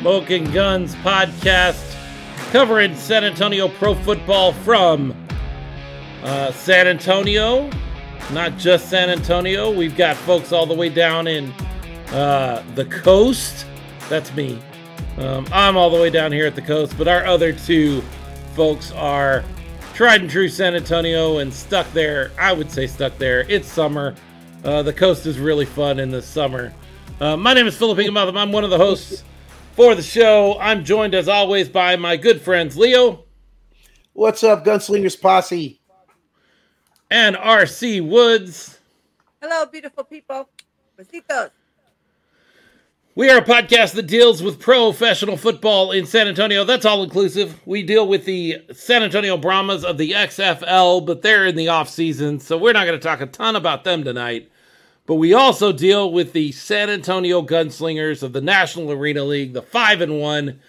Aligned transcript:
Smoking 0.00 0.44
Guns 0.52 0.94
podcast 0.96 1.96
covering 2.52 2.94
San 2.94 3.24
Antonio 3.24 3.66
pro 3.66 3.96
football 3.96 4.52
from 4.52 5.12
uh, 6.22 6.52
San 6.52 6.86
Antonio. 6.86 7.68
Not 8.32 8.56
just 8.58 8.88
San 8.90 9.10
Antonio. 9.10 9.72
We've 9.72 9.96
got 9.96 10.16
folks 10.16 10.52
all 10.52 10.66
the 10.66 10.74
way 10.74 10.88
down 10.88 11.26
in 11.26 11.50
uh, 12.12 12.62
the 12.76 12.84
coast. 12.84 13.66
That's 14.08 14.32
me. 14.36 14.60
Um, 15.16 15.48
I'm 15.50 15.76
all 15.76 15.90
the 15.90 16.00
way 16.00 16.10
down 16.10 16.30
here 16.30 16.46
at 16.46 16.54
the 16.54 16.62
coast, 16.62 16.96
but 16.96 17.08
our 17.08 17.24
other 17.26 17.52
two 17.52 18.00
folks 18.54 18.92
are 18.92 19.44
tried 19.94 20.20
and 20.20 20.30
true 20.30 20.48
San 20.48 20.76
Antonio 20.76 21.38
and 21.38 21.52
stuck 21.52 21.90
there. 21.92 22.30
I 22.38 22.52
would 22.52 22.70
say 22.70 22.86
stuck 22.86 23.18
there. 23.18 23.40
It's 23.48 23.66
summer. 23.66 24.14
Uh, 24.62 24.84
the 24.84 24.92
coast 24.92 25.26
is 25.26 25.40
really 25.40 25.64
fun 25.66 25.98
in 25.98 26.12
the 26.12 26.22
summer. 26.22 26.72
Uh, 27.20 27.36
my 27.36 27.52
name 27.52 27.66
is 27.66 27.76
Philip 27.76 27.98
Higginbotham. 27.98 28.36
I'm 28.36 28.52
one 28.52 28.62
of 28.62 28.70
the 28.70 28.78
hosts 28.78 29.24
for 29.78 29.94
the 29.94 30.02
show. 30.02 30.58
I'm 30.58 30.84
joined 30.84 31.14
as 31.14 31.28
always 31.28 31.68
by 31.68 31.94
my 31.94 32.16
good 32.16 32.40
friends 32.40 32.76
Leo. 32.76 33.26
What's 34.12 34.42
up, 34.42 34.64
Gunslingers 34.64 35.20
Posse? 35.20 35.80
And 37.08 37.36
RC 37.36 38.04
Woods. 38.04 38.80
Hello, 39.40 39.66
beautiful 39.66 40.02
people. 40.02 40.48
Besitos. 40.98 41.52
We 43.14 43.30
are 43.30 43.38
a 43.38 43.44
podcast 43.44 43.92
that 43.92 44.08
deals 44.08 44.42
with 44.42 44.58
professional 44.58 45.36
football 45.36 45.92
in 45.92 46.06
San 46.06 46.26
Antonio. 46.26 46.64
That's 46.64 46.84
all 46.84 47.04
inclusive. 47.04 47.60
We 47.64 47.84
deal 47.84 48.08
with 48.08 48.24
the 48.24 48.60
San 48.72 49.04
Antonio 49.04 49.36
Brahmas 49.36 49.84
of 49.84 49.96
the 49.96 50.10
XFL, 50.10 51.06
but 51.06 51.22
they're 51.22 51.46
in 51.46 51.54
the 51.54 51.68
off 51.68 51.88
season, 51.88 52.40
so 52.40 52.58
we're 52.58 52.72
not 52.72 52.84
going 52.84 52.98
to 52.98 53.02
talk 53.06 53.20
a 53.20 53.26
ton 53.26 53.54
about 53.54 53.84
them 53.84 54.02
tonight. 54.02 54.50
But 55.08 55.14
we 55.14 55.32
also 55.32 55.72
deal 55.72 56.12
with 56.12 56.34
the 56.34 56.52
San 56.52 56.90
Antonio 56.90 57.40
Gunslingers 57.40 58.22
of 58.22 58.34
the 58.34 58.42
National 58.42 58.92
Arena 58.92 59.24
League, 59.24 59.54
the 59.54 59.62
5 59.62 60.02
and 60.02 60.20
1 60.20 60.60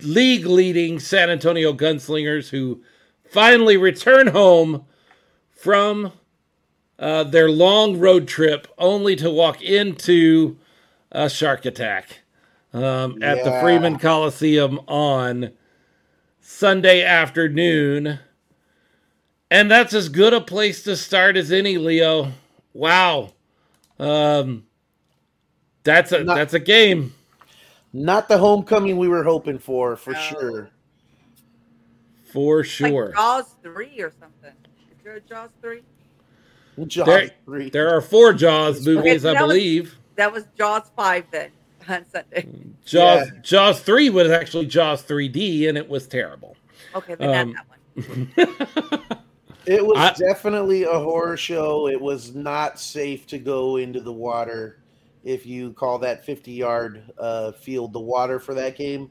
league 0.00 0.46
leading 0.46 0.98
San 0.98 1.28
Antonio 1.28 1.74
Gunslingers 1.74 2.48
who 2.48 2.82
finally 3.28 3.76
return 3.76 4.28
home 4.28 4.86
from 5.50 6.12
uh, 6.98 7.24
their 7.24 7.50
long 7.50 7.98
road 7.98 8.26
trip 8.26 8.66
only 8.78 9.14
to 9.16 9.30
walk 9.30 9.60
into 9.60 10.56
a 11.12 11.28
shark 11.28 11.66
attack 11.66 12.20
um, 12.72 13.22
at 13.22 13.44
the 13.44 13.60
Freeman 13.60 13.98
Coliseum 13.98 14.80
on 14.88 15.52
Sunday 16.40 17.04
afternoon. 17.04 18.18
And 19.50 19.70
that's 19.70 19.92
as 19.92 20.08
good 20.08 20.32
a 20.32 20.40
place 20.40 20.82
to 20.84 20.96
start 20.96 21.36
as 21.36 21.52
any, 21.52 21.76
Leo. 21.76 22.32
Wow. 22.72 23.34
Um, 23.98 24.64
that's 25.84 26.12
a 26.12 26.24
Not- 26.24 26.36
that's 26.36 26.54
a 26.54 26.60
game. 26.60 27.14
Not 27.92 28.28
the 28.28 28.38
homecoming 28.38 28.96
we 28.98 29.08
were 29.08 29.24
hoping 29.24 29.58
for, 29.58 29.96
for 29.96 30.12
No. 30.12 30.18
sure. 30.20 30.70
For 32.32 32.62
sure. 32.62 33.06
Like 33.06 33.14
Jaws 33.14 33.54
3 33.62 34.00
or 34.02 34.12
something. 34.20 34.52
Is 34.90 34.98
there 35.02 35.14
a 35.14 35.20
Jaws 35.20 35.50
3? 35.62 35.80
Jaws 36.86 37.06
There, 37.06 37.30
three. 37.44 37.70
there 37.70 37.88
are 37.96 38.00
four 38.00 38.32
Jaws 38.34 38.86
movies, 38.86 39.22
so 39.22 39.30
I 39.30 39.34
that 39.34 39.42
was- 39.42 39.52
believe. 39.56 39.98
That 40.16 40.32
was 40.32 40.44
Jaws 40.56 40.90
5 40.96 41.24
then 41.30 41.50
on 41.88 42.04
Sunday. 42.12 42.46
Jaws 42.84 43.30
Yeah. 43.34 43.40
Jaws 43.42 43.80
three 43.80 44.10
was 44.10 44.30
actually 44.30 44.66
Jaws 44.66 45.02
3D, 45.02 45.68
and 45.68 45.78
it 45.78 45.88
was 45.88 46.06
terrible. 46.06 46.56
Okay, 46.94 47.14
then 47.16 47.30
Um, 47.30 47.52
not 47.54 47.66
that 48.36 48.48
one. 49.08 49.18
It 49.68 49.84
was 49.86 49.98
I- 49.98 50.14
definitely 50.14 50.84
a 50.84 50.98
horror 50.98 51.36
show. 51.36 51.88
It 51.88 52.00
was 52.00 52.34
not 52.34 52.80
safe 52.80 53.26
to 53.28 53.38
go 53.38 53.76
into 53.76 54.00
the 54.00 54.12
water 54.12 54.78
if 55.24 55.44
you 55.44 55.72
call 55.74 55.98
that 55.98 56.24
50 56.24 56.52
yard 56.52 57.02
uh, 57.18 57.52
field 57.52 57.92
the 57.92 58.00
water 58.00 58.38
for 58.38 58.54
that 58.54 58.76
game. 58.76 59.10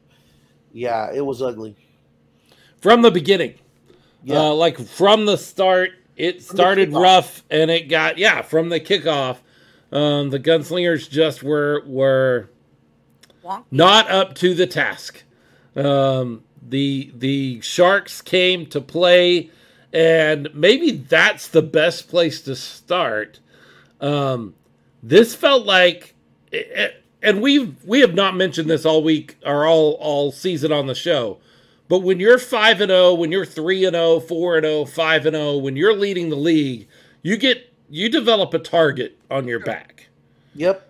Yeah, 0.73 1.11
it 1.13 1.25
was 1.25 1.41
ugly. 1.41 1.75
From 2.81 3.01
the 3.01 3.11
beginning, 3.11 3.55
Yeah. 4.23 4.39
uh, 4.39 4.53
like 4.53 4.79
from 4.79 5.25
the 5.25 5.37
start, 5.37 5.91
it 6.15 6.37
the 6.39 6.43
started 6.43 6.93
rough, 6.93 7.43
and 7.51 7.69
it 7.69 7.87
got 7.89 8.17
yeah 8.17 8.41
from 8.41 8.69
the 8.69 8.79
kickoff. 8.79 9.37
Um, 9.91 10.29
the 10.31 10.39
gunslingers 10.39 11.09
just 11.09 11.43
were 11.43 11.83
were 11.85 12.49
not 13.71 14.09
up 14.09 14.33
to 14.35 14.53
the 14.53 14.67
task. 14.67 15.23
Um, 15.75 16.43
the 16.67 17.11
the 17.15 17.61
sharks 17.61 18.21
came 18.21 18.65
to 18.67 18.81
play, 18.81 19.51
and 19.93 20.49
maybe 20.53 20.91
that's 20.91 21.47
the 21.47 21.61
best 21.61 22.07
place 22.09 22.41
to 22.41 22.55
start. 22.55 23.39
Um, 24.01 24.53
this 25.01 25.35
felt 25.35 25.65
like, 25.65 26.13
and 27.21 27.41
we 27.41 27.75
we 27.85 28.01
have 28.01 28.13
not 28.13 28.35
mentioned 28.35 28.69
this 28.69 28.85
all 28.85 29.03
week 29.03 29.37
or 29.45 29.65
all 29.65 29.93
all 29.93 30.31
season 30.31 30.71
on 30.71 30.87
the 30.87 30.95
show. 30.95 31.39
But 31.89 31.99
when 31.99 32.19
you're 32.19 32.37
five 32.37 32.81
and 32.81 32.89
zero, 32.89 33.13
when 33.13 33.31
you're 33.31 33.45
three 33.45 33.85
and 33.85 33.95
0, 33.95 34.19
4 34.19 34.57
and 34.57 34.65
0, 34.65 34.85
5 34.85 35.25
and 35.25 35.35
zero, 35.35 35.57
when 35.57 35.77
you're 35.77 35.95
leading 35.95 36.29
the 36.29 36.35
league, 36.35 36.87
you 37.21 37.37
get 37.37 37.73
you 37.89 38.09
develop 38.09 38.53
a 38.53 38.59
target 38.59 39.17
on 39.31 39.47
your 39.47 39.59
back 39.61 40.09
Yep. 40.55 40.85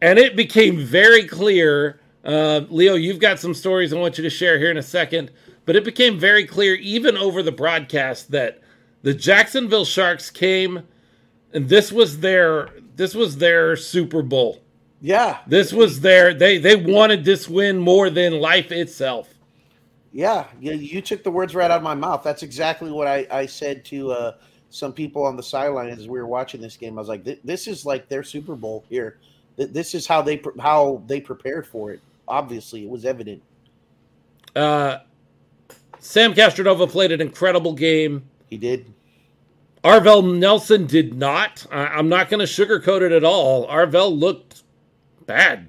and 0.00 0.18
it 0.18 0.34
became 0.36 0.78
very 0.78 1.26
clear. 1.26 2.00
Uh, 2.24 2.62
Leo, 2.70 2.94
you've 2.94 3.18
got 3.18 3.38
some 3.38 3.52
stories 3.52 3.92
I 3.92 3.98
want 3.98 4.16
you 4.16 4.24
to 4.24 4.30
share 4.30 4.58
here 4.58 4.70
in 4.70 4.78
a 4.78 4.82
second, 4.82 5.30
but 5.66 5.76
it 5.76 5.84
became 5.84 6.18
very 6.18 6.46
clear, 6.46 6.74
even 6.74 7.16
over 7.16 7.42
the 7.42 7.52
broadcast, 7.52 8.30
that 8.30 8.60
the 9.02 9.14
Jacksonville 9.14 9.84
Sharks 9.84 10.30
came, 10.30 10.82
and 11.52 11.68
this 11.68 11.92
was 11.92 12.20
their 12.20 12.70
this 12.96 13.14
was 13.14 13.36
their 13.36 13.76
Super 13.76 14.22
Bowl. 14.22 14.60
Yeah. 15.00 15.38
This 15.46 15.72
was 15.72 16.00
their 16.00 16.32
they 16.32 16.58
they 16.58 16.76
wanted 16.76 17.24
this 17.24 17.48
win 17.48 17.78
more 17.78 18.10
than 18.10 18.40
life 18.40 18.72
itself. 18.72 19.28
Yeah, 20.12 20.46
you, 20.60 20.74
you 20.74 21.02
took 21.02 21.24
the 21.24 21.30
words 21.30 21.56
right 21.56 21.70
out 21.70 21.78
of 21.78 21.82
my 21.82 21.94
mouth. 21.94 22.22
That's 22.22 22.44
exactly 22.44 22.92
what 22.92 23.08
I, 23.08 23.26
I 23.32 23.46
said 23.46 23.84
to 23.86 24.12
uh, 24.12 24.32
some 24.70 24.92
people 24.92 25.24
on 25.24 25.36
the 25.36 25.42
sideline 25.42 25.88
as 25.88 26.08
we 26.08 26.20
were 26.20 26.26
watching 26.26 26.60
this 26.60 26.76
game. 26.76 26.96
I 26.96 27.00
was 27.00 27.08
like, 27.08 27.24
"This 27.42 27.66
is 27.66 27.84
like 27.84 28.08
their 28.08 28.22
Super 28.22 28.54
Bowl 28.54 28.84
here. 28.88 29.18
This 29.56 29.92
is 29.92 30.06
how 30.06 30.22
they 30.22 30.36
pre- 30.36 30.58
how 30.60 31.02
they 31.08 31.20
prepared 31.20 31.66
for 31.66 31.90
it. 31.90 32.00
Obviously, 32.28 32.84
it 32.84 32.88
was 32.88 33.04
evident." 33.04 33.42
Uh, 34.54 34.98
Sam 36.04 36.34
Castronova 36.34 36.88
played 36.88 37.12
an 37.12 37.22
incredible 37.22 37.72
game. 37.72 38.24
He 38.50 38.58
did. 38.58 38.92
Arvell 39.82 40.36
Nelson 40.38 40.86
did 40.86 41.14
not. 41.14 41.66
I, 41.72 41.86
I'm 41.86 42.10
not 42.10 42.28
going 42.28 42.46
to 42.46 42.46
sugarcoat 42.46 43.00
it 43.00 43.10
at 43.10 43.24
all. 43.24 43.66
Arvell 43.68 44.16
looked 44.16 44.62
bad. 45.26 45.68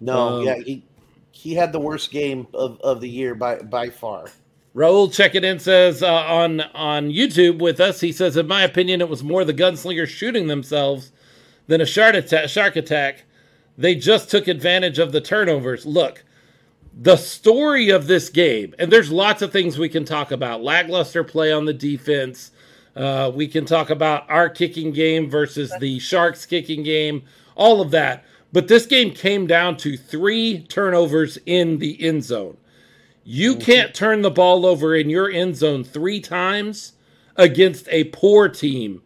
No, 0.00 0.38
Um, 0.38 0.46
yeah, 0.46 0.56
he 0.64 0.84
he 1.32 1.52
had 1.54 1.72
the 1.72 1.80
worst 1.80 2.12
game 2.12 2.46
of, 2.54 2.80
of 2.80 3.00
the 3.00 3.08
year 3.08 3.34
by 3.34 3.56
by 3.56 3.90
far. 3.90 4.26
Raul 4.74 5.12
checking 5.12 5.42
in 5.44 5.58
says 5.58 6.02
uh, 6.02 6.12
on 6.12 6.60
on 6.60 7.10
YouTube 7.10 7.58
with 7.58 7.80
us. 7.80 8.00
He 8.00 8.12
says, 8.12 8.36
in 8.36 8.46
my 8.46 8.62
opinion, 8.62 9.00
it 9.00 9.08
was 9.08 9.24
more 9.24 9.44
the 9.44 9.52
gunslingers 9.52 10.08
shooting 10.08 10.46
themselves 10.46 11.10
than 11.66 11.80
a 11.80 11.86
shark 11.86 12.14
attack. 12.14 12.48
Shark 12.48 12.76
attack. 12.76 13.24
They 13.76 13.96
just 13.96 14.30
took 14.30 14.46
advantage 14.46 15.00
of 15.00 15.10
the 15.10 15.20
turnovers. 15.20 15.84
Look, 15.86 16.24
the 16.96 17.16
story 17.16 17.90
of 17.90 18.06
this 18.06 18.28
game, 18.28 18.74
and 18.78 18.90
there's 18.90 19.10
lots 19.10 19.42
of 19.42 19.52
things 19.52 19.78
we 19.78 19.88
can 19.88 20.04
talk 20.04 20.30
about. 20.30 20.62
Lackluster 20.62 21.24
play 21.24 21.52
on 21.52 21.64
the 21.64 21.74
defense. 21.74 22.52
Uh, 22.94 23.30
we 23.34 23.48
can 23.48 23.64
talk 23.64 23.90
about 23.90 24.30
our 24.30 24.48
kicking 24.48 24.92
game 24.92 25.28
versus 25.28 25.72
the 25.80 25.98
Sharks 25.98 26.46
kicking 26.46 26.84
game. 26.84 27.24
All 27.56 27.80
of 27.80 27.90
that. 27.90 28.24
But 28.52 28.68
this 28.68 28.86
game 28.86 29.12
came 29.12 29.48
down 29.48 29.76
to 29.78 29.96
three 29.96 30.60
turnovers 30.68 31.38
in 31.44 31.78
the 31.78 32.00
end 32.00 32.22
zone. 32.22 32.56
You 33.24 33.56
can't 33.56 33.94
turn 33.94 34.22
the 34.22 34.30
ball 34.30 34.64
over 34.64 34.94
in 34.94 35.10
your 35.10 35.28
end 35.28 35.56
zone 35.56 35.82
three 35.82 36.20
times 36.20 36.92
against 37.36 37.88
a 37.90 38.04
poor 38.04 38.48
team 38.48 39.02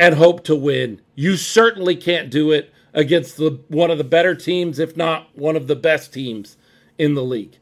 and 0.00 0.16
hope 0.16 0.42
to 0.44 0.56
win. 0.56 1.00
You 1.14 1.36
certainly 1.36 1.94
can't 1.94 2.30
do 2.30 2.50
it 2.50 2.72
against 2.92 3.36
the 3.36 3.60
one 3.68 3.92
of 3.92 3.98
the 3.98 4.04
better 4.04 4.34
teams, 4.34 4.80
if 4.80 4.96
not 4.96 5.28
one 5.38 5.54
of 5.54 5.68
the 5.68 5.76
best 5.76 6.12
teams 6.12 6.56
in 6.98 7.14
the 7.14 7.24
league. 7.24 7.56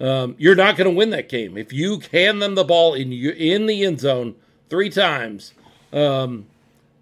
Um, 0.00 0.34
you're 0.38 0.56
not 0.56 0.76
going 0.76 0.90
to 0.90 0.96
win 0.96 1.10
that 1.10 1.28
game 1.28 1.56
if 1.56 1.72
you 1.72 2.00
hand 2.10 2.42
them 2.42 2.54
the 2.56 2.64
ball 2.64 2.94
in 2.94 3.12
you 3.12 3.30
in 3.30 3.66
the 3.66 3.84
end 3.84 4.00
zone 4.00 4.34
three 4.68 4.90
times. 4.90 5.54
Um, 5.92 6.46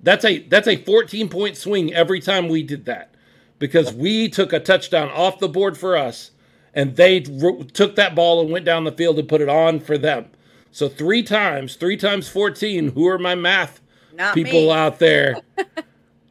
that's 0.02 0.24
a 0.24 0.38
that's 0.40 0.68
a 0.68 0.76
14 0.76 1.28
point 1.28 1.56
swing 1.56 1.92
every 1.94 2.20
time 2.20 2.48
we 2.48 2.62
did 2.62 2.84
that 2.86 3.14
because 3.58 3.92
we 3.94 4.28
took 4.28 4.52
a 4.52 4.60
touchdown 4.60 5.08
off 5.10 5.38
the 5.38 5.48
board 5.48 5.78
for 5.78 5.96
us 5.96 6.30
and 6.74 6.96
they 6.96 7.20
took 7.20 7.96
that 7.96 8.14
ball 8.14 8.40
and 8.40 8.50
went 8.50 8.64
down 8.64 8.84
the 8.84 8.92
field 8.92 9.18
and 9.18 9.28
put 9.28 9.40
it 9.40 9.48
on 9.48 9.80
for 9.80 9.98
them. 9.98 10.26
So 10.72 10.88
three 10.88 11.22
times, 11.22 11.76
three 11.76 11.96
times 11.96 12.28
14. 12.28 12.92
Who 12.92 13.08
are 13.08 13.18
my 13.18 13.34
math 13.34 13.80
Not 14.12 14.34
people 14.34 14.66
me. 14.66 14.70
out 14.72 14.98
there? 14.98 15.36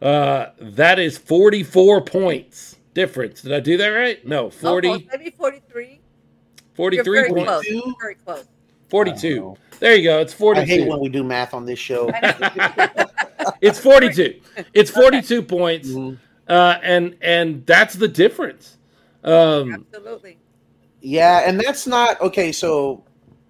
uh, 0.02 0.48
that 0.60 1.00
is 1.00 1.18
44 1.18 2.02
points 2.02 2.78
difference. 2.94 3.42
Did 3.42 3.54
I 3.54 3.60
do 3.60 3.78
that 3.78 3.88
right? 3.90 4.26
No, 4.26 4.50
40, 4.50 4.88
Almost, 4.88 5.06
maybe 5.12 5.30
43. 5.32 6.00
43 6.74 6.96
You're 6.96 7.16
very 7.16 7.30
points. 7.30 7.46
close. 7.50 7.66
42? 7.66 7.96
Very 8.02 8.16
close. 8.16 8.46
42. 8.90 9.56
There 9.80 9.96
you 9.96 10.04
go. 10.04 10.20
It's 10.20 10.34
42. 10.34 10.62
I 10.62 10.66
42. 10.66 10.82
hate 10.82 10.90
when 10.90 11.00
we 11.00 11.10
do 11.10 11.24
math 11.24 11.54
on 11.54 11.66
this 11.66 11.80
show. 11.80 12.12
It's 13.62 13.80
42. 13.80 14.40
It's 14.74 14.92
42 14.92 15.42
points. 15.42 15.90
Mhm. 15.90 16.18
Uh, 16.48 16.78
and 16.84 17.16
and 17.22 17.66
that's 17.66 17.94
the 17.96 18.08
difference. 18.08 18.78
Um, 19.24 19.86
Absolutely. 19.94 20.38
Yeah, 21.02 21.44
and 21.48 21.60
that's 21.60 21.88
not 21.88 22.20
okay. 22.22 22.52
So 22.52 23.04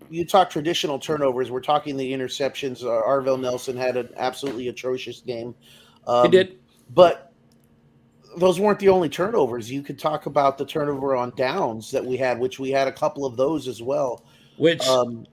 you 0.10 0.26
talk 0.26 0.50
traditional 0.50 1.00
turnovers. 1.00 1.50
We're 1.52 1.62
talking 1.62 1.98
the 1.98 2.12
interceptions. 2.12 2.84
Uh, 2.84 3.02
Arvell 3.08 3.40
Nelson 3.40 3.76
had 3.78 3.98
an 3.98 4.10
absolutely 4.18 4.68
atrocious 4.68 5.22
game. 5.22 5.56
Um, 6.08 6.26
he 6.26 6.32
did. 6.32 6.60
but 6.94 7.29
those 8.38 8.60
weren't 8.60 8.80
the 8.80 8.90
only 8.90 9.10
turnovers. 9.10 9.72
You 9.72 9.82
could 9.82 10.00
talk 10.00 10.26
about 10.26 10.58
the 10.58 10.66
turnover 10.66 11.16
on 11.16 11.32
downs 11.36 11.92
that 11.92 12.06
we 12.06 12.18
had, 12.18 12.40
which 12.40 12.60
we 12.60 12.70
had 12.72 12.88
a 12.88 12.92
couple 12.92 13.26
of 13.26 13.36
those 13.38 13.68
as 13.68 13.82
well. 13.82 14.24
Which 14.58 14.86
Um, 14.88 15.26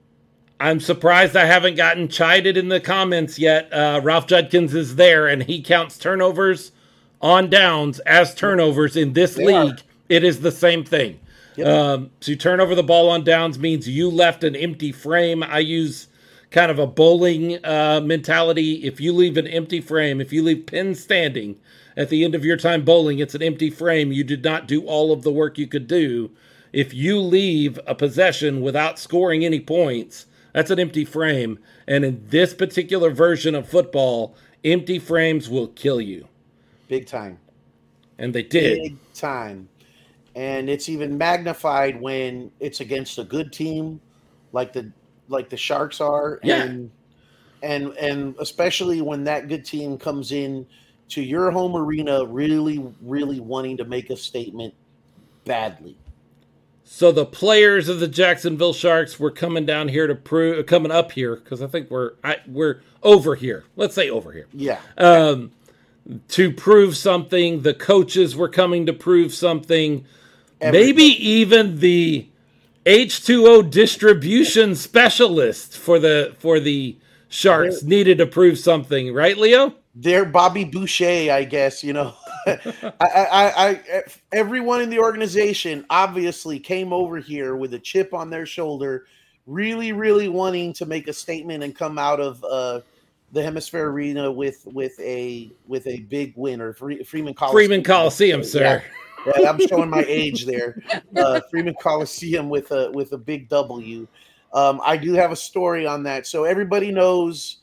I'm 0.58 0.80
surprised 0.80 1.36
I 1.36 1.44
haven't 1.44 1.74
gotten 1.76 2.08
chided 2.08 2.56
in 2.56 2.68
the 2.68 2.80
comments 2.80 3.38
yet. 3.38 3.70
Uh, 3.72 4.00
Ralph 4.02 4.26
Judkins 4.26 4.74
is 4.74 4.96
there, 4.96 5.26
and 5.26 5.42
he 5.42 5.60
counts 5.62 5.98
turnovers 5.98 6.72
on 7.20 7.50
downs 7.50 7.98
as 8.00 8.34
turnovers 8.34 8.96
in 8.96 9.12
this 9.12 9.34
They 9.34 9.52
are. 9.52 9.64
league. 9.66 9.80
It 10.08 10.24
is 10.24 10.40
the 10.40 10.52
same 10.52 10.84
thing. 10.84 11.20
Yep. 11.56 11.66
Um, 11.66 12.10
to 12.20 12.36
turn 12.36 12.60
over 12.60 12.74
the 12.74 12.82
ball 12.82 13.08
on 13.10 13.24
downs 13.24 13.58
means 13.58 13.88
you 13.88 14.08
left 14.10 14.44
an 14.44 14.54
empty 14.54 14.92
frame. 14.92 15.42
I 15.42 15.58
use 15.58 16.06
kind 16.56 16.70
of 16.70 16.78
a 16.78 16.86
bowling 16.86 17.62
uh, 17.66 18.00
mentality. 18.02 18.76
If 18.82 18.98
you 18.98 19.12
leave 19.12 19.36
an 19.36 19.46
empty 19.46 19.78
frame, 19.82 20.22
if 20.22 20.32
you 20.32 20.42
leave 20.42 20.64
pins 20.64 20.98
standing 20.98 21.60
at 21.98 22.08
the 22.08 22.24
end 22.24 22.34
of 22.34 22.46
your 22.46 22.56
time 22.56 22.82
bowling, 22.82 23.18
it's 23.18 23.34
an 23.34 23.42
empty 23.42 23.68
frame. 23.68 24.10
You 24.10 24.24
did 24.24 24.42
not 24.42 24.66
do 24.66 24.82
all 24.86 25.12
of 25.12 25.22
the 25.22 25.30
work 25.30 25.58
you 25.58 25.66
could 25.66 25.86
do. 25.86 26.30
If 26.72 26.94
you 26.94 27.20
leave 27.20 27.78
a 27.86 27.94
possession 27.94 28.62
without 28.62 28.98
scoring 28.98 29.44
any 29.44 29.60
points, 29.60 30.24
that's 30.54 30.70
an 30.70 30.80
empty 30.80 31.04
frame. 31.04 31.58
And 31.86 32.06
in 32.06 32.26
this 32.30 32.54
particular 32.54 33.10
version 33.10 33.54
of 33.54 33.68
football, 33.68 34.34
empty 34.64 34.98
frames 34.98 35.50
will 35.50 35.68
kill 35.68 36.00
you. 36.00 36.26
big 36.88 37.06
time. 37.06 37.38
And 38.16 38.34
they 38.34 38.42
did. 38.42 38.82
big 38.82 38.96
time. 39.12 39.68
And 40.34 40.70
it's 40.70 40.88
even 40.88 41.18
magnified 41.18 42.00
when 42.00 42.50
it's 42.60 42.80
against 42.80 43.18
a 43.18 43.24
good 43.24 43.52
team, 43.52 44.00
like 44.52 44.72
the 44.72 44.90
like 45.28 45.48
the 45.48 45.56
Sharks 45.56 46.00
are, 46.00 46.40
Yeah. 46.42 46.62
and 46.64 46.90
and 47.62 47.92
and 47.94 48.34
especially 48.38 49.00
when 49.00 49.24
that 49.24 49.48
good 49.48 49.64
team 49.64 49.98
comes 49.98 50.32
in 50.32 50.66
to 51.08 51.22
your 51.22 51.50
home 51.50 51.76
arena, 51.76 52.24
really, 52.24 52.84
really 53.00 53.40
wanting 53.40 53.76
to 53.78 53.84
make 53.84 54.10
a 54.10 54.16
statement 54.16 54.74
badly. 55.44 55.96
So 56.84 57.10
the 57.10 57.26
players 57.26 57.88
of 57.88 57.98
the 57.98 58.08
Jacksonville 58.08 58.72
Sharks 58.72 59.18
were 59.18 59.30
coming 59.32 59.66
down 59.66 59.88
here 59.88 60.06
to 60.06 60.14
prove, 60.14 60.66
coming 60.66 60.92
up 60.92 61.12
here 61.12 61.34
because 61.36 61.60
I 61.60 61.66
think 61.66 61.90
we're 61.90 62.12
I, 62.22 62.36
we're 62.46 62.80
over 63.02 63.34
here. 63.34 63.64
Let's 63.74 63.94
say 63.94 64.08
over 64.08 64.32
here 64.32 64.46
Yeah, 64.52 64.80
um, 64.96 65.50
to 66.28 66.52
prove 66.52 66.96
something. 66.96 67.62
The 67.62 67.74
coaches 67.74 68.36
were 68.36 68.48
coming 68.48 68.86
to 68.86 68.92
prove 68.92 69.34
something. 69.34 70.04
Maybe 70.60 71.02
even 71.02 71.80
the 71.80 72.28
H2O 72.86 73.70
distribution 73.70 74.74
specialist 74.74 75.76
for 75.76 75.98
the 75.98 76.34
for 76.38 76.60
the 76.60 76.96
Sharks 77.28 77.82
needed 77.82 78.18
to 78.18 78.26
prove 78.26 78.58
something, 78.58 79.12
right, 79.12 79.36
Leo? 79.36 79.74
they're 79.96 80.26
Bobby 80.26 80.64
Boucher, 80.64 81.32
I 81.32 81.44
guess. 81.44 81.82
You 81.82 81.94
know, 81.94 82.14
I, 82.46 82.56
I, 83.00 83.68
I, 83.68 84.02
everyone 84.32 84.82
in 84.82 84.90
the 84.90 84.98
organization 84.98 85.84
obviously 85.90 86.60
came 86.60 86.92
over 86.92 87.18
here 87.18 87.56
with 87.56 87.74
a 87.74 87.78
chip 87.78 88.14
on 88.14 88.30
their 88.30 88.46
shoulder, 88.46 89.06
really, 89.46 89.92
really 89.92 90.28
wanting 90.28 90.72
to 90.74 90.86
make 90.86 91.08
a 91.08 91.12
statement 91.12 91.64
and 91.64 91.74
come 91.74 91.98
out 91.98 92.20
of 92.20 92.44
uh, 92.44 92.80
the 93.32 93.42
Hemisphere 93.42 93.90
Arena 93.90 94.30
with 94.30 94.66
with 94.66 94.98
a 95.00 95.50
with 95.66 95.86
a 95.86 96.00
big 96.00 96.34
win 96.36 96.60
or 96.60 96.74
Freeman 96.74 97.34
Coliseum. 97.34 97.52
Freeman 97.52 97.82
Coliseum, 97.82 98.44
sir. 98.44 98.60
Yeah, 98.60 98.80
yeah, 99.38 99.50
I'm 99.50 99.58
showing 99.66 99.90
my 99.90 100.04
age 100.06 100.46
there. 100.46 100.82
Uh, 101.16 101.40
Freeman 101.50 101.74
Coliseum 101.80 102.48
with 102.48 102.70
a 102.72 102.90
with 102.92 103.12
a 103.12 103.18
big 103.18 103.48
W. 103.48 104.06
Um, 104.52 104.80
I 104.84 104.96
do 104.96 105.12
have 105.14 105.32
a 105.32 105.36
story 105.36 105.86
on 105.86 106.02
that. 106.04 106.26
So 106.26 106.44
everybody 106.44 106.90
knows 106.92 107.58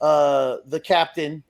uh, 0.00 0.58
the 0.66 0.80
captain. 0.80 1.42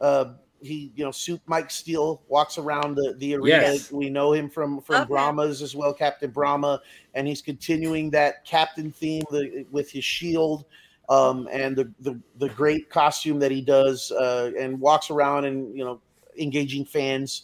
Uh, 0.00 0.34
he, 0.60 0.92
you 0.96 1.04
know, 1.04 1.10
Soup 1.10 1.40
Mike 1.46 1.70
Steele 1.70 2.22
walks 2.28 2.58
around 2.58 2.96
the, 2.96 3.14
the 3.18 3.34
arena. 3.34 3.62
Yes. 3.62 3.92
We 3.92 4.10
know 4.10 4.32
him 4.32 4.50
from 4.50 4.80
from 4.80 4.94
Love 4.94 5.02
him. 5.02 5.08
Brahmas 5.08 5.62
as 5.62 5.74
well, 5.74 5.92
Captain 5.92 6.30
Brahma, 6.30 6.80
and 7.14 7.26
he's 7.26 7.42
continuing 7.42 8.10
that 8.10 8.44
captain 8.44 8.90
theme 8.90 9.22
the, 9.30 9.66
with 9.70 9.90
his 9.90 10.04
shield 10.04 10.64
um, 11.08 11.48
and 11.50 11.76
the, 11.76 11.90
the 12.00 12.18
the 12.38 12.48
great 12.50 12.90
costume 12.90 13.38
that 13.38 13.50
he 13.50 13.60
does, 13.60 14.10
uh, 14.12 14.50
and 14.58 14.80
walks 14.80 15.10
around 15.10 15.44
and 15.44 15.76
you 15.76 15.84
know 15.84 16.00
engaging 16.38 16.84
fans. 16.84 17.42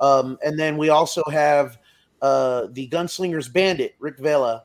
Um, 0.00 0.38
and 0.44 0.58
then 0.58 0.76
we 0.76 0.88
also 0.88 1.22
have 1.30 1.78
uh, 2.22 2.66
the 2.72 2.88
Gunslingers 2.88 3.52
Bandit, 3.52 3.94
Rick 3.98 4.18
Vela, 4.18 4.64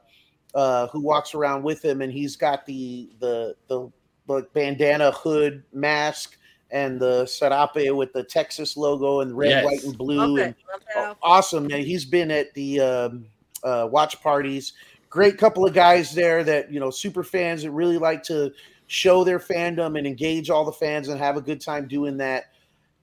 uh, 0.54 0.88
who 0.88 1.00
walks 1.00 1.34
around 1.34 1.64
with 1.64 1.84
him, 1.84 2.02
and 2.02 2.12
he's 2.12 2.36
got 2.36 2.66
the 2.66 3.10
the 3.20 3.56
the, 3.68 3.90
the 4.28 4.48
bandana 4.54 5.12
hood 5.12 5.64
mask 5.74 6.38
and 6.72 7.00
the 7.00 7.26
serape 7.26 7.94
with 7.94 8.14
the 8.14 8.24
Texas 8.24 8.78
logo 8.78 9.20
and 9.22 9.38
red, 9.38 9.50
Yes. 9.50 9.66
white, 9.66 9.84
and 9.84 9.98
blue. 9.98 10.18
Love 10.18 10.48
and 10.48 10.56
it. 10.56 10.98
Love 10.98 11.18
awesome, 11.22 11.68
man. 11.68 11.84
He's 11.84 12.06
been 12.06 12.32
at 12.32 12.54
the 12.54 12.80
um, 12.80 13.26
uh, 13.64 13.88
watch 13.92 14.22
parties. 14.22 14.74
Great 15.10 15.38
couple 15.38 15.66
of 15.66 15.74
guys 15.74 16.14
there 16.14 16.44
that 16.46 16.72
you 16.72 16.80
know, 16.80 16.90
super 16.90 17.24
fans 17.24 17.64
that 17.64 17.72
really 17.72 17.98
like 17.98 18.24
to 18.24 18.52
show 18.88 19.24
their 19.24 19.40
fandom 19.40 19.98
and 19.98 20.08
engage 20.08 20.50
all 20.50 20.66
the 20.66 20.72
fans 20.72 21.10
and 21.10 21.20
have 21.20 21.38
a 21.38 21.42
good 21.42 21.62
time 21.62 21.88
doing 21.88 22.18
that. 22.18 22.46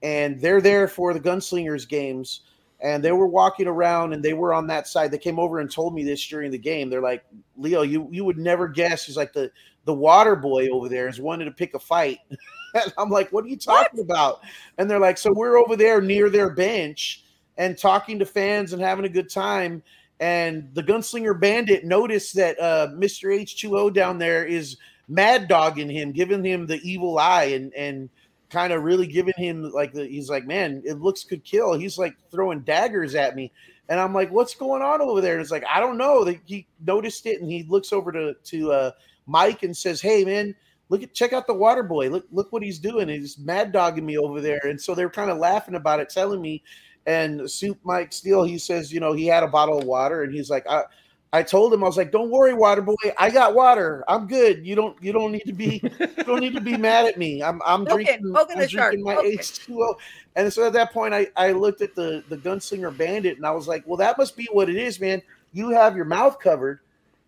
And 0.01 0.39
they're 0.39 0.61
there 0.61 0.87
for 0.87 1.13
the 1.13 1.19
Gunslingers 1.19 1.87
games, 1.87 2.41
and 2.79 3.03
they 3.03 3.11
were 3.11 3.27
walking 3.27 3.67
around 3.67 4.13
and 4.13 4.23
they 4.23 4.33
were 4.33 4.53
on 4.53 4.67
that 4.67 4.87
side. 4.87 5.11
They 5.11 5.17
came 5.17 5.39
over 5.39 5.59
and 5.59 5.69
told 5.69 5.93
me 5.93 6.03
this 6.03 6.25
during 6.25 6.51
the 6.51 6.57
game. 6.57 6.89
They're 6.89 7.01
like, 7.01 7.23
"Leo, 7.57 7.81
you 7.81 8.07
you 8.11 8.23
would 8.23 8.37
never 8.37 8.67
guess." 8.67 9.05
He's 9.05 9.17
like 9.17 9.33
the 9.33 9.51
the 9.85 9.93
water 9.93 10.35
boy 10.35 10.69
over 10.69 10.87
there 10.87 11.09
is 11.09 11.19
wanting 11.19 11.49
to 11.49 11.53
pick 11.53 11.73
a 11.73 11.79
fight. 11.79 12.19
and 12.73 12.93
I'm 12.97 13.09
like, 13.09 13.31
"What 13.31 13.43
are 13.43 13.49
you 13.49 13.57
talking 13.57 13.99
about?" 13.99 14.39
And 14.77 14.89
they're 14.89 14.99
like, 14.99 15.17
"So 15.17 15.33
we're 15.33 15.57
over 15.57 15.75
there 15.75 16.01
near 16.01 16.29
their 16.29 16.49
bench." 16.49 17.23
and 17.59 17.77
talking 17.77 18.17
to 18.17 18.25
fans 18.25 18.73
and 18.73 18.81
having 18.81 19.05
a 19.05 19.09
good 19.09 19.29
time. 19.29 19.83
And 20.19 20.69
the 20.73 20.81
gunslinger 20.81 21.39
bandit 21.39 21.85
noticed 21.85 22.35
that 22.35 22.59
uh, 22.59 22.87
Mr. 22.93 23.25
H2O 23.37 23.93
down 23.93 24.17
there 24.17 24.45
is 24.45 24.77
mad 25.07 25.47
dogging 25.47 25.89
him, 25.89 26.11
giving 26.11 26.43
him 26.43 26.65
the 26.65 26.79
evil 26.81 27.19
eye 27.19 27.45
and 27.45 27.73
and 27.73 28.09
kind 28.49 28.73
of 28.73 28.83
really 28.83 29.07
giving 29.07 29.33
him 29.37 29.69
like 29.71 29.93
the 29.93 30.05
he's 30.05 30.29
like, 30.29 30.45
man, 30.45 30.81
it 30.85 30.99
looks 30.99 31.23
could 31.23 31.43
kill. 31.43 31.73
He's 31.73 31.97
like 31.97 32.15
throwing 32.31 32.61
daggers 32.61 33.15
at 33.15 33.35
me. 33.35 33.51
And 33.89 33.99
I'm 33.99 34.13
like, 34.13 34.31
what's 34.31 34.53
going 34.55 34.81
on 34.81 35.01
over 35.01 35.21
there? 35.21 35.33
And 35.33 35.41
it's 35.41 35.51
like, 35.51 35.65
I 35.71 35.79
don't 35.79 35.97
know. 35.97 36.23
That 36.23 36.39
he 36.45 36.67
noticed 36.85 37.25
it 37.25 37.41
and 37.41 37.51
he 37.51 37.63
looks 37.63 37.91
over 37.93 38.11
to 38.11 38.33
to 38.33 38.71
uh, 38.71 38.91
Mike 39.25 39.63
and 39.63 39.75
says, 39.75 40.01
Hey 40.01 40.23
man, 40.25 40.55
look 40.89 41.03
at 41.03 41.13
check 41.13 41.33
out 41.33 41.47
the 41.47 41.53
water 41.53 41.83
boy. 41.83 42.09
Look, 42.09 42.25
look 42.31 42.51
what 42.51 42.63
he's 42.63 42.79
doing. 42.79 43.09
He's 43.09 43.37
mad 43.37 43.71
dogging 43.71 44.05
me 44.05 44.17
over 44.17 44.41
there. 44.41 44.61
And 44.63 44.79
so 44.79 44.95
they're 44.95 45.09
kind 45.09 45.31
of 45.31 45.37
laughing 45.37 45.75
about 45.75 45.99
it, 45.99 46.09
telling 46.09 46.41
me 46.41 46.63
and 47.09 47.49
Soup 47.49 47.77
Mike 47.83 48.13
Steele, 48.13 48.43
he 48.43 48.57
says, 48.57 48.93
you 48.93 48.99
know, 48.99 49.13
he 49.13 49.25
had 49.25 49.43
a 49.43 49.47
bottle 49.47 49.79
of 49.79 49.85
water, 49.85 50.23
and 50.23 50.33
he's 50.33 50.49
like, 50.49 50.67
I, 50.69 50.83
I 51.31 51.43
told 51.43 51.71
him, 51.71 51.83
I 51.83 51.87
was 51.87 51.95
like, 51.95 52.11
don't 52.11 52.31
worry, 52.31 52.55
water 52.55 52.81
boy, 52.81 52.95
I 53.17 53.29
got 53.29 53.53
water. 53.53 54.03
I'm 54.07 54.25
good. 54.25 54.65
You 54.65 54.73
don't, 54.75 55.01
you 55.01 55.13
don't 55.13 55.31
need 55.31 55.45
to 55.45 55.53
be, 55.53 55.79
you 55.99 56.23
don't 56.23 56.39
need 56.39 56.55
to 56.55 56.61
be 56.61 56.75
mad 56.75 57.05
at 57.05 57.19
me. 57.19 57.43
I'm, 57.43 57.61
I'm 57.63 57.85
it, 57.85 57.93
drinking, 57.93 58.35
I'm 58.35 58.59
the 58.59 58.67
shark, 58.67 58.93
drinking 58.93 59.03
my 59.03 59.21
it. 59.23 59.39
H2O. 59.39 59.93
And 60.35 60.51
so 60.51 60.65
at 60.65 60.73
that 60.73 60.91
point, 60.91 61.13
I, 61.13 61.27
I 61.35 61.51
looked 61.51 61.81
at 61.81 61.93
the, 61.93 62.23
the 62.29 62.37
gunslinger 62.37 62.95
bandit, 62.97 63.37
and 63.37 63.45
I 63.45 63.51
was 63.51 63.67
like, 63.67 63.83
well, 63.85 63.97
that 63.97 64.17
must 64.17 64.35
be 64.35 64.47
what 64.51 64.69
it 64.69 64.75
is, 64.75 64.99
man. 64.99 65.21
You 65.53 65.69
have 65.69 65.95
your 65.95 66.05
mouth 66.05 66.39
covered, 66.39 66.79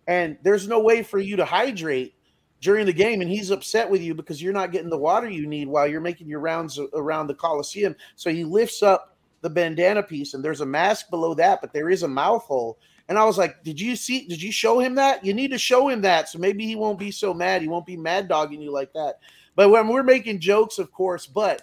and 0.08 0.36
there's 0.42 0.66
no 0.66 0.80
way 0.80 1.04
for 1.04 1.20
you 1.20 1.36
to 1.36 1.44
hydrate 1.44 2.14
during 2.60 2.86
the 2.86 2.92
game, 2.92 3.20
and 3.20 3.30
he's 3.30 3.50
upset 3.50 3.88
with 3.88 4.02
you 4.02 4.14
because 4.14 4.42
you're 4.42 4.52
not 4.52 4.72
getting 4.72 4.90
the 4.90 4.98
water 4.98 5.28
you 5.28 5.46
need 5.46 5.68
while 5.68 5.86
you're 5.86 6.00
making 6.00 6.28
your 6.28 6.40
rounds 6.40 6.78
around 6.94 7.28
the 7.28 7.34
Coliseum. 7.34 7.94
So 8.16 8.30
he 8.30 8.44
lifts 8.44 8.82
up 8.82 9.16
the 9.42 9.50
bandana 9.50 10.02
piece, 10.02 10.34
and 10.34 10.44
there's 10.44 10.60
a 10.60 10.66
mask 10.66 11.10
below 11.10 11.34
that, 11.34 11.60
but 11.60 11.72
there 11.72 11.90
is 11.90 12.04
a 12.04 12.08
mouth 12.08 12.44
hole. 12.44 12.78
And 13.12 13.18
I 13.18 13.26
was 13.26 13.36
like, 13.36 13.62
"Did 13.62 13.78
you 13.78 13.94
see? 13.94 14.26
Did 14.26 14.40
you 14.40 14.50
show 14.50 14.80
him 14.80 14.94
that? 14.94 15.22
You 15.22 15.34
need 15.34 15.50
to 15.50 15.58
show 15.58 15.86
him 15.86 16.00
that, 16.00 16.30
so 16.30 16.38
maybe 16.38 16.64
he 16.66 16.76
won't 16.76 16.98
be 16.98 17.10
so 17.10 17.34
mad. 17.34 17.60
He 17.60 17.68
won't 17.68 17.84
be 17.84 17.94
mad 17.94 18.26
dogging 18.26 18.62
you 18.62 18.70
like 18.70 18.90
that." 18.94 19.18
But 19.54 19.68
when 19.68 19.86
we're 19.88 20.02
making 20.02 20.40
jokes, 20.40 20.78
of 20.78 20.90
course, 20.92 21.26
but 21.26 21.60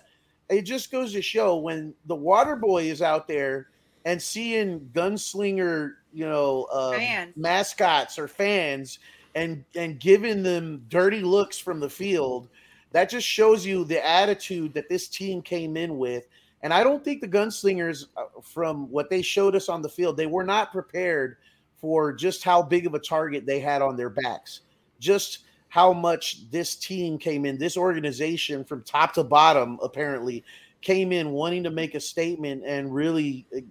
it 0.47 0.61
just 0.61 0.91
goes 0.91 1.11
to 1.13 1.23
show 1.23 1.57
when 1.57 1.95
the 2.05 2.13
water 2.13 2.55
boy 2.55 2.83
is 2.83 3.01
out 3.01 3.27
there 3.27 3.69
and 4.05 4.21
seeing 4.21 4.91
gunslinger, 4.93 5.93
you 6.13 6.27
know, 6.27 6.67
uh, 6.71 6.91
mascots 7.35 8.19
or 8.19 8.27
fans, 8.27 8.99
and 9.33 9.65
and 9.75 9.99
giving 9.99 10.43
them 10.43 10.85
dirty 10.87 11.21
looks 11.21 11.57
from 11.57 11.79
the 11.79 11.89
field, 11.89 12.47
that 12.91 13.09
just 13.09 13.25
shows 13.25 13.65
you 13.65 13.85
the 13.85 14.07
attitude 14.07 14.75
that 14.75 14.87
this 14.87 15.07
team 15.07 15.41
came 15.41 15.75
in 15.75 15.97
with. 15.97 16.27
And 16.61 16.73
I 16.73 16.83
don't 16.83 17.03
think 17.03 17.21
the 17.21 17.27
gunslingers, 17.27 18.05
uh, 18.17 18.41
from 18.41 18.89
what 18.89 19.09
they 19.09 19.21
showed 19.21 19.55
us 19.55 19.69
on 19.69 19.81
the 19.81 19.89
field, 19.89 20.17
they 20.17 20.25
were 20.27 20.43
not 20.43 20.71
prepared 20.71 21.37
for 21.79 22.11
just 22.11 22.43
how 22.43 22.61
big 22.61 22.85
of 22.85 22.93
a 22.93 22.99
target 22.99 23.45
they 23.45 23.59
had 23.59 23.81
on 23.81 23.95
their 23.95 24.09
backs. 24.09 24.61
Just 24.99 25.39
how 25.69 25.93
much 25.93 26.49
this 26.51 26.75
team 26.75 27.17
came 27.17 27.45
in, 27.45 27.57
this 27.57 27.77
organization 27.77 28.65
from 28.65 28.83
top 28.83 29.13
to 29.13 29.23
bottom, 29.23 29.79
apparently 29.81 30.43
came 30.81 31.11
in 31.11 31.31
wanting 31.31 31.63
to 31.63 31.69
make 31.69 31.95
a 31.95 31.99
statement 31.99 32.63
and 32.65 32.93
really 32.93 33.45
uh, 33.55 33.61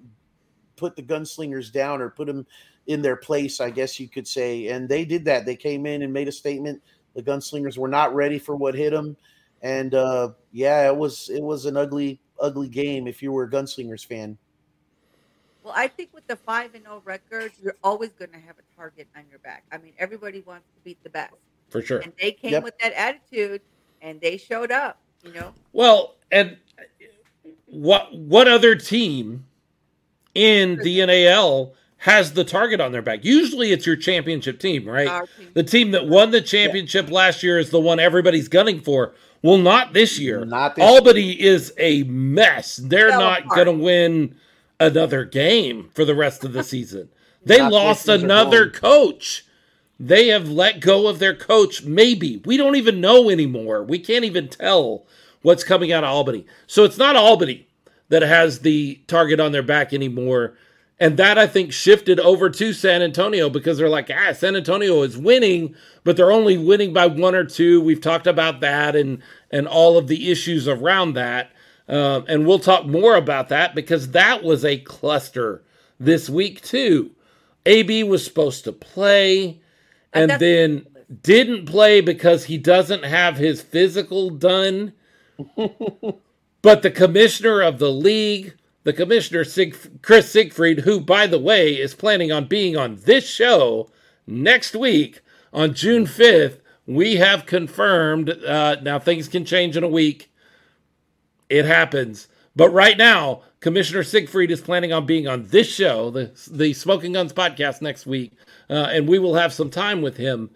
put 0.77 0.97
the 0.97 1.03
gunslingers 1.03 1.73
down 1.73 2.01
or 2.01 2.11
put 2.11 2.27
them 2.27 2.47
in 2.87 3.03
their 3.03 3.17
place, 3.17 3.61
I 3.61 3.71
guess 3.71 4.01
you 4.01 4.09
could 4.09 4.27
say. 4.27 4.69
And 4.69 4.89
they 4.89 5.05
did 5.05 5.25
that. 5.27 5.45
They 5.45 5.57
came 5.57 5.85
in 5.87 6.03
and 6.03 6.13
made 6.13 6.29
a 6.29 6.33
statement. 6.33 6.83
The 7.15 7.23
gunslingers 7.23 7.77
were 7.77 7.89
not 7.89 8.15
ready 8.15 8.39
for 8.39 8.57
what 8.57 8.75
hit 8.75 8.93
them, 8.93 9.17
and 9.63 9.95
uh, 9.95 10.31
yeah, 10.53 10.87
it 10.87 10.97
was 10.97 11.31
it 11.31 11.43
was 11.43 11.67
an 11.67 11.77
ugly 11.77 12.21
ugly 12.41 12.69
game 12.69 13.07
if 13.07 13.23
you 13.23 13.33
were 13.33 13.45
a 13.45 13.51
gunslingers 13.51 14.05
fan. 14.05 14.37
Well, 15.63 15.75
I 15.77 15.89
think 15.89 16.11
with 16.15 16.27
the 16.27 16.37
five 16.37 16.75
and 16.75 16.85
zero 16.85 17.03
record, 17.05 17.53
you're 17.63 17.77
always 17.85 18.11
going 18.11 18.31
to 18.31 18.39
have 18.39 18.57
a 18.59 18.77
target 18.77 19.07
on 19.17 19.25
your 19.29 19.39
back. 19.41 19.65
I 19.73 19.79
mean, 19.79 19.93
everybody 19.99 20.41
wants 20.47 20.67
to 20.75 20.81
beat 20.85 21.03
the 21.03 21.11
best, 21.11 21.35
for 21.69 21.83
sure. 21.83 21.99
and 21.99 22.13
they 22.21 22.33
came 22.33 22.53
Yep. 22.53 22.63
with 22.63 22.79
that 22.79 22.93
attitude, 22.95 23.61
and 24.01 24.21
they 24.21 24.37
showed 24.37 24.71
up. 24.71 24.99
You 25.25 25.33
know, 25.33 25.53
Well, 25.73 26.15
and 26.31 26.57
what 27.67 28.15
what 28.17 28.47
other 28.49 28.77
team 28.77 29.45
in 30.35 30.77
the 30.77 31.05
NAL 31.05 31.75
has 31.99 32.33
the 32.35 32.45
target 32.45 32.81
on 32.81 32.93
their 32.93 33.03
back? 33.03 33.25
Usually, 33.25 33.73
it's 33.73 33.85
your 33.85 33.97
championship 33.97 34.61
team, 34.61 34.89
right? 34.89 35.27
team. 35.37 35.51
The 35.55 35.65
team 35.65 35.91
that 35.91 36.07
won 36.07 36.31
the 36.31 36.41
championship 36.41 37.11
last 37.11 37.43
year 37.43 37.59
is 37.59 37.71
the 37.71 37.81
one 37.81 37.99
everybody's 37.99 38.49
gunning 38.49 38.81
for. 38.81 39.15
Well, 39.43 39.59
not 39.59 39.93
this 39.93 40.19
year. 40.19 40.45
Not 40.45 40.77
this 40.77 40.85
Albany 40.85 41.33
is 41.33 41.73
a 41.79 42.03
mess. 42.05 42.77
They're 42.77 43.11
Fell 43.11 43.21
not 43.21 43.49
going 43.49 43.67
to 43.67 43.73
win 43.73 44.35
another 44.81 45.25
game 45.25 45.91
for 45.95 46.05
the 46.05 46.15
rest 46.15 46.45
of 46.45 46.53
the 46.53 46.63
season. 46.63 47.11
They 47.45 47.59
Not 47.59 47.73
lost 47.73 48.09
another 48.09 48.69
coach. 48.69 49.47
They 49.99 50.27
have 50.27 50.49
let 50.51 50.81
go 50.81 51.07
of 51.07 51.19
their 51.19 51.35
coach. 51.35 51.85
Maybe. 51.85 52.43
We 52.45 52.57
don't 52.57 52.75
even 52.77 53.01
know 53.01 53.31
anymore. 53.31 53.83
We 53.85 54.01
can't 54.01 54.25
even 54.25 54.49
tell 54.49 55.07
what's 55.43 55.65
coming 55.65 55.93
out 55.93 56.05
of 56.05 56.11
Albany. 56.11 56.47
So 56.67 56.85
it's 56.85 56.99
not 56.99 57.17
Albany 57.17 57.69
that 58.09 58.23
has 58.23 58.61
the 58.61 59.01
target 59.07 59.41
on 59.41 59.53
their 59.53 59.63
back 59.63 59.95
anymore. 59.95 60.55
And 61.01 61.17
that 61.17 61.39
I 61.39 61.47
think 61.47 61.73
shifted 61.73 62.19
over 62.19 62.51
to 62.51 62.73
San 62.73 63.03
Antonio 63.03 63.49
because 63.49 63.79
they're 63.79 63.89
like, 63.89 64.11
ah, 64.13 64.33
San 64.33 64.57
Antonio 64.57 65.03
is 65.03 65.17
winning, 65.17 65.77
but 66.03 66.17
they're 66.17 66.33
only 66.33 66.59
winning 66.59 66.93
by 66.93 67.07
one 67.07 67.37
or 67.37 67.45
two. 67.45 67.81
We've 67.81 68.01
talked 68.01 68.27
about 68.27 68.61
that 68.61 68.97
and 68.97 69.23
and 69.51 69.69
all 69.69 69.97
of 69.97 70.09
the 70.09 70.31
issues 70.31 70.67
around 70.67 71.15
that. 71.15 71.53
Um, 71.89 72.25
and 72.29 72.47
we'll 72.47 72.59
talk 72.59 72.85
more 72.85 73.15
about 73.15 73.49
that 73.49 73.75
because 73.75 74.11
that 74.11 74.43
was 74.43 74.65
a 74.65 74.79
cluster 74.79 75.63
this 76.01 76.29
week 76.29 76.61
too. 76.63 77.13
AB 77.65 78.03
was 78.03 78.25
supposed 78.25 78.65
to 78.65 78.73
play 78.73 79.61
and 80.13 80.31
that's- 80.31 80.41
then 80.41 80.87
didn't 81.23 81.67
play 81.67 82.01
because 82.01 82.45
he 82.45 82.59
doesn't 82.59 83.05
have 83.05 83.37
his 83.37 83.63
physical 83.63 84.31
done. 84.31 84.93
but 86.63 86.83
the 86.83 86.91
commissioner 86.91 87.63
of 87.63 87.79
the 87.79 87.91
league, 87.91 88.55
the 88.89 88.95
commissioner 88.95 89.45
Chris 90.01 90.33
Siegfried, 90.33 90.79
who 90.81 90.99
by 90.99 91.27
the 91.27 91.39
way 91.39 91.75
is 91.75 91.95
planning 91.95 92.33
on 92.33 92.47
being 92.47 92.75
on 92.75 92.97
this 93.05 93.29
show 93.29 93.91
next 94.27 94.75
week 94.75 95.21
on 95.53 95.75
June 95.75 96.07
5th, 96.07 96.61
we 96.87 97.17
have 97.17 97.45
confirmed. 97.45 98.31
Uh, 98.31 98.77
now 98.81 98.99
things 98.99 99.29
can 99.29 99.45
change 99.45 99.77
in 99.77 99.85
a 99.85 99.89
week. 99.89 100.33
It 101.51 101.67
happens. 101.67 102.29
But 102.57 102.71
right 102.71 102.97
now, 102.97 103.43
Commissioner 103.61 104.03
Siegfried 104.03 104.51
is 104.51 104.63
planning 104.63 104.95
on 104.95 105.05
being 105.05 105.29
on 105.29 105.49
this 105.49 105.69
show, 105.69 106.11
the, 106.11 106.33
the 106.51 106.73
Smoking 106.73 107.13
Guns 107.13 107.35
podcast 107.35 107.83
next 107.83 108.07
week, 108.07 108.33
uh, 108.71 108.89
and 108.91 109.07
we 109.07 109.19
will 109.19 109.35
have 109.35 109.53
some 109.53 109.69
time 109.69 110.01
with 110.01 110.17
him. 110.17 110.49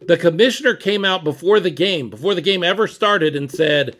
The 0.00 0.16
commissioner 0.16 0.74
came 0.74 1.04
out 1.04 1.22
before 1.22 1.60
the 1.60 1.70
game, 1.70 2.08
before 2.08 2.34
the 2.34 2.40
game 2.40 2.64
ever 2.64 2.86
started, 2.86 3.36
and 3.36 3.50
said 3.50 3.98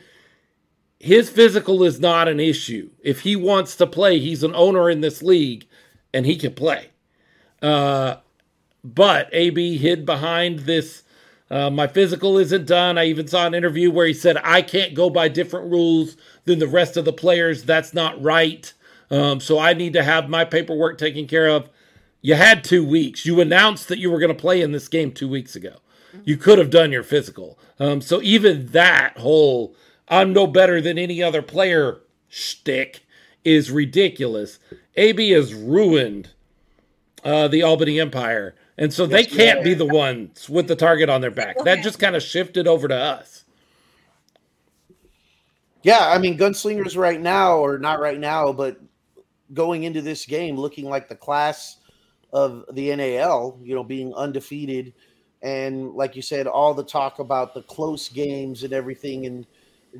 his 1.04 1.28
physical 1.28 1.84
is 1.84 2.00
not 2.00 2.28
an 2.28 2.40
issue. 2.40 2.88
If 3.02 3.20
he 3.20 3.36
wants 3.36 3.76
to 3.76 3.86
play, 3.86 4.18
he's 4.18 4.42
an 4.42 4.54
owner 4.54 4.88
in 4.88 5.02
this 5.02 5.22
league 5.22 5.66
and 6.14 6.24
he 6.24 6.34
can 6.34 6.54
play. 6.54 6.88
Uh, 7.60 8.16
but 8.82 9.28
AB 9.30 9.76
hid 9.76 10.06
behind 10.06 10.60
this. 10.60 11.02
Uh, 11.50 11.68
my 11.68 11.86
physical 11.86 12.38
isn't 12.38 12.66
done. 12.66 12.96
I 12.96 13.04
even 13.04 13.28
saw 13.28 13.46
an 13.46 13.52
interview 13.52 13.90
where 13.90 14.06
he 14.06 14.14
said, 14.14 14.38
I 14.42 14.62
can't 14.62 14.94
go 14.94 15.10
by 15.10 15.28
different 15.28 15.70
rules 15.70 16.16
than 16.46 16.58
the 16.58 16.66
rest 16.66 16.96
of 16.96 17.04
the 17.04 17.12
players. 17.12 17.64
That's 17.64 17.92
not 17.92 18.22
right. 18.22 18.72
Um, 19.10 19.40
so 19.40 19.58
I 19.58 19.74
need 19.74 19.92
to 19.92 20.02
have 20.02 20.30
my 20.30 20.46
paperwork 20.46 20.96
taken 20.96 21.26
care 21.26 21.50
of. 21.50 21.68
You 22.22 22.36
had 22.36 22.64
two 22.64 22.82
weeks. 22.82 23.26
You 23.26 23.42
announced 23.42 23.88
that 23.88 23.98
you 23.98 24.10
were 24.10 24.20
going 24.20 24.34
to 24.34 24.40
play 24.40 24.62
in 24.62 24.72
this 24.72 24.88
game 24.88 25.12
two 25.12 25.28
weeks 25.28 25.54
ago. 25.54 25.80
You 26.24 26.38
could 26.38 26.58
have 26.58 26.70
done 26.70 26.92
your 26.92 27.02
physical. 27.02 27.58
Um, 27.78 28.00
so 28.00 28.22
even 28.22 28.68
that 28.68 29.18
whole 29.18 29.76
I'm 30.08 30.32
no 30.32 30.46
better 30.46 30.80
than 30.80 30.98
any 30.98 31.22
other 31.22 31.42
player 31.42 32.00
shtick 32.28 33.06
is 33.44 33.70
ridiculous. 33.70 34.58
AB 34.96 35.30
has 35.30 35.54
ruined 35.54 36.30
uh, 37.24 37.48
the 37.48 37.62
Albany 37.62 38.00
Empire. 38.00 38.54
And 38.76 38.92
so 38.92 39.06
they 39.06 39.24
can't 39.24 39.62
be 39.62 39.74
the 39.74 39.86
ones 39.86 40.48
with 40.48 40.66
the 40.66 40.74
target 40.74 41.08
on 41.08 41.20
their 41.20 41.30
back. 41.30 41.56
That 41.64 41.82
just 41.82 41.98
kind 41.98 42.16
of 42.16 42.22
shifted 42.22 42.66
over 42.66 42.88
to 42.88 42.96
us. 42.96 43.44
Yeah, 45.82 46.10
I 46.10 46.18
mean, 46.18 46.36
gunslingers 46.36 46.96
right 46.96 47.20
now, 47.20 47.58
or 47.58 47.78
not 47.78 48.00
right 48.00 48.18
now, 48.18 48.52
but 48.52 48.80
going 49.52 49.84
into 49.84 50.00
this 50.00 50.24
game, 50.26 50.56
looking 50.56 50.86
like 50.86 51.08
the 51.08 51.14
class 51.14 51.76
of 52.32 52.64
the 52.72 52.94
NAL, 52.96 53.60
you 53.62 53.74
know, 53.74 53.84
being 53.84 54.12
undefeated, 54.14 54.94
and 55.42 55.92
like 55.92 56.16
you 56.16 56.22
said, 56.22 56.46
all 56.46 56.72
the 56.74 56.82
talk 56.82 57.18
about 57.18 57.54
the 57.54 57.62
close 57.62 58.08
games 58.08 58.64
and 58.64 58.72
everything, 58.72 59.26
and 59.26 59.46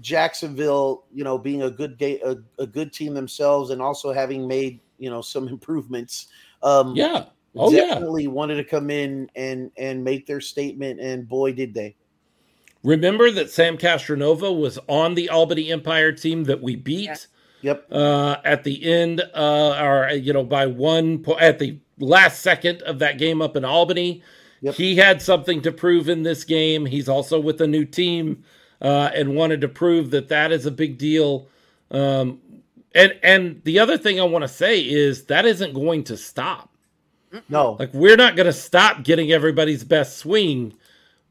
Jacksonville, 0.01 1.05
you 1.13 1.25
know, 1.25 1.39
being 1.39 1.63
a 1.63 1.71
good 1.71 1.99
ga- 1.99 2.21
a, 2.23 2.37
a 2.59 2.67
good 2.67 2.93
team 2.93 3.15
themselves, 3.15 3.71
and 3.71 3.81
also 3.81 4.13
having 4.13 4.47
made 4.47 4.81
you 4.99 5.11
know 5.11 5.21
some 5.21 5.49
improvements. 5.57 6.29
Um, 6.63 6.95
Yeah. 6.95 7.27
Oh, 7.57 7.71
yeah. 7.71 7.87
definitely 7.87 8.27
wanted 8.27 8.57
to 8.57 8.65
come 8.65 8.91
in 8.91 9.31
and 9.37 9.71
and 9.77 10.03
make 10.03 10.27
their 10.27 10.41
statement, 10.41 10.99
and 11.01 11.29
boy, 11.29 11.53
did 11.53 11.73
they! 11.73 11.95
Remember 12.83 13.31
that 13.31 13.49
Sam 13.51 13.79
Castronova 13.79 14.59
was 14.59 14.79
on 14.89 15.15
the 15.15 15.29
Albany 15.31 15.71
Empire 15.71 16.11
team 16.11 16.45
that 16.45 16.61
we 16.61 16.75
beat 16.77 17.05
Yeah. 17.05 17.17
Yep, 17.63 17.87
uh, 17.93 18.37
at 18.45 18.63
the 18.65 18.85
end, 18.85 19.23
uh, 19.35 19.79
or 19.81 20.11
you 20.11 20.33
know, 20.35 20.45
by 20.45 20.67
one 20.67 21.21
po- 21.21 21.39
at 21.39 21.59
the 21.59 21.79
last 21.99 22.43
second 22.43 22.83
of 22.83 22.99
that 22.99 23.17
game 23.19 23.41
up 23.41 23.57
in 23.57 23.65
Albany. 23.65 24.23
Yep. 24.61 24.75
He 24.75 24.97
had 24.97 25.23
something 25.23 25.63
to 25.63 25.73
prove 25.73 26.09
in 26.09 26.25
this 26.25 26.43
game. 26.45 26.85
He's 26.85 27.09
also 27.09 27.39
with 27.39 27.61
a 27.61 27.67
new 27.67 27.85
team 27.85 28.45
uh, 28.85 29.11
and 29.15 29.35
wanted 29.35 29.63
to 29.63 29.69
prove 29.69 30.11
that 30.11 30.29
that 30.29 30.53
is 30.53 30.67
a 30.67 30.71
big 30.71 30.99
deal. 30.99 31.49
Um, 31.91 32.41
and 32.95 33.19
and 33.23 33.63
the 33.65 33.79
other 33.79 33.97
thing 33.97 34.21
I 34.21 34.25
want 34.25 34.43
to 34.43 34.49
say 34.49 34.81
is 34.81 35.25
that 35.25 35.47
isn't 35.47 35.73
going 35.73 36.05
to 36.05 36.17
stop. 36.17 36.71
no, 37.49 37.73
Like 37.81 37.93
we're 37.95 38.17
not 38.17 38.37
going 38.37 38.47
to 38.47 38.53
stop 38.53 39.03
getting 39.03 39.33
everybody's 39.33 39.85
best 39.85 40.19
swing 40.19 40.75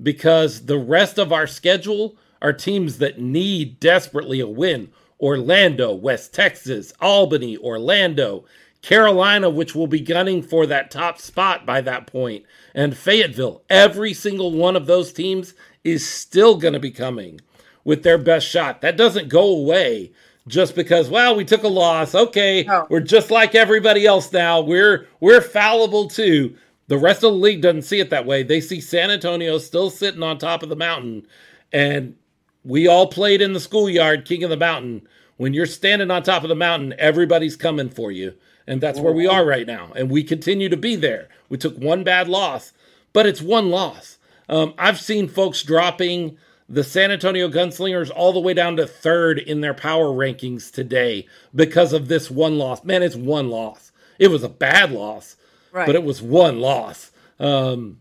because 0.02 0.66
the 0.66 0.80
rest 0.80 1.20
of 1.20 1.32
our 1.32 1.48
schedule 1.48 2.18
are 2.42 2.52
teams 2.52 2.98
that 2.98 3.20
need 3.22 3.80
desperately 3.80 4.40
a 4.40 4.48
win. 4.48 4.92
Orlando, 5.22 5.94
West 5.94 6.34
Texas, 6.34 6.92
Albany, 7.00 7.56
Orlando, 7.58 8.44
Carolina, 8.82 9.50
which 9.50 9.74
will 9.74 9.88
be 9.88 10.02
gunning 10.02 10.42
for 10.42 10.66
that 10.66 10.92
top 10.92 11.18
spot 11.20 11.66
by 11.66 11.80
that 11.82 12.08
point, 12.08 12.46
and 12.76 12.98
Fayetteville. 12.98 13.62
Every 13.70 14.14
single 14.14 14.52
one 14.52 14.76
of 14.76 14.88
those 14.88 15.14
teams 15.14 15.54
is 15.84 16.08
still 16.08 16.58
going 16.58 16.74
to 16.74 16.80
be 16.80 16.92
coming 16.92 17.42
with 17.84 18.04
their 18.04 18.18
best 18.18 18.48
shot. 18.48 18.82
That 18.82 18.98
doesn't 18.98 19.30
go 19.30 19.44
away 19.44 20.12
just 20.48 20.76
because 20.76 21.10
well 21.10 21.36
we 21.36 21.46
took 21.46 21.64
a 21.64 21.68
loss. 21.70 22.14
Okay 22.16 22.64
No. 22.64 22.86
we're 22.90 23.00
just 23.00 23.32
like 23.32 23.56
everybody 23.56 24.06
else 24.06 24.32
now. 24.32 24.62
We're 24.62 25.08
we're 25.20 25.42
fallible 25.42 26.08
too. 26.08 26.56
The 26.88 26.98
rest 26.98 27.24
of 27.24 27.32
the 27.32 27.38
league 27.40 27.62
doesn't 27.62 27.84
see 27.84 28.00
it 28.00 28.10
that 28.10 28.26
way. 28.26 28.44
They 28.44 28.62
see 28.62 28.82
san 28.82 29.12
antonio 29.12 29.58
still 29.58 29.90
sitting 29.90 30.24
on 30.24 30.38
top 30.38 30.64
of 30.64 30.70
the 30.70 30.76
mountain. 30.76 31.26
And 31.72 32.16
we 32.64 32.88
all 32.88 33.08
played 33.08 33.42
in 33.42 33.54
the 33.54 33.60
schoolyard 33.60 34.26
king 34.26 34.44
of 34.44 34.50
the 34.50 34.58
mountain. 34.58 35.08
When 35.38 35.54
you're 35.54 35.66
standing 35.66 36.12
on 36.12 36.24
top 36.24 36.44
of 36.44 36.50
the 36.50 36.56
mountain 36.56 36.94
everybody's 36.98 37.56
coming 37.56 37.90
for 37.90 38.12
you. 38.12 38.34
And 38.66 38.80
that's 38.80 39.00
where 39.00 39.14
we 39.14 39.28
are 39.28 39.46
right 39.46 39.68
now. 39.68 39.92
And 39.94 40.10
we 40.10 40.24
continue 40.24 40.70
to 40.70 40.78
be 40.78 40.96
there. 40.96 41.28
We 41.50 41.58
took 41.58 41.78
one 41.78 42.04
bad 42.04 42.30
loss 42.30 42.72
but 43.14 43.26
it's 43.28 43.42
one 43.42 43.70
loss 43.70 44.18
um, 44.50 44.74
i've 44.78 45.00
seen 45.00 45.28
folks 45.28 45.64
dropping 45.64 46.38
the 46.70 46.84
San 46.84 47.12
Antonio 47.12 47.50
Gunslingers 47.50 48.10
all 48.10 48.32
the 48.34 48.40
way 48.40 48.54
down 48.54 48.78
to 48.78 48.88
third 48.88 49.38
in 49.38 49.60
their 49.62 49.74
power 49.74 50.06
rankings 50.08 50.72
today 50.72 51.28
because 51.54 51.92
of 51.92 52.08
this 52.08 52.32
one 52.32 52.58
loss. 52.58 52.84
Man, 52.86 53.04
it's 53.04 53.18
one 53.18 53.50
loss. 53.50 53.92
It 54.18 54.30
was 54.30 54.44
a 54.44 54.50
bad 54.50 54.92
loss, 54.92 55.36
Right. 55.74 55.86
but 55.86 55.94
it 55.94 56.04
was 56.04 56.22
one 56.22 56.60
loss. 56.62 57.12
Um, 57.38 58.00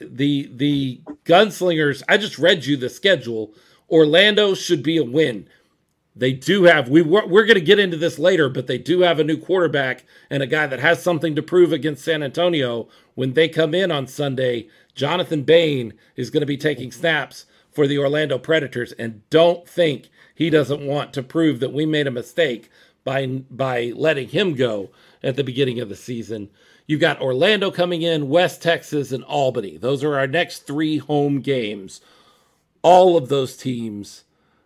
the 0.00 0.50
the 0.52 1.00
Gunslingers. 1.24 2.02
I 2.08 2.16
just 2.18 2.38
read 2.38 2.66
you 2.66 2.76
the 2.76 2.88
schedule. 2.90 3.54
Orlando 3.88 4.54
should 4.54 4.82
be 4.82 4.96
a 4.98 5.04
win. 5.04 5.48
They 6.14 6.32
do 6.32 6.64
have 6.64 6.88
we 6.88 7.00
were, 7.00 7.26
we're 7.26 7.44
going 7.46 7.54
to 7.54 7.60
get 7.60 7.78
into 7.78 7.96
this 7.96 8.18
later, 8.18 8.48
but 8.48 8.66
they 8.66 8.78
do 8.78 9.00
have 9.02 9.20
a 9.20 9.24
new 9.24 9.36
quarterback 9.38 10.04
and 10.30 10.42
a 10.42 10.46
guy 10.48 10.66
that 10.66 10.80
has 10.80 11.00
something 11.02 11.36
to 11.36 11.42
prove 11.42 11.72
against 11.72 12.04
San 12.04 12.24
Antonio 12.24 12.88
when 13.14 13.34
they 13.34 13.48
come 13.48 13.72
in 13.72 13.92
on 13.92 14.08
Sunday. 14.08 14.68
Jonathan 14.98 15.44
Bain 15.44 15.94
is 16.16 16.28
going 16.28 16.40
to 16.40 16.46
be 16.46 16.56
taking 16.56 16.90
snaps 16.90 17.46
for 17.70 17.86
the 17.86 17.98
Orlando 17.98 18.36
Predators, 18.36 18.90
and 18.92 19.22
don't 19.30 19.66
think 19.66 20.08
he 20.34 20.50
doesn't 20.50 20.84
want 20.84 21.12
to 21.12 21.22
prove 21.22 21.60
that 21.60 21.72
we 21.72 21.86
made 21.86 22.08
a 22.08 22.10
mistake 22.10 22.68
by 23.04 23.24
by 23.26 23.92
letting 23.94 24.28
him 24.28 24.54
go 24.54 24.90
at 25.22 25.36
the 25.36 25.44
beginning 25.44 25.78
of 25.78 25.88
the 25.88 25.94
season. 25.94 26.50
You've 26.88 27.00
got 27.00 27.20
Orlando 27.20 27.70
coming 27.70 28.02
in, 28.02 28.28
West 28.28 28.60
Texas, 28.60 29.12
and 29.12 29.22
Albany. 29.22 29.76
Those 29.76 30.02
are 30.02 30.18
our 30.18 30.26
next 30.26 30.66
three 30.66 30.98
home 30.98 31.42
games. 31.42 32.00
All 32.82 33.16
of 33.16 33.28
those 33.28 33.56
teams 33.56 34.24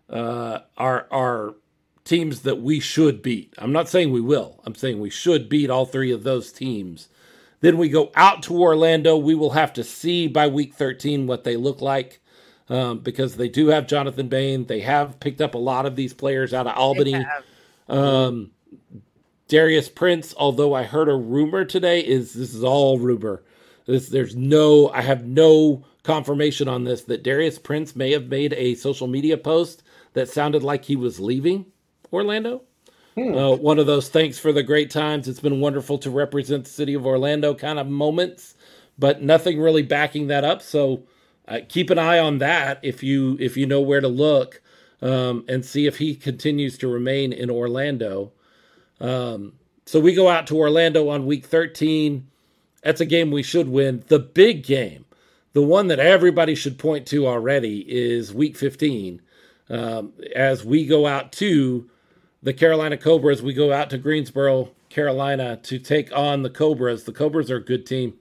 uh, 0.08 0.60
are 0.78 1.06
are 1.10 1.56
teams 2.04 2.40
that 2.40 2.62
we 2.62 2.80
should 2.80 3.20
beat. 3.20 3.52
I'm 3.58 3.72
not 3.72 3.90
saying 3.90 4.10
we 4.10 4.22
will. 4.22 4.62
I'm 4.64 4.74
saying 4.74 4.98
we 4.98 5.10
should 5.10 5.50
beat 5.50 5.68
all 5.68 5.84
three 5.84 6.10
of 6.10 6.22
those 6.22 6.52
teams. 6.52 7.08
Then 7.62 7.78
we 7.78 7.88
go 7.88 8.12
out 8.14 8.42
to 8.44 8.60
Orlando. 8.60 9.16
We 9.16 9.34
will 9.34 9.50
have 9.50 9.72
to 9.74 9.84
see 9.84 10.26
by 10.26 10.48
week 10.48 10.74
13 10.74 11.26
what 11.26 11.44
they 11.44 11.56
look 11.56 11.80
like 11.80 12.20
um, 12.68 12.98
because 12.98 13.36
they 13.36 13.48
do 13.48 13.68
have 13.68 13.86
Jonathan 13.86 14.28
Bain. 14.28 14.66
They 14.66 14.80
have 14.80 15.20
picked 15.20 15.40
up 15.40 15.54
a 15.54 15.58
lot 15.58 15.86
of 15.86 15.96
these 15.96 16.12
players 16.12 16.52
out 16.52 16.66
of 16.66 16.76
Albany. 16.76 17.24
Um, 17.88 18.50
Darius 19.48 19.88
Prince, 19.88 20.34
although 20.36 20.74
I 20.74 20.82
heard 20.82 21.08
a 21.08 21.14
rumor 21.14 21.64
today, 21.64 22.00
is 22.00 22.34
this 22.34 22.52
is 22.52 22.64
all 22.64 22.98
rumor. 22.98 23.42
This, 23.86 24.08
there's 24.08 24.34
no, 24.34 24.88
I 24.88 25.02
have 25.02 25.24
no 25.24 25.84
confirmation 26.02 26.68
on 26.68 26.84
this 26.84 27.02
that 27.02 27.22
Darius 27.22 27.58
Prince 27.58 27.94
may 27.94 28.10
have 28.12 28.26
made 28.26 28.54
a 28.54 28.74
social 28.74 29.06
media 29.06 29.36
post 29.36 29.82
that 30.14 30.28
sounded 30.28 30.62
like 30.62 30.84
he 30.84 30.96
was 30.96 31.20
leaving 31.20 31.66
Orlando. 32.12 32.62
Hmm. 33.14 33.36
Uh, 33.36 33.50
one 33.56 33.78
of 33.78 33.86
those 33.86 34.08
thanks 34.08 34.38
for 34.38 34.52
the 34.52 34.62
great 34.62 34.90
times. 34.90 35.28
It's 35.28 35.40
been 35.40 35.60
wonderful 35.60 35.98
to 35.98 36.10
represent 36.10 36.64
the 36.64 36.70
city 36.70 36.94
of 36.94 37.04
Orlando 37.04 37.54
kind 37.54 37.78
of 37.78 37.86
moments, 37.86 38.54
but 38.98 39.22
nothing 39.22 39.60
really 39.60 39.82
backing 39.82 40.28
that 40.28 40.44
up. 40.44 40.62
So 40.62 41.04
uh, 41.46 41.60
keep 41.68 41.90
an 41.90 41.98
eye 41.98 42.18
on 42.18 42.38
that 42.38 42.80
if 42.82 43.02
you 43.02 43.36
if 43.38 43.56
you 43.56 43.66
know 43.66 43.82
where 43.82 44.00
to 44.00 44.08
look 44.08 44.62
um, 45.02 45.44
and 45.48 45.64
see 45.64 45.86
if 45.86 45.98
he 45.98 46.14
continues 46.14 46.78
to 46.78 46.88
remain 46.88 47.32
in 47.32 47.50
Orlando. 47.50 48.32
Um, 49.00 49.54
so 49.84 50.00
we 50.00 50.14
go 50.14 50.28
out 50.28 50.46
to 50.46 50.56
Orlando 50.56 51.08
on 51.08 51.26
week 51.26 51.44
13. 51.44 52.26
That's 52.82 53.00
a 53.00 53.06
game 53.06 53.30
we 53.30 53.42
should 53.42 53.68
win. 53.68 54.04
The 54.06 54.20
big 54.20 54.64
game, 54.64 55.04
the 55.52 55.62
one 55.62 55.88
that 55.88 55.98
everybody 55.98 56.54
should 56.54 56.78
point 56.78 57.06
to 57.08 57.26
already, 57.26 57.84
is 57.88 58.32
week 58.32 58.56
15. 58.56 59.20
Um, 59.68 60.12
as 60.34 60.64
we 60.64 60.86
go 60.86 61.06
out 61.06 61.32
to 61.32 61.90
the 62.42 62.52
Carolina 62.52 62.96
Cobras, 62.96 63.42
we 63.42 63.54
go 63.54 63.72
out 63.72 63.90
to 63.90 63.98
Greensboro, 63.98 64.70
Carolina, 64.88 65.58
to 65.64 65.78
take 65.78 66.14
on 66.16 66.42
the 66.42 66.50
Cobras. 66.50 67.04
The 67.04 67.12
Cobras 67.12 67.50
are 67.50 67.56
a 67.56 67.64
good 67.64 67.86
team. 67.86 68.14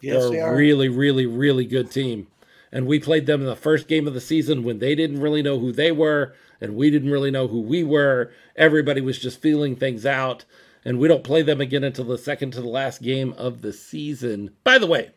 Yes, 0.00 0.22
They're 0.22 0.30
they 0.30 0.40
are. 0.40 0.56
really, 0.56 0.88
really, 0.88 1.26
really 1.26 1.64
good 1.64 1.90
team 1.90 2.28
and 2.72 2.86
we 2.86 2.98
played 2.98 3.26
them 3.26 3.40
in 3.40 3.46
the 3.46 3.56
first 3.56 3.88
game 3.88 4.06
of 4.06 4.14
the 4.14 4.20
season 4.20 4.62
when 4.62 4.78
they 4.78 4.94
didn't 4.94 5.20
really 5.20 5.42
know 5.42 5.58
who 5.58 5.72
they 5.72 5.92
were 5.92 6.34
and 6.60 6.76
we 6.76 6.90
didn't 6.90 7.10
really 7.10 7.30
know 7.30 7.48
who 7.48 7.60
we 7.60 7.82
were. 7.82 8.30
Everybody 8.56 9.00
was 9.00 9.18
just 9.18 9.40
feeling 9.40 9.76
things 9.76 10.04
out, 10.04 10.44
and 10.84 10.98
we 10.98 11.06
don't 11.06 11.22
play 11.22 11.42
them 11.42 11.60
again 11.60 11.84
until 11.84 12.04
the 12.04 12.18
second 12.18 12.50
to 12.52 12.60
the 12.60 12.68
last 12.68 13.00
game 13.00 13.32
of 13.34 13.62
the 13.62 13.72
season. 13.72 14.50
By 14.64 14.78
the 14.78 14.86
way, 14.86 15.10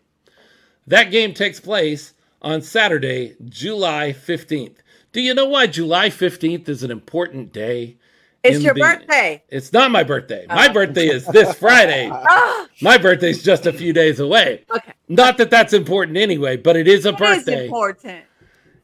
that 0.85 1.11
game 1.11 1.33
takes 1.33 1.59
place 1.59 2.13
on 2.41 2.61
Saturday, 2.61 3.35
July 3.43 4.13
15th. 4.13 4.77
Do 5.11 5.21
you 5.21 5.33
know 5.33 5.45
why 5.45 5.67
July 5.67 6.09
15th 6.09 6.69
is 6.69 6.83
an 6.83 6.91
important 6.91 7.51
day? 7.51 7.97
It's 8.43 8.63
your 8.63 8.73
the, 8.73 8.79
birthday. 8.79 9.43
It's 9.49 9.71
not 9.71 9.91
my 9.91 10.03
birthday. 10.03 10.45
My 10.47 10.67
oh. 10.69 10.73
birthday 10.73 11.07
is 11.07 11.25
this 11.27 11.53
Friday. 11.57 12.09
Ah. 12.33 12.67
my 12.81 12.97
birthday's 12.97 13.43
just 13.43 13.65
a 13.65 13.73
few 13.73 13.93
days 13.93 14.19
away. 14.19 14.63
Okay. 14.73 14.93
Not 15.09 15.37
that 15.37 15.49
that's 15.49 15.73
important 15.73 16.17
anyway, 16.17 16.55
but 16.57 16.75
it 16.75 16.87
is 16.87 17.05
a 17.05 17.09
it 17.09 17.17
birthday. 17.17 17.59
Is 17.59 17.65
important. 17.65 18.23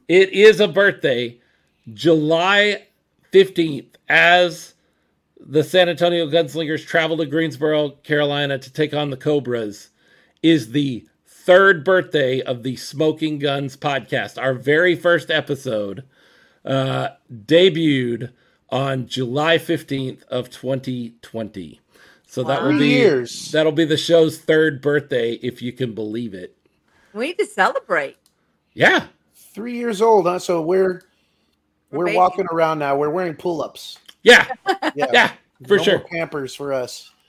It 0.07 0.33
is 0.33 0.59
a 0.59 0.67
birthday. 0.67 1.39
July 1.93 2.87
15th, 3.31 3.87
as 4.09 4.73
the 5.39 5.63
San 5.63 5.87
Antonio 5.89 6.27
Gunslingers 6.27 6.85
travel 6.85 7.17
to 7.17 7.25
Greensboro, 7.25 7.91
Carolina 7.91 8.57
to 8.57 8.73
take 8.73 8.93
on 8.93 9.09
the 9.09 9.17
Cobras, 9.17 9.89
is 10.43 10.71
the 10.71 11.07
third 11.25 11.85
birthday 11.85 12.41
of 12.41 12.63
the 12.63 12.75
Smoking 12.75 13.39
Guns 13.39 13.77
podcast. 13.77 14.41
Our 14.41 14.53
very 14.53 14.95
first 14.95 15.31
episode 15.31 16.03
uh, 16.65 17.09
debuted 17.31 18.31
on 18.69 19.07
July 19.07 19.57
15th 19.57 20.23
of 20.23 20.49
2020. 20.49 21.79
So 22.27 22.43
that 22.43 22.61
will 22.63 22.77
be 22.77 22.87
years. 22.87 23.51
that'll 23.51 23.71
be 23.71 23.85
the 23.85 23.97
show's 23.97 24.37
third 24.37 24.81
birthday 24.81 25.33
if 25.33 25.61
you 25.61 25.71
can 25.71 25.93
believe 25.93 26.33
it. 26.33 26.55
We 27.13 27.27
need 27.27 27.39
to 27.39 27.45
celebrate. 27.45 28.17
Yeah. 28.73 29.07
3 29.35 29.73
years 29.73 30.01
old, 30.01 30.25
huh? 30.25 30.39
So 30.39 30.61
we're 30.61 31.03
we're, 31.89 32.05
we're 32.05 32.15
walking 32.15 32.45
around 32.51 32.79
now. 32.79 32.97
We're 32.97 33.09
wearing 33.09 33.35
pull-ups. 33.35 33.97
Yeah. 34.23 34.47
Yeah. 34.95 35.07
yeah 35.13 35.31
for 35.67 35.77
no 35.77 35.83
sure. 35.83 35.99
Campers 35.99 36.55
for 36.55 36.73
us. 36.73 37.11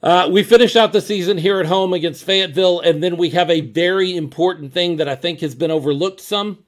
Uh, 0.00 0.28
we 0.30 0.44
finish 0.44 0.76
out 0.76 0.92
the 0.92 1.00
season 1.00 1.36
here 1.36 1.58
at 1.58 1.66
home 1.66 1.92
against 1.92 2.22
Fayetteville, 2.22 2.78
and 2.80 3.02
then 3.02 3.16
we 3.16 3.30
have 3.30 3.50
a 3.50 3.62
very 3.62 4.16
important 4.16 4.72
thing 4.72 4.96
that 4.96 5.08
I 5.08 5.16
think 5.16 5.40
has 5.40 5.56
been 5.56 5.72
overlooked 5.72 6.20
some. 6.20 6.64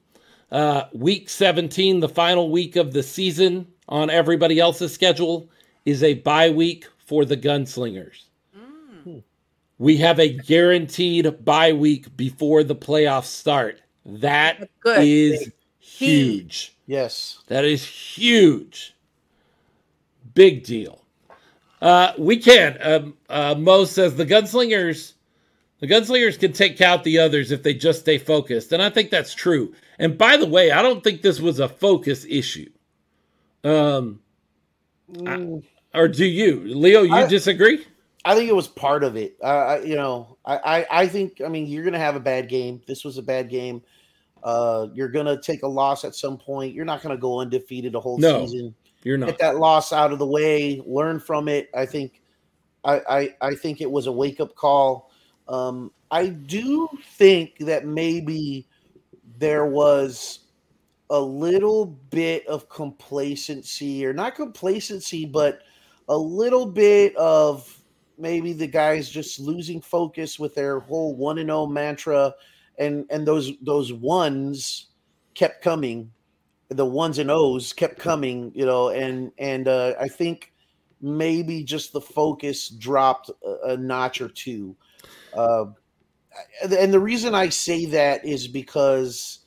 Uh, 0.51 0.85
week 0.93 1.29
17, 1.29 1.99
the 1.99 2.09
final 2.09 2.51
week 2.51 2.75
of 2.75 2.91
the 2.91 3.03
season 3.03 3.67
on 3.87 4.09
everybody 4.09 4.59
else's 4.59 4.93
schedule, 4.93 5.49
is 5.85 6.03
a 6.03 6.15
bye 6.15 6.49
week 6.49 6.85
for 6.97 7.25
the 7.25 7.37
gunslingers. 7.37 8.25
Mm. 8.57 9.23
We 9.77 9.97
have 9.97 10.19
a 10.19 10.29
guaranteed 10.29 11.43
bye 11.45 11.73
week 11.73 12.15
before 12.17 12.63
the 12.63 12.75
playoffs 12.75 13.25
start. 13.25 13.81
That 14.05 14.69
is 14.85 15.51
huge. 15.79 16.75
Yes. 16.85 17.39
That 17.47 17.63
is 17.63 17.85
huge. 17.85 18.95
Big 20.33 20.63
deal. 20.63 21.03
Uh, 21.81 22.13
we 22.17 22.37
can. 22.37 22.77
Um, 22.81 23.17
uh, 23.29 23.55
Mo 23.57 23.85
says 23.85 24.15
the 24.15 24.25
gunslingers, 24.25 25.13
the 25.81 25.87
gunslingers 25.87 26.39
can 26.39 26.53
take 26.53 26.79
out 26.79 27.03
the 27.03 27.17
others 27.17 27.51
if 27.51 27.63
they 27.63 27.73
just 27.73 28.01
stay 28.01 28.19
focused, 28.19 28.71
and 28.71 28.81
I 28.81 28.89
think 28.89 29.09
that's 29.09 29.33
true. 29.33 29.73
And 29.99 30.17
by 30.17 30.37
the 30.37 30.45
way, 30.45 30.71
I 30.71 30.81
don't 30.81 31.03
think 31.03 31.21
this 31.21 31.41
was 31.41 31.59
a 31.59 31.67
focus 31.67 32.25
issue. 32.29 32.69
Um, 33.63 34.21
mm. 35.11 35.63
I, 35.93 35.99
or 35.99 36.07
do 36.07 36.25
you, 36.25 36.61
Leo? 36.61 37.01
You 37.01 37.15
I, 37.15 37.27
disagree? 37.27 37.85
I 38.23 38.35
think 38.35 38.47
it 38.47 38.55
was 38.55 38.67
part 38.67 39.03
of 39.03 39.17
it. 39.17 39.35
Uh, 39.41 39.79
you 39.83 39.95
know, 39.95 40.37
I, 40.45 40.57
I, 40.57 40.87
I 41.01 41.07
think. 41.07 41.41
I 41.43 41.49
mean, 41.49 41.65
you're 41.65 41.83
going 41.83 41.93
to 41.93 41.99
have 41.99 42.15
a 42.15 42.19
bad 42.19 42.47
game. 42.47 42.81
This 42.87 43.03
was 43.03 43.17
a 43.17 43.23
bad 43.23 43.49
game. 43.49 43.81
Uh, 44.43 44.87
you're 44.93 45.09
going 45.09 45.25
to 45.25 45.41
take 45.41 45.63
a 45.63 45.67
loss 45.67 46.05
at 46.05 46.15
some 46.15 46.37
point. 46.37 46.73
You're 46.75 46.85
not 46.85 47.01
going 47.01 47.15
to 47.15 47.19
go 47.19 47.39
undefeated 47.39 47.95
a 47.95 47.99
whole 47.99 48.19
no, 48.19 48.45
season. 48.45 48.75
You're 49.03 49.17
not. 49.17 49.29
Get 49.29 49.39
that 49.39 49.57
loss 49.57 49.91
out 49.91 50.13
of 50.13 50.19
the 50.19 50.27
way. 50.27 50.81
Learn 50.85 51.19
from 51.19 51.47
it. 51.47 51.69
I 51.73 51.87
think. 51.87 52.21
I, 52.83 53.01
I, 53.09 53.35
I 53.41 53.55
think 53.55 53.81
it 53.81 53.89
was 53.89 54.07
a 54.07 54.11
wake 54.11 54.39
up 54.39 54.55
call. 54.55 55.10
Um, 55.51 55.91
I 56.09 56.27
do 56.27 56.87
think 57.17 57.57
that 57.59 57.85
maybe 57.85 58.67
there 59.37 59.65
was 59.65 60.39
a 61.09 61.19
little 61.19 61.85
bit 61.85 62.47
of 62.47 62.69
complacency, 62.69 64.05
or 64.05 64.13
not 64.13 64.35
complacency, 64.35 65.25
but 65.25 65.59
a 66.07 66.17
little 66.17 66.65
bit 66.65 67.13
of 67.17 67.81
maybe 68.17 68.53
the 68.53 68.67
guys 68.67 69.09
just 69.09 69.39
losing 69.39 69.81
focus 69.81 70.39
with 70.39 70.55
their 70.55 70.79
whole 70.79 71.15
one 71.15 71.37
and 71.37 71.51
oh 71.51 71.67
mantra, 71.67 72.33
and 72.79 73.05
and 73.09 73.27
those 73.27 73.51
those 73.61 73.91
ones 73.91 74.87
kept 75.33 75.61
coming, 75.61 76.09
the 76.69 76.85
ones 76.85 77.19
and 77.19 77.29
O's 77.29 77.73
kept 77.73 77.99
coming, 77.99 78.53
you 78.55 78.65
know, 78.65 78.89
and 78.89 79.33
and 79.37 79.67
uh, 79.67 79.95
I 79.99 80.07
think 80.07 80.53
maybe 81.01 81.61
just 81.63 81.91
the 81.91 81.99
focus 81.99 82.69
dropped 82.69 83.29
a, 83.45 83.71
a 83.71 83.77
notch 83.77 84.21
or 84.21 84.29
two. 84.29 84.77
Uh, 85.33 85.65
and 86.69 86.93
the 86.93 86.99
reason 86.99 87.35
I 87.35 87.49
say 87.49 87.85
that 87.85 88.25
is 88.25 88.47
because 88.47 89.39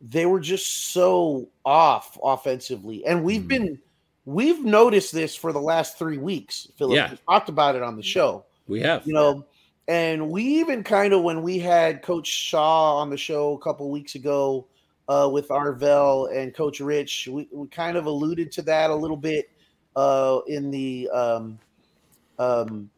they 0.00 0.26
were 0.26 0.40
just 0.40 0.92
so 0.92 1.48
off 1.64 2.18
offensively, 2.22 3.04
and 3.06 3.22
we've 3.24 3.42
mm. 3.42 3.48
been 3.48 3.78
we've 4.24 4.64
noticed 4.64 5.12
this 5.12 5.34
for 5.34 5.52
the 5.52 5.60
last 5.60 5.98
three 5.98 6.18
weeks. 6.18 6.68
Philip 6.76 6.96
yeah. 6.96 7.10
we 7.10 7.18
talked 7.28 7.48
about 7.48 7.74
it 7.74 7.82
on 7.82 7.96
the 7.96 8.02
show. 8.02 8.44
We 8.68 8.80
have, 8.80 9.06
you 9.06 9.12
know, 9.12 9.44
and 9.88 10.30
we 10.30 10.44
even 10.44 10.82
kind 10.84 11.12
of 11.12 11.22
when 11.22 11.42
we 11.42 11.58
had 11.58 12.02
Coach 12.02 12.26
Shaw 12.26 12.98
on 12.98 13.10
the 13.10 13.16
show 13.16 13.54
a 13.54 13.58
couple 13.58 13.90
weeks 13.90 14.14
ago 14.14 14.66
uh, 15.08 15.28
with 15.30 15.48
Arvell 15.48 16.34
and 16.34 16.54
Coach 16.54 16.80
Rich, 16.80 17.28
we, 17.30 17.48
we 17.52 17.66
kind 17.68 17.96
of 17.96 18.06
alluded 18.06 18.52
to 18.52 18.62
that 18.62 18.90
a 18.90 18.94
little 18.94 19.16
bit 19.16 19.50
uh, 19.96 20.40
in 20.46 20.70
the 20.70 21.08
um, 21.10 21.58
um, 22.38 22.90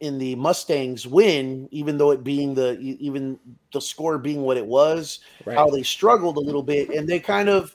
in 0.00 0.18
the 0.18 0.36
Mustangs 0.36 1.06
win, 1.06 1.68
even 1.70 1.98
though 1.98 2.12
it 2.12 2.22
being 2.22 2.54
the 2.54 2.78
even 2.78 3.38
the 3.72 3.80
score 3.80 4.18
being 4.18 4.42
what 4.42 4.56
it 4.56 4.66
was, 4.66 5.20
right. 5.44 5.56
how 5.56 5.68
they 5.68 5.82
struggled 5.82 6.36
a 6.36 6.40
little 6.40 6.62
bit, 6.62 6.90
and 6.90 7.08
they 7.08 7.18
kind 7.18 7.48
of, 7.48 7.74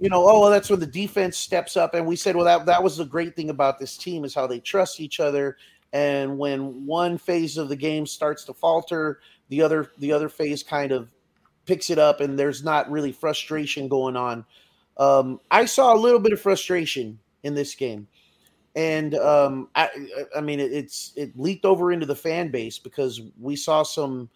you 0.00 0.08
know, 0.08 0.28
oh, 0.28 0.40
well, 0.40 0.50
that's 0.50 0.70
when 0.70 0.80
the 0.80 0.86
defense 0.86 1.36
steps 1.36 1.76
up, 1.76 1.94
and 1.94 2.06
we 2.06 2.16
said, 2.16 2.36
well, 2.36 2.44
that 2.44 2.66
that 2.66 2.82
was 2.82 2.96
the 2.96 3.04
great 3.04 3.34
thing 3.34 3.50
about 3.50 3.78
this 3.78 3.96
team 3.96 4.24
is 4.24 4.34
how 4.34 4.46
they 4.46 4.60
trust 4.60 5.00
each 5.00 5.18
other, 5.18 5.56
and 5.92 6.38
when 6.38 6.86
one 6.86 7.18
phase 7.18 7.56
of 7.56 7.68
the 7.68 7.76
game 7.76 8.06
starts 8.06 8.44
to 8.44 8.54
falter, 8.54 9.20
the 9.48 9.60
other 9.60 9.90
the 9.98 10.12
other 10.12 10.28
phase 10.28 10.62
kind 10.62 10.92
of 10.92 11.08
picks 11.66 11.90
it 11.90 11.98
up, 11.98 12.20
and 12.20 12.38
there's 12.38 12.62
not 12.62 12.90
really 12.90 13.12
frustration 13.12 13.88
going 13.88 14.16
on. 14.16 14.44
Um, 14.96 15.40
I 15.50 15.64
saw 15.64 15.92
a 15.92 15.98
little 15.98 16.20
bit 16.20 16.32
of 16.32 16.40
frustration 16.40 17.18
in 17.42 17.54
this 17.54 17.74
game 17.74 18.06
and 18.74 19.14
um, 19.14 19.68
I, 19.74 19.88
I 20.36 20.40
mean, 20.40 20.60
it, 20.60 20.72
it's 20.72 21.12
it 21.16 21.38
leaked 21.38 21.64
over 21.64 21.92
into 21.92 22.06
the 22.06 22.16
fan 22.16 22.50
base 22.50 22.78
because 22.78 23.20
we 23.40 23.56
saw 23.56 23.82
some, 23.82 24.28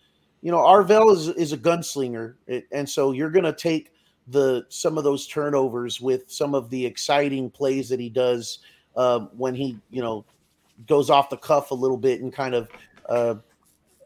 you 0.42 0.52
know, 0.52 0.58
Arvell 0.58 1.12
is 1.12 1.28
is 1.28 1.52
a 1.52 1.58
gunslinger, 1.58 2.34
and 2.72 2.88
so 2.88 3.12
you're 3.12 3.30
going 3.30 3.44
to 3.44 3.52
take 3.52 3.92
the 4.28 4.64
some 4.68 4.98
of 4.98 5.04
those 5.04 5.26
turnovers 5.26 6.00
with 6.00 6.30
some 6.30 6.54
of 6.54 6.70
the 6.70 6.84
exciting 6.84 7.50
plays 7.50 7.88
that 7.88 7.98
he 7.98 8.08
does 8.08 8.60
uh, 8.96 9.20
when 9.36 9.54
he, 9.54 9.78
you 9.90 10.02
know, 10.02 10.24
goes 10.86 11.10
off 11.10 11.30
the 11.30 11.36
cuff 11.36 11.70
a 11.70 11.74
little 11.74 11.96
bit 11.96 12.20
and 12.20 12.32
kind 12.32 12.54
of 12.54 12.68
uh, 13.08 13.34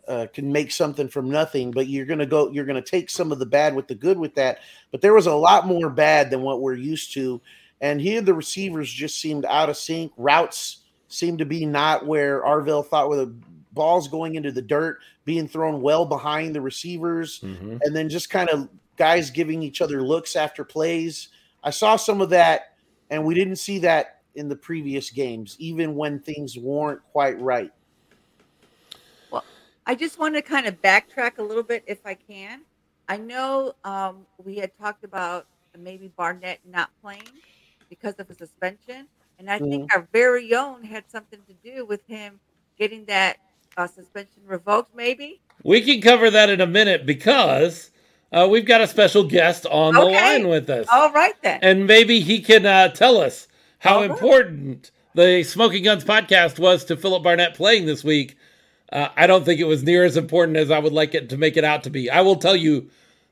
uh, 0.08 0.26
can 0.32 0.50
make 0.50 0.70
something 0.72 1.08
from 1.08 1.30
nothing. 1.30 1.70
But 1.70 1.88
you're 1.88 2.06
to 2.20 2.26
go, 2.26 2.50
you're 2.50 2.64
to 2.82 2.82
take 2.82 3.10
some 3.10 3.32
of 3.32 3.38
the 3.38 3.46
bad 3.46 3.74
with 3.74 3.88
the 3.88 3.94
good 3.94 4.18
with 4.18 4.34
that. 4.36 4.60
But 4.90 5.00
there 5.00 5.14
was 5.14 5.26
a 5.26 5.34
lot 5.34 5.66
more 5.66 5.90
bad 5.90 6.30
than 6.30 6.42
what 6.42 6.60
we're 6.60 6.74
used 6.74 7.12
to. 7.14 7.40
And 7.82 8.00
here 8.00 8.22
the 8.22 8.32
receivers 8.32 8.90
just 8.90 9.20
seemed 9.20 9.44
out 9.44 9.68
of 9.68 9.76
sync. 9.76 10.12
Routes 10.16 10.78
seemed 11.08 11.40
to 11.40 11.44
be 11.44 11.66
not 11.66 12.06
where 12.06 12.42
Arvell 12.42 12.86
thought 12.86 13.10
with 13.10 13.18
the 13.18 13.34
balls 13.72 14.06
going 14.06 14.36
into 14.36 14.52
the 14.52 14.62
dirt, 14.62 15.00
being 15.24 15.48
thrown 15.48 15.82
well 15.82 16.06
behind 16.06 16.54
the 16.54 16.60
receivers, 16.60 17.40
mm-hmm. 17.40 17.78
and 17.82 17.94
then 17.94 18.08
just 18.08 18.30
kind 18.30 18.48
of 18.48 18.68
guys 18.96 19.30
giving 19.30 19.62
each 19.62 19.80
other 19.80 20.00
looks 20.00 20.36
after 20.36 20.64
plays. 20.64 21.28
I 21.64 21.70
saw 21.70 21.96
some 21.96 22.20
of 22.20 22.30
that, 22.30 22.76
and 23.10 23.24
we 23.24 23.34
didn't 23.34 23.56
see 23.56 23.80
that 23.80 24.20
in 24.36 24.48
the 24.48 24.56
previous 24.56 25.10
games, 25.10 25.56
even 25.58 25.96
when 25.96 26.20
things 26.20 26.56
weren't 26.56 27.02
quite 27.10 27.38
right. 27.40 27.72
Well, 29.30 29.44
I 29.86 29.96
just 29.96 30.18
want 30.18 30.36
to 30.36 30.42
kind 30.42 30.66
of 30.66 30.80
backtrack 30.80 31.38
a 31.38 31.42
little 31.42 31.62
bit 31.62 31.82
if 31.86 32.06
I 32.06 32.14
can. 32.14 32.62
I 33.08 33.16
know 33.16 33.74
um, 33.84 34.24
we 34.42 34.56
had 34.56 34.70
talked 34.78 35.04
about 35.04 35.46
maybe 35.76 36.08
Barnett 36.16 36.60
not 36.64 36.90
playing 37.02 37.22
because 37.92 38.14
of 38.14 38.30
a 38.30 38.34
suspension, 38.34 39.06
and 39.38 39.50
I 39.50 39.58
mm-hmm. 39.58 39.70
think 39.70 39.94
our 39.94 40.08
very 40.14 40.54
own 40.54 40.82
had 40.82 41.04
something 41.10 41.40
to 41.46 41.52
do 41.62 41.84
with 41.84 42.00
him 42.06 42.40
getting 42.78 43.04
that 43.04 43.36
uh, 43.76 43.86
suspension 43.86 44.40
revoked. 44.46 44.96
Maybe 44.96 45.42
we 45.62 45.82
can 45.82 46.00
cover 46.00 46.30
that 46.30 46.48
in 46.48 46.62
a 46.62 46.66
minute 46.66 47.04
because 47.04 47.90
uh, 48.32 48.48
we've 48.50 48.64
got 48.64 48.80
a 48.80 48.86
special 48.86 49.24
guest 49.24 49.66
on 49.66 49.94
okay. 49.94 50.06
the 50.06 50.10
line 50.10 50.48
with 50.48 50.70
us. 50.70 50.86
All 50.90 51.12
right 51.12 51.34
then, 51.42 51.58
and 51.60 51.86
maybe 51.86 52.20
he 52.20 52.40
can 52.40 52.64
uh, 52.64 52.88
tell 52.88 53.18
us 53.18 53.46
how 53.78 54.00
uh-huh. 54.00 54.14
important 54.14 54.90
the 55.14 55.42
Smoking 55.42 55.84
Guns 55.84 56.02
podcast 56.02 56.58
was 56.58 56.86
to 56.86 56.96
Philip 56.96 57.22
Barnett 57.22 57.52
playing 57.52 57.84
this 57.84 58.02
week. 58.02 58.38
Uh, 58.90 59.08
I 59.16 59.26
don't 59.26 59.44
think 59.44 59.60
it 59.60 59.64
was 59.64 59.82
near 59.82 60.06
as 60.06 60.16
important 60.16 60.56
as 60.56 60.70
I 60.70 60.78
would 60.78 60.94
like 60.94 61.14
it 61.14 61.28
to 61.28 61.36
make 61.36 61.58
it 61.58 61.64
out 61.64 61.82
to 61.82 61.90
be. 61.90 62.08
I 62.08 62.22
will 62.22 62.36
tell 62.36 62.56
you 62.56 62.88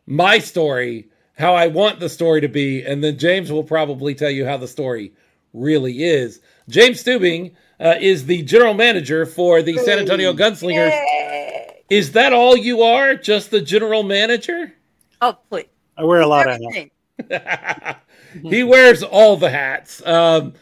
my 0.06 0.38
story, 0.38 1.08
how 1.40 1.54
I 1.54 1.66
want 1.66 2.00
the 2.00 2.08
story 2.08 2.40
to 2.42 2.48
be, 2.48 2.84
and 2.84 3.02
then 3.02 3.18
James 3.18 3.50
will 3.50 3.64
probably 3.64 4.14
tell 4.14 4.30
you 4.30 4.44
how 4.46 4.56
the 4.56 4.68
story 4.68 5.12
really 5.52 6.04
is. 6.04 6.40
James 6.68 7.02
Steubing 7.02 7.52
uh, 7.80 7.96
is 7.98 8.26
the 8.26 8.42
general 8.42 8.74
manager 8.74 9.26
for 9.26 9.62
the 9.62 9.78
San 9.78 9.98
Antonio 9.98 10.32
Gunslingers. 10.32 10.90
Yay. 10.90 11.82
Is 11.88 12.12
that 12.12 12.32
all 12.32 12.56
you 12.56 12.82
are? 12.82 13.16
Just 13.16 13.50
the 13.50 13.60
general 13.60 14.02
manager? 14.02 14.74
Oh, 15.20 15.36
please. 15.48 15.66
I 15.96 16.04
wear 16.04 16.20
a 16.20 16.26
lot 16.26 16.46
of 16.48 16.60
hats. 16.72 18.00
he 18.42 18.62
wears 18.62 19.02
all 19.02 19.36
the 19.36 19.50
hats. 19.50 20.04
Um, 20.06 20.54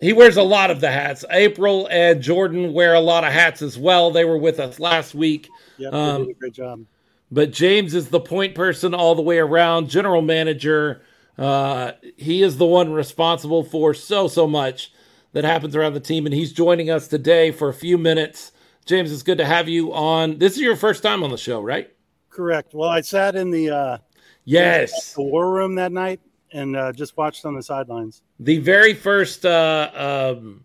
he 0.00 0.12
wears 0.12 0.36
a 0.36 0.42
lot 0.42 0.70
of 0.70 0.80
the 0.80 0.90
hats. 0.90 1.24
April 1.30 1.88
and 1.90 2.20
Jordan 2.20 2.72
wear 2.72 2.94
a 2.94 3.00
lot 3.00 3.24
of 3.24 3.32
hats 3.32 3.62
as 3.62 3.78
well. 3.78 4.10
They 4.10 4.24
were 4.24 4.36
with 4.36 4.60
us 4.60 4.78
last 4.78 5.14
week. 5.14 5.48
Yeah, 5.78 5.88
um, 5.88 6.26
did 6.26 6.36
a 6.36 6.38
great 6.38 6.52
job. 6.52 6.84
But 7.30 7.52
James 7.52 7.94
is 7.94 8.08
the 8.08 8.20
point 8.20 8.54
person 8.54 8.94
all 8.94 9.14
the 9.14 9.22
way 9.22 9.38
around, 9.38 9.90
general 9.90 10.22
manager. 10.22 11.02
Uh, 11.36 11.92
he 12.16 12.42
is 12.42 12.56
the 12.56 12.66
one 12.66 12.92
responsible 12.92 13.64
for 13.64 13.94
so 13.94 14.28
so 14.28 14.46
much 14.46 14.92
that 15.32 15.44
happens 15.44 15.76
around 15.76 15.94
the 15.94 16.00
team, 16.00 16.24
and 16.24 16.34
he's 16.34 16.52
joining 16.52 16.88
us 16.88 17.08
today 17.08 17.50
for 17.50 17.68
a 17.68 17.74
few 17.74 17.98
minutes. 17.98 18.52
James, 18.86 19.12
it's 19.12 19.22
good 19.22 19.38
to 19.38 19.44
have 19.44 19.68
you 19.68 19.92
on. 19.92 20.38
This 20.38 20.54
is 20.54 20.60
your 20.60 20.76
first 20.76 21.02
time 21.02 21.22
on 21.22 21.30
the 21.30 21.36
show, 21.36 21.60
right? 21.60 21.90
Correct. 22.30 22.74
Well, 22.74 22.88
I 22.88 23.00
sat 23.00 23.34
in 23.34 23.50
the 23.50 23.70
uh, 23.70 23.98
yes 24.44 25.14
the 25.14 25.22
war 25.22 25.52
room 25.52 25.74
that 25.74 25.90
night 25.92 26.20
and 26.52 26.76
uh, 26.76 26.92
just 26.92 27.16
watched 27.16 27.44
on 27.44 27.54
the 27.54 27.62
sidelines. 27.62 28.22
The 28.38 28.58
very 28.58 28.94
first 28.94 29.44
uh, 29.44 30.34
um, 30.36 30.64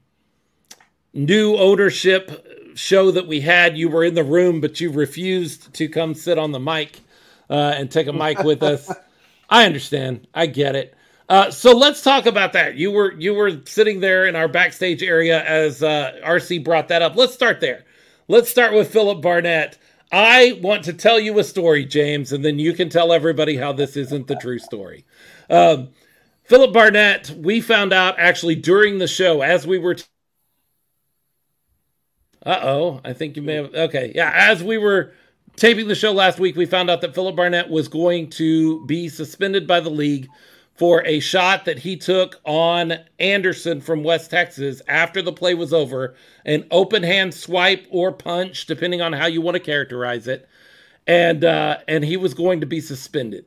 new 1.14 1.58
ownership 1.58 2.51
show 2.82 3.12
that 3.12 3.28
we 3.28 3.42
had, 3.42 3.78
you 3.78 3.90
were 3.90 4.04
in 4.04 4.16
the 4.16 4.24
room, 4.24 4.60
but 4.60 4.82
you 4.82 4.92
refused 4.92 5.72
to 5.76 5.88
come 5.88 6.16
sit 6.16 6.40
on 6.40 6.52
the 6.52 6.60
mic 6.60 7.00
uh, 7.50 7.74
and 7.76 7.92
take 7.92 8.08
a 8.08 8.14
mic 8.14 8.40
with 8.40 8.64
us. 8.74 8.92
I 9.50 9.66
understand. 9.66 10.28
I 10.34 10.48
get 10.48 10.76
it. 10.76 10.96
Uh, 11.30 11.52
so 11.52 11.78
let's 11.78 12.02
talk 12.02 12.26
about 12.26 12.54
that. 12.54 12.76
You 12.76 12.92
were 12.92 13.14
you 13.14 13.34
were 13.34 13.62
sitting 13.66 14.02
there 14.02 14.26
in 14.26 14.36
our 14.36 14.50
backstage 14.50 15.02
area 15.02 15.44
as 15.46 15.82
uh, 15.82 16.20
RC 16.26 16.64
brought 16.64 16.90
that 16.90 17.02
up. 17.02 17.16
Let's 17.16 17.34
start 17.34 17.62
there. 17.62 17.86
Let's 18.28 18.50
start 18.50 18.74
with 18.74 18.92
Philip 18.92 19.22
Barnett. 19.22 19.78
I 20.12 20.60
want 20.62 20.84
to 20.86 20.94
tell 20.94 21.20
you 21.20 21.40
a 21.40 21.44
story, 21.44 21.86
James, 21.86 22.34
and 22.34 22.44
then 22.44 22.60
you 22.60 22.74
can 22.74 22.90
tell 22.90 23.14
everybody 23.14 23.56
how 23.56 23.72
this 23.72 23.96
isn't 23.96 24.28
the 24.28 24.36
true 24.36 24.60
story. 24.60 25.06
Um, 25.50 25.90
Philip 26.44 26.74
Barnett, 26.74 27.30
we 27.30 27.62
found 27.62 27.94
out 27.94 28.16
actually 28.18 28.56
during 28.56 28.98
the 28.98 29.08
show 29.08 29.42
as 29.42 29.66
we 29.68 29.78
were. 29.78 29.96
Uh 32.44 32.60
oh, 32.64 33.02
I 33.06 33.14
think 33.14 33.36
you 33.36 33.42
may 33.42 33.56
have. 33.56 33.74
Okay, 33.74 34.12
yeah, 34.16 34.32
as 34.34 34.64
we 34.64 34.78
were 34.78 35.14
taping 35.56 35.88
the 35.88 35.96
show 35.96 36.12
last 36.12 36.40
week, 36.40 36.56
we 36.56 36.66
found 36.66 36.90
out 36.90 37.02
that 37.02 37.14
Philip 37.14 37.36
Barnett 37.36 37.70
was 37.70 37.88
going 37.88 38.30
to 38.32 38.84
be 38.86 39.10
suspended 39.10 39.68
by 39.68 39.80
the 39.80 39.90
league 39.90 40.28
for 40.74 41.06
a 41.06 41.20
shot 41.20 41.66
that 41.66 41.78
he 41.78 41.96
took 41.96 42.42
on 42.44 42.94
Anderson 43.20 43.80
from 43.80 44.04
West 44.04 44.32
Texas 44.32 44.82
after 44.88 45.22
the 45.22 45.34
play 45.34 45.54
was 45.54 45.74
over, 45.74 46.16
an 46.46 46.66
open 46.72 47.04
hand 47.04 47.34
swipe 47.34 47.86
or 47.92 48.12
punch, 48.12 48.66
depending 48.66 49.02
on 49.02 49.14
how 49.14 49.28
you 49.28 49.42
want 49.42 49.54
to 49.54 49.60
characterize 49.60 50.28
it, 50.28 50.50
and 51.06 51.46
uh, 51.46 51.78
and 51.88 52.04
he 52.04 52.18
was 52.18 52.34
going 52.34 52.60
to 52.62 52.66
be 52.66 52.82
suspended. 52.82 53.46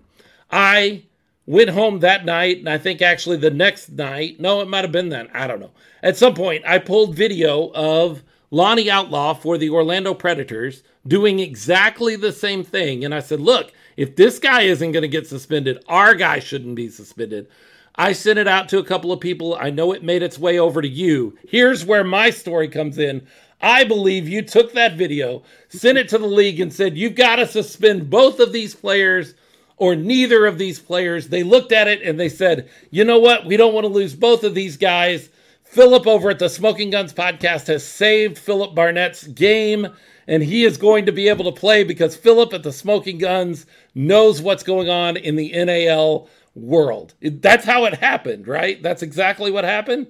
I 0.52 1.02
went 1.46 1.70
home 1.70 1.98
that 2.00 2.24
night, 2.24 2.58
and 2.58 2.68
I 2.68 2.78
think 2.78 3.02
actually 3.02 3.38
the 3.38 3.50
next 3.50 3.90
night, 3.90 4.38
no, 4.38 4.60
it 4.60 4.68
might 4.68 4.84
have 4.84 4.92
been 4.92 5.08
then, 5.08 5.28
I 5.34 5.48
don't 5.48 5.60
know. 5.60 5.72
At 6.02 6.16
some 6.16 6.34
point, 6.34 6.64
I 6.64 6.78
pulled 6.78 7.16
video 7.16 7.72
of 7.74 8.22
Lonnie 8.50 8.90
Outlaw 8.90 9.34
for 9.34 9.58
the 9.58 9.70
Orlando 9.70 10.14
Predators 10.14 10.82
doing 11.06 11.38
exactly 11.38 12.16
the 12.16 12.32
same 12.32 12.64
thing, 12.64 13.04
and 13.04 13.14
I 13.14 13.20
said, 13.20 13.40
look 13.40 13.72
if 13.96 14.16
this 14.16 14.38
guy 14.38 14.62
isn't 14.62 14.92
going 14.92 15.02
to 15.02 15.08
get 15.08 15.26
suspended, 15.26 15.82
our 15.88 16.14
guy 16.14 16.38
shouldn't 16.38 16.74
be 16.74 16.88
suspended. 16.88 17.48
I 17.96 18.12
sent 18.12 18.40
it 18.40 18.48
out 18.48 18.68
to 18.70 18.78
a 18.78 18.84
couple 18.84 19.12
of 19.12 19.20
people. 19.20 19.54
I 19.54 19.70
know 19.70 19.92
it 19.92 20.02
made 20.02 20.22
its 20.22 20.38
way 20.38 20.58
over 20.58 20.82
to 20.82 20.88
you. 20.88 21.38
Here's 21.46 21.84
where 21.84 22.02
my 22.02 22.30
story 22.30 22.68
comes 22.68 22.98
in. 22.98 23.26
I 23.60 23.84
believe 23.84 24.28
you 24.28 24.42
took 24.42 24.72
that 24.72 24.96
video, 24.96 25.42
sent 25.68 25.96
it 25.98 26.08
to 26.08 26.18
the 26.18 26.26
league, 26.26 26.60
and 26.60 26.72
said, 26.72 26.98
You've 26.98 27.14
got 27.14 27.36
to 27.36 27.46
suspend 27.46 28.10
both 28.10 28.40
of 28.40 28.52
these 28.52 28.74
players 28.74 29.34
or 29.76 29.94
neither 29.94 30.44
of 30.44 30.58
these 30.58 30.80
players. 30.80 31.28
They 31.28 31.44
looked 31.44 31.72
at 31.72 31.88
it 31.88 32.02
and 32.02 32.18
they 32.18 32.28
said, 32.28 32.68
You 32.90 33.04
know 33.04 33.20
what? 33.20 33.46
We 33.46 33.56
don't 33.56 33.74
want 33.74 33.84
to 33.84 33.92
lose 33.92 34.14
both 34.14 34.42
of 34.42 34.54
these 34.54 34.76
guys. 34.76 35.30
Philip 35.74 36.06
over 36.06 36.30
at 36.30 36.38
the 36.38 36.48
Smoking 36.48 36.90
Guns 36.90 37.12
podcast 37.12 37.66
has 37.66 37.84
saved 37.84 38.38
Philip 38.38 38.76
Barnett's 38.76 39.26
game 39.26 39.88
and 40.28 40.40
he 40.40 40.62
is 40.62 40.76
going 40.76 41.04
to 41.06 41.10
be 41.10 41.28
able 41.28 41.44
to 41.46 41.60
play 41.60 41.82
because 41.82 42.14
Philip 42.14 42.52
at 42.52 42.62
the 42.62 42.72
Smoking 42.72 43.18
Guns 43.18 43.66
knows 43.92 44.40
what's 44.40 44.62
going 44.62 44.88
on 44.88 45.16
in 45.16 45.34
the 45.34 45.50
NAL 45.64 46.28
world. 46.54 47.14
That's 47.20 47.64
how 47.64 47.86
it 47.86 47.94
happened, 47.94 48.46
right? 48.46 48.80
That's 48.84 49.02
exactly 49.02 49.50
what 49.50 49.64
happened. 49.64 50.06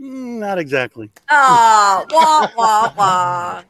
Mm, 0.00 0.40
not 0.40 0.58
exactly. 0.58 1.12
Oh, 1.30 2.04
wah 2.10 2.48
wah 2.56 2.92
wah. 2.96 3.62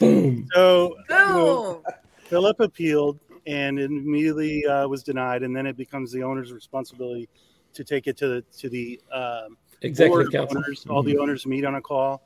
Boom. 0.00 0.48
So, 0.52 0.96
Boom. 1.08 1.84
Philip 2.24 2.58
appealed 2.58 3.20
and 3.46 3.78
immediately 3.78 4.66
uh, 4.66 4.88
was 4.88 5.04
denied, 5.04 5.44
and 5.44 5.54
then 5.54 5.64
it 5.64 5.76
becomes 5.76 6.10
the 6.10 6.24
owner's 6.24 6.52
responsibility 6.52 7.28
to 7.72 7.84
take 7.84 8.08
it 8.08 8.16
to 8.16 8.26
the 8.26 8.44
to 8.58 8.68
the 8.68 9.00
um, 9.12 9.56
executive. 9.82 10.34
Owners, 10.34 10.86
all 10.88 11.02
mm-hmm. 11.02 11.10
the 11.10 11.18
owners 11.18 11.46
meet 11.46 11.64
on 11.64 11.76
a 11.76 11.80
call 11.80 12.22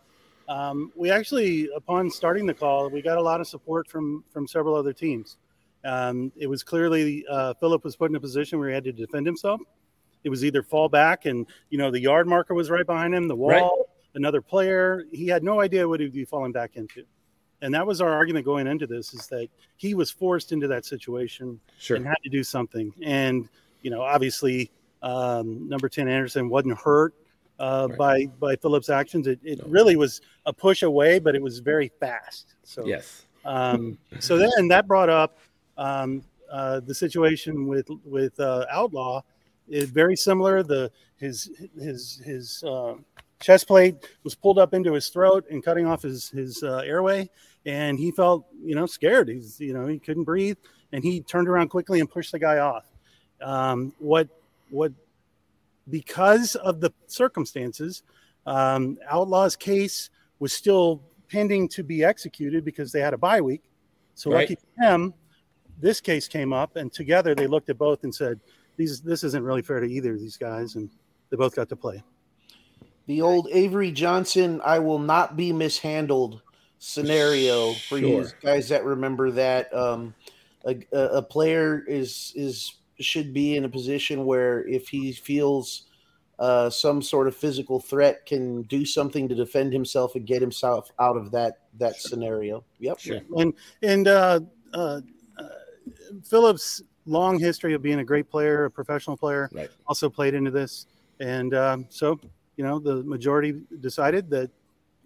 um, 0.48 0.92
we 0.94 1.10
actually, 1.10 1.68
upon 1.74 2.10
starting 2.10 2.46
the 2.46 2.54
call, 2.54 2.88
we 2.88 3.02
got 3.02 3.18
a 3.18 3.22
lot 3.22 3.40
of 3.40 3.46
support 3.46 3.88
from 3.88 4.24
from 4.30 4.46
several 4.46 4.74
other 4.74 4.92
teams. 4.92 5.38
Um, 5.84 6.32
it 6.36 6.46
was 6.46 6.62
clearly 6.62 7.24
uh, 7.30 7.54
Philip 7.54 7.84
was 7.84 7.96
put 7.96 8.10
in 8.10 8.16
a 8.16 8.20
position 8.20 8.58
where 8.58 8.68
he 8.68 8.74
had 8.74 8.84
to 8.84 8.92
defend 8.92 9.26
himself. 9.26 9.60
It 10.24 10.30
was 10.30 10.44
either 10.44 10.62
fall 10.62 10.88
back, 10.88 11.26
and 11.26 11.46
you 11.70 11.78
know 11.78 11.90
the 11.90 12.00
yard 12.00 12.26
marker 12.26 12.54
was 12.54 12.70
right 12.70 12.86
behind 12.86 13.14
him, 13.14 13.28
the 13.28 13.36
wall, 13.36 13.50
right. 13.50 13.70
another 14.14 14.40
player. 14.40 15.04
He 15.12 15.26
had 15.26 15.42
no 15.42 15.60
idea 15.60 15.88
what 15.88 16.00
he'd 16.00 16.12
be 16.12 16.24
falling 16.24 16.52
back 16.52 16.76
into, 16.76 17.04
and 17.62 17.74
that 17.74 17.86
was 17.86 18.00
our 18.00 18.12
argument 18.12 18.44
going 18.44 18.66
into 18.66 18.86
this: 18.86 19.14
is 19.14 19.26
that 19.28 19.48
he 19.76 19.94
was 19.94 20.10
forced 20.10 20.52
into 20.52 20.68
that 20.68 20.84
situation 20.84 21.60
sure. 21.78 21.96
and 21.96 22.06
had 22.06 22.18
to 22.22 22.30
do 22.30 22.44
something. 22.44 22.92
And 23.02 23.48
you 23.82 23.90
know, 23.90 24.02
obviously, 24.02 24.70
um, 25.02 25.68
number 25.68 25.88
ten 25.88 26.08
Anderson 26.08 26.48
wasn't 26.48 26.78
hurt 26.78 27.14
uh, 27.58 27.86
right. 27.90 27.98
by 27.98 28.26
by 28.38 28.56
Phillips' 28.56 28.88
actions. 28.88 29.26
It, 29.26 29.40
it 29.42 29.58
no. 29.62 29.70
really 29.70 29.96
was 29.96 30.20
a 30.44 30.52
push 30.52 30.82
away, 30.82 31.18
but 31.18 31.34
it 31.34 31.42
was 31.42 31.58
very 31.58 31.88
fast. 32.00 32.54
So 32.62 32.84
yes. 32.86 33.26
Um, 33.44 33.98
so 34.18 34.36
then 34.36 34.68
that 34.68 34.86
brought 34.86 35.08
up 35.08 35.38
um, 35.78 36.22
uh, 36.50 36.80
the 36.80 36.94
situation 36.94 37.66
with 37.66 37.88
with 38.04 38.38
uh, 38.40 38.66
Outlaw. 38.70 39.22
Is 39.68 39.90
very 39.90 40.14
similar. 40.14 40.62
The 40.62 40.92
his 41.16 41.50
his 41.76 42.22
his 42.24 42.62
uh, 42.62 42.94
chest 43.40 43.66
plate 43.66 43.96
was 44.22 44.34
pulled 44.34 44.58
up 44.58 44.74
into 44.74 44.92
his 44.92 45.08
throat 45.08 45.44
and 45.50 45.64
cutting 45.64 45.86
off 45.86 46.02
his 46.02 46.28
his 46.28 46.62
uh, 46.62 46.82
airway, 46.84 47.28
and 47.64 47.98
he 47.98 48.12
felt 48.12 48.46
you 48.62 48.76
know 48.76 48.86
scared. 48.86 49.28
He's 49.28 49.58
you 49.58 49.74
know 49.74 49.86
he 49.86 49.98
couldn't 49.98 50.22
breathe, 50.22 50.56
and 50.92 51.02
he 51.02 51.20
turned 51.20 51.48
around 51.48 51.68
quickly 51.68 51.98
and 51.98 52.08
pushed 52.08 52.30
the 52.30 52.38
guy 52.38 52.58
off. 52.58 52.84
Um, 53.40 53.92
what 53.98 54.28
what 54.70 54.92
because 55.90 56.54
of 56.56 56.80
the 56.80 56.92
circumstances, 57.06 58.02
um, 58.46 58.98
Outlaw's 59.08 59.56
case 59.56 60.10
was 60.38 60.52
still 60.52 61.02
pending 61.28 61.68
to 61.68 61.82
be 61.82 62.04
executed 62.04 62.64
because 62.64 62.92
they 62.92 63.00
had 63.00 63.14
a 63.14 63.18
bye 63.18 63.40
week. 63.40 63.62
So 64.14 64.30
Right. 64.30 64.48
lucky 64.48 64.56
for 64.56 64.82
him, 64.84 65.14
this 65.78 66.00
case 66.00 66.28
came 66.28 66.52
up, 66.52 66.76
and 66.76 66.92
together 66.92 67.34
they 67.34 67.46
looked 67.46 67.68
at 67.68 67.78
both 67.78 68.04
and 68.04 68.14
said, 68.14 68.40
"These 68.76 69.02
this 69.02 69.24
isn't 69.24 69.42
really 69.42 69.62
fair 69.62 69.80
to 69.80 69.86
either 69.86 70.14
of 70.14 70.20
these 70.20 70.36
guys," 70.36 70.74
and 70.76 70.90
they 71.30 71.36
both 71.36 71.54
got 71.54 71.68
to 71.68 71.76
play. 71.76 72.02
The 73.06 73.22
old 73.22 73.48
Avery 73.52 73.92
Johnson, 73.92 74.60
I 74.64 74.78
will 74.78 74.98
not 74.98 75.36
be 75.36 75.52
mishandled 75.52 76.42
scenario 76.78 77.72
for 77.88 77.98
you 77.98 78.26
guys 78.42 78.68
that 78.68 78.84
remember 78.84 79.30
that. 79.32 79.72
Um, 79.74 80.14
a, 80.64 80.76
a 80.92 80.98
a 81.18 81.22
player 81.22 81.84
is 81.86 82.32
is 82.34 82.74
should 82.98 83.32
be 83.34 83.56
in 83.56 83.64
a 83.64 83.68
position 83.68 84.24
where 84.24 84.66
if 84.66 84.88
he 84.88 85.12
feels 85.12 85.84
uh, 86.38 86.68
some 86.68 87.00
sort 87.00 87.26
of 87.28 87.34
physical 87.34 87.80
threat, 87.80 88.26
can 88.26 88.62
do 88.62 88.84
something 88.84 89.28
to 89.28 89.34
defend 89.34 89.72
himself 89.72 90.14
and 90.16 90.26
get 90.26 90.40
himself 90.40 90.90
out 90.98 91.16
of 91.16 91.30
that 91.30 91.60
that 91.78 91.96
scenario. 91.96 92.64
Yep. 92.78 92.98
Sure. 92.98 93.20
and 93.36 93.54
and 93.82 94.08
uh, 94.08 94.40
uh, 94.74 95.00
uh, 95.38 95.48
Phillips' 96.24 96.82
long 97.06 97.38
history 97.38 97.72
of 97.74 97.82
being 97.82 98.00
a 98.00 98.04
great 98.04 98.28
player, 98.30 98.66
a 98.66 98.70
professional 98.70 99.16
player, 99.16 99.48
Right. 99.52 99.70
also 99.86 100.10
played 100.10 100.34
into 100.34 100.50
this, 100.50 100.86
and 101.20 101.54
um, 101.54 101.86
so 101.88 102.20
you 102.56 102.64
know 102.64 102.78
the 102.78 103.02
majority 103.04 103.60
decided 103.80 104.28
that 104.30 104.50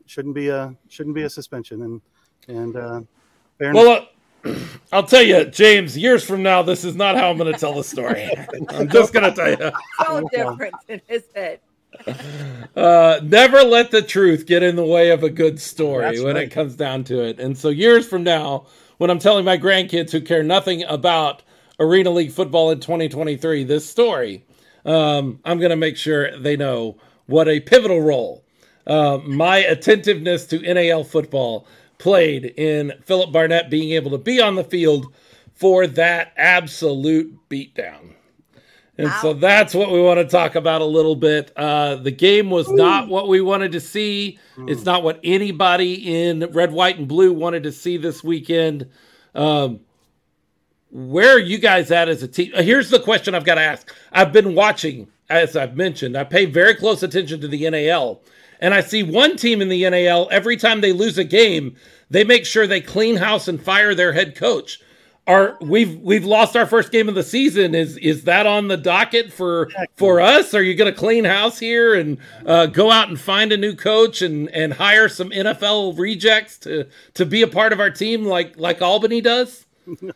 shouldn't 0.07 0.35
be 0.35 0.49
a 0.49 0.75
shouldn't 0.89 1.15
be 1.15 1.23
a 1.23 1.31
suspension, 1.31 1.83
and 1.83 2.01
and 2.49 2.77
uh, 2.77 3.01
fairness, 3.59 3.85
Well, 3.85 4.03
uh, 4.03 4.07
I'll 4.93 5.07
tell 5.07 5.23
you, 5.23 5.45
James. 5.47 5.97
Years 5.97 6.25
from 6.25 6.43
now, 6.43 6.63
this 6.63 6.85
is 6.85 6.97
not 6.97 7.17
how 7.17 7.31
I'm 7.31 7.39
going 7.39 7.53
to 7.53 7.59
tell 7.59 7.75
the 7.75 7.85
story. 7.85 8.31
I'm 8.71 8.89
just 8.89 9.13
going 9.13 9.33
to 9.33 9.37
tell 9.37 9.51
you. 9.51 9.73
So 10.07 10.29
different 10.33 10.75
in 10.89 11.01
his 11.07 11.25
head. 11.35 11.61
Uh, 12.75 13.21
never 13.23 13.63
let 13.63 13.91
the 13.91 14.01
truth 14.01 14.47
get 14.47 14.63
in 14.63 14.77
the 14.77 14.85
way 14.85 15.11
of 15.11 15.23
a 15.23 15.31
good 15.31 15.61
story 15.61 16.05
That's 16.05 16.23
when 16.23 16.37
right. 16.37 16.45
it 16.45 16.51
comes 16.51 16.75
down 16.75 17.05
to 17.05 17.23
it. 17.23 17.39
And 17.39 17.57
so, 17.57 17.69
years 17.69 18.07
from 18.07 18.23
now, 18.23 18.67
when 18.99 19.11
I'm 19.11 19.19
telling 19.19 19.45
my 19.45 19.59
grandkids 19.59 20.11
who 20.11 20.21
care 20.21 20.43
nothing 20.43 20.85
about 20.85 21.43
Arena 21.79 22.11
League 22.11 22.33
football 22.33 22.71
in 22.71 22.81
2023 22.81 23.65
this 23.65 23.89
story, 23.89 24.45
um, 24.85 25.41
I'm 25.45 25.59
going 25.59 25.71
to 25.71 25.77
make 25.77 25.97
sure 25.97 26.37
they 26.39 26.57
know 26.57 26.97
what 27.27 27.49
a 27.49 27.61
pivotal 27.61 28.01
role 28.01 28.45
uh, 28.87 29.19
my 29.25 29.59
attentiveness 29.59 30.47
to 30.47 30.59
NAL 30.61 31.05
football 31.05 31.67
played 32.01 32.47
in 32.57 32.93
Philip 33.05 33.31
Barnett 33.31 33.71
being 33.71 33.93
able 33.93 34.11
to 34.11 34.19
be 34.19 34.41
on 34.41 34.57
the 34.57 34.65
field 34.65 35.15
for 35.55 35.87
that 35.87 36.33
absolute 36.37 37.37
beatdown. 37.49 38.15
And 38.99 39.11
so 39.23 39.33
that's 39.33 39.75
what 39.75 39.91
we 39.91 40.01
want 40.03 40.19
to 40.19 40.27
talk 40.27 40.57
about 40.57 40.83
a 40.83 40.87
little 40.87 41.17
bit. 41.17 41.53
Uh, 41.57 41.97
the 41.97 42.11
game 42.11 42.51
was 42.51 42.69
not 42.69 43.09
what 43.09 43.29
we 43.29 43.41
wanted 43.41 43.73
to 43.73 43.81
see. 43.81 44.39
It's 44.67 44.85
not 44.85 45.03
what 45.03 45.21
anybody 45.25 45.95
in 46.29 46.41
red, 46.53 46.71
white, 46.73 46.99
and 46.99 47.09
blue 47.09 47.33
wanted 47.33 47.63
to 47.63 47.73
see 47.73 47.97
this 47.97 48.23
weekend. 48.23 48.91
Um, 49.35 49.81
where 50.91 51.35
are 51.35 51.39
you 51.39 51.57
guys 51.59 51.91
at 51.91 52.09
as 52.09 52.23
a 52.23 52.29
team? 52.29 52.53
Uh, 52.55 52.63
Here's 52.63 52.91
the 52.91 53.01
question 53.01 53.35
I've 53.35 53.45
got 53.45 53.55
to 53.55 53.63
ask. 53.63 53.95
I've 54.13 54.33
been 54.33 54.55
watching, 54.55 55.09
as 55.31 55.57
I've 55.57 55.77
mentioned, 55.77 56.17
I 56.17 56.25
pay 56.25 56.45
very 56.45 56.75
close 56.75 57.03
attention 57.03 57.41
to 57.41 57.49
the 57.49 57.71
NAL, 57.71 58.21
and 58.61 58.75
I 58.75 58.81
see 58.83 59.03
one 59.03 59.37
team 59.37 59.61
in 59.61 59.69
the 59.69 59.89
NAL 59.89 60.29
every 60.31 60.57
time 60.57 60.81
they 60.81 60.93
lose 60.93 61.19
a 61.19 61.25
game, 61.25 61.77
they 62.11 62.25
make 62.25 62.47
sure 62.47 62.67
they 62.67 62.81
clean 62.81 63.17
house 63.17 63.49
and 63.49 63.61
fire 63.61 63.95
their 63.95 64.13
head 64.13 64.37
coach. 64.37 64.81
Are 65.27 65.57
we've 65.61 65.99
we've 66.01 66.25
lost 66.25 66.57
our 66.57 66.67
first 66.67 66.91
game 66.91 67.09
of 67.09 67.15
the 67.15 67.23
season? 67.23 67.75
Is 67.75 67.97
is 67.99 68.25
that 68.25 68.47
on 68.47 68.69
the 68.69 68.77
docket 68.77 69.33
for 69.33 69.69
for 69.95 70.21
us? 70.21 70.55
Are 70.55 70.63
you 70.63 70.75
going 70.75 70.93
to 70.93 70.99
clean 70.99 71.25
house 71.25 71.59
here 71.59 71.95
and 71.95 72.19
uh, 72.47 72.67
go 72.67 72.91
out 72.91 73.09
and 73.09 73.21
find 73.21 73.53
a 73.53 73.57
new 73.57 73.75
coach 73.77 74.23
and 74.23 74.49
and 74.49 74.73
hire 74.73 75.09
some 75.09 75.31
NFL 75.31 75.99
rejects 75.99 76.59
to 76.61 76.89
to 77.15 77.27
be 77.27 77.43
a 77.43 77.47
part 77.47 77.73
of 77.73 77.81
our 77.81 77.91
team 77.91 78.25
like 78.25 78.59
like 78.59 78.83
Albany 78.83 79.21
does? 79.21 79.67
no, 80.01 80.13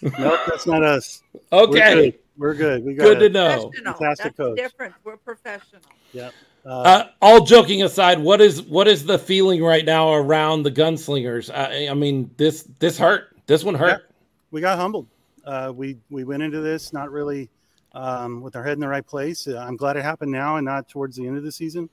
nope, 0.00 0.40
that's 0.46 0.66
not 0.66 0.82
us. 0.82 1.22
We're 1.52 1.62
Okay, 1.64 1.94
good. 1.94 2.18
We're 2.36 2.54
good. 2.54 2.84
We 2.84 2.94
got 2.94 3.04
good 3.04 3.18
to 3.20 3.28
know. 3.28 3.68
Professional. 3.68 3.94
Fantastic 3.94 4.24
That's 4.24 4.36
coach. 4.36 4.56
different. 4.56 4.94
We're 5.04 5.16
professional. 5.18 5.82
Yeah. 6.12 6.30
Uh, 6.64 6.68
Uh, 6.68 7.08
all 7.20 7.44
joking 7.44 7.82
aside, 7.82 8.18
what 8.18 8.40
is 8.40 8.62
what 8.62 8.88
is 8.88 9.04
the 9.04 9.18
feeling 9.18 9.62
right 9.62 9.84
now 9.84 10.14
around 10.14 10.62
the 10.62 10.70
gunslingers? 10.70 11.54
I, 11.54 11.88
I 11.88 11.94
mean, 11.94 12.30
this 12.36 12.62
this 12.78 12.96
hurt. 12.98 13.36
This 13.46 13.64
one 13.64 13.74
hurt. 13.74 14.10
we 14.50 14.60
got 14.60 14.78
humbled. 14.78 15.06
Uh, 15.44 15.72
we 15.74 15.98
we 16.10 16.24
went 16.24 16.42
into 16.42 16.60
this 16.60 16.92
not 16.92 17.10
really 17.10 17.50
um, 17.92 18.40
with 18.40 18.56
our 18.56 18.64
head 18.64 18.72
in 18.72 18.80
the 18.80 18.88
right 18.88 19.06
place. 19.06 19.46
Uh, 19.46 19.58
I'm 19.58 19.76
glad 19.76 19.96
it 19.96 20.02
happened 20.02 20.32
now 20.32 20.56
and 20.56 20.64
not 20.64 20.88
towards 20.88 21.16
the 21.16 21.26
end 21.26 21.36
of 21.36 21.44
the 21.44 21.52
season. 21.52 21.88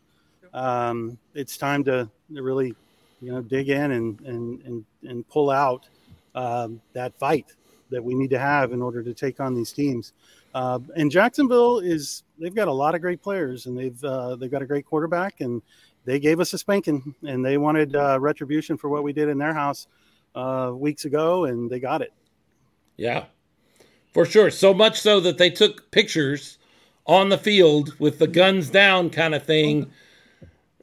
Um, 0.53 1.17
it's 1.33 1.57
time 1.57 1.83
to, 1.85 2.09
to 2.33 2.41
really, 2.41 2.73
you 3.21 3.31
know, 3.31 3.41
dig 3.41 3.69
in 3.69 3.91
and 3.91 4.19
and 4.21 4.61
and, 4.63 4.85
and 5.03 5.27
pull 5.27 5.49
out 5.49 5.87
um, 6.33 6.81
that 6.93 7.13
fight 7.19 7.47
that 7.89 8.01
we 8.01 8.15
need 8.15 8.29
to 8.29 8.39
have 8.39 8.71
in 8.71 8.81
order 8.81 9.03
to 9.03 9.13
take 9.13 9.41
on 9.41 9.53
these 9.53 9.73
teams. 9.73 10.13
Uh, 10.53 10.79
and 10.95 11.11
Jacksonville 11.11 11.79
is 11.79 12.23
they've 12.41 12.55
got 12.55 12.67
a 12.67 12.73
lot 12.73 12.95
of 12.95 13.01
great 13.01 13.21
players 13.21 13.67
and 13.67 13.77
they've 13.77 14.03
uh, 14.03 14.35
they've 14.35 14.51
got 14.51 14.61
a 14.61 14.65
great 14.65 14.85
quarterback 14.85 15.39
and 15.41 15.61
they 16.05 16.19
gave 16.19 16.39
us 16.39 16.51
a 16.53 16.57
spanking 16.57 17.13
and 17.25 17.45
they 17.45 17.57
wanted 17.57 17.95
uh, 17.95 18.19
retribution 18.19 18.75
for 18.77 18.89
what 18.89 19.03
we 19.03 19.13
did 19.13 19.29
in 19.29 19.37
their 19.37 19.53
house 19.53 19.87
uh, 20.35 20.71
weeks 20.73 21.05
ago 21.05 21.45
and 21.45 21.69
they 21.69 21.79
got 21.79 22.01
it. 22.01 22.11
Yeah, 22.97 23.25
for 24.13 24.25
sure. 24.25 24.49
So 24.49 24.73
much 24.73 24.99
so 24.99 25.19
that 25.21 25.37
they 25.37 25.49
took 25.49 25.91
pictures 25.91 26.57
on 27.05 27.29
the 27.29 27.37
field 27.37 27.97
with 27.99 28.19
the 28.19 28.27
guns 28.27 28.69
down, 28.69 29.09
kind 29.09 29.33
of 29.35 29.43
thing. 29.43 29.91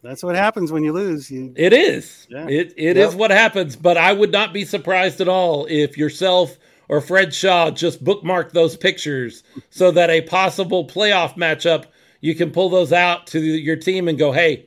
That's 0.02 0.22
what 0.22 0.36
happens 0.36 0.70
when 0.70 0.84
you 0.84 0.92
lose. 0.92 1.30
You 1.30 1.52
It 1.56 1.72
is. 1.72 2.26
Yeah. 2.30 2.46
It 2.48 2.72
it 2.76 2.96
is 2.96 3.10
Yep. 3.12 3.18
what 3.18 3.30
happens. 3.30 3.74
But 3.76 3.96
I 3.96 4.12
would 4.12 4.30
not 4.30 4.52
be 4.52 4.64
surprised 4.64 5.20
at 5.20 5.28
all 5.28 5.66
if 5.66 5.98
yourself 5.98 6.56
or 6.88 7.00
Fred 7.00 7.34
Shaw 7.34 7.70
just 7.70 8.02
bookmark 8.02 8.52
those 8.52 8.76
pictures 8.76 9.42
so 9.70 9.90
that 9.90 10.10
a 10.10 10.22
possible 10.22 10.86
playoff 10.86 11.36
matchup 11.36 11.86
you 12.20 12.34
can 12.34 12.50
pull 12.50 12.68
those 12.68 12.92
out 12.92 13.26
to 13.28 13.40
your 13.40 13.76
team 13.76 14.08
and 14.08 14.18
go, 14.18 14.32
hey, 14.32 14.66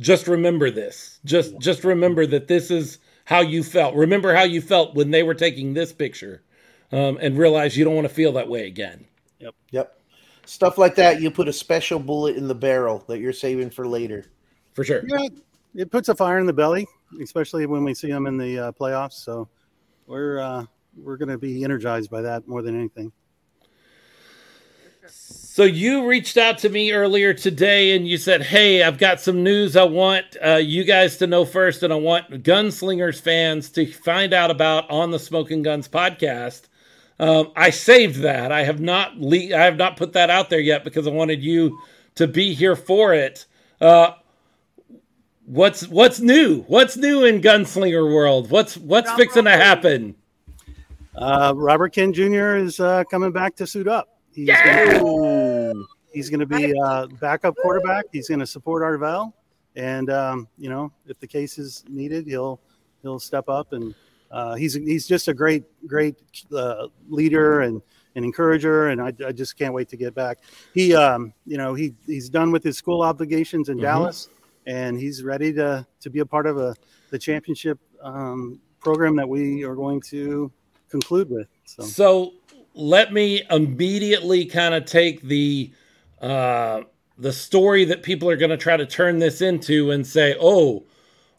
just 0.00 0.26
remember 0.26 0.70
this. 0.70 1.20
Just 1.24 1.58
just 1.58 1.84
remember 1.84 2.26
that 2.26 2.48
this 2.48 2.70
is 2.70 2.98
how 3.24 3.40
you 3.40 3.62
felt. 3.62 3.94
Remember 3.94 4.34
how 4.34 4.42
you 4.42 4.60
felt 4.60 4.94
when 4.94 5.10
they 5.10 5.22
were 5.22 5.34
taking 5.34 5.74
this 5.74 5.92
picture, 5.92 6.42
um, 6.90 7.18
and 7.20 7.38
realize 7.38 7.76
you 7.76 7.84
don't 7.84 7.94
want 7.94 8.08
to 8.08 8.14
feel 8.14 8.32
that 8.32 8.48
way 8.48 8.66
again. 8.66 9.04
Yep. 9.38 9.54
Yep. 9.70 10.00
Stuff 10.46 10.78
like 10.78 10.96
that, 10.96 11.20
you 11.20 11.30
put 11.30 11.46
a 11.46 11.52
special 11.52 12.00
bullet 12.00 12.36
in 12.36 12.48
the 12.48 12.54
barrel 12.54 13.04
that 13.06 13.20
you're 13.20 13.32
saving 13.32 13.70
for 13.70 13.86
later. 13.86 14.24
For 14.72 14.82
sure. 14.82 15.02
yeah, 15.06 15.28
it 15.74 15.90
puts 15.92 16.08
a 16.08 16.14
fire 16.14 16.38
in 16.38 16.46
the 16.46 16.52
belly, 16.52 16.88
especially 17.22 17.66
when 17.66 17.84
we 17.84 17.94
see 17.94 18.10
them 18.10 18.26
in 18.26 18.36
the 18.36 18.58
uh, 18.58 18.72
playoffs. 18.72 19.12
So 19.12 19.48
we're 20.06 20.40
uh, 20.40 20.64
we're 21.02 21.16
going 21.16 21.28
to 21.28 21.38
be 21.38 21.64
energized 21.64 22.10
by 22.10 22.22
that 22.22 22.46
more 22.46 22.62
than 22.62 22.78
anything. 22.78 23.12
So 25.10 25.64
you 25.64 26.06
reached 26.06 26.36
out 26.36 26.58
to 26.58 26.68
me 26.68 26.92
earlier 26.92 27.34
today 27.34 27.96
and 27.96 28.06
you 28.06 28.16
said, 28.16 28.42
"Hey, 28.42 28.82
I've 28.82 28.98
got 28.98 29.20
some 29.20 29.42
news 29.42 29.76
I 29.76 29.82
want 29.82 30.36
uh, 30.44 30.54
you 30.54 30.84
guys 30.84 31.16
to 31.18 31.26
know 31.26 31.44
first, 31.44 31.82
and 31.82 31.92
I 31.92 31.96
want 31.96 32.44
Gunslingers 32.44 33.20
fans 33.20 33.68
to 33.70 33.84
find 33.84 34.32
out 34.32 34.50
about 34.50 34.88
on 34.88 35.10
the 35.10 35.18
Smoking 35.18 35.62
Guns 35.62 35.88
podcast." 35.88 36.68
Um, 37.18 37.52
I 37.56 37.70
saved 37.70 38.20
that. 38.22 38.52
I 38.52 38.62
have 38.62 38.80
not 38.80 39.18
le- 39.18 39.54
I 39.54 39.64
have 39.64 39.76
not 39.76 39.96
put 39.96 40.12
that 40.12 40.30
out 40.30 40.48
there 40.50 40.60
yet 40.60 40.84
because 40.84 41.06
I 41.06 41.10
wanted 41.10 41.42
you 41.42 41.78
to 42.14 42.26
be 42.26 42.54
here 42.54 42.76
for 42.76 43.12
it. 43.12 43.44
Uh, 43.80 44.12
what's 45.44 45.86
what's 45.88 46.20
new? 46.20 46.62
What's 46.62 46.96
new 46.96 47.24
in 47.24 47.40
Gunslinger 47.40 48.14
world? 48.14 48.50
What's 48.50 48.76
what's 48.76 49.08
Drum 49.08 49.18
fixing 49.18 49.44
to 49.44 49.50
roll, 49.50 49.58
please. 49.58 49.64
happen? 49.64 50.14
Uh, 51.16 51.52
Robert 51.56 51.92
Ken 51.92 52.12
Jr. 52.12 52.56
is 52.56 52.80
uh, 52.80 53.04
coming 53.10 53.32
back 53.32 53.56
to 53.56 53.66
suit 53.66 53.88
up. 53.88 54.18
He's 54.32 54.48
Yeah! 54.48 54.98
gonna, 55.00 55.72
he's 56.12 56.30
going 56.30 56.40
to 56.40 56.46
be 56.46 56.72
uh, 56.78 57.06
backup 57.20 57.56
quarterback. 57.62 58.04
He's 58.12 58.28
going 58.28 58.40
to 58.40 58.46
support 58.46 58.82
Arvell, 58.82 59.32
and 59.76 60.08
um, 60.10 60.48
you 60.56 60.70
know 60.70 60.92
if 61.06 61.18
the 61.18 61.26
case 61.26 61.58
is 61.58 61.84
needed, 61.88 62.26
he'll 62.26 62.60
he'll 63.02 63.18
step 63.18 63.48
up 63.48 63.72
and 63.72 63.94
uh, 64.30 64.54
he's 64.54 64.74
he's 64.74 65.06
just 65.08 65.26
a 65.28 65.34
great 65.34 65.64
great 65.86 66.16
uh, 66.56 66.86
leader 67.08 67.62
and 67.62 67.82
an 68.14 68.24
encourager, 68.24 68.88
and 68.88 69.00
I, 69.00 69.12
I 69.26 69.32
just 69.32 69.56
can't 69.58 69.74
wait 69.74 69.88
to 69.88 69.96
get 69.96 70.14
back. 70.14 70.38
He 70.74 70.94
um, 70.94 71.32
you 71.44 71.56
know 71.58 71.74
he 71.74 71.92
he's 72.06 72.28
done 72.28 72.52
with 72.52 72.62
his 72.62 72.76
school 72.76 73.02
obligations 73.02 73.68
in 73.68 73.78
Mhm. 73.78 73.82
Dallas, 73.82 74.28
and 74.66 74.96
he's 74.98 75.24
ready 75.24 75.52
to 75.54 75.84
to 76.00 76.10
be 76.10 76.20
a 76.20 76.26
part 76.26 76.46
of 76.46 76.56
a 76.56 76.76
the 77.10 77.18
championship 77.18 77.80
um, 78.00 78.60
program 78.78 79.16
that 79.16 79.28
we 79.28 79.64
are 79.64 79.74
going 79.74 80.00
to 80.02 80.52
conclude 80.90 81.30
with. 81.30 81.48
So. 81.64 81.82
So 81.84 82.32
let 82.74 83.12
me 83.12 83.42
immediately 83.50 84.44
kind 84.44 84.74
of 84.74 84.84
take 84.84 85.22
the 85.22 85.72
uh, 86.20 86.82
the 87.18 87.32
story 87.32 87.84
that 87.84 88.02
people 88.02 88.28
are 88.28 88.36
going 88.36 88.50
to 88.50 88.56
try 88.56 88.76
to 88.76 88.86
turn 88.86 89.18
this 89.18 89.40
into 89.40 89.90
and 89.90 90.06
say, 90.06 90.36
oh, 90.40 90.84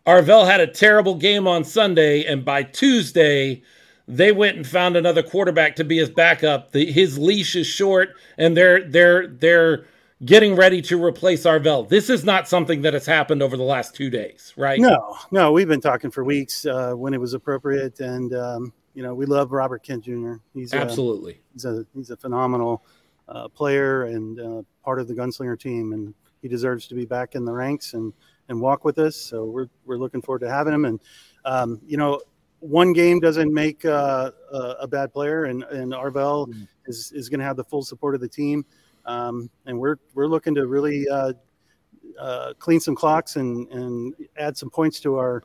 Arvell 0.05 0.45
had 0.45 0.59
a 0.59 0.67
terrible 0.67 1.15
game 1.15 1.47
on 1.47 1.63
Sunday, 1.63 2.23
and 2.25 2.43
by 2.43 2.63
Tuesday, 2.63 3.61
they 4.07 4.31
went 4.31 4.57
and 4.57 4.65
found 4.65 4.95
another 4.95 5.23
quarterback 5.23 5.75
to 5.75 5.83
be 5.83 5.97
his 5.97 6.09
backup. 6.09 6.71
The, 6.71 6.91
his 6.91 7.17
leash 7.17 7.55
is 7.55 7.67
short, 7.67 8.15
and 8.37 8.57
they're 8.57 8.87
they're 8.87 9.27
they're 9.27 9.85
getting 10.25 10.55
ready 10.55 10.81
to 10.83 11.03
replace 11.03 11.45
Arvell. 11.45 11.87
This 11.87 12.09
is 12.09 12.23
not 12.23 12.47
something 12.47 12.81
that 12.83 12.93
has 12.93 13.05
happened 13.05 13.41
over 13.41 13.57
the 13.57 13.63
last 13.63 13.95
two 13.95 14.09
days, 14.09 14.53
right? 14.55 14.79
No, 14.79 15.17
no, 15.31 15.51
we've 15.51 15.67
been 15.67 15.81
talking 15.81 16.11
for 16.11 16.23
weeks 16.23 16.65
uh, 16.65 16.93
when 16.93 17.13
it 17.13 17.19
was 17.19 17.33
appropriate, 17.33 17.99
and 17.99 18.33
um, 18.33 18.73
you 18.93 19.03
know 19.03 19.13
we 19.13 19.25
love 19.25 19.51
Robert 19.51 19.83
Kent 19.83 20.05
Jr. 20.05 20.35
He's 20.53 20.73
absolutely 20.73 21.33
a, 21.33 21.53
he's 21.53 21.65
a 21.65 21.85
he's 21.93 22.09
a 22.09 22.17
phenomenal 22.17 22.83
uh, 23.27 23.47
player 23.47 24.03
and 24.05 24.39
uh, 24.39 24.61
part 24.83 24.99
of 24.99 25.07
the 25.07 25.13
Gunslinger 25.13 25.59
team, 25.59 25.93
and 25.93 26.13
he 26.41 26.47
deserves 26.47 26.87
to 26.87 26.95
be 26.95 27.05
back 27.05 27.35
in 27.35 27.45
the 27.45 27.53
ranks 27.53 27.93
and 27.93 28.13
and 28.49 28.59
walk 28.59 28.83
with 28.83 28.97
us. 28.99 29.15
So 29.15 29.45
we're 29.45 29.69
we're 29.85 29.97
looking 29.97 30.21
forward 30.21 30.39
to 30.39 30.49
having 30.49 30.73
him. 30.73 30.85
And 30.85 30.99
um, 31.45 31.79
you 31.85 31.97
know, 31.97 32.21
one 32.59 32.93
game 32.93 33.19
doesn't 33.19 33.51
make 33.53 33.85
uh, 33.85 34.31
a, 34.51 34.57
a, 34.81 34.87
bad 34.87 35.13
player, 35.13 35.45
and 35.45 35.63
and 35.63 35.93
Arvell 35.93 36.47
mm-hmm. 36.47 36.63
is 36.85 37.11
is 37.13 37.29
going 37.29 37.39
to 37.39 37.45
have 37.45 37.57
the 37.57 37.63
full 37.63 37.83
support 37.83 38.15
of 38.15 38.21
the 38.21 38.27
team. 38.27 38.65
Um, 39.05 39.49
and 39.65 39.79
we're 39.79 39.97
we're 40.13 40.27
looking 40.27 40.53
to 40.55 40.67
really 40.67 41.07
uh, 41.09 41.33
uh, 42.19 42.53
clean 42.59 42.79
some 42.79 42.95
clocks 42.95 43.37
and 43.37 43.67
and 43.69 44.13
add 44.37 44.57
some 44.57 44.69
points 44.69 44.99
to 45.01 45.15
our 45.17 45.43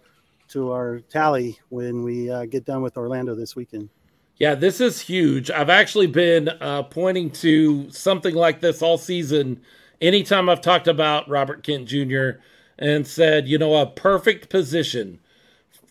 to 0.49 0.73
our 0.73 1.01
tally 1.01 1.59
when 1.69 2.03
we 2.03 2.31
uh, 2.31 2.47
get 2.47 2.65
done 2.65 2.83
with 2.83 2.97
Orlando 2.97 3.35
this 3.35 3.57
weekend. 3.57 3.89
Yeah, 4.37 4.55
this 4.55 4.81
is 4.81 5.01
huge. 5.01 5.51
I've 5.51 5.71
actually 5.71 6.09
been 6.09 6.49
uh, 6.49 6.83
pointing 6.85 7.31
to 7.31 7.91
something 7.91 8.35
like 8.35 8.61
this 8.61 8.83
all 8.83 8.99
season. 8.99 9.63
Anytime 10.01 10.49
I've 10.49 10.61
talked 10.61 10.89
about 10.89 11.29
Robert 11.29 11.63
Kent 11.63 11.89
Jr. 11.89 12.41
and 12.79 13.07
said, 13.07 13.49
you 13.49 13.57
know, 13.57 13.77
a 13.77 13.87
perfect 13.87 14.51
position 14.51 15.21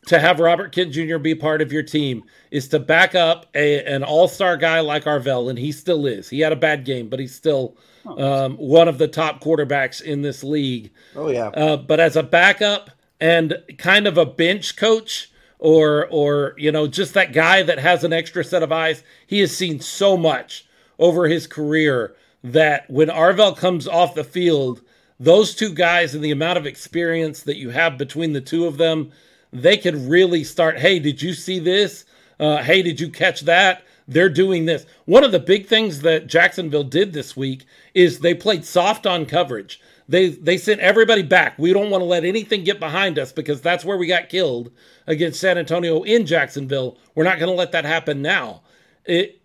to 0.07 0.19
have 0.19 0.39
Robert 0.39 0.71
Kent 0.71 0.91
Jr. 0.93 1.17
be 1.17 1.33
part 1.33 1.61
of 1.61 1.71
your 1.71 1.83
team 1.83 2.23
is 2.51 2.67
to 2.69 2.79
back 2.79 3.15
up 3.15 3.47
a, 3.55 3.83
an 3.85 4.03
all 4.03 4.27
star 4.27 4.57
guy 4.57 4.79
like 4.79 5.05
Arvell, 5.05 5.49
and 5.49 5.57
he 5.57 5.71
still 5.71 6.05
is. 6.05 6.29
He 6.29 6.39
had 6.39 6.53
a 6.53 6.57
bad 6.57 6.85
game, 6.85 7.09
but 7.09 7.19
he's 7.19 7.33
still 7.33 7.75
um, 8.05 8.55
one 8.57 8.87
of 8.87 8.99
the 8.99 9.07
top 9.07 9.41
quarterbacks 9.41 10.01
in 10.01 10.21
this 10.21 10.43
league. 10.43 10.91
Oh, 11.15 11.29
yeah. 11.29 11.47
Uh, 11.47 11.77
but 11.77 11.99
as 11.99 12.15
a 12.15 12.23
backup 12.23 12.91
and 13.19 13.58
kind 13.78 14.08
of 14.08 14.17
a 14.17 14.25
bench 14.25 14.75
coach, 14.75 15.32
or 15.60 16.08
or 16.10 16.54
you 16.58 16.71
know 16.71 16.88
just 16.88 17.13
that 17.13 17.34
guy 17.34 17.63
that 17.63 17.80
has 17.80 18.04
an 18.04 18.13
extra 18.13 18.43
set 18.43 18.63
of 18.63 18.71
eyes. 18.71 19.04
He 19.25 19.39
has 19.39 19.56
seen 19.56 19.80
so 19.80 20.17
much 20.17 20.67
over 20.99 21.28
his 21.28 21.47
career 21.47 22.15
that 22.43 22.89
when 22.89 23.10
Arvell 23.10 23.58
comes 23.58 23.88
off 23.88 24.15
the 24.15 24.23
field 24.23 24.82
those 25.19 25.56
two 25.56 25.73
guys 25.73 26.13
and 26.13 26.23
the 26.23 26.32
amount 26.32 26.58
of 26.58 26.65
experience 26.65 27.41
that 27.43 27.58
you 27.58 27.69
have 27.69 27.97
between 27.97 28.34
the 28.34 28.41
two 28.41 28.65
of 28.65 28.78
them 28.78 29.12
they 29.51 29.78
could 29.78 29.95
really 29.95 30.43
start 30.43 30.78
hey 30.78 30.99
did 30.99 31.21
you 31.21 31.34
see 31.34 31.60
this? 31.60 32.06
Uh, 32.39 32.62
hey 32.62 32.82
did 32.82 32.99
you 32.99 33.10
catch 33.10 33.41
that? 33.41 33.84
They're 34.08 34.30
doing 34.30 34.65
this. 34.65 34.86
One 35.06 35.23
of 35.23 35.32
the 35.32 35.39
big 35.39 35.67
things 35.67 36.01
that 36.01 36.28
jacksonville 36.28 36.84
did 36.84 37.13
this 37.13 37.36
week 37.36 37.65
is 37.93 38.19
they 38.19 38.34
played 38.34 38.65
soft 38.65 39.08
on 39.08 39.25
coverage 39.25 39.80
they 40.07 40.29
they 40.29 40.57
sent 40.57 40.79
everybody 40.81 41.23
back 41.23 41.57
we 41.57 41.73
don't 41.73 41.89
want 41.89 42.01
to 42.01 42.05
let 42.05 42.23
anything 42.23 42.63
get 42.63 42.79
behind 42.79 43.17
us 43.17 43.31
because 43.31 43.61
that's 43.61 43.85
where 43.85 43.97
we 43.97 44.07
got 44.07 44.29
killed 44.29 44.71
against 45.07 45.39
san 45.39 45.57
antonio 45.57 46.03
in 46.03 46.25
jacksonville 46.25 46.97
we're 47.15 47.23
not 47.23 47.39
going 47.39 47.51
to 47.51 47.57
let 47.57 47.71
that 47.71 47.85
happen 47.85 48.21
now 48.21 48.61
it, 49.05 49.41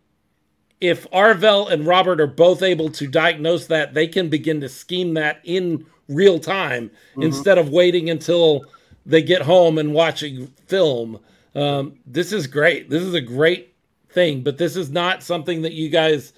if 0.81 1.09
arvell 1.11 1.71
and 1.71 1.87
robert 1.87 2.21
are 2.21 2.27
both 2.27 2.63
able 2.63 2.91
to 2.91 3.07
diagnose 3.07 3.67
that 3.67 3.95
they 3.95 4.07
can 4.07 4.29
begin 4.29 4.61
to 4.61 4.69
scheme 4.69 5.15
that 5.15 5.41
in 5.45 5.87
real 6.09 6.39
time 6.39 6.89
mm-hmm. 6.89 7.23
instead 7.23 7.57
of 7.57 7.71
waiting 7.71 8.11
until 8.11 8.65
they 9.07 9.23
get 9.23 9.43
home 9.43 9.79
and 9.79 9.95
watching 9.95 10.49
film. 10.67 11.21
Um, 11.55 11.99
this 12.07 12.33
is 12.33 12.47
great. 12.47 12.91
This 12.91 13.03
is 13.03 13.15
a 13.15 13.21
great 13.21 13.75
thing, 14.11 14.43
but 14.43 14.59
this 14.59 14.77
is 14.77 14.91
not 14.91 15.23
something 15.23 15.63
that 15.63 15.73
you 15.73 15.89
guys 15.89 16.33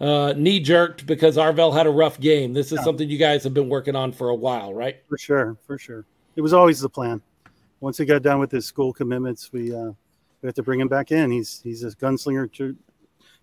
uh, 0.00 0.34
knee 0.36 0.60
jerked 0.60 1.06
because 1.06 1.36
Arvell 1.36 1.72
had 1.72 1.86
a 1.86 1.90
rough 1.90 2.18
game. 2.18 2.52
This 2.52 2.72
is 2.72 2.82
something 2.82 3.08
you 3.08 3.18
guys 3.18 3.44
have 3.44 3.54
been 3.54 3.68
working 3.68 3.94
on 3.94 4.12
for 4.12 4.30
a 4.30 4.34
while, 4.34 4.74
right? 4.74 4.96
For 5.08 5.18
sure, 5.18 5.56
for 5.66 5.78
sure. 5.78 6.04
It 6.36 6.40
was 6.40 6.52
always 6.52 6.80
the 6.80 6.88
plan. 6.88 7.22
Once 7.80 7.98
he 7.98 8.04
got 8.04 8.22
done 8.22 8.40
with 8.40 8.50
his 8.50 8.66
school 8.66 8.92
commitments, 8.92 9.52
we 9.52 9.74
uh, 9.74 9.92
we 10.42 10.46
have 10.46 10.54
to 10.54 10.62
bring 10.62 10.80
him 10.80 10.88
back 10.88 11.12
in. 11.12 11.30
He's 11.30 11.60
he's 11.62 11.84
a 11.84 11.90
gunslinger 11.90 12.76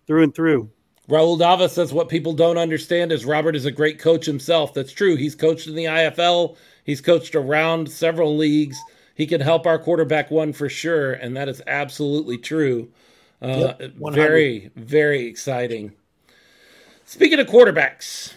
through 0.06 0.22
and 0.22 0.34
through. 0.34 0.70
Raul 1.08 1.38
Dava 1.38 1.68
says 1.68 1.92
what 1.92 2.08
people 2.08 2.32
don't 2.32 2.58
understand 2.58 3.12
is 3.12 3.24
Robert 3.24 3.56
is 3.56 3.66
a 3.66 3.72
great 3.72 3.98
coach 3.98 4.24
himself. 4.24 4.72
That's 4.72 4.92
true. 4.92 5.16
He's 5.16 5.34
coached 5.34 5.66
in 5.66 5.74
the 5.74 5.86
IFL. 5.86 6.56
He's 6.84 7.00
coached 7.00 7.34
around 7.34 7.90
several 7.90 8.36
leagues. 8.36 8.78
He 9.14 9.26
can 9.26 9.40
help 9.40 9.66
our 9.66 9.78
quarterback 9.78 10.30
one 10.30 10.52
for 10.52 10.68
sure, 10.68 11.14
and 11.14 11.36
that 11.36 11.48
is 11.48 11.60
absolutely 11.66 12.38
true. 12.38 12.88
Uh, 13.40 13.74
yep, 13.78 13.92
very, 13.98 14.70
very 14.76 15.26
exciting. 15.26 15.92
Speaking 17.12 17.40
of 17.40 17.46
quarterbacks, 17.46 18.32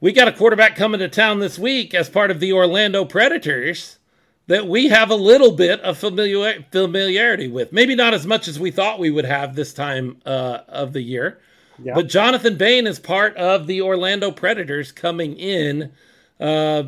we 0.00 0.12
got 0.12 0.28
a 0.28 0.32
quarterback 0.32 0.76
coming 0.76 1.00
to 1.00 1.08
town 1.08 1.40
this 1.40 1.58
week 1.58 1.92
as 1.92 2.08
part 2.08 2.30
of 2.30 2.38
the 2.38 2.52
Orlando 2.52 3.04
Predators 3.04 3.98
that 4.46 4.68
we 4.68 4.90
have 4.90 5.10
a 5.10 5.16
little 5.16 5.50
bit 5.50 5.80
of 5.80 5.98
familiar, 5.98 6.64
familiarity 6.70 7.48
with. 7.48 7.72
Maybe 7.72 7.96
not 7.96 8.14
as 8.14 8.28
much 8.28 8.46
as 8.46 8.60
we 8.60 8.70
thought 8.70 9.00
we 9.00 9.10
would 9.10 9.24
have 9.24 9.56
this 9.56 9.74
time 9.74 10.18
uh, 10.24 10.60
of 10.68 10.92
the 10.92 11.02
year. 11.02 11.40
Yep. 11.82 11.96
But 11.96 12.06
Jonathan 12.06 12.56
Bain 12.56 12.86
is 12.86 13.00
part 13.00 13.36
of 13.36 13.66
the 13.66 13.82
Orlando 13.82 14.30
Predators 14.30 14.92
coming 14.92 15.36
in. 15.36 15.90
Uh, 16.38 16.84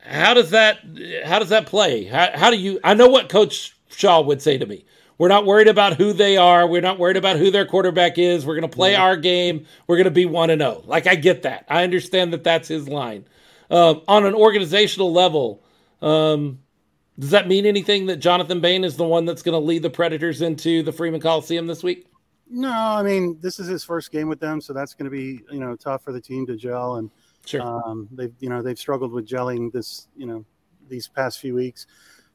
how 0.00 0.34
does 0.34 0.50
that 0.50 0.80
how 1.24 1.38
does 1.38 1.48
that 1.48 1.64
play? 1.64 2.04
How, 2.04 2.28
how 2.34 2.50
do 2.50 2.58
you? 2.58 2.78
I 2.84 2.92
know 2.92 3.08
what 3.08 3.30
Coach 3.30 3.74
Shaw 3.88 4.20
would 4.20 4.42
say 4.42 4.58
to 4.58 4.66
me. 4.66 4.84
We're 5.18 5.28
not 5.28 5.46
worried 5.46 5.68
about 5.68 5.96
who 5.96 6.12
they 6.12 6.36
are. 6.36 6.66
We're 6.66 6.80
not 6.80 6.98
worried 6.98 7.16
about 7.16 7.36
who 7.36 7.50
their 7.50 7.66
quarterback 7.66 8.18
is. 8.18 8.46
We're 8.46 8.54
going 8.54 8.70
to 8.70 8.74
play 8.74 8.94
our 8.94 9.16
game. 9.16 9.66
We're 9.86 9.96
going 9.96 10.04
to 10.04 10.10
be 10.10 10.26
one 10.26 10.50
and 10.50 10.60
zero. 10.60 10.82
Oh. 10.82 10.84
Like 10.86 11.06
I 11.06 11.16
get 11.16 11.42
that. 11.42 11.66
I 11.68 11.82
understand 11.82 12.32
that 12.32 12.44
that's 12.44 12.68
his 12.68 12.88
line. 12.88 13.24
Um, 13.70 14.02
on 14.08 14.24
an 14.24 14.34
organizational 14.34 15.12
level, 15.12 15.62
um, 16.00 16.60
does 17.18 17.30
that 17.30 17.48
mean 17.48 17.66
anything 17.66 18.06
that 18.06 18.16
Jonathan 18.16 18.60
Bain 18.60 18.84
is 18.84 18.96
the 18.96 19.04
one 19.04 19.24
that's 19.24 19.42
going 19.42 19.60
to 19.60 19.64
lead 19.64 19.82
the 19.82 19.90
Predators 19.90 20.40
into 20.40 20.82
the 20.82 20.92
Freeman 20.92 21.20
Coliseum 21.20 21.66
this 21.66 21.82
week? 21.82 22.06
No, 22.48 22.72
I 22.72 23.02
mean 23.02 23.36
this 23.40 23.58
is 23.58 23.66
his 23.66 23.84
first 23.84 24.10
game 24.10 24.28
with 24.28 24.40
them, 24.40 24.60
so 24.60 24.72
that's 24.72 24.94
going 24.94 25.04
to 25.04 25.10
be 25.10 25.42
you 25.50 25.60
know 25.60 25.76
tough 25.76 26.02
for 26.02 26.12
the 26.12 26.20
team 26.20 26.46
to 26.46 26.56
gel 26.56 26.96
and 26.96 27.10
Sure. 27.48 27.62
Um, 27.62 28.08
they've 28.12 28.34
you 28.40 28.50
know 28.50 28.60
they've 28.60 28.78
struggled 28.78 29.10
with 29.10 29.26
gelling 29.26 29.72
this 29.72 30.08
you 30.14 30.26
know 30.26 30.44
these 30.86 31.08
past 31.08 31.40
few 31.40 31.54
weeks, 31.54 31.86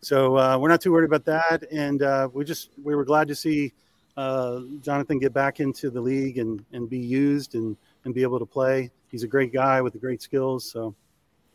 so 0.03 0.37
uh, 0.37 0.57
we're 0.57 0.69
not 0.69 0.81
too 0.81 0.91
worried 0.91 1.05
about 1.05 1.25
that. 1.25 1.63
And 1.71 2.01
uh, 2.01 2.29
we 2.31 2.43
just 2.43 2.69
we 2.81 2.95
were 2.95 3.05
glad 3.05 3.27
to 3.29 3.35
see 3.35 3.73
uh, 4.17 4.61
Jonathan 4.81 5.19
get 5.19 5.33
back 5.33 5.59
into 5.59 5.89
the 5.89 6.01
league 6.01 6.37
and 6.37 6.63
and 6.73 6.89
be 6.89 6.99
used 6.99 7.55
and 7.55 7.77
and 8.05 8.13
be 8.13 8.21
able 8.21 8.39
to 8.39 8.45
play. 8.45 8.91
He's 9.09 9.23
a 9.23 9.27
great 9.27 9.53
guy 9.53 9.81
with 9.81 9.93
the 9.93 9.99
great 9.99 10.21
skills. 10.21 10.69
So 10.69 10.95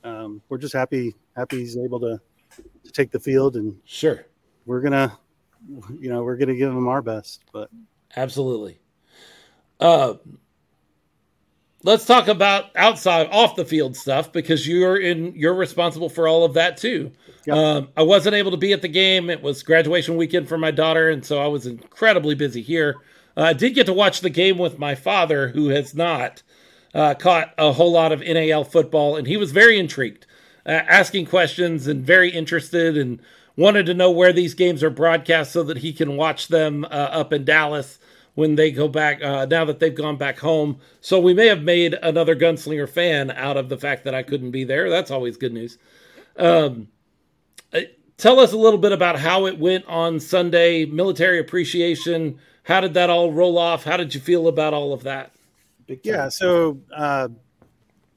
um, 0.05 0.43
we're 0.49 0.59
just 0.59 0.75
happy 0.75 1.15
happy 1.37 1.59
he's 1.59 1.77
able 1.77 2.01
to 2.01 2.21
to 2.85 2.93
take 2.93 3.11
the 3.11 3.21
field 3.21 3.57
and 3.57 3.77
sure 3.85 4.25
we're 4.65 4.81
gonna 4.81 5.17
you 6.01 6.09
know 6.09 6.23
we're 6.23 6.37
gonna 6.37 6.55
give 6.55 6.71
him 6.71 6.89
our 6.89 7.03
best. 7.03 7.45
But 7.53 7.71
absolutely. 8.17 8.79
Uh, 9.81 10.15
let's 11.83 12.05
talk 12.05 12.29
about 12.29 12.75
outside 12.77 13.29
off 13.31 13.57
the 13.57 13.65
field 13.65 13.97
stuff 13.97 14.33
because 14.33 14.67
you're 14.67 14.97
in 14.97 15.35
you're 15.35 15.55
responsible 15.55 16.09
for 16.09 16.27
all 16.27 16.45
of 16.45 16.55
that 16.55 16.77
too. 16.77 17.13
Yep. 17.47 17.57
um, 17.57 17.89
i 17.97 18.03
wasn't 18.03 18.35
able 18.35 18.51
to 18.51 18.57
be 18.57 18.73
at 18.73 18.83
the 18.83 18.89
game. 18.89 19.31
It 19.31 19.43
was 19.43 19.63
graduation 19.63 20.17
weekend 20.17 20.49
for 20.49 20.59
my 20.59 20.71
daughter 20.71 21.09
and 21.09 21.25
so 21.25 21.41
i 21.41 21.47
was 21.47 21.67
incredibly 21.67 22.35
busy 22.35 22.63
here. 22.63 22.97
Uh, 23.37 23.43
i 23.43 23.53
did 23.53 23.75
get 23.75 23.87
to 23.87 23.93
watch 23.93 24.21
the 24.21 24.31
game 24.31 24.59
with 24.59 24.79
my 24.79 24.95
father 24.95 25.49
who 25.49 25.69
has 25.69 25.95
not 25.95 26.43
uh, 26.95 27.15
caught 27.15 27.55
a 27.59 27.73
whole 27.73 27.93
lot 27.93 28.13
of 28.13 28.21
nal 28.21 28.65
football 28.65 29.17
and 29.17 29.27
he 29.27 29.37
was 29.37 29.53
very 29.53 29.79
intrigued 29.79 30.27
uh, 30.67 30.71
asking 30.71 31.27
questions 31.27 31.87
and 31.87 32.05
very 32.05 32.31
interested 32.31 32.97
and 32.97 33.21
wanted 33.57 33.87
to 33.87 33.95
know 33.95 34.11
where 34.11 34.33
these 34.33 34.55
games 34.55 34.83
are 34.83 34.91
broadcast 34.91 35.53
so 35.53 35.63
that 35.63 35.79
he 35.79 35.93
can 35.93 36.17
watch 36.17 36.49
them 36.49 36.85
uh, 36.87 36.89
up 36.89 37.33
in 37.33 37.45
dallas 37.45 37.99
when 38.39 38.55
they 38.55 38.71
go 38.71 38.87
back 38.87 39.21
uh, 39.21 39.45
now 39.47 39.65
that 39.65 39.81
they've 39.81 39.97
gone 39.97 40.17
back 40.17 40.39
home. 40.39 40.79
So 41.01 41.19
we 41.19 41.35
may 41.35 41.49
have 41.49 41.65
made 41.65 41.95
another 41.95 42.37
gunslinger 42.37 42.89
fan 42.89 43.33
out 43.33 43.57
of 43.57 43.69
the 43.69 43.77
fact 43.77 44.05
that 44.05 44.15
I 44.15 44.23
couldn't 44.23 44.53
be 44.53 44.63
there. 44.63 44.89
That's 44.89 45.11
always 45.11 45.37
good 45.37 45.53
news. 45.53 45.77
Um, 46.37 46.87
uh, 47.73 47.81
tell 48.17 48.39
us 48.39 48.53
a 48.53 48.57
little 48.57 48.79
bit 48.79 48.93
about 48.93 49.19
how 49.19 49.47
it 49.47 49.59
went 49.59 49.87
on 49.87 50.21
Sunday, 50.21 50.85
military 50.87 51.41
appreciation. 51.41 52.39
How 52.63 52.81
did 52.81 52.95
that 52.95 53.11
all 53.11 53.33
roll 53.33 53.59
off? 53.59 53.83
How 53.83 53.97
did 53.97 54.15
you 54.15 54.21
feel 54.21 54.47
about 54.47 54.73
all 54.73 54.93
of 54.93 55.03
that? 55.03 55.33
Yeah, 56.05 56.29
so 56.29 56.79
uh, 56.95 57.27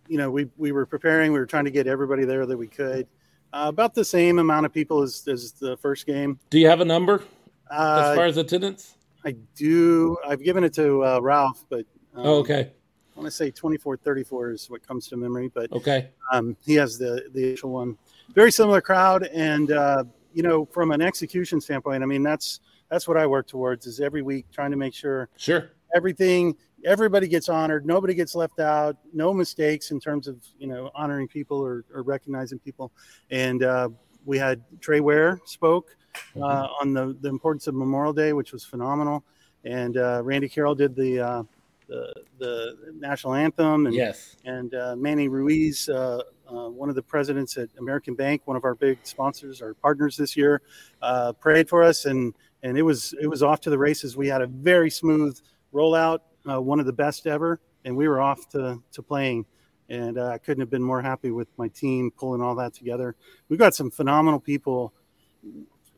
you 0.07 0.19
know, 0.19 0.29
we 0.29 0.51
we 0.55 0.71
were 0.71 0.85
preparing. 0.85 1.31
We 1.33 1.39
were 1.39 1.47
trying 1.47 1.65
to 1.65 1.71
get 1.71 1.87
everybody 1.87 2.25
there 2.25 2.45
that 2.45 2.57
we 2.57 2.67
could. 2.67 3.07
Uh, 3.53 3.65
about 3.69 3.95
the 3.95 4.05
same 4.05 4.37
amount 4.37 4.67
of 4.67 4.71
people 4.71 5.01
as, 5.01 5.27
as 5.27 5.53
the 5.53 5.77
first 5.77 6.05
game. 6.05 6.37
Do 6.51 6.59
you 6.59 6.67
have 6.67 6.79
a 6.79 6.85
number 6.85 7.23
uh, 7.71 8.09
as 8.11 8.15
far 8.15 8.25
as 8.25 8.37
attendance? 8.37 8.97
I 9.25 9.35
do. 9.55 10.17
I've 10.27 10.43
given 10.43 10.63
it 10.63 10.73
to 10.75 11.03
uh, 11.05 11.19
Ralph, 11.21 11.65
but 11.69 11.85
um, 12.15 12.25
oh, 12.25 12.35
okay. 12.39 12.71
I 13.15 13.19
want 13.19 13.27
to 13.27 13.31
say 13.31 13.51
2434 13.51 14.51
is 14.51 14.69
what 14.69 14.85
comes 14.87 15.07
to 15.09 15.17
memory, 15.17 15.49
but 15.53 15.71
Okay. 15.71 16.09
um, 16.31 16.55
he 16.65 16.75
has 16.75 16.97
the 16.97 17.29
the 17.33 17.51
actual 17.51 17.71
one. 17.71 17.97
Very 18.33 18.51
similar 18.51 18.81
crowd, 18.81 19.23
and 19.33 19.71
uh, 19.71 20.03
you 20.33 20.43
know, 20.43 20.65
from 20.65 20.91
an 20.91 21.01
execution 21.01 21.59
standpoint, 21.61 22.03
I 22.03 22.05
mean, 22.05 22.23
that's 22.23 22.61
that's 22.89 23.07
what 23.07 23.17
I 23.17 23.27
work 23.27 23.47
towards 23.47 23.85
is 23.85 23.99
every 23.99 24.21
week 24.21 24.45
trying 24.51 24.71
to 24.71 24.77
make 24.77 24.93
sure 24.93 25.29
Sure. 25.37 25.71
everything 25.95 26.55
everybody 26.83 27.27
gets 27.27 27.47
honored 27.47 27.85
nobody 27.85 28.15
gets 28.15 28.33
left 28.33 28.59
out 28.59 28.97
no 29.13 29.31
mistakes 29.31 29.91
in 29.91 29.99
terms 29.99 30.27
of 30.27 30.35
you 30.57 30.65
know 30.65 30.89
honoring 30.95 31.27
people 31.27 31.57
or, 31.59 31.85
or 31.93 32.01
recognizing 32.01 32.57
people 32.57 32.91
and 33.29 33.63
uh, 33.63 33.87
we 34.25 34.35
had 34.37 34.63
trey 34.81 34.99
ware 34.99 35.39
spoke 35.45 35.95
uh, 36.37 36.67
on 36.79 36.93
the, 36.93 37.17
the 37.21 37.29
importance 37.29 37.67
of 37.67 37.75
memorial 37.75 38.13
day 38.13 38.33
which 38.33 38.51
was 38.51 38.63
phenomenal 38.63 39.23
and 39.65 39.97
uh, 39.97 40.21
randy 40.23 40.49
carroll 40.49 40.75
did 40.75 40.95
the, 40.95 41.19
uh, 41.19 41.43
the 41.87 42.13
the 42.39 42.75
national 42.97 43.33
anthem 43.33 43.85
and 43.85 43.93
Yes. 43.93 44.37
and 44.45 44.73
uh, 44.73 44.95
Manny 44.95 45.27
Ruiz, 45.27 45.89
uh, 45.89 46.21
uh, 46.49 46.69
one 46.69 46.89
of 46.89 46.95
the 46.95 47.01
presidents 47.01 47.57
at 47.57 47.69
American 47.77 48.15
Bank, 48.15 48.41
one 48.45 48.55
of 48.57 48.63
our 48.63 48.75
big 48.75 48.97
sponsors, 49.03 49.61
our 49.61 49.73
partners 49.73 50.15
this 50.17 50.35
year, 50.35 50.61
uh, 51.01 51.33
prayed 51.33 51.67
for 51.69 51.83
us, 51.83 52.05
and 52.05 52.33
and 52.63 52.77
it 52.77 52.81
was 52.81 53.13
it 53.21 53.27
was 53.27 53.43
off 53.43 53.59
to 53.61 53.69
the 53.69 53.77
races. 53.77 54.15
We 54.17 54.27
had 54.27 54.41
a 54.41 54.47
very 54.47 54.89
smooth 54.89 55.37
rollout, 55.73 56.19
uh, 56.49 56.61
one 56.61 56.79
of 56.79 56.85
the 56.85 56.93
best 56.93 57.27
ever, 57.27 57.59
and 57.85 57.95
we 57.95 58.07
were 58.07 58.21
off 58.21 58.47
to 58.49 58.81
to 58.93 59.01
playing. 59.01 59.45
And 59.89 60.17
uh, 60.17 60.27
I 60.29 60.37
couldn't 60.37 60.61
have 60.61 60.69
been 60.69 60.83
more 60.83 61.01
happy 61.01 61.31
with 61.31 61.49
my 61.57 61.67
team 61.67 62.11
pulling 62.17 62.41
all 62.41 62.55
that 62.55 62.73
together. 62.73 63.15
We've 63.49 63.59
got 63.59 63.75
some 63.75 63.91
phenomenal 63.91 64.39
people. 64.39 64.93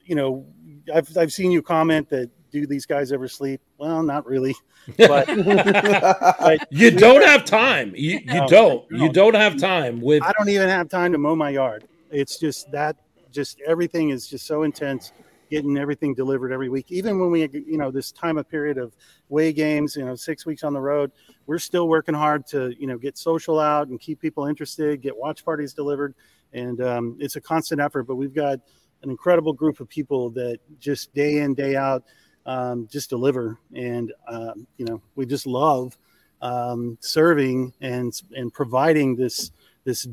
You 0.05 0.15
know, 0.15 0.45
I've 0.93 1.15
I've 1.17 1.33
seen 1.33 1.51
you 1.51 1.61
comment 1.61 2.09
that 2.09 2.29
do 2.51 2.67
these 2.67 2.85
guys 2.85 3.11
ever 3.11 3.27
sleep? 3.27 3.61
Well, 3.77 4.03
not 4.03 4.25
really, 4.25 4.55
but 4.97 5.27
but 5.27 6.67
You 6.69 6.91
don't 6.91 7.23
have 7.25 7.45
time. 7.45 7.93
You 7.95 8.19
you 8.19 8.25
No, 8.25 8.47
don't. 8.47 8.91
You 8.91 9.11
don't 9.11 9.35
have 9.35 9.57
time 9.57 9.99
with 9.99 10.23
I 10.23 10.31
don't 10.37 10.49
even 10.49 10.69
have 10.69 10.87
time 10.87 11.11
to 11.11 11.17
mow 11.17 11.35
my 11.35 11.49
yard. 11.49 11.87
It's 12.11 12.39
just 12.39 12.71
that, 12.71 12.95
just 13.31 13.59
everything 13.65 14.09
is 14.09 14.27
just 14.27 14.45
so 14.45 14.61
intense, 14.63 15.11
getting 15.49 15.77
everything 15.77 16.13
delivered 16.13 16.51
every 16.51 16.69
week. 16.69 16.91
Even 16.91 17.19
when 17.19 17.31
we, 17.31 17.49
you 17.51 17.77
know, 17.77 17.89
this 17.89 18.11
time 18.11 18.37
of 18.37 18.47
period 18.47 18.77
of 18.77 18.95
way 19.29 19.51
games, 19.51 19.95
you 19.95 20.05
know, 20.05 20.13
six 20.13 20.45
weeks 20.45 20.63
on 20.63 20.73
the 20.73 20.79
road, 20.79 21.11
we're 21.47 21.57
still 21.57 21.87
working 21.87 22.13
hard 22.13 22.45
to, 22.47 22.73
you 22.79 22.85
know, 22.85 22.97
get 22.99 23.17
social 23.17 23.59
out 23.59 23.87
and 23.87 23.99
keep 23.99 24.19
people 24.19 24.45
interested, 24.45 25.01
get 25.01 25.17
watch 25.17 25.43
parties 25.43 25.73
delivered. 25.73 26.13
And 26.53 26.79
um, 26.81 27.17
it's 27.19 27.35
a 27.35 27.41
constant 27.41 27.81
effort, 27.81 28.03
but 28.03 28.15
we've 28.15 28.33
got 28.33 28.59
an 29.03 29.09
incredible 29.09 29.53
group 29.53 29.79
of 29.79 29.87
people 29.87 30.29
that 30.31 30.59
just 30.79 31.13
day 31.13 31.39
in, 31.39 31.53
day 31.53 31.75
out, 31.75 32.03
um, 32.45 32.87
just 32.91 33.09
deliver. 33.09 33.57
And, 33.75 34.11
um, 34.27 34.67
you 34.77 34.85
know, 34.85 35.01
we 35.15 35.25
just 35.25 35.45
love 35.45 35.97
um, 36.41 36.97
serving 37.01 37.73
and, 37.81 38.19
and 38.35 38.53
providing 38.53 39.15
this, 39.15 39.51
this 39.83 40.07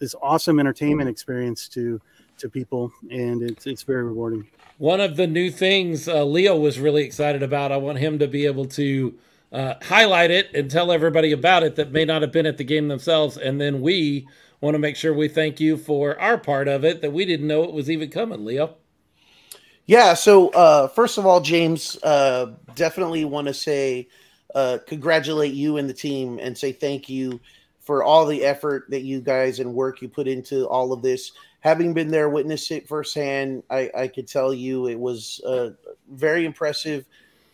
this 0.00 0.14
awesome 0.20 0.58
entertainment 0.58 1.08
experience 1.08 1.68
to 1.68 2.00
to 2.38 2.48
people, 2.48 2.90
and 3.10 3.42
it's 3.42 3.66
it's 3.66 3.82
very 3.82 4.02
rewarding. 4.02 4.48
One 4.78 5.00
of 5.00 5.16
the 5.16 5.26
new 5.26 5.50
things 5.50 6.08
uh, 6.08 6.24
Leo 6.24 6.58
was 6.58 6.80
really 6.80 7.04
excited 7.04 7.42
about. 7.42 7.70
I 7.70 7.76
want 7.76 7.98
him 7.98 8.18
to 8.18 8.26
be 8.26 8.46
able 8.46 8.64
to 8.64 9.14
uh, 9.52 9.74
highlight 9.82 10.30
it 10.30 10.48
and 10.54 10.70
tell 10.70 10.90
everybody 10.90 11.32
about 11.32 11.62
it 11.62 11.76
that 11.76 11.92
may 11.92 12.06
not 12.06 12.22
have 12.22 12.32
been 12.32 12.46
at 12.46 12.56
the 12.56 12.64
game 12.64 12.88
themselves. 12.88 13.36
And 13.36 13.60
then 13.60 13.82
we 13.82 14.26
want 14.60 14.74
to 14.74 14.78
make 14.78 14.96
sure 14.96 15.14
we 15.14 15.28
thank 15.28 15.60
you 15.60 15.76
for 15.76 16.20
our 16.20 16.38
part 16.38 16.68
of 16.68 16.84
it 16.84 17.00
that 17.02 17.12
we 17.12 17.24
didn't 17.24 17.46
know 17.46 17.64
it 17.64 17.72
was 17.72 17.90
even 17.90 18.10
coming, 18.10 18.44
Leo. 18.44 18.76
Yeah. 19.86 20.14
So 20.14 20.50
uh, 20.50 20.88
first 20.88 21.18
of 21.18 21.26
all, 21.26 21.40
James, 21.40 21.96
uh, 22.02 22.52
definitely 22.74 23.24
want 23.24 23.48
to 23.48 23.54
say 23.54 24.08
uh, 24.54 24.78
congratulate 24.86 25.54
you 25.54 25.78
and 25.78 25.88
the 25.88 25.94
team 25.94 26.38
and 26.38 26.56
say 26.56 26.72
thank 26.72 27.08
you 27.08 27.40
for 27.80 28.04
all 28.04 28.26
the 28.26 28.44
effort 28.44 28.84
that 28.90 29.02
you 29.02 29.20
guys 29.20 29.58
and 29.58 29.74
work 29.74 30.00
you 30.02 30.08
put 30.08 30.28
into 30.28 30.68
all 30.68 30.92
of 30.92 31.02
this. 31.02 31.32
Having 31.60 31.94
been 31.94 32.08
there, 32.08 32.28
witnessed 32.28 32.70
it 32.70 32.86
firsthand, 32.86 33.62
I, 33.70 33.90
I 33.96 34.08
could 34.08 34.28
tell 34.28 34.54
you 34.54 34.86
it 34.86 34.98
was 34.98 35.40
uh, 35.46 35.70
very 36.10 36.44
impressive. 36.44 37.04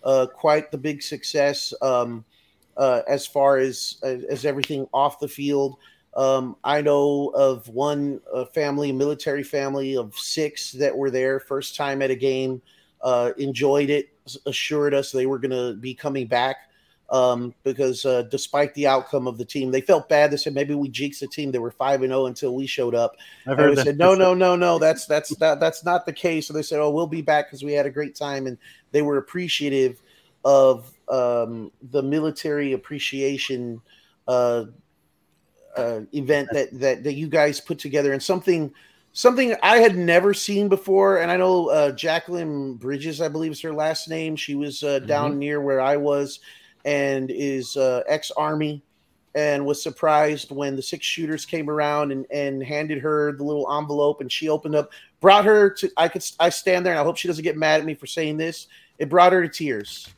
Uh, 0.05 0.27
quite 0.27 0.71
the 0.71 0.79
big 0.79 1.03
success 1.03 1.75
um, 1.83 2.25
uh, 2.77 3.03
as 3.09 3.27
far 3.27 3.57
as 3.57 3.99
as 4.03 4.45
everything 4.45 4.87
off 4.93 5.19
the 5.19 5.27
field. 5.27 5.79
Um, 6.17 6.57
I 6.65 6.81
know 6.81 7.29
of 7.35 7.69
one 7.69 8.21
uh, 8.33 8.47
family, 8.47 8.91
military 8.91 9.43
family 9.43 9.97
of 9.97 10.17
six 10.17 10.73
that 10.73 10.97
were 10.97 11.11
there 11.11 11.39
first 11.39 11.77
time 11.77 12.01
at 12.01 12.11
a 12.11 12.17
game, 12.17 12.63
uh, 13.03 13.33
enjoyed 13.37 13.91
it, 13.91 14.09
assured 14.47 14.95
us 14.95 15.13
they 15.13 15.27
were 15.27 15.39
going 15.39 15.51
to 15.51 15.79
be 15.79 15.95
coming 15.95 16.27
back 16.27 16.57
um, 17.11 17.55
because 17.63 18.05
uh, 18.05 18.23
despite 18.23 18.75
the 18.75 18.87
outcome 18.87 19.27
of 19.27 19.39
the 19.39 19.45
team, 19.45 19.71
they 19.71 19.81
felt 19.81 20.09
bad. 20.09 20.31
They 20.31 20.37
said 20.37 20.55
maybe 20.55 20.75
we 20.75 20.89
jinxed 20.89 21.21
the 21.21 21.27
team. 21.27 21.53
They 21.53 21.59
were 21.59 21.71
five 21.71 22.03
and 22.03 22.11
zero 22.11 22.27
until 22.27 22.55
we 22.55 22.67
showed 22.67 22.95
up. 22.95 23.17
I've 23.47 23.59
And 23.59 23.71
we 23.71 23.77
that. 23.77 23.85
said 23.85 23.99
no, 23.99 24.15
no, 24.15 24.35
no, 24.35 24.57
no. 24.57 24.79
That's 24.79 25.07
that's 25.07 25.37
that, 25.37 25.61
that's 25.61 25.85
not 25.85 26.07
the 26.07 26.13
case. 26.13 26.49
So 26.49 26.55
they 26.55 26.63
said, 26.63 26.81
oh, 26.81 26.91
we'll 26.91 27.07
be 27.07 27.23
back 27.23 27.47
because 27.47 27.63
we 27.63 27.73
had 27.73 27.87
a 27.87 27.91
great 27.91 28.17
time, 28.17 28.47
and 28.47 28.59
they 28.91 29.03
were 29.03 29.19
appreciative 29.19 30.03
of 30.45 30.93
um, 31.09 31.71
the 31.91 32.03
military 32.03 32.73
appreciation 32.73 33.81
uh, 34.27 34.65
uh, 35.77 36.01
event 36.13 36.49
that, 36.53 36.79
that 36.79 37.05
that 37.05 37.15
you 37.15 37.29
guys 37.29 37.61
put 37.61 37.79
together, 37.79 38.13
and 38.13 38.23
something 38.23 38.73
something 39.13 39.57
I 39.63 39.79
had 39.79 39.97
never 39.97 40.35
seen 40.35 40.69
before. 40.69 41.19
And 41.19 41.31
I 41.31 41.37
know 41.37 41.69
uh, 41.71 41.93
Jacqueline 41.93 42.75
Bridges, 42.75 43.21
I 43.21 43.29
believe 43.29 43.53
is 43.53 43.61
her 43.63 43.73
last 43.73 44.09
name. 44.09 44.37
She 44.37 44.55
was 44.55 44.83
uh, 44.83 44.99
down 45.01 45.39
near 45.39 45.61
where 45.61 45.81
I 45.81 45.97
was, 45.97 46.41
and 46.85 47.31
is 47.31 47.77
uh, 47.77 48.03
ex 48.09 48.31
army, 48.33 48.83
and 49.35 49.65
was 49.65 49.83
surprised 49.83 50.51
when 50.51 50.77
the 50.77 50.83
six 50.83 51.05
shooters 51.07 51.47
came 51.47 51.71
around 51.71 52.13
and 52.13 52.27
and 52.31 52.63
handed 52.63 52.99
her 52.99 53.33
the 53.33 53.45
little 53.45 53.71
envelope, 53.73 54.21
and 54.21 54.31
she 54.31 54.49
opened 54.49 54.75
up, 54.75 54.91
brought 55.21 55.45
her 55.45 55.71
to. 55.71 55.91
I 55.97 56.09
could 56.09 56.25
I 56.39 56.51
stand 56.51 56.85
there, 56.85 56.93
and 56.93 57.01
I 57.01 57.05
hope 57.05 57.17
she 57.17 57.29
doesn't 57.29 57.45
get 57.45 57.57
mad 57.57 57.81
at 57.81 57.87
me 57.87 57.95
for 57.95 58.07
saying 58.07 58.37
this. 58.37 58.69
It 58.99 59.09
brought 59.09 59.33
her 59.33 59.43
to 59.43 59.49
tears, 59.49 60.09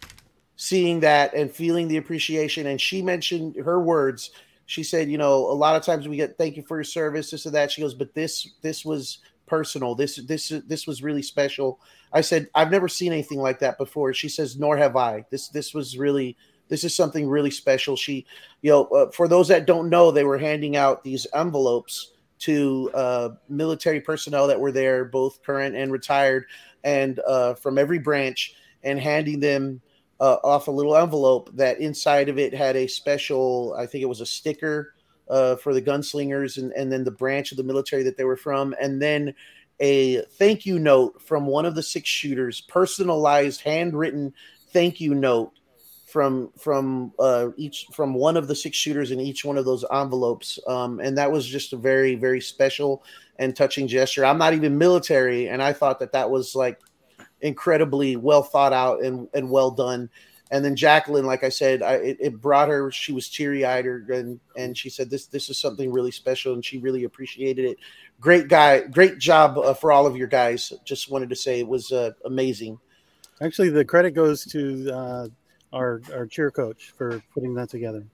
seeing 0.57 1.01
that 1.01 1.35
and 1.35 1.51
feeling 1.51 1.89
the 1.89 1.97
appreciation. 1.97 2.67
And 2.67 2.81
she 2.81 3.03
mentioned 3.03 3.57
her 3.57 3.81
words 3.81 4.31
she 4.69 4.83
said, 4.83 5.11
you 5.11 5.17
know, 5.17 5.51
a 5.51 5.53
lot 5.53 5.77
of 5.77 5.83
times 5.83 6.07
we 6.07 6.17
get 6.17 6.37
thank 6.37 6.55
you 6.55 6.63
for 6.63 6.77
your 6.77 6.85
service, 6.85 7.31
this 7.31 7.47
or 7.47 7.51
that. 7.51 7.73
She 7.73 7.81
goes, 7.81 7.95
but 7.95 8.13
this 8.13 8.51
this 8.61 8.85
was 8.85 9.19
personal. 9.47 9.95
This 9.95 10.17
this 10.17 10.53
this 10.67 10.87
was 10.87 11.03
really 11.03 11.23
special. 11.23 11.81
I 12.13 12.21
said, 12.21 12.49
I've 12.55 12.71
never 12.71 12.87
seen 12.87 13.11
anything 13.13 13.39
like 13.39 13.61
that 13.61 13.79
before. 13.79 14.13
She 14.13 14.29
says, 14.29 14.59
nor 14.59 14.77
have 14.77 14.95
I. 14.95 15.25
This 15.31 15.49
this 15.49 15.73
was 15.73 15.97
really 15.97 16.37
this 16.69 16.85
is 16.85 16.95
something 16.95 17.27
really 17.27 17.51
special. 17.51 17.97
She, 17.97 18.27
you 18.61 18.71
know, 18.71 18.85
uh, 18.89 19.11
for 19.11 19.27
those 19.27 19.49
that 19.49 19.65
don't 19.65 19.89
know, 19.89 20.11
they 20.11 20.25
were 20.25 20.37
handing 20.37 20.77
out 20.77 21.03
these 21.03 21.27
envelopes 21.35 22.13
to 22.41 22.91
uh, 22.93 23.31
military 23.49 24.03
personnel 24.03 24.47
that 24.49 24.61
were 24.61 24.71
there, 24.71 25.07
both 25.07 25.43
current 25.43 25.77
and 25.77 25.91
retired, 25.91 26.45
and 26.85 27.21
uh, 27.27 27.55
from 27.55 27.79
every 27.79 27.99
branch, 27.99 28.55
and 28.83 29.01
handing 29.01 29.41
them 29.41 29.81
uh, 30.21 30.37
off 30.43 30.69
a 30.69 30.73
little 30.73 30.97
envelope 30.97 31.51
that 31.55 31.81
inside 31.81 32.29
of 32.29 32.39
it 32.39 32.53
had 32.53 32.77
a 32.77 32.87
special, 32.87 33.75
I 33.79 33.87
think 33.87 34.03
it 34.03 34.09
was 34.09 34.21
a 34.21 34.27
sticker 34.27 34.95
uh, 35.29 35.57
for 35.57 35.75
the 35.75 35.83
gunslingers 35.83 36.59
and, 36.59 36.73
and 36.73 36.91
then 36.91 37.05
the 37.05 37.11
branch 37.11 37.53
of 37.53 37.57
the 37.57 37.65
military 37.65 38.03
that 38.05 38.17
they 38.17 38.25
were 38.25 38.37
from, 38.37 38.75
and 38.81 39.01
then 39.01 39.35
a 39.81 40.23
thank 40.23 40.67
you 40.67 40.79
note 40.79 41.23
from 41.23 41.47
one 41.47 41.65
of 41.65 41.75
the 41.75 41.83
six 41.83 42.09
shooters, 42.09 42.61
personalized, 42.63 43.61
handwritten 43.61 44.33
thank 44.73 45.01
you 45.01 45.15
note 45.15 45.53
from 46.07 46.51
from 46.59 47.13
uh, 47.19 47.51
each 47.57 47.87
from 47.93 48.15
one 48.15 48.37
of 48.37 48.49
the 48.49 48.55
six 48.55 48.77
shooters 48.77 49.11
in 49.11 49.21
each 49.21 49.45
one 49.45 49.59
of 49.59 49.65
those 49.65 49.85
envelopes, 49.93 50.59
um, 50.67 51.01
and 51.01 51.19
that 51.19 51.31
was 51.31 51.47
just 51.47 51.73
a 51.73 51.77
very 51.77 52.15
very 52.15 52.41
special 52.41 53.05
and 53.39 53.55
touching 53.55 53.87
gesture. 53.87 54.25
I'm 54.25 54.39
not 54.39 54.55
even 54.55 54.79
military, 54.79 55.49
and 55.49 55.63
I 55.63 55.73
thought 55.73 56.01
that 56.01 56.13
that 56.13 56.31
was 56.31 56.55
like 56.55 56.81
incredibly 57.41 58.17
well 58.17 58.43
thought 58.43 58.73
out 58.73 59.03
and, 59.03 59.29
and 59.35 59.51
well 59.51 59.71
done. 59.71 60.11
And 60.51 60.65
then 60.65 60.77
Jacqueline, 60.77 61.27
like 61.27 61.45
I 61.45 61.51
said, 61.51 61.83
I, 61.83 61.95
it, 61.95 62.17
it 62.21 62.41
brought 62.41 62.69
her. 62.69 62.91
She 62.91 63.13
was 63.13 63.29
teary 63.29 63.67
eyed, 63.67 63.85
and 63.85 64.41
and 64.57 64.77
she 64.77 64.89
said 64.89 65.11
this 65.11 65.27
this 65.27 65.51
is 65.51 65.59
something 65.59 65.93
really 65.93 66.11
special, 66.11 66.55
and 66.55 66.65
she 66.65 66.79
really 66.79 67.05
appreciated 67.05 67.67
it. 67.67 67.79
Great 68.19 68.49
guy, 68.49 68.81
great 68.81 69.19
job 69.19 69.59
uh, 69.59 69.75
for 69.75 69.93
all 69.93 70.07
of 70.07 70.17
your 70.17 70.27
guys. 70.27 70.73
Just 70.85 71.11
wanted 71.11 71.29
to 71.29 71.37
say 71.37 71.61
it 71.61 71.69
was 71.69 71.93
uh, 71.93 72.13
amazing. 72.25 72.79
Actually, 73.43 73.69
the 73.69 73.85
credit 73.85 74.13
goes 74.13 74.45
to 74.47 74.91
uh, 74.91 75.29
our 75.75 76.01
our 76.15 76.27
cheer 76.27 76.51
coach 76.51 76.95
for 76.97 77.23
putting 77.35 77.53
that 77.55 77.69
together, 77.69 78.07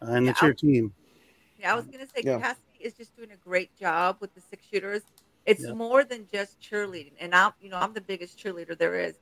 uh, 0.00 0.12
and 0.12 0.26
Yeah, 0.26 0.32
the 0.32 0.38
cheer 0.38 0.54
team. 0.54 0.92
Yeah, 1.58 1.72
I 1.72 1.74
was 1.74 1.86
gonna 1.86 2.06
say 2.06 2.22
Yeah. 2.22 2.38
Cassidy 2.38 2.78
is 2.78 2.94
just 2.94 3.16
doing 3.16 3.32
a 3.32 3.36
great 3.36 3.76
job 3.76 4.18
with 4.20 4.32
the 4.34 4.40
six 4.40 4.64
shooters. 4.70 5.02
It's 5.50 5.66
Yeah. 5.66 5.74
more 5.74 6.04
than 6.04 6.28
just 6.32 6.60
cheerleading, 6.60 7.14
and 7.20 7.34
I'm 7.34 7.52
you 7.60 7.70
know 7.70 7.78
I'm 7.78 7.94
the 7.94 8.00
biggest 8.02 8.38
cheerleader 8.38 8.78
there 8.78 8.96
is, 9.00 9.18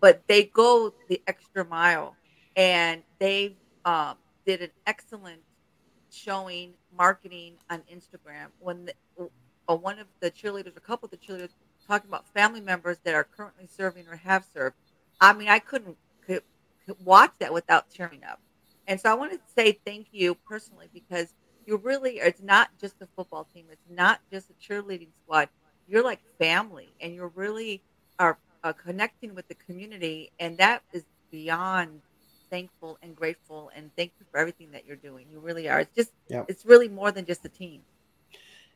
but 0.00 0.22
they 0.28 0.44
go 0.44 0.94
the 1.08 1.22
extra 1.26 1.64
mile, 1.64 2.16
and 2.56 3.04
they 3.18 3.56
um, 3.84 4.18
did 4.46 4.62
an 4.62 4.72
excellent 4.86 5.42
showing 6.10 6.74
marketing 6.92 7.58
on 7.70 7.82
Instagram 7.92 8.48
when 8.58 8.86
the, 8.86 8.94
uh, 9.68 9.76
one 9.76 9.98
of 9.98 10.08
the 10.20 10.30
cheerleaders, 10.30 10.76
a 10.76 10.80
couple 10.80 11.06
of 11.06 11.10
the 11.12 11.18
cheerleaders, 11.18 11.54
talking 11.86 12.08
about 12.08 12.26
family 12.34 12.60
members 12.60 12.98
that 13.04 13.14
are 13.14 13.24
currently 13.24 13.66
serving 13.66 14.06
or 14.08 14.16
have 14.16 14.44
served. 14.44 14.76
I 15.20 15.32
mean, 15.34 15.48
I 15.48 15.58
couldn't 15.60 15.98
could, 16.26 16.42
could 16.86 16.96
watch 17.04 17.32
that 17.40 17.52
without 17.52 17.90
tearing 17.90 18.24
up 18.24 18.40
And 18.86 19.00
so 19.00 19.10
I 19.10 19.14
want 19.14 19.32
to 19.32 19.40
say 19.56 19.72
thank 19.84 20.08
you 20.12 20.34
personally 20.48 20.88
because 20.92 21.34
you 21.66 21.76
really 21.76 22.18
it's 22.18 22.42
not 22.42 22.70
just 22.80 22.94
a 23.00 23.08
football 23.16 23.46
team, 23.52 23.66
it's 23.70 23.88
not 23.90 24.20
just 24.30 24.50
a 24.50 24.54
cheerleading 24.54 25.08
squad. 25.22 25.48
You're 25.88 26.04
like 26.04 26.20
family, 26.38 26.88
and 27.00 27.14
you're 27.14 27.32
really 27.34 27.82
are 28.18 28.38
uh, 28.64 28.72
connecting 28.72 29.34
with 29.34 29.46
the 29.48 29.54
community, 29.54 30.32
and 30.40 30.58
that 30.58 30.82
is 30.92 31.04
beyond 31.30 32.00
thankful 32.50 32.98
and 33.02 33.14
grateful. 33.14 33.70
And 33.74 33.90
thank 33.96 34.12
you 34.18 34.26
for 34.30 34.38
everything 34.38 34.70
that 34.72 34.86
you're 34.86 34.96
doing. 34.96 35.26
You 35.30 35.40
really 35.40 35.68
are. 35.68 35.80
It's 35.80 35.94
just 35.94 36.12
Yep. 36.28 36.46
it's 36.48 36.64
really 36.64 36.88
more 36.88 37.12
than 37.12 37.24
just 37.24 37.44
a 37.44 37.48
team. 37.48 37.82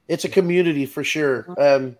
It's 0.08 0.24
a 0.24 0.28
community 0.28 0.86
for 0.86 1.04
sure. 1.04 1.46
Um, 1.56 1.96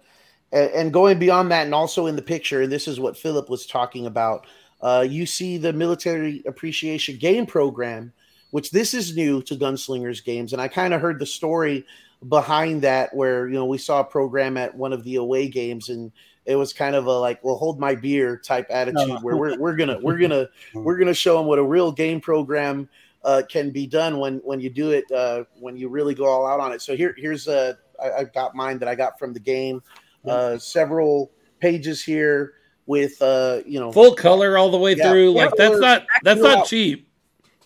and 0.53 0.93
going 0.93 1.19
beyond 1.21 1.53
that, 1.53 1.65
and 1.65 1.75
also 1.75 2.07
in 2.07 2.17
the 2.17 2.23
picture, 2.23 2.63
and 2.63 2.73
this 2.73 2.89
is 2.89 2.99
what 2.99 3.17
Philip 3.17 3.49
was 3.49 3.67
talking 3.67 4.07
about. 4.07 4.47
Uh, 4.81 5.07
you 5.09 5.27
see 5.27 5.59
the 5.59 5.73
military 5.73 6.43
appreciation 6.47 7.17
game 7.19 7.47
program, 7.47 8.13
which 8.51 8.71
this 8.71 8.95
is 8.95 9.17
new 9.17 9.43
to 9.43 9.57
Gunslingers 9.57 10.25
games, 10.25 10.53
and 10.53 10.61
I 10.61 10.69
kind 10.69 10.95
of 10.95 11.01
heard 11.01 11.19
the 11.19 11.27
story 11.27 11.85
behind 12.29 12.83
that, 12.83 13.15
where 13.15 13.49
you 13.49 13.55
know 13.55 13.67
we 13.67 13.79
saw 13.79 14.01
a 14.01 14.05
program 14.05 14.57
at 14.57 14.75
one 14.75 14.93
of 14.93 15.05
the 15.05 15.17
away 15.17 15.49
games, 15.49 15.89
and 15.89 16.13
it 16.47 16.57
was 16.57 16.73
kind 16.73 16.95
of 16.97 17.07
a 17.07 17.13
like, 17.13 17.43
"Well, 17.45 17.57
hold 17.57 17.79
my 17.79 17.95
beer" 17.95 18.37
type 18.37 18.67
attitude, 18.71 19.23
where 19.23 19.37
we're 19.37 19.59
we're 19.59 19.77
gonna 19.77 19.99
we're 20.03 20.19
gonna 20.19 20.49
we're 20.75 20.99
gonna 20.99 21.15
show 21.15 21.37
them 21.39 21.47
what 21.47 21.59
a 21.59 21.65
real 21.65 21.93
game 21.93 22.21
program 22.21 22.89
uh, 23.25 23.43
can 23.49 23.71
be 23.71 23.87
done 23.87 24.19
when 24.19 24.39
when 24.39 24.61
you 24.61 24.71
do 24.71 24.91
it 24.91 25.11
uh, 25.13 25.45
when 25.59 25.77
you 25.77 25.89
really 25.89 26.15
go 26.15 26.25
all 26.27 26.47
out 26.47 26.61
on 26.61 26.73
it. 26.73 26.83
So 26.83 26.97
here 26.97 27.15
here's 27.17 27.49
a 27.49 27.79
I, 28.03 28.13
I've 28.13 28.33
got 28.33 28.55
mine 28.55 28.79
that 28.79 28.89
I 28.89 28.95
got 28.95 29.19
from 29.19 29.33
the 29.33 29.41
game. 29.41 29.83
Uh, 30.27 30.59
several 30.59 31.31
pages 31.61 32.03
here 32.03 32.55
with 32.87 33.21
uh, 33.23 33.61
you 33.65 33.81
know 33.81 33.93
Full 33.93 34.15
color 34.15 34.59
all 34.59 34.71
the 34.71 34.79
way 34.79 34.95
Yeah. 34.95 35.11
through. 35.11 35.33
Like 35.33 35.55
that's 35.57 35.79
not 35.79 36.07
that's 36.23 36.41
not 36.41 36.67
cheap. 36.67 37.09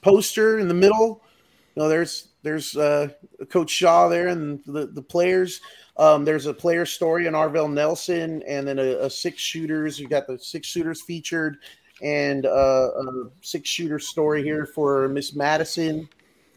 Poster 0.04 0.58
in 0.58 0.68
the 0.68 0.74
middle. 0.74 1.22
You 1.74 1.82
know, 1.82 1.88
there's 1.88 2.28
there's 2.42 2.76
uh, 2.76 3.08
Coach 3.48 3.70
Shaw 3.70 4.08
there 4.08 4.28
and 4.28 4.60
the 4.66 4.86
the 4.86 5.02
players. 5.02 5.60
Um, 5.96 6.24
there's 6.24 6.46
a 6.46 6.54
player 6.54 6.84
story 6.84 7.26
in 7.26 7.34
Arvell 7.34 7.72
Nelson, 7.72 8.42
and 8.46 8.68
then 8.68 8.78
a, 8.78 8.98
a 8.98 9.10
six 9.10 9.40
shooters. 9.40 9.98
You 9.98 10.06
got 10.06 10.26
the 10.26 10.38
six 10.38 10.68
shooters 10.68 11.00
featured, 11.02 11.56
and 12.02 12.44
uh, 12.44 12.48
a 12.48 13.30
six 13.40 13.68
shooter 13.68 13.98
story 13.98 14.42
here 14.42 14.66
for 14.66 15.08
Miss 15.08 15.34
Madison, 15.34 16.08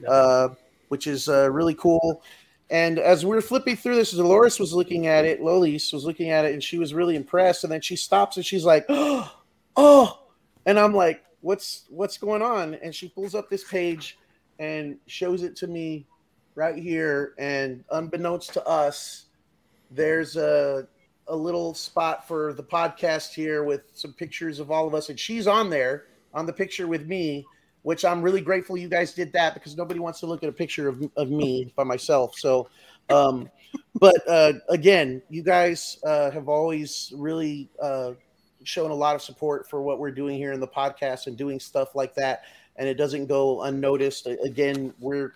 uh, 0.08 0.50
which 0.89 1.08
is 1.08 1.30
uh, 1.30 1.50
really 1.50 1.76
cool. 1.76 2.22
And 2.70 3.00
as 3.00 3.26
we 3.26 3.34
were 3.34 3.41
flipping 3.41 3.78
through 3.78 3.95
this, 3.95 4.12
Dolores 4.12 4.60
was 4.60 4.74
looking 4.74 5.08
at 5.08 5.24
it. 5.24 5.39
Lolis 5.39 5.93
was 5.93 6.04
looking 6.04 6.32
at 6.32 6.43
it, 6.43 6.54
and 6.54 6.62
she 6.62 6.78
was 6.78 6.93
really 6.93 7.16
impressed. 7.16 7.64
And 7.64 7.72
then 7.72 7.80
she 7.80 7.95
stops 7.95 8.36
and 8.36 8.45
she's 8.45 8.66
like, 8.66 8.86
"Oh!" 8.89 10.20
And 10.66 10.78
I'm 10.78 10.93
like, 10.93 11.24
"What's 11.41 11.85
what's 11.89 12.17
going 12.17 12.41
on?" 12.41 12.75
And 12.75 12.93
she 12.93 13.09
pulls 13.09 13.35
up 13.35 13.49
this 13.49 13.63
page 13.63 14.17
and 14.59 14.97
shows 15.07 15.43
it 15.43 15.55
to 15.57 15.67
me 15.67 16.05
right 16.55 16.75
here. 16.75 17.33
And 17.38 17.83
unbeknownst 17.91 18.53
to 18.53 18.65
us, 18.65 19.25
there's 19.91 20.35
a 20.38 20.88
a 21.29 21.35
little 21.35 21.73
spot 21.73 22.27
for 22.27 22.53
the 22.53 22.63
podcast 22.63 23.33
here 23.33 23.63
with 23.63 23.81
some 23.93 24.13
pictures 24.13 24.59
of 24.59 24.71
all 24.71 24.88
of 24.88 24.95
us, 24.95 25.09
and 25.09 25.19
she's 25.19 25.47
on 25.47 25.69
there 25.69 26.05
on 26.33 26.45
the 26.45 26.53
picture 26.53 26.88
with 26.88 27.05
me, 27.05 27.45
which 27.83 28.05
I'm 28.05 28.21
really 28.21 28.41
grateful 28.41 28.77
you 28.77 28.88
guys 28.88 29.13
did 29.13 29.33
that 29.33 29.53
because 29.53 29.75
nobody 29.75 29.99
wants 29.99 30.19
to 30.21 30.25
look 30.25 30.43
at 30.43 30.49
a 30.49 30.53
picture 30.53 30.88
of, 30.88 31.03
of 31.17 31.29
me 31.29 31.73
by 31.75 31.83
myself. 31.83 32.35
So, 32.38 32.69
um, 33.09 33.49
but 33.99 34.15
uh, 34.27 34.53
again, 34.69 35.21
you 35.29 35.43
guys 35.43 35.99
uh, 36.05 36.31
have 36.31 36.47
always 36.47 37.11
really 37.15 37.69
uh, 37.81 38.11
shown 38.68 38.91
a 38.91 38.95
lot 38.95 39.15
of 39.15 39.22
support 39.22 39.70
for 39.70 39.82
what 39.82 39.99
we're 39.99 40.11
doing 40.11 40.38
here 40.38 40.51
in 40.51 40.59
the 40.59 40.68
podcast 40.68 41.28
and 41.28 41.38
doing 41.38 41.59
stuff 41.59 41.95
like 41.95 42.13
that, 42.15 42.43
and 42.76 42.88
it 42.88 42.95
doesn't 42.95 43.28
go 43.28 43.63
unnoticed. 43.63 44.28
Again, 44.43 44.93
we're 44.99 45.34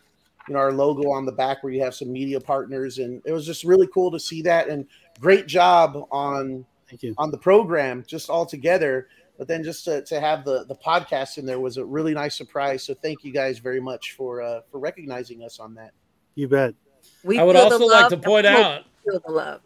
you 0.47 0.53
know 0.53 0.59
our 0.59 0.71
logo 0.71 1.11
on 1.11 1.25
the 1.25 1.31
back 1.31 1.63
where 1.63 1.71
you 1.71 1.81
have 1.81 1.95
some 1.95 2.11
media 2.11 2.39
partners, 2.39 2.97
and 2.97 3.21
it 3.25 3.31
was 3.31 3.45
just 3.45 3.63
really 3.63 3.87
cool 3.93 4.11
to 4.11 4.19
see 4.19 4.41
that. 4.43 4.67
And 4.67 4.85
great 5.19 5.47
job 5.47 6.07
on 6.11 6.65
Thank 6.89 7.03
you. 7.03 7.15
on 7.17 7.31
the 7.31 7.37
program 7.37 8.03
just 8.07 8.29
all 8.29 8.45
together. 8.45 9.07
But 9.37 9.47
then 9.47 9.63
just 9.63 9.85
to, 9.85 10.03
to 10.03 10.19
have 10.19 10.45
the, 10.45 10.65
the 10.65 10.75
podcast 10.75 11.39
in 11.39 11.47
there 11.47 11.59
was 11.59 11.77
a 11.77 11.83
really 11.83 12.13
nice 12.13 12.35
surprise. 12.35 12.83
So 12.83 12.93
thank 12.93 13.23
you 13.23 13.31
guys 13.31 13.57
very 13.57 13.79
much 13.79 14.11
for 14.11 14.41
uh, 14.41 14.61
for 14.69 14.77
recognizing 14.77 15.43
us 15.43 15.59
on 15.59 15.73
that. 15.75 15.93
You 16.35 16.47
bet. 16.47 16.75
We 17.23 17.39
I 17.39 17.43
would 17.43 17.55
also 17.55 17.85
like 17.87 18.09
to 18.09 18.17
point 18.17 18.45
out 18.45 18.83
feel 19.03 19.19
the 19.25 19.31
love. 19.31 19.61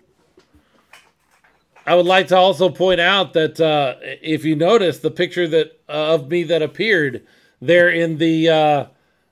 I 1.85 1.93
would 1.93 2.05
like 2.05 2.27
to 2.29 2.37
also 2.37 2.69
point 2.69 2.99
out 2.99 3.33
that 3.33 3.59
uh, 3.59 3.95
if 4.01 4.43
you 4.43 4.55
notice 4.55 4.99
the 4.99 5.11
picture 5.11 5.47
that 5.47 5.79
uh, 5.87 6.15
of 6.15 6.29
me 6.29 6.43
that 6.43 6.61
appeared 6.61 7.25
there 7.61 7.89
in 7.89 8.17
the 8.17 8.49
uh, 8.49 8.85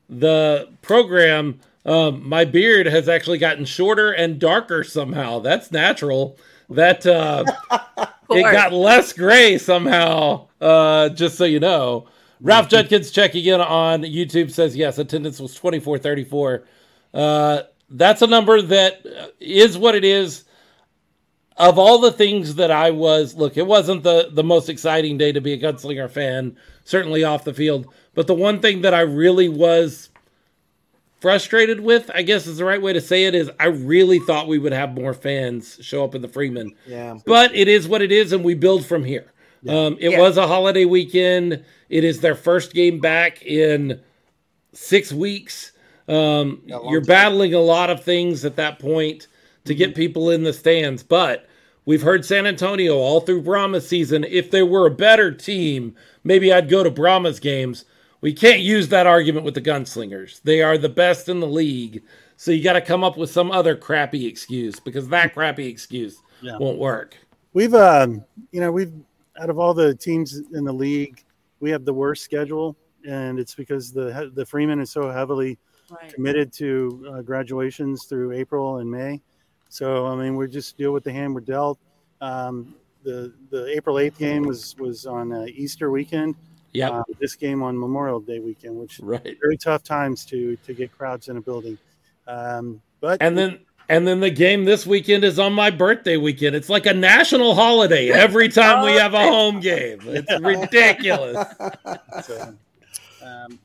the 0.09 0.69
program, 0.81 1.59
um, 1.85 2.27
my 2.27 2.45
beard 2.45 2.85
has 2.85 3.09
actually 3.09 3.39
gotten 3.39 3.65
shorter 3.65 4.11
and 4.11 4.39
darker 4.39 4.83
somehow. 4.83 5.39
That's 5.39 5.71
natural. 5.71 6.37
That 6.69 7.05
uh, 7.07 7.43
it 8.29 8.43
got 8.43 8.71
less 8.71 9.13
gray 9.13 9.57
somehow. 9.57 10.47
Uh, 10.61 11.09
just 11.09 11.37
so 11.37 11.45
you 11.45 11.59
know, 11.59 12.07
Ralph 12.39 12.69
Judkins 12.69 13.09
checking 13.09 13.45
in 13.45 13.61
on 13.61 14.03
YouTube 14.03 14.51
says 14.51 14.75
yes, 14.75 14.99
attendance 14.99 15.39
was 15.39 15.55
twenty 15.55 15.79
four 15.79 15.97
thirty 15.97 16.23
four. 16.23 16.65
Uh, 17.15 17.63
that's 17.89 18.21
a 18.21 18.27
number 18.27 18.61
that 18.61 19.05
uh, 19.05 19.79
what 19.79 19.95
it 19.95 20.05
is. 20.05 20.43
Of 21.57 21.77
all 21.77 21.99
the 21.99 22.11
things 22.11 22.55
that 22.55 22.71
I 22.71 22.89
was, 22.91 23.35
look, 23.35 23.57
it 23.57 23.67
wasn't 23.67 24.03
the 24.03 24.29
the 24.31 24.43
most 24.43 24.69
exciting 24.69 25.17
day 25.17 25.31
to 25.31 25.41
be 25.41 25.53
a 25.53 25.57
gunslinger 25.57 26.09
fan, 26.09 26.57
certainly 26.83 27.23
off 27.23 27.43
the 27.43 27.53
field. 27.53 27.87
But 28.15 28.27
the 28.27 28.33
one 28.33 28.59
thing 28.59 28.81
that 28.81 28.93
I 28.93 29.01
really 29.01 29.49
was 29.49 30.09
frustrated 31.19 31.79
with, 31.79 32.11
I 32.13 32.21
guess 32.21 32.47
is 32.47 32.57
the 32.57 32.65
right 32.65 32.81
way 32.81 32.91
to 32.93 32.99
say 33.01 33.25
it, 33.25 33.35
is 33.35 33.49
I 33.59 33.67
really 33.67 34.19
thought 34.19 34.47
we 34.47 34.59
would 34.59 34.73
have 34.73 34.93
more 34.93 35.13
fans 35.13 35.77
show 35.81 36.03
up 36.03 36.15
in 36.15 36.21
the 36.21 36.27
Freeman 36.27 36.73
Yeah. 36.85 37.17
but 37.25 37.55
it 37.55 37.67
is 37.67 37.87
what 37.87 38.01
it 38.01 38.11
is, 38.11 38.33
and 38.33 38.43
we 38.43 38.55
build 38.55 38.85
from 38.85 39.03
here. 39.05 39.31
Um, 39.67 39.95
it 40.01 40.11
Yeah. 40.11 40.19
was 40.19 40.35
a 40.37 40.47
holiday 40.47 40.83
weekend. 40.85 41.63
It 41.89 42.03
is 42.03 42.19
their 42.19 42.35
first 42.35 42.73
game 42.73 42.99
back 42.99 43.41
in 43.45 44.01
six 44.73 45.13
weeks. 45.13 45.71
Um, 46.09 46.61
you're 46.67 46.99
time. 46.99 47.03
battling 47.07 47.53
a 47.53 47.61
lot 47.61 47.89
of 47.89 48.03
things 48.03 48.43
at 48.43 48.57
that 48.57 48.79
point 48.79 49.27
to 49.65 49.75
get 49.75 49.95
people 49.95 50.29
in 50.29 50.43
the 50.43 50.53
stands, 50.53 51.03
but 51.03 51.47
we've 51.85 52.01
heard 52.01 52.25
San 52.25 52.45
Antonio 52.45 52.95
all 52.97 53.21
through 53.21 53.41
Brahma's 53.41 53.87
season. 53.87 54.23
If 54.25 54.51
there 54.51 54.65
were 54.65 54.87
a 54.87 54.91
better 54.91 55.31
team, 55.31 55.95
maybe 56.23 56.51
I'd 56.51 56.69
go 56.69 56.83
to 56.83 56.91
Brahma's 56.91 57.39
games. 57.39 57.85
We 58.21 58.33
can't 58.33 58.61
use 58.61 58.87
that 58.89 59.07
argument 59.07 59.45
with 59.45 59.53
the 59.53 59.61
Gunslingers. 59.61 60.41
They 60.43 60.61
are 60.61 60.77
the 60.77 60.89
best 60.89 61.29
in 61.29 61.39
the 61.39 61.47
league. 61.47 62.03
So 62.37 62.51
you 62.51 62.63
got 62.63 62.73
to 62.73 62.81
come 62.81 63.03
up 63.03 63.17
with 63.17 63.29
some 63.29 63.51
other 63.51 63.75
crappy 63.75 64.25
excuse 64.25 64.79
because 64.79 65.07
that 65.09 65.33
crappy 65.33 65.67
excuse 65.67 66.21
Yeah. 66.41 66.57
won't 66.57 66.77
work. 66.79 67.17
We've, 67.53 67.73
um, 67.73 68.23
you 68.51 68.59
know, 68.59 68.71
we've 68.71 68.93
out 69.39 69.49
of 69.49 69.57
all 69.59 69.73
the 69.73 69.95
teams 69.95 70.41
in 70.53 70.63
the 70.63 70.73
league, 70.73 71.23
we 71.59 71.69
have 71.71 71.85
the 71.85 71.93
worst 71.93 72.23
schedule, 72.23 72.75
and 73.07 73.39
it's 73.39 73.55
because 73.55 73.91
the 73.91 74.31
the 74.35 74.45
Freeman 74.45 74.79
is 74.79 74.91
so 74.91 75.09
heavily 75.09 75.57
Right. 75.89 76.13
committed 76.13 76.51
to 76.53 77.05
uh, 77.11 77.21
graduations 77.21 78.05
through 78.05 78.31
April 78.31 78.77
and 78.77 78.89
May. 78.89 79.21
So 79.73 80.05
I 80.05 80.13
mean, 80.13 80.35
we 80.35 80.47
just 80.47 80.77
deal 80.77 80.91
with 80.91 81.03
the 81.03 81.11
hand 81.11 81.33
we're 81.33 81.41
dealt. 81.41 81.79
Um, 82.21 82.75
the 83.01 83.33
the 83.49 83.75
April 83.75 83.97
eighth 83.97 84.19
game 84.19 84.43
was 84.43 84.75
was 84.77 85.07
on 85.07 85.33
uh, 85.33 85.45
Easter 85.47 85.89
weekend. 85.89 86.35
Yep. 86.73 86.91
Uh, 86.91 87.03
this 87.19 87.35
game 87.35 87.63
on 87.63 87.79
Memorial 87.79 88.19
Day 88.19 88.37
weekend, 88.37 88.75
which 88.75 88.99
Right. 88.99 89.35
very 89.41 89.57
tough 89.57 89.81
times 89.81 90.25
to 90.25 90.55
to 90.57 90.75
get 90.75 90.95
crowds 90.95 91.27
in 91.27 91.37
a 91.37 91.41
building. 91.41 91.79
Um, 92.27 92.83
but 93.01 93.19
And 93.19 93.35
then 93.35 93.61
and 93.89 94.07
then 94.07 94.19
the 94.19 94.29
game 94.29 94.63
this 94.63 94.85
weekend 94.85 95.23
is 95.23 95.39
on 95.39 95.53
my 95.53 95.71
birthday 95.71 96.17
weekend. 96.17 96.55
It's 96.55 96.69
like 96.69 96.85
a 96.85 96.93
national 96.93 97.55
holiday 97.55 98.11
every 98.11 98.49
time 98.49 98.85
we 98.85 98.91
have 98.91 99.15
a 99.15 99.23
home 99.23 99.59
game. 99.59 100.01
It's 100.03 100.39
ridiculous. 100.39 101.47
So, 102.23 102.55
um, 103.23 103.59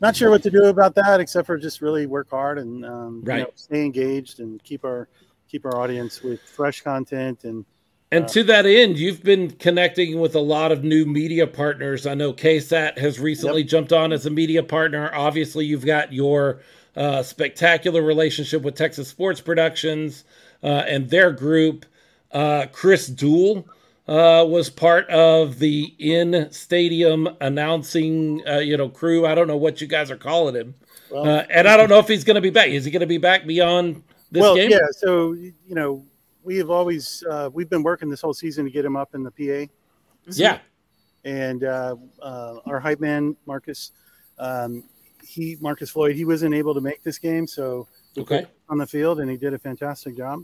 not 0.00 0.14
sure 0.14 0.30
what 0.30 0.44
to 0.44 0.50
do 0.50 0.66
about 0.66 0.94
that, 0.94 1.18
except 1.18 1.48
for 1.48 1.58
just 1.58 1.82
really 1.82 2.06
work 2.06 2.30
hard 2.30 2.58
and 2.58 2.86
um, 2.86 3.24
you 3.26 3.38
know, 3.38 3.50
stay 3.56 3.84
engaged 3.84 4.38
and 4.38 4.62
keep 4.62 4.84
our 4.84 5.08
keep 5.48 5.64
our 5.64 5.76
audience 5.76 6.22
with 6.22 6.40
fresh 6.40 6.82
content 6.82 7.44
and 7.44 7.64
And 8.10 8.28
to 8.28 8.42
that 8.44 8.66
end, 8.66 8.98
you've 8.98 9.22
been 9.22 9.50
connecting 9.50 10.20
with 10.20 10.34
a 10.34 10.40
lot 10.40 10.72
of 10.72 10.84
new 10.84 11.04
media 11.04 11.46
partners. 11.46 12.06
I 12.06 12.14
know 12.14 12.32
KSAT 12.32 12.98
has 12.98 13.18
recently 13.20 13.64
jumped 13.64 13.92
on 13.92 14.12
as 14.12 14.24
a 14.26 14.30
media 14.30 14.62
partner. 14.62 15.10
Obviously, 15.12 15.66
you've 15.66 15.84
got 15.84 16.12
your 16.12 16.60
uh, 16.96 17.22
spectacular 17.22 18.02
relationship 18.02 18.62
with 18.62 18.74
Texas 18.74 19.08
Sports 19.08 19.40
Productions 19.40 20.24
uh, 20.62 20.84
and 20.86 21.10
their 21.10 21.32
group. 21.32 21.86
Uh, 22.32 22.66
Chris 22.72 23.06
Dool 23.06 23.68
uh, 24.06 24.44
was 24.48 24.70
part 24.70 25.08
of 25.10 25.58
the 25.58 25.94
in 25.98 26.50
stadium 26.50 27.28
announcing, 27.40 28.42
uh, 28.48 28.58
you 28.58 28.76
know, 28.76 28.88
crew. 28.88 29.26
I 29.26 29.34
don't 29.34 29.46
know 29.46 29.56
what 29.56 29.80
you 29.80 29.86
guys 29.86 30.10
are 30.10 30.16
calling 30.16 30.54
him, 30.54 30.74
well, 31.10 31.26
uh, 31.26 31.44
and 31.50 31.68
I 31.68 31.76
don't 31.76 31.90
know 31.90 31.98
if 31.98 32.08
he's 32.08 32.24
going 32.24 32.36
to 32.36 32.40
be 32.40 32.50
back. 32.50 32.68
Is 32.68 32.84
he 32.84 32.90
going 32.90 33.00
to 33.00 33.06
be 33.06 33.18
back 33.18 33.46
beyond 33.46 34.02
this 34.30 34.40
well, 34.40 34.54
game? 34.54 34.70
yeah. 34.70 34.86
So 34.90 35.32
you 35.32 35.54
know, 35.68 36.04
we 36.42 36.56
have 36.58 36.70
always 36.70 37.24
uh, 37.30 37.50
we've 37.52 37.70
been 37.70 37.82
working 37.82 38.08
this 38.08 38.20
whole 38.20 38.34
season 38.34 38.64
to 38.64 38.70
get 38.70 38.84
him 38.84 38.96
up 38.96 39.14
in 39.14 39.22
the 39.22 39.30
PA, 39.30 39.70
yeah. 40.32 40.58
and 41.24 41.64
uh, 41.64 41.96
uh, 42.22 42.58
our 42.66 42.80
hype 42.80 43.00
man 43.00 43.36
Marcus, 43.46 43.92
um, 44.38 44.84
he 45.22 45.56
Marcus 45.60 45.90
Floyd 45.90 46.16
he 46.16 46.24
wasn't 46.24 46.54
able 46.54 46.74
to 46.74 46.80
make 46.80 47.02
this 47.02 47.18
game, 47.18 47.46
so 47.46 47.86
okay 48.16 48.46
on 48.68 48.78
the 48.78 48.86
field, 48.86 49.20
and 49.20 49.30
he 49.30 49.36
did 49.36 49.54
a 49.54 49.58
fantastic 49.58 50.16
job. 50.16 50.42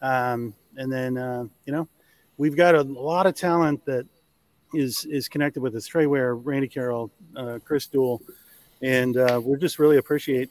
Um, 0.00 0.54
and 0.76 0.92
then 0.92 1.16
uh, 1.18 1.44
you 1.64 1.72
know 1.72 1.88
we've 2.36 2.56
got 2.56 2.74
a 2.74 2.82
lot 2.82 3.26
of 3.26 3.34
talent 3.34 3.84
that 3.86 4.06
is 4.74 5.04
is 5.06 5.28
connected 5.28 5.62
with 5.62 5.74
us. 5.74 5.86
Trey 5.86 6.06
Ware, 6.06 6.34
Randy 6.34 6.68
Carroll, 6.68 7.10
uh, 7.36 7.58
Chris 7.64 7.86
Duell, 7.86 8.20
and 8.80 9.16
uh, 9.16 9.40
we 9.42 9.58
just 9.58 9.78
really 9.78 9.98
appreciate 9.98 10.50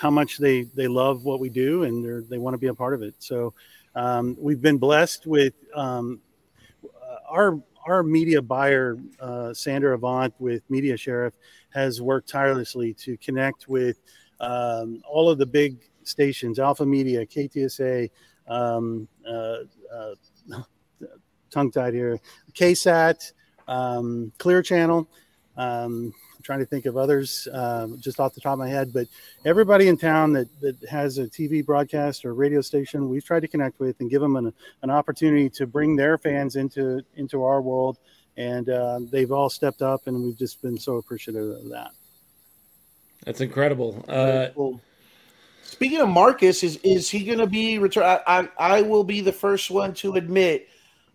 how 0.00 0.10
much 0.10 0.38
they 0.38 0.62
they 0.62 0.88
love 0.88 1.24
what 1.24 1.40
we 1.40 1.48
do 1.48 1.84
and 1.84 2.04
they 2.04 2.28
they 2.30 2.38
want 2.38 2.54
to 2.54 2.58
be 2.58 2.68
a 2.68 2.74
part 2.74 2.94
of 2.94 3.02
it. 3.02 3.14
So 3.18 3.54
um, 3.94 4.36
we've 4.38 4.60
been 4.60 4.78
blessed 4.78 5.26
with 5.26 5.54
um, 5.74 6.20
our 7.28 7.60
our 7.86 8.02
media 8.02 8.40
buyer, 8.40 8.96
uh, 9.20 9.52
Sandra 9.52 9.94
Avant 9.94 10.32
with 10.38 10.62
Media 10.70 10.96
Sheriff, 10.96 11.34
has 11.70 12.00
worked 12.00 12.28
tirelessly 12.28 12.94
to 12.94 13.16
connect 13.18 13.68
with 13.68 13.98
um, 14.40 15.02
all 15.08 15.28
of 15.28 15.38
the 15.38 15.46
big 15.46 15.76
stations, 16.02 16.58
Alpha 16.58 16.86
Media, 16.86 17.26
KTSA, 17.26 18.10
um, 18.48 19.06
uh, 19.28 19.58
uh, 19.94 20.14
tongue 21.50 21.70
tied 21.70 21.94
here, 21.94 22.18
KSAT, 22.54 23.32
um, 23.68 24.32
Clear 24.38 24.62
Channel. 24.62 25.08
Um, 25.56 26.12
trying 26.44 26.60
to 26.60 26.66
think 26.66 26.86
of 26.86 26.96
others 26.96 27.48
uh, 27.52 27.88
just 27.98 28.20
off 28.20 28.34
the 28.34 28.40
top 28.40 28.52
of 28.52 28.58
my 28.60 28.68
head, 28.68 28.92
but 28.92 29.08
everybody 29.44 29.88
in 29.88 29.96
town 29.96 30.32
that, 30.32 30.48
that 30.60 30.76
has 30.88 31.18
a 31.18 31.24
TV 31.24 31.64
broadcast 31.64 32.24
or 32.24 32.34
radio 32.34 32.60
station, 32.60 33.08
we've 33.08 33.24
tried 33.24 33.40
to 33.40 33.48
connect 33.48 33.80
with 33.80 33.98
and 34.00 34.10
give 34.10 34.20
them 34.20 34.36
an, 34.36 34.52
an 34.82 34.90
opportunity 34.90 35.48
to 35.50 35.66
bring 35.66 35.96
their 35.96 36.18
fans 36.18 36.56
into 36.56 37.02
into 37.16 37.42
our 37.42 37.60
world. 37.60 37.98
And 38.36 38.68
uh, 38.68 39.00
they've 39.10 39.30
all 39.30 39.48
stepped 39.48 39.80
up, 39.80 40.06
and 40.06 40.22
we've 40.22 40.38
just 40.38 40.60
been 40.60 40.76
so 40.76 40.96
appreciative 40.96 41.50
of 41.50 41.68
that. 41.70 41.92
That's 43.24 43.40
incredible. 43.40 44.04
Uh, 44.08 44.48
cool. 44.54 44.80
Speaking 45.62 46.00
of 46.00 46.08
Marcus, 46.08 46.62
is 46.62 46.76
is 46.78 47.08
he 47.08 47.24
going 47.24 47.38
to 47.38 47.46
be 47.46 47.78
return? 47.78 48.04
I, 48.04 48.20
I, 48.26 48.48
I 48.58 48.82
will 48.82 49.04
be 49.04 49.20
the 49.20 49.32
first 49.32 49.70
one 49.70 49.94
to 49.94 50.14
admit 50.14 50.68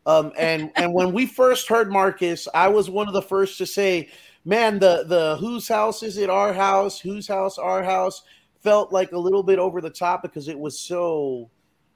um, 0.10 0.32
and 0.38 0.72
and 0.76 0.94
when 0.94 1.12
we 1.12 1.26
first 1.26 1.68
heard 1.68 1.92
Marcus, 1.92 2.48
I 2.54 2.68
was 2.68 2.90
one 2.90 3.08
of 3.08 3.14
the 3.14 3.22
first 3.22 3.58
to 3.60 3.66
say, 3.68 4.10
"Man, 4.46 4.80
the 4.80 5.04
the 5.08 5.38
whose 5.40 5.68
house 5.68 6.04
is 6.04 6.18
it? 6.18 6.30
Our 6.30 6.54
house? 6.54 7.00
Whose 7.00 7.28
house? 7.28 7.58
Our 7.58 7.84
house?" 7.84 8.24
Felt 8.62 8.92
like 8.92 9.14
a 9.14 9.18
little 9.18 9.42
bit 9.42 9.58
over 9.58 9.80
the 9.80 9.90
top 9.90 10.22
because 10.22 10.50
it 10.50 10.60
was 10.60 10.78
so 10.78 11.50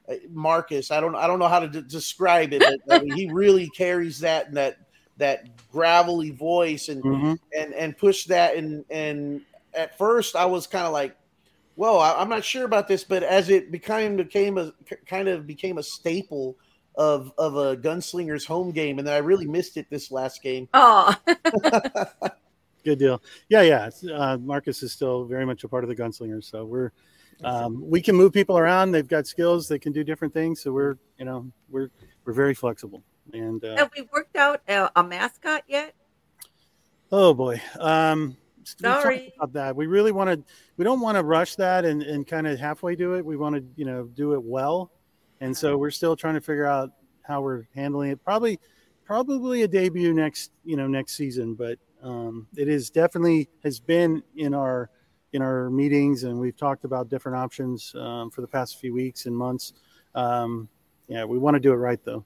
uh, 0.07 0.15
Marcus. 0.29 0.91
I 0.91 0.99
don't 1.01 1.15
I 1.15 1.27
don't 1.27 1.39
know 1.39 1.47
how 1.47 1.59
to 1.59 1.67
d- 1.67 1.83
describe 1.87 2.53
it. 2.53 2.63
But, 2.87 3.01
I 3.01 3.03
mean, 3.03 3.13
he 3.13 3.31
really 3.31 3.69
carries 3.69 4.19
that 4.19 4.47
and 4.47 4.57
that 4.57 4.77
that 5.17 5.47
gravelly 5.71 6.31
voice 6.31 6.89
and 6.89 7.03
mm-hmm. 7.03 7.33
and 7.57 7.73
and 7.73 7.97
push 7.97 8.25
that 8.25 8.55
and 8.55 8.83
and 8.89 9.41
at 9.73 9.97
first 9.97 10.35
I 10.35 10.45
was 10.45 10.67
kind 10.67 10.85
of 10.85 10.93
like, 10.93 11.15
well, 11.75 11.99
I, 11.99 12.21
am 12.21 12.29
not 12.29 12.43
sure 12.43 12.65
about 12.65 12.87
this, 12.87 13.03
but 13.03 13.23
as 13.23 13.49
it 13.49 13.71
became 13.71 14.15
became 14.17 14.57
a 14.57 14.73
kind 15.05 15.27
of 15.27 15.47
became 15.47 15.77
a 15.77 15.83
staple 15.83 16.57
of 16.95 17.31
of 17.37 17.55
a 17.55 17.77
gunslinger's 17.77 18.45
home 18.45 18.71
game, 18.71 18.99
and 18.99 19.07
then 19.07 19.15
I 19.15 19.19
really 19.19 19.47
missed 19.47 19.77
it 19.77 19.87
this 19.89 20.11
last 20.11 20.41
game. 20.41 20.67
Oh, 20.73 21.15
good 22.83 22.99
deal. 22.99 23.21
Yeah, 23.49 23.61
yeah. 23.61 23.89
Uh, 24.11 24.37
Marcus 24.37 24.83
is 24.83 24.91
still 24.91 25.25
very 25.25 25.45
much 25.45 25.63
a 25.63 25.67
part 25.67 25.83
of 25.83 25.89
the 25.89 25.95
gunslingers, 25.95 26.43
so 26.49 26.65
we're 26.65 26.91
um, 27.43 27.89
we 27.89 28.01
can 28.01 28.15
move 28.15 28.33
people 28.33 28.57
around. 28.57 28.91
They've 28.91 29.07
got 29.07 29.27
skills. 29.27 29.67
They 29.67 29.79
can 29.79 29.91
do 29.91 30.03
different 30.03 30.33
things. 30.33 30.61
So 30.61 30.71
we're 30.71 30.97
you 31.17 31.25
know 31.25 31.51
we're 31.69 31.89
we're 32.25 32.33
very 32.33 32.53
flexible. 32.53 33.03
And 33.33 33.63
uh, 33.63 33.77
have 33.77 33.91
we 33.97 34.07
worked 34.13 34.35
out 34.35 34.61
a, 34.67 34.89
a 34.95 35.03
mascot 35.03 35.63
yet? 35.67 35.93
Oh 37.11 37.33
boy. 37.33 37.61
Um, 37.79 38.37
Sorry 38.65 39.33
about 39.37 39.53
that. 39.53 39.75
We 39.75 39.87
really 39.87 40.11
want 40.11 40.29
to. 40.29 40.53
We 40.77 40.85
don't 40.85 41.01
want 41.01 41.17
to 41.17 41.23
rush 41.23 41.55
that 41.55 41.85
and, 41.85 42.01
and 42.01 42.25
kind 42.25 42.47
of 42.47 42.59
halfway 42.59 42.95
do 42.95 43.15
it. 43.15 43.25
We 43.25 43.35
want 43.35 43.55
to 43.55 43.63
you 43.75 43.85
know 43.85 44.05
do 44.05 44.33
it 44.33 44.43
well 44.43 44.91
and 45.43 45.55
so 45.55 45.77
we're 45.77 45.91
still 45.91 46.15
trying 46.15 46.35
to 46.35 46.41
figure 46.41 46.65
out 46.65 46.91
how 47.21 47.41
we're 47.41 47.63
handling 47.75 48.11
it. 48.11 48.23
Probably, 48.23 48.59
probably 49.03 49.63
a 49.63 49.67
debut 49.67 50.13
next, 50.13 50.51
you 50.63 50.77
know, 50.77 50.87
next 50.87 51.15
season. 51.15 51.53
But 51.53 51.77
um, 52.01 52.47
it 52.55 52.69
is 52.69 52.89
definitely 52.89 53.49
has 53.63 53.79
been 53.79 54.23
in 54.35 54.53
our 54.53 54.89
in 55.33 55.41
our 55.41 55.69
meetings, 55.69 56.23
and 56.23 56.39
we've 56.39 56.55
talked 56.55 56.85
about 56.85 57.09
different 57.09 57.37
options 57.37 57.93
um, 57.95 58.29
for 58.29 58.41
the 58.41 58.47
past 58.47 58.79
few 58.79 58.93
weeks 58.93 59.25
and 59.25 59.35
months. 59.35 59.73
Um, 60.15 60.69
yeah, 61.07 61.25
we 61.25 61.37
want 61.37 61.55
to 61.55 61.59
do 61.59 61.73
it 61.73 61.77
right 61.77 61.99
though. 62.05 62.23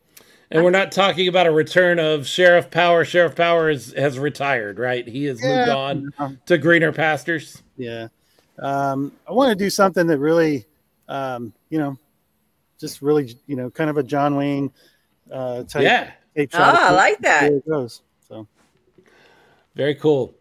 And 0.52 0.64
we're 0.64 0.72
not 0.72 0.92
talking 0.92 1.28
about 1.28 1.48
a 1.48 1.52
return 1.52 2.00
of 2.00 2.26
Sheriff 2.26 2.70
Power. 2.72 3.04
Sheriff 3.04 3.36
Power 3.36 3.70
is, 3.70 3.94
has 3.94 4.18
retired, 4.18 4.80
right? 4.80 5.06
He 5.06 5.26
has 5.26 5.42
yeah. 5.42 5.58
moved 5.58 5.70
on 6.20 6.40
to 6.46 6.58
greener 6.58 6.94
pastures. 6.94 7.64
Yeah. 7.76 8.08
Um, 8.60 9.12
I 9.28 9.34
want 9.34 9.50
to 9.50 9.56
do 9.56 9.70
something 9.70 10.08
that 10.08 10.20
really, 10.20 10.66
um, 11.10 11.54
you 11.70 11.80
know, 11.80 11.98
just 12.80 13.02
really, 13.02 13.36
you 13.48 13.56
know, 13.56 13.70
kind 13.70 13.90
of 13.90 13.98
a 13.98 14.04
John 14.04 14.36
Wayne 14.36 14.72
uh, 15.32 15.64
type. 15.64 15.84
Yeah. 15.84 16.12
Type 16.36 16.50
oh, 16.54 16.60
I 16.62 16.92
like 16.92 17.20
that. 17.20 17.52
It 17.52 17.68
goes. 17.68 18.02
So 18.28 18.48
very 19.76 19.96
cool. 19.96 20.36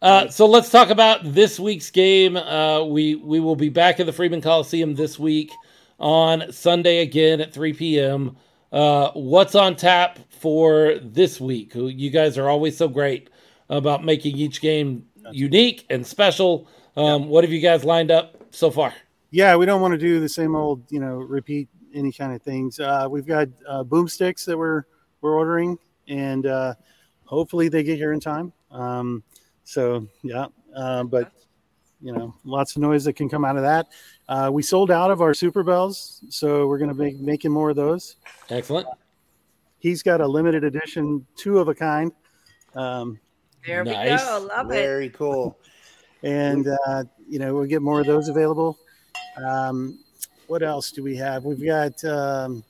Uh, 0.00 0.28
so 0.28 0.46
let's 0.46 0.70
talk 0.70 0.90
about 0.90 1.20
this 1.24 1.58
week's 1.58 1.90
game. 1.90 2.36
Uh, 2.36 2.84
we 2.84 3.16
we 3.16 3.40
will 3.40 3.56
be 3.56 3.68
back 3.68 3.98
at 3.98 4.06
the 4.06 4.12
Freeman 4.12 4.40
Coliseum 4.40 4.94
this 4.94 5.18
week 5.18 5.50
on 5.98 6.52
Sunday 6.52 6.98
again 6.98 7.40
at 7.40 7.52
3 7.52 7.72
p.m. 7.72 8.36
Uh, 8.70 9.10
what's 9.12 9.54
on 9.54 9.74
tap 9.74 10.18
for 10.28 10.94
this 11.02 11.40
week? 11.40 11.72
You 11.74 12.10
guys 12.10 12.38
are 12.38 12.48
always 12.48 12.76
so 12.76 12.86
great 12.86 13.30
about 13.68 14.04
making 14.04 14.36
each 14.36 14.60
game 14.60 15.06
unique 15.32 15.86
and 15.90 16.06
special. 16.06 16.68
Um, 16.96 17.22
yeah. 17.22 17.28
What 17.28 17.44
have 17.44 17.52
you 17.52 17.60
guys 17.60 17.84
lined 17.84 18.10
up 18.10 18.36
so 18.50 18.70
far? 18.70 18.94
Yeah, 19.30 19.56
we 19.56 19.66
don't 19.66 19.80
want 19.80 19.92
to 19.92 19.98
do 19.98 20.20
the 20.20 20.28
same 20.28 20.54
old, 20.54 20.82
you 20.90 21.00
know, 21.00 21.16
repeat 21.16 21.68
any 21.98 22.12
kind 22.12 22.32
of 22.32 22.42
things. 22.42 22.80
Uh, 22.80 23.06
we've 23.10 23.26
got 23.26 23.48
uh, 23.66 23.84
boomsticks 23.84 24.44
that 24.46 24.56
we're 24.56 24.84
we're 25.20 25.34
ordering, 25.34 25.78
and 26.06 26.46
uh, 26.46 26.74
hopefully 27.24 27.68
they 27.68 27.82
get 27.82 27.96
here 27.96 28.12
in 28.12 28.20
time. 28.20 28.52
Um, 28.70 29.22
so 29.64 30.06
yeah, 30.22 30.46
uh, 30.74 31.04
but 31.04 31.32
you 32.00 32.12
know, 32.12 32.34
lots 32.44 32.76
of 32.76 32.82
noise 32.82 33.04
that 33.04 33.14
can 33.14 33.28
come 33.28 33.44
out 33.44 33.56
of 33.56 33.62
that. 33.62 33.88
Uh, 34.28 34.50
we 34.52 34.62
sold 34.62 34.90
out 34.90 35.10
of 35.10 35.20
our 35.20 35.34
super 35.34 35.62
bells, 35.62 36.22
so 36.28 36.66
we're 36.66 36.78
going 36.78 36.88
to 36.88 36.94
be 36.94 37.14
making 37.14 37.50
more 37.50 37.70
of 37.70 37.76
those. 37.76 38.16
Excellent. 38.50 38.86
he's 39.78 40.02
got 40.02 40.20
a 40.20 40.26
limited 40.26 40.64
edition, 40.64 41.26
two 41.36 41.58
of 41.58 41.68
a 41.68 41.74
kind. 41.74 42.12
Um, 42.74 43.18
there 43.66 43.84
nice. 43.84 44.20
we 44.20 44.26
go. 44.26 44.48
Love 44.48 44.68
Very 44.68 44.78
it. 44.78 44.86
Very 44.86 45.10
cool. 45.10 45.58
And 46.22 46.68
uh, 46.86 47.04
you 47.28 47.38
know, 47.38 47.54
we'll 47.54 47.66
get 47.66 47.82
more 47.82 48.00
of 48.00 48.06
those 48.06 48.28
available. 48.28 48.78
Um, 49.44 49.98
what 50.48 50.62
else 50.62 50.90
do 50.90 51.02
we 51.02 51.16
have? 51.16 51.44
We've 51.44 51.64
got 51.64 52.02
um, 52.04 52.64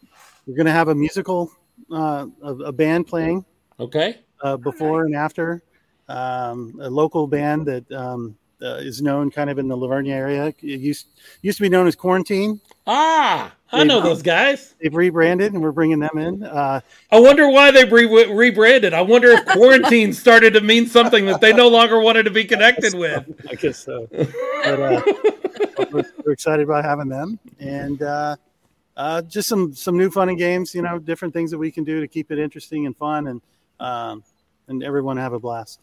we're 0.47 0.57
going 0.57 0.67
to 0.67 0.73
have 0.73 0.89
a 0.89 0.95
musical, 0.95 1.51
uh, 1.91 2.27
a, 2.43 2.55
a, 2.55 2.73
band 2.73 3.07
playing. 3.07 3.45
Okay. 3.81 4.19
Uh, 4.43 4.57
before 4.57 5.05
and 5.05 5.15
after, 5.15 5.63
um, 6.09 6.79
a 6.81 6.91
local 6.91 7.27
band 7.27 7.67
that 7.67 7.91
um, 7.93 8.37
uh, 8.63 8.77
is 8.77 9.03
known 9.03 9.31
kind 9.31 9.51
of 9.51 9.59
in 9.59 9.69
the 9.69 9.77
La 9.77 9.89
Vernia 9.89 10.13
area. 10.13 10.47
It 10.47 10.63
used 10.63 11.07
used 11.43 11.59
to 11.59 11.63
be 11.63 11.69
known 11.69 11.87
as 11.87 11.95
Quarantine. 11.95 12.61
Ah, 12.91 13.55
I 13.71 13.85
know 13.85 14.01
those 14.01 14.23
guys. 14.23 14.75
They've 14.81 14.95
rebranded, 14.95 15.53
and 15.53 15.63
we're 15.63 15.73
bringing 15.73 15.99
them 15.99 16.17
in. 16.17 16.43
Uh, 16.43 16.81
I 17.13 17.21
wonder 17.21 17.51
why 17.51 17.71
they 17.71 17.85
re- 17.85 18.33
rebranded. 18.33 18.95
I 18.95 19.03
wonder 19.03 19.29
if 19.29 19.45
quarantine 19.45 20.13
started 20.15 20.55
to 20.55 20.63
mean 20.63 20.87
something 20.87 21.27
that 21.27 21.43
they 21.43 21.53
no 21.53 21.69
longer 21.69 22.01
wanted 22.01 22.23
to 22.23 22.31
be 22.31 22.47
connected 22.47 22.95
with. 22.95 23.27
I 23.51 23.57
guess 23.57 23.85
so. 23.85 24.09
But, 24.11 24.81
uh, 24.81 25.03
we're, 25.93 26.03
we're, 26.25 26.33
excited 26.33 26.63
about 26.63 26.83
having 26.83 27.09
them, 27.09 27.39
and 27.61 28.01
uh, 28.01 28.37
uh, 28.97 29.21
just 29.21 29.51
some 29.51 29.75
some 29.75 29.99
new 29.99 30.11
fun 30.11 30.31
and 30.31 30.39
games. 30.39 30.75
You 30.75 30.81
know, 30.81 30.99
different 30.99 31.35
things 31.35 31.51
that 31.51 31.59
we 31.59 31.71
can 31.71 31.85
do 31.85 32.01
to 32.01 32.09
keep 32.09 32.31
it 32.31 32.39
interesting 32.39 32.87
and 32.87 32.97
fun, 32.97 33.27
and 33.27 33.43
um, 33.81 34.25
and 34.69 34.83
everyone 34.83 35.19
have 35.19 35.35
a 35.35 35.39
blast. 35.39 35.81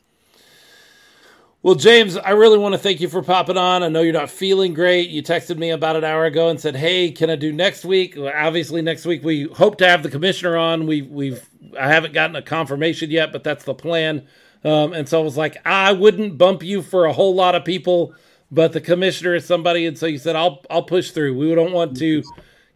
Well, 1.65 1.73
James, 1.73 2.15
I 2.15 2.29
really 2.29 2.59
want 2.59 2.73
to 2.73 2.77
thank 2.77 3.01
you 3.01 3.09
for 3.09 3.23
popping 3.23 3.57
on. 3.57 3.81
I 3.81 3.87
know 3.89 4.01
you're 4.01 4.13
not 4.13 4.29
feeling 4.29 4.75
great. 4.75 5.09
You 5.09 5.23
texted 5.23 5.57
me 5.57 5.71
about 5.71 5.95
an 5.95 6.03
hour 6.03 6.25
ago 6.25 6.49
and 6.49 6.61
said, 6.61 6.75
"Hey, 6.75 7.09
can 7.09 7.31
I 7.31 7.35
do 7.35 7.51
next 7.51 7.83
week?" 7.83 8.13
Well, 8.15 8.31
obviously, 8.31 8.83
next 8.83 9.03
week 9.03 9.23
we 9.23 9.45
hope 9.45 9.79
to 9.79 9.87
have 9.87 10.03
the 10.03 10.11
commissioner 10.11 10.57
on. 10.57 10.85
We, 10.85 11.01
we've 11.01 11.49
I 11.75 11.87
haven't 11.87 12.13
gotten 12.13 12.35
a 12.35 12.43
confirmation 12.43 13.09
yet, 13.09 13.31
but 13.31 13.43
that's 13.43 13.65
the 13.65 13.73
plan. 13.73 14.27
Um, 14.63 14.93
and 14.93 15.09
so 15.09 15.19
I 15.19 15.23
was 15.23 15.37
like, 15.37 15.57
I 15.65 15.91
wouldn't 15.91 16.37
bump 16.37 16.61
you 16.61 16.83
for 16.83 17.05
a 17.05 17.13
whole 17.13 17.33
lot 17.33 17.55
of 17.55 17.65
people, 17.65 18.13
but 18.51 18.71
the 18.71 18.79
commissioner 18.79 19.33
is 19.33 19.45
somebody, 19.45 19.87
and 19.87 19.97
so 19.97 20.05
you 20.05 20.19
said, 20.19 20.35
"I'll 20.35 20.61
I'll 20.69 20.83
push 20.83 21.09
through." 21.09 21.35
We 21.35 21.55
don't 21.55 21.73
want 21.73 21.97
to 21.97 22.21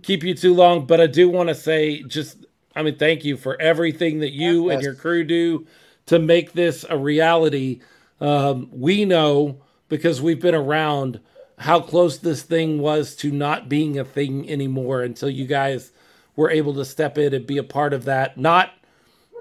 keep 0.01 0.23
you 0.23 0.33
too 0.33 0.55
long, 0.55 0.87
but 0.87 0.99
I 0.99 1.05
do 1.05 1.29
want 1.29 1.49
to 1.49 1.53
say, 1.53 2.01
just 2.01 2.43
I 2.75 2.81
mean, 2.81 2.97
thank 2.97 3.23
you 3.23 3.37
for 3.37 3.55
everything 3.61 4.21
that 4.21 4.31
you 4.31 4.71
and 4.71 4.81
your 4.81 4.95
crew 4.95 5.23
do 5.25 5.67
to 6.07 6.17
make 6.17 6.53
this 6.53 6.85
a 6.89 6.97
reality. 6.97 7.81
Um, 8.21 8.69
we 8.71 9.05
know 9.05 9.61
because 9.87 10.21
we've 10.21 10.41
been 10.41 10.55
around 10.55 11.19
how 11.57 11.81
close 11.81 12.17
this 12.17 12.41
thing 12.41 12.79
was 12.79 13.15
to 13.17 13.31
not 13.31 13.67
being 13.67 13.99
a 13.99 14.05
thing 14.05 14.49
anymore 14.49 15.01
until 15.01 15.29
you 15.29 15.45
guys 15.45 15.91
were 16.35 16.49
able 16.49 16.73
to 16.75 16.85
step 16.85 17.17
in 17.17 17.33
and 17.33 17.45
be 17.45 17.57
a 17.57 17.63
part 17.63 17.93
of 17.93 18.05
that. 18.05 18.37
Not 18.37 18.71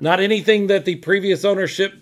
not 0.00 0.20
anything 0.20 0.68
that 0.68 0.84
the 0.84 0.96
previous 0.96 1.44
ownership 1.44 1.94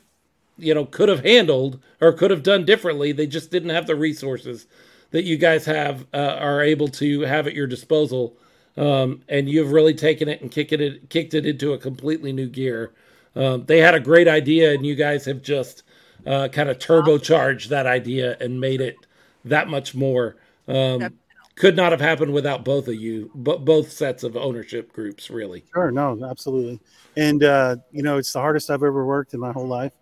you 0.58 0.74
know 0.74 0.86
could 0.86 1.08
have 1.08 1.24
handled 1.24 1.80
or 2.00 2.12
could 2.12 2.30
have 2.30 2.42
done 2.42 2.64
differently. 2.64 3.12
They 3.12 3.26
just 3.26 3.50
didn't 3.50 3.70
have 3.70 3.86
the 3.86 3.96
resources 3.96 4.66
that 5.10 5.24
you 5.24 5.36
guys 5.36 5.64
have 5.66 6.06
uh, 6.14 6.36
are 6.40 6.62
able 6.62 6.88
to 6.88 7.22
have 7.22 7.46
at 7.46 7.54
your 7.54 7.66
disposal. 7.66 8.36
Um, 8.78 9.22
and 9.28 9.48
you've 9.48 9.72
really 9.72 9.94
taken 9.94 10.28
it 10.28 10.42
and 10.42 10.50
kicked 10.50 10.72
it 10.72 11.08
kicked 11.08 11.34
it 11.34 11.46
into 11.46 11.72
a 11.72 11.78
completely 11.78 12.32
new 12.32 12.48
gear. 12.48 12.92
Um, 13.34 13.64
they 13.66 13.78
had 13.78 13.94
a 13.94 14.00
great 14.00 14.28
idea, 14.28 14.72
and 14.72 14.86
you 14.86 14.94
guys 14.94 15.26
have 15.26 15.42
just 15.42 15.82
uh, 16.26 16.48
kind 16.48 16.68
of 16.68 16.78
turbocharged 16.78 17.68
that 17.68 17.86
idea 17.86 18.36
and 18.40 18.60
made 18.60 18.80
it 18.80 18.96
that 19.44 19.68
much 19.68 19.94
more. 19.94 20.36
Um, 20.68 21.14
could 21.56 21.74
not 21.74 21.90
have 21.90 22.00
happened 22.00 22.32
without 22.32 22.64
both 22.64 22.86
of 22.86 22.94
you, 22.94 23.30
but 23.34 23.64
both 23.64 23.90
sets 23.90 24.22
of 24.22 24.36
ownership 24.36 24.92
groups, 24.92 25.30
really. 25.30 25.64
Sure, 25.72 25.90
no, 25.90 26.22
absolutely. 26.28 26.78
And 27.16 27.42
uh, 27.42 27.76
you 27.92 28.02
know, 28.02 28.18
it's 28.18 28.32
the 28.32 28.40
hardest 28.40 28.70
I've 28.70 28.82
ever 28.82 29.06
worked 29.06 29.32
in 29.34 29.40
my 29.40 29.52
whole 29.52 29.66
life. 29.66 29.92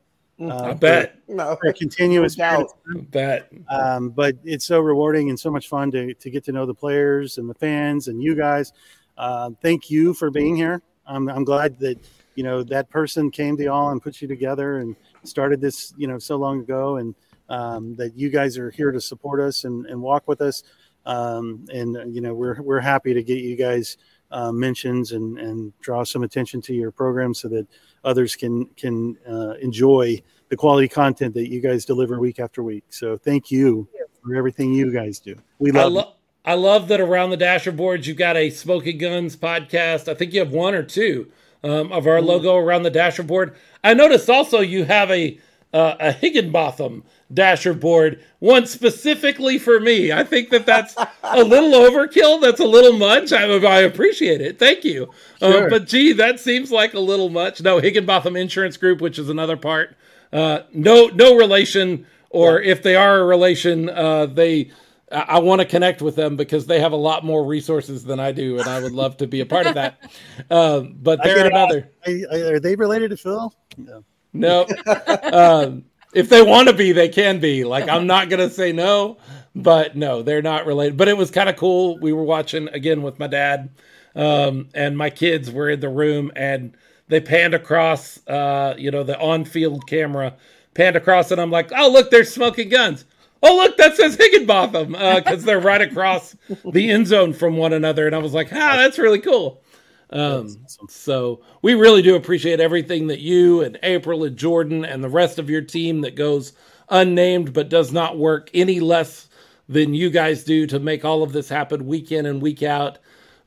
Uh, 0.41 0.63
I 0.63 0.75
bet. 0.75 1.21
No, 1.29 1.57
For 1.61 1.69
a 1.69 1.73
continuous 1.73 2.37
No 2.37 2.45
doubt. 2.45 2.71
I 2.93 3.01
bet. 3.03 3.53
um, 3.69 4.11
but 4.11 4.37
it's 4.43 4.65
so 4.65 4.81
rewarding 4.81 5.31
and 5.31 5.39
so 5.39 5.49
much 5.49 5.69
fun 5.69 5.93
to, 5.93 6.13
to 6.13 6.31
get 6.31 6.43
to 6.45 6.53
know 6.53 6.67
the 6.67 6.75
players 6.75 7.39
and 7.39 7.49
the 7.49 7.55
fans 7.55 8.09
and 8.09 8.21
you 8.21 8.35
guys. 8.35 8.73
Uh, 9.17 9.51
thank 9.63 9.91
you 9.91 10.13
for 10.13 10.31
being 10.31 10.57
here. 10.57 10.83
I'm, 11.07 11.29
I'm 11.29 11.45
glad 11.45 11.79
that 11.79 11.99
you 12.35 12.43
know 12.43 12.65
that 12.65 12.91
person 12.91 13.31
came 13.31 13.57
to 13.59 13.63
y'all 13.63 13.91
and 13.91 14.03
put 14.03 14.21
you 14.21 14.27
together 14.27 14.79
and 14.79 14.97
started 15.25 15.61
this 15.61 15.93
you 15.97 16.07
know 16.07 16.19
so 16.19 16.37
long 16.37 16.61
ago, 16.61 16.97
and 16.97 17.15
um, 17.49 17.95
that 17.97 18.17
you 18.17 18.31
guys 18.31 18.59
are 18.59 18.71
here 18.71 18.93
to 18.93 19.01
support 19.01 19.41
us 19.41 19.65
and, 19.65 19.87
and 19.87 20.01
walk 20.01 20.29
with 20.29 20.41
us. 20.41 20.63
Um, 21.07 21.67
and 21.73 22.15
you 22.15 22.21
know 22.21 22.35
we're 22.35 22.61
we're 22.63 22.81
happy 22.81 23.13
to 23.13 23.23
get 23.23 23.39
you 23.39 23.57
guys 23.57 23.99
uh, 24.31 24.51
mentions 24.53 25.13
and 25.13 25.39
and 25.39 25.79
draw 25.81 26.03
some 26.03 26.23
attention 26.23 26.61
to 26.63 26.75
your 26.75 26.91
program 26.91 27.35
so 27.35 27.49
that 27.49 27.67
others 28.05 28.35
can 28.37 28.67
can 28.77 29.17
uh, 29.29 29.53
enjoy 29.61 30.21
the 30.49 30.57
quality 30.57 30.89
content 30.89 31.35
that 31.35 31.51
you 31.51 31.61
guys 31.61 31.85
deliver 31.85 32.19
week 32.19 32.39
after 32.39 32.63
week. 32.63 32.85
So 32.89 33.19
thank 33.19 33.51
you 33.51 33.89
for 34.23 34.35
everything 34.35 34.73
you 34.73 34.93
guys 34.93 35.19
do. 35.19 35.37
We 35.59 35.73
I, 35.73 35.85
love 35.85 35.93
lo- 35.93 36.13
I 36.45 36.55
love 36.55 36.89
that 36.89 37.01
around 37.01 37.31
the 37.31 37.37
dasher 37.37 37.73
boards 37.73 38.07
you've 38.07 38.17
got 38.17 38.37
a 38.37 38.51
Smokin' 38.51 38.99
Gunz 38.99 39.37
podcast. 39.37 40.09
I 40.09 40.15
think 40.15 40.33
you 40.33 40.41
have 40.41 40.53
one 40.53 40.75
or 40.75 40.83
two 40.83 41.31
um, 41.63 41.93
of 41.93 42.07
our 42.07 42.21
logo 42.21 42.57
around 42.57 42.83
the 42.83 42.91
dasher 42.91 43.23
board. 43.23 43.57
I 43.85 43.95
noticed 43.95 44.29
also 44.29 44.61
you 44.61 44.85
have 44.85 45.11
a 45.11 45.39
uh, 45.75 45.97
a 45.99 46.13
Higginbotham 46.13 47.03
dasher 47.33 47.75
board, 47.75 48.23
one 48.39 48.65
specifically 48.65 49.59
for 49.59 49.81
me. 49.81 50.13
I 50.13 50.23
think 50.23 50.51
that 50.51 50.67
that's 50.67 50.95
a 51.25 51.43
little 51.43 51.71
overkill. 51.91 52.41
That's 52.41 52.61
a 52.61 52.65
little 52.65 52.97
much. 52.97 53.33
I, 53.33 53.43
I 53.45 53.81
appreciate 53.81 54.41
it. 54.41 54.59
Thank 54.61 54.85
you. 54.85 55.11
Uh, 55.43 55.69
but 55.69 55.87
gee, 55.89 56.13
that 56.13 56.39
seems 56.39 56.71
like 56.71 56.95
a 56.95 57.01
little 57.01 57.29
much. 57.29 57.61
No, 57.61 57.81
Higginbotham 57.81 58.37
Insurance 58.37 58.77
Group, 58.77 59.01
which 59.01 59.19
is 59.19 59.29
another 59.29 59.57
part. 59.57 59.97
Uh, 60.33 60.61
no, 60.73 61.09
no 61.09 61.37
relation, 61.37 62.07
or 62.31 62.61
if 62.61 62.83
they 62.83 62.95
are 62.95 63.19
a 63.21 63.25
relation, 63.25 63.91
uh, 63.91 64.27
they. 64.27 64.71
I, 65.15 65.21
I 65.29 65.39
want 65.39 65.61
to 65.61 65.67
connect 65.67 66.03
with 66.03 66.17
them 66.17 66.37
because 66.37 66.67
they 66.67 66.81
have 66.81 66.93
a 66.93 66.97
lot 66.97 67.25
more 67.25 67.45
resources 67.45 68.05
than 68.05 68.21
I 68.21 68.33
do, 68.33 68.59
and 68.59 68.69
I 68.69 68.83
would 68.83 68.93
love 68.93 69.17
to 69.19 69.27
be 69.27 69.41
a 69.41 69.47
part 69.47 69.67
of 69.67 69.75
that. 69.75 70.01
Um, 70.51 70.97
but 71.01 71.21
I 71.21 71.29
they're 71.29 71.47
another. 71.47 71.91
I, 72.07 72.25
I, 72.31 72.37
are 72.41 72.61
they 72.61 72.75
related 72.77 73.11
to 73.11 73.17
Phil? 73.17 73.55
No. 73.77 74.05
No. 74.33 74.67
um, 75.33 75.85
if 76.13 76.29
they 76.29 76.43
want 76.43 76.69
to 76.69 76.75
be, 76.75 76.93
they 76.93 77.09
can 77.09 77.41
be. 77.41 77.65
Like, 77.65 77.89
I'm 77.89 78.07
not 78.07 78.29
going 78.29 78.47
to 78.47 78.55
say 78.55 78.73
no, 78.73 79.19
but 79.55 79.97
no, 79.97 80.23
they're 80.23 80.43
not 80.43 80.67
related. 80.67 80.97
But 80.97 81.09
it 81.09 81.17
was 81.17 81.31
kind 81.31 81.49
of 81.49 81.57
cool. 81.57 81.99
We 81.99 82.13
were 82.13 82.25
watching 82.25 82.69
again 82.69 83.03
with 83.03 83.19
my 83.19 83.27
dad, 83.27 83.71
um, 84.15 84.69
and 84.75 84.97
my 84.97 85.11
kids 85.11 85.51
were 85.51 85.71
in 85.71 85.81
the 85.81 85.89
room, 85.89 86.31
and 86.37 86.77
they 87.09 87.21
panned 87.21 87.55
across, 87.55 88.25
uh, 88.27 88.75
you 88.77 88.91
know, 88.91 89.03
the 89.03 89.19
on 89.19 89.45
field 89.45 89.87
camera 89.87 90.35
panned 90.75 90.97
across, 90.97 91.31
and 91.31 91.41
I'm 91.41 91.51
like, 91.51 91.71
oh, 91.77 91.91
look, 91.91 92.11
there's 92.11 92.33
Smokin' 92.33 92.71
Gunz. 92.71 93.05
Oh, 93.47 93.57
look, 93.57 93.77
that 93.77 93.95
says 93.95 94.17
Higginbotham 94.17 94.93
because 94.93 95.45
they're 95.45 95.61
right 95.61 95.83
across 95.83 96.35
the 96.65 96.91
end 96.91 97.07
zone 97.07 97.35
from 97.35 97.59
one 97.59 97.75
another. 97.75 98.07
And 98.07 98.17
I 98.17 98.19
was 98.19 98.33
like, 98.33 98.49
ah, 98.51 98.77
that's 98.79 98.99
really 98.99 99.21
cool. 99.21 99.63
Um, 100.09 100.47
awesome. 100.65 100.89
so 100.89 101.43
we 101.61 101.75
really 101.75 102.01
do 102.01 102.17
appreciate 102.17 102.59
everything 102.59 103.09
that 103.09 103.21
you 103.21 103.61
and 103.61 103.79
April 103.83 104.25
and 104.25 104.37
Jordan 104.37 104.85
and 104.85 105.05
the 105.05 105.11
rest 105.11 105.39
of 105.39 105.51
your 105.51 105.61
team 105.61 106.01
that 106.03 106.15
goes 106.17 106.55
unnamed 106.89 107.53
but 107.53 107.69
does 107.69 107.93
not 107.93 108.17
work 108.17 108.49
any 108.55 108.81
less 108.81 109.29
than 109.69 109.93
you 109.93 110.11
guys 110.11 110.45
do 110.45 110.67
to 110.67 110.79
make 110.79 111.05
all 111.05 111.23
of 111.23 111.33
this 111.33 111.49
happen 111.49 111.87
week 111.87 112.13
in 112.13 112.27
and 112.27 112.41
week 112.41 112.63
out. 112.63 112.99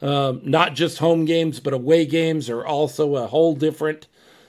Um, 0.01 0.41
not 0.43 0.75
just 0.75 0.99
home 0.99 1.25
games, 1.25 1.59
but 1.59 1.73
away 1.73 2.05
games 2.05 2.49
are 2.51 2.65
also 2.65 3.15
a 3.15 3.25
whole 3.25 3.55
different 3.55 4.07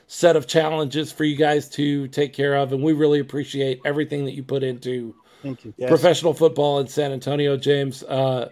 set 0.08 0.36
of 0.36 0.46
challenges 0.46 1.10
for 1.12 1.24
you 1.24 1.36
guys 1.36 1.68
to 1.70 2.08
take 2.08 2.32
care 2.32 2.54
of. 2.54 2.72
And 2.72 2.82
we 2.82 2.92
really 2.92 3.20
appreciate 3.20 3.80
everything 3.84 4.24
that 4.24 4.34
you 4.34 4.42
put 4.42 4.62
into 4.62 5.14
Thank 5.42 5.64
you. 5.64 5.74
Yes. 5.76 5.88
professional 5.88 6.34
football 6.34 6.80
in 6.80 6.88
San 6.88 7.12
Antonio, 7.12 7.56
James. 7.56 8.02
Uh, 8.02 8.48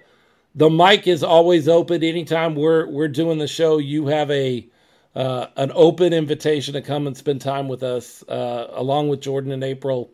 the 0.55 0.71
mic 0.71 1.07
is 1.07 1.23
always 1.23 1.69
open. 1.69 2.03
Anytime 2.03 2.55
we're 2.55 2.87
we're 2.87 3.09
doing 3.09 3.39
the 3.39 3.49
show, 3.49 3.79
you 3.79 4.07
have 4.07 4.31
a 4.31 4.67
uh, 5.15 5.47
an 5.57 5.73
open 5.75 6.13
invitation 6.13 6.75
to 6.75 6.83
come 6.83 7.07
and 7.07 7.17
spend 7.17 7.41
time 7.41 7.69
with 7.69 7.83
us, 7.83 8.23
uh, 8.29 8.69
along 8.73 9.09
with 9.09 9.21
Jordan 9.21 9.51
and 9.53 9.65
April 9.65 10.11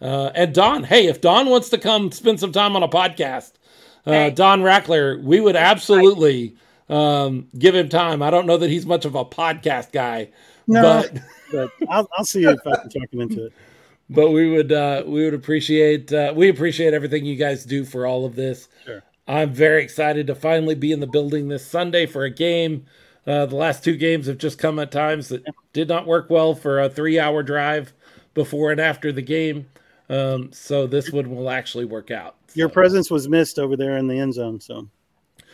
uh, 0.00 0.30
and 0.34 0.54
Don. 0.54 0.84
Hey, 0.84 1.06
if 1.06 1.20
Don 1.20 1.48
wants 1.48 1.68
to 1.70 1.78
come 1.78 2.10
spend 2.12 2.40
some 2.40 2.52
time 2.52 2.76
on 2.76 2.82
a 2.82 2.88
podcast, 2.88 3.52
uh, 4.06 4.12
Hey. 4.12 4.30
Don 4.30 4.62
Rackler, 4.62 5.22
we 5.22 5.40
would 5.40 5.56
absolutely 5.56 6.56
um, 6.88 7.48
give 7.58 7.74
him 7.74 7.88
time. 7.88 8.22
I 8.22 8.30
don't 8.30 8.46
know 8.46 8.56
that 8.56 8.70
he's 8.70 8.86
much 8.86 9.04
of 9.04 9.14
a 9.14 9.24
podcast 9.24 9.92
guy, 9.92 10.30
No, 10.66 10.82
but 10.82 11.22
but 11.52 11.70
I'll, 11.88 12.08
I'll 12.16 12.24
see 12.24 12.44
if 12.44 12.58
I 12.66 12.76
can 12.76 12.90
talk 12.90 13.12
him 13.12 13.20
into 13.20 13.46
it. 13.46 13.52
but 14.08 14.30
we 14.30 14.50
would 14.50 14.72
uh, 14.72 15.02
we 15.06 15.24
would 15.24 15.34
appreciate 15.34 16.12
uh, 16.12 16.32
we 16.36 16.48
appreciate 16.48 16.94
everything 16.94 17.24
you 17.24 17.36
guys 17.36 17.64
do 17.64 17.84
for 17.84 18.06
all 18.06 18.24
of 18.24 18.34
this. 18.36 18.68
Sure. 18.84 19.02
I'm 19.28 19.52
very 19.52 19.82
excited 19.82 20.28
to 20.28 20.34
finally 20.34 20.76
be 20.76 20.92
in 20.92 21.00
the 21.00 21.06
building 21.06 21.48
this 21.48 21.66
Sunday 21.66 22.06
for 22.06 22.24
a 22.24 22.30
game. 22.30 22.86
Uh, 23.26 23.44
the 23.46 23.56
last 23.56 23.82
two 23.82 23.96
games 23.96 24.28
have 24.28 24.38
just 24.38 24.56
come 24.58 24.78
at 24.78 24.92
times 24.92 25.28
that 25.30 25.44
did 25.72 25.88
not 25.88 26.06
work 26.06 26.30
well 26.30 26.54
for 26.54 26.80
a 26.80 26.88
three-hour 26.88 27.42
drive 27.42 27.92
before 28.34 28.70
and 28.70 28.80
after 28.80 29.10
the 29.10 29.22
game. 29.22 29.66
Um, 30.08 30.52
so 30.52 30.86
this 30.86 31.10
one 31.10 31.34
will 31.34 31.50
actually 31.50 31.86
work 31.86 32.12
out. 32.12 32.36
Your 32.54 32.68
presence 32.68 33.10
was 33.10 33.28
missed 33.28 33.58
over 33.58 33.76
there 33.76 33.96
in 33.96 34.06
the 34.06 34.16
end 34.16 34.32
zone. 34.34 34.60
So 34.60 34.86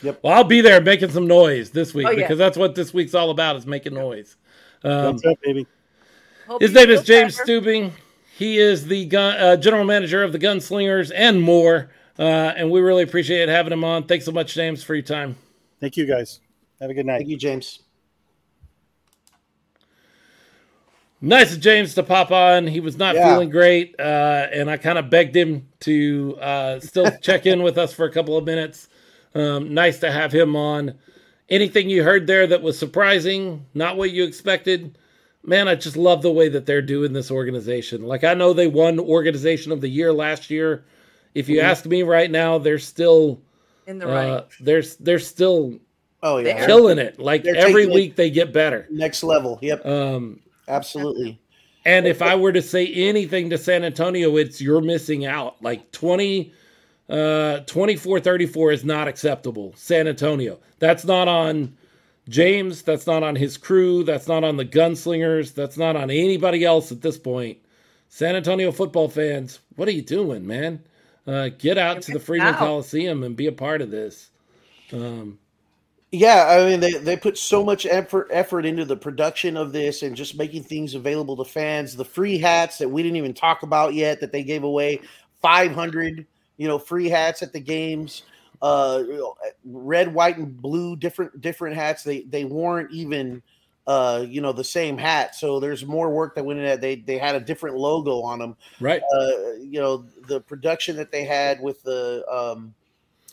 yep. 0.03 0.21
well, 0.23 0.35
I'll 0.35 0.45
be 0.45 0.61
there 0.61 0.83
making 0.83 1.11
some 1.11 1.27
noise 1.27 1.71
this 1.71 1.95
week 1.95 2.07
Oh, 2.07 2.11
yeah. 2.11 2.17
because 2.17 2.37
that's 2.37 2.59
what 2.59 2.75
this 2.75 2.93
week's 2.93 3.15
all 3.15 3.31
about 3.31 3.57
is 3.57 3.67
making 3.67 3.95
noise. 3.95 4.37
Um, 4.85 5.15
what's 5.15 5.25
up, 5.25 5.39
baby? 5.43 5.67
Hope 6.47 6.61
His 6.61 6.75
name 6.75 6.91
is 6.91 7.03
James 7.03 7.39
better. 7.39 7.61
Steubing. 7.63 7.93
He 8.37 8.59
is 8.59 8.87
the 8.87 9.05
gun, 9.07 9.37
uh, 9.37 9.57
general 9.57 9.85
manager 9.85 10.23
of 10.23 10.33
the 10.33 10.39
Gunslingers 10.39 11.13
and 11.15 11.41
more. 11.43 11.91
Uh, 12.19 12.23
and 12.57 12.71
we 12.71 12.81
really 12.81 13.03
appreciate 13.03 13.49
having 13.49 13.73
him 13.73 13.85
on. 13.85 14.05
Thanks 14.05 14.25
so 14.25 14.33
much, 14.33 14.55
James, 14.55 14.83
for 14.85 14.95
your 14.95 15.03
time. 15.03 15.37
Thank 15.81 15.97
you, 15.97 16.07
guys. 16.07 16.41
Have 16.81 16.91
a 16.91 16.95
good 16.95 17.07
night. 17.07 17.19
Thank 17.19 17.29
you, 17.31 17.37
James. 17.37 17.81
Nice 21.21 21.53
of 21.55 21.61
James 21.61 21.95
to 21.95 22.03
pop 22.03 22.33
on. 22.33 22.67
He 22.67 22.81
was 22.81 22.99
not 22.99 23.15
Yeah. 23.15 23.29
feeling 23.33 23.49
great, 23.51 23.95
uh, 23.99 24.49
and 24.53 24.69
I 24.69 24.77
kind 24.77 24.99
of 24.99 25.09
begged 25.09 25.37
him 25.37 25.69
to 25.81 26.37
uh, 26.41 26.81
still 26.81 27.11
check 27.23 27.47
in 27.47 27.63
with 27.63 27.79
us 27.79 27.93
for 27.93 28.05
a 28.07 28.11
couple 28.11 28.37
of 28.37 28.45
minutes. 28.45 28.89
Um, 29.35 29.73
nice 29.73 30.01
to 30.01 30.11
have 30.11 30.33
him 30.33 30.57
on. 30.57 30.95
Anything 31.49 31.89
you 31.89 32.03
heard 32.03 32.27
there 32.27 32.47
that 32.49 32.61
was 32.63 32.77
surprising, 32.79 33.67
not 33.73 33.97
what 33.97 34.11
you 34.11 34.25
expected? 34.25 34.99
Man, 35.45 35.67
I 35.69 35.75
just 35.75 35.97
love 35.97 36.23
the 36.23 36.31
way 36.33 36.49
that 36.49 36.67
they're 36.67 36.83
doing 36.83 37.13
this 37.13 37.31
organization. 37.31 38.03
Like 38.03 38.23
I 38.25 38.35
know 38.35 38.53
they 38.53 38.69
won 38.69 39.01
Organization 39.01 39.73
of 39.73 39.81
the 39.81 39.89
Year 39.89 40.13
last 40.13 40.51
year. 40.51 40.85
If 41.35 41.49
you 41.49 41.61
ask 41.61 41.85
me 41.87 42.03
right 42.03 42.31
now, 42.31 42.59
they're 42.59 42.79
still 42.79 43.41
in 43.87 43.99
the 43.99 44.07
right. 44.07 44.29
uh, 44.29 44.45
they're 44.61 44.83
they're 45.01 45.19
still 45.19 45.79
Oh 46.23 46.37
yeah, 46.39 46.65
killing 46.67 46.99
it. 46.99 47.19
Like 47.19 47.43
They're 47.43 47.57
every 47.57 47.83
taking 47.83 47.91
it- 47.91 47.95
week 47.95 48.17
they 48.17 48.31
get 48.31 48.53
better. 48.53 48.87
next 48.91 49.25
level. 49.25 49.59
Yep, 49.63 49.85
Um, 49.85 50.41
absolutely. 50.69 51.41
And 51.85 52.07
if 52.07 52.23
I 52.23 52.37
were 52.37 52.53
to 52.53 52.63
say 52.63 52.87
anything 52.87 53.51
to 53.51 53.59
San 53.59 53.83
Antonio, 53.83 54.37
it's 54.37 54.61
you're 54.61 54.81
missing 54.81 55.27
out. 55.27 55.61
Like 55.61 55.91
20, 55.91 56.53
uh, 57.09 57.59
24 57.67 58.21
34 58.21 58.71
is 58.71 58.85
not 58.85 59.09
acceptable. 59.09 59.73
San 59.75 60.07
Antonio. 60.07 60.61
That's 60.79 61.05
not 61.05 61.27
on 61.27 61.77
James. 62.29 62.83
That's 62.83 63.07
not 63.07 63.23
on 63.23 63.37
his 63.37 63.57
crew. 63.57 64.05
That's 64.05 64.29
not 64.29 64.45
on 64.45 64.57
the 64.57 64.65
gunslingers. 64.65 65.55
That's 65.55 65.77
not 65.77 65.97
on 65.97 66.11
anybody 66.11 66.65
else 66.65 66.93
at 66.93 67.01
this 67.03 67.19
point. 67.19 67.59
San 68.09 68.37
Antonio 68.37 68.71
football 68.73 69.09
fans, 69.09 69.61
what 69.77 69.89
are 69.89 69.93
you 69.93 70.03
doing, 70.03 70.47
man? 70.47 70.83
Uh, 71.27 71.49
get 71.59 71.79
out 71.79 72.03
to 72.03 72.13
the 72.13 72.21
Freeman. 72.21 72.55
Coliseum 72.55 73.23
and 73.23 73.37
be 73.37 73.47
a 73.47 73.53
part 73.53 73.81
of 73.81 73.91
this. 73.91 74.31
Um, 74.93 75.39
Yeah, 76.11 76.47
I 76.47 76.69
mean 76.69 76.81
they, 76.81 76.93
they 76.93 77.17
put 77.17 77.39
so 77.39 77.65
much 77.65 77.87
effort 77.87 78.29
effort 78.31 78.67
into 78.67 78.85
the 78.85 78.97
production 78.97 79.57
of 79.57 79.73
this 79.73 80.03
and 80.03 80.15
just 80.15 80.37
making 80.37 80.65
things 80.65 80.95
available 80.95 81.37
to 81.39 81.45
fans. 81.45 81.97
The 81.97 82.05
free 82.05 82.37
hats 82.37 82.77
that 82.79 82.91
we 82.91 83.03
didn't 83.03 83.17
even 83.17 83.33
talk 83.33 83.63
about 83.63 83.95
yet 83.95 84.21
that 84.21 84.31
they 84.31 84.45
gave 84.45 84.63
away, 84.63 85.01
five 85.41 85.73
hundred, 85.73 86.27
you 86.59 86.69
know, 86.69 86.79
free 86.79 87.09
hats 87.09 87.43
at 87.43 87.55
the 87.55 87.61
games. 87.61 88.25
Uh, 88.63 89.03
red, 89.65 90.15
white, 90.15 90.39
and 90.39 90.63
blue, 90.63 90.95
different 90.97 91.41
different 91.41 91.75
hats. 91.75 92.05
They 92.05 92.23
they 92.23 92.45
weren't 92.45 92.93
even 92.93 93.43
uh, 93.87 94.25
you 94.29 94.41
know, 94.41 94.53
the 94.53 94.65
same 94.65 94.97
hat. 94.97 95.35
So 95.35 95.59
there's 95.59 95.85
more 95.85 96.11
work 96.11 96.35
that 96.37 96.45
went 96.45 96.61
in 96.61 96.65
that. 96.67 96.81
They 96.81 96.97
they 96.97 97.19
had 97.19 97.35
a 97.35 97.41
different 97.41 97.77
logo 97.77 98.23
on 98.23 98.39
them. 98.39 98.57
Right. 98.81 99.03
Uh, 99.13 99.55
you 99.61 99.81
know, 99.81 100.07
the 100.29 100.41
production 100.41 100.97
that 100.97 101.11
they 101.11 101.25
had 101.25 101.61
with 101.61 101.83
the 101.83 102.25
um, 102.31 102.75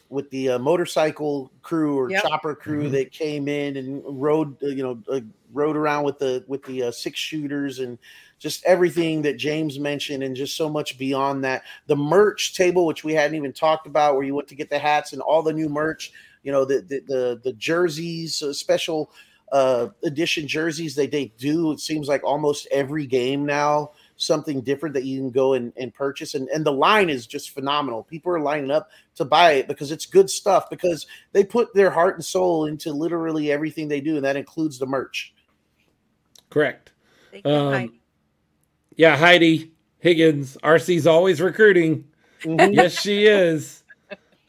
with 0.09 0.29
the 0.31 0.49
uh, 0.49 0.59
motorcycle 0.59 1.51
crew 1.61 1.99
or 1.99 2.09
Yep. 2.09 2.23
chopper 2.23 2.55
crew 2.55 2.89
Mhm. 2.89 2.91
that 2.93 3.11
came 3.11 3.47
in 3.47 3.77
and 3.77 4.01
rode, 4.05 4.61
uh, 4.63 4.67
you 4.67 4.81
know, 4.81 4.99
uh, 5.07 5.21
rode 5.53 5.77
around 5.77 6.03
with 6.03 6.17
the 6.17 6.43
with 6.47 6.63
the 6.63 6.83
uh, 6.83 6.91
six 6.91 7.19
shooters 7.19 7.77
and 7.79 7.99
just 8.39 8.63
everything 8.65 9.21
that 9.23 9.37
James 9.37 9.79
mentioned, 9.79 10.23
and 10.23 10.35
just 10.35 10.55
so 10.55 10.69
much 10.69 10.97
beyond 10.97 11.43
that. 11.43 11.63
The 11.87 11.95
merch 11.95 12.55
table, 12.55 12.85
which 12.85 13.03
we 13.03 13.13
hadn't 13.13 13.35
even 13.35 13.53
talked 13.53 13.85
about, 13.85 14.15
where 14.15 14.23
you 14.23 14.33
went 14.33 14.47
to 14.47 14.55
get 14.55 14.69
the 14.69 14.79
hats 14.79 15.13
and 15.13 15.21
all 15.21 15.43
the 15.43 15.53
new 15.53 15.69
merch. 15.69 16.11
You 16.43 16.51
know, 16.51 16.65
the 16.65 16.79
the 16.81 17.01
the, 17.07 17.41
the 17.43 17.53
jerseys, 17.53 18.41
uh, 18.41 18.53
special 18.53 19.11
uh 19.51 19.87
edition 20.03 20.47
jerseys 20.47 20.95
they 20.95 21.07
they 21.07 21.33
do. 21.37 21.71
It 21.71 21.79
seems 21.79 22.07
like 22.07 22.23
almost 22.23 22.67
every 22.71 23.05
game 23.05 23.45
now 23.45 23.91
something 24.15 24.59
different 24.61 24.93
that 24.93 25.05
you 25.05 25.17
can 25.17 25.31
go 25.31 25.53
and, 25.53 25.71
and 25.77 25.93
purchase 25.93 26.35
and, 26.35 26.49
and 26.49 26.65
the 26.65 26.71
line 26.71 27.09
is 27.09 27.25
just 27.25 27.51
phenomenal 27.51 28.03
people 28.03 28.29
are 28.31 28.41
lining 28.41 28.69
up 28.69 28.89
to 29.15 29.23
buy 29.23 29.53
it 29.53 29.65
because 29.65 29.93
it's 29.93 30.05
good 30.05 30.29
stuff 30.29 30.69
because 30.69 31.07
they 31.31 31.41
put 31.41 31.73
their 31.73 31.89
heart 31.89 32.15
and 32.15 32.25
soul 32.25 32.65
into 32.65 32.91
literally 32.91 33.49
everything 33.49 33.87
they 33.87 34.01
do 34.01 34.17
and 34.17 34.25
that 34.25 34.35
includes 34.35 34.77
the 34.77 34.85
merch 34.85 35.33
Correct. 36.49 36.91
Thank 37.31 37.45
you, 37.45 37.51
Um, 37.51 37.73
Heidi. 37.73 37.98
Yeah, 38.99 39.15
Heidi 39.15 39.71
Higgins, 39.99 40.57
RC's 40.61 41.07
always 41.07 41.39
recruiting. 41.39 42.03
Mhm. 42.43 42.75
yes, 42.75 42.99
she 42.99 43.27
is. 43.27 43.81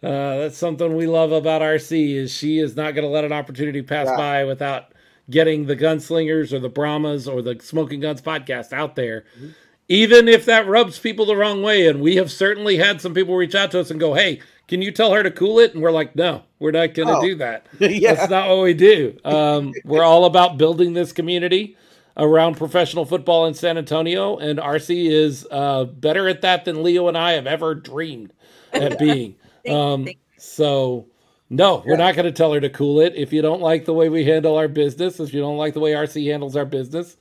Uh, 0.02 0.38
that's 0.38 0.56
something 0.58 0.96
we 0.96 1.06
love 1.06 1.30
about 1.30 1.62
RC 1.62 2.16
is 2.16 2.32
she 2.32 2.58
is 2.58 2.74
not 2.74 2.96
going 2.96 3.04
to 3.04 3.08
let 3.10 3.22
an 3.24 3.32
opportunity 3.32 3.80
pass 3.80 4.08
Yeah. 4.08 4.16
by 4.16 4.44
without 4.44 4.86
getting 5.30 5.66
the 5.66 5.76
gunslingers 5.76 6.52
or 6.52 6.58
the 6.58 6.68
Brahmas 6.68 7.28
or 7.28 7.42
the 7.42 7.58
Smokin' 7.60 8.00
Gunz 8.00 8.22
podcast 8.22 8.72
out 8.72 8.96
there. 8.96 9.22
Mhm. 9.40 9.50
Even 9.88 10.26
if 10.26 10.44
that 10.46 10.66
rubs 10.66 10.98
people 10.98 11.26
the 11.26 11.36
wrong 11.36 11.62
way, 11.62 11.86
and 11.86 12.00
we 12.00 12.16
have 12.16 12.32
certainly 12.32 12.78
had 12.78 13.00
some 13.00 13.14
people 13.14 13.36
reach 13.36 13.54
out 13.54 13.70
to 13.70 13.78
us 13.78 13.88
and 13.90 14.00
go, 14.00 14.14
"Hey, 14.14 14.40
can 14.66 14.82
you 14.82 14.90
tell 14.90 15.12
her 15.12 15.22
to 15.22 15.30
cool 15.30 15.60
it?" 15.60 15.74
And 15.74 15.82
we're 15.82 15.92
like, 15.92 16.16
"No, 16.16 16.42
we're 16.58 16.70
not 16.72 16.94
going 16.94 17.06
to 17.08 17.18
Oh. 17.18 17.22
do 17.22 17.36
that. 17.36 17.66
yeah 17.78 18.14
That's 18.14 18.30
not 18.30 18.48
what 18.48 18.62
we 18.64 18.74
do. 18.74 19.14
Um, 19.24 19.72
we're 19.84 20.02
all 20.02 20.24
about 20.24 20.58
building 20.58 20.94
this 20.94 21.12
community 21.12 21.76
around 22.16 22.56
professional 22.56 23.04
football 23.04 23.46
in 23.46 23.54
San 23.54 23.78
Antonio, 23.78 24.36
and 24.38 24.58
RC 24.58 25.10
is 25.10 25.46
uh, 25.50 25.84
better 25.84 26.28
at 26.28 26.42
that 26.42 26.64
than 26.64 26.82
Leo 26.82 27.08
and 27.08 27.16
I 27.16 27.32
have 27.32 27.46
ever 27.46 27.74
dreamed 27.74 28.32
at 28.72 28.98
being. 28.98 29.36
Um, 29.68 30.08
so, 30.38 31.06
no, 31.50 31.82
we're 31.84 31.98
not 31.98 32.14
going 32.14 32.24
to 32.24 32.32
tell 32.32 32.54
her 32.54 32.60
to 32.60 32.70
cool 32.70 32.98
it. 33.00 33.12
If 33.14 33.30
you 33.30 33.42
don't 33.42 33.60
like 33.60 33.84
the 33.84 33.92
way 33.92 34.08
we 34.08 34.24
handle 34.24 34.56
our 34.56 34.68
business, 34.68 35.20
if 35.20 35.34
you 35.34 35.40
don't 35.42 35.58
like 35.58 35.74
the 35.74 35.80
way 35.80 35.92
RC 35.92 36.30
handles 36.30 36.56
our 36.56 36.64
business, 36.64 37.18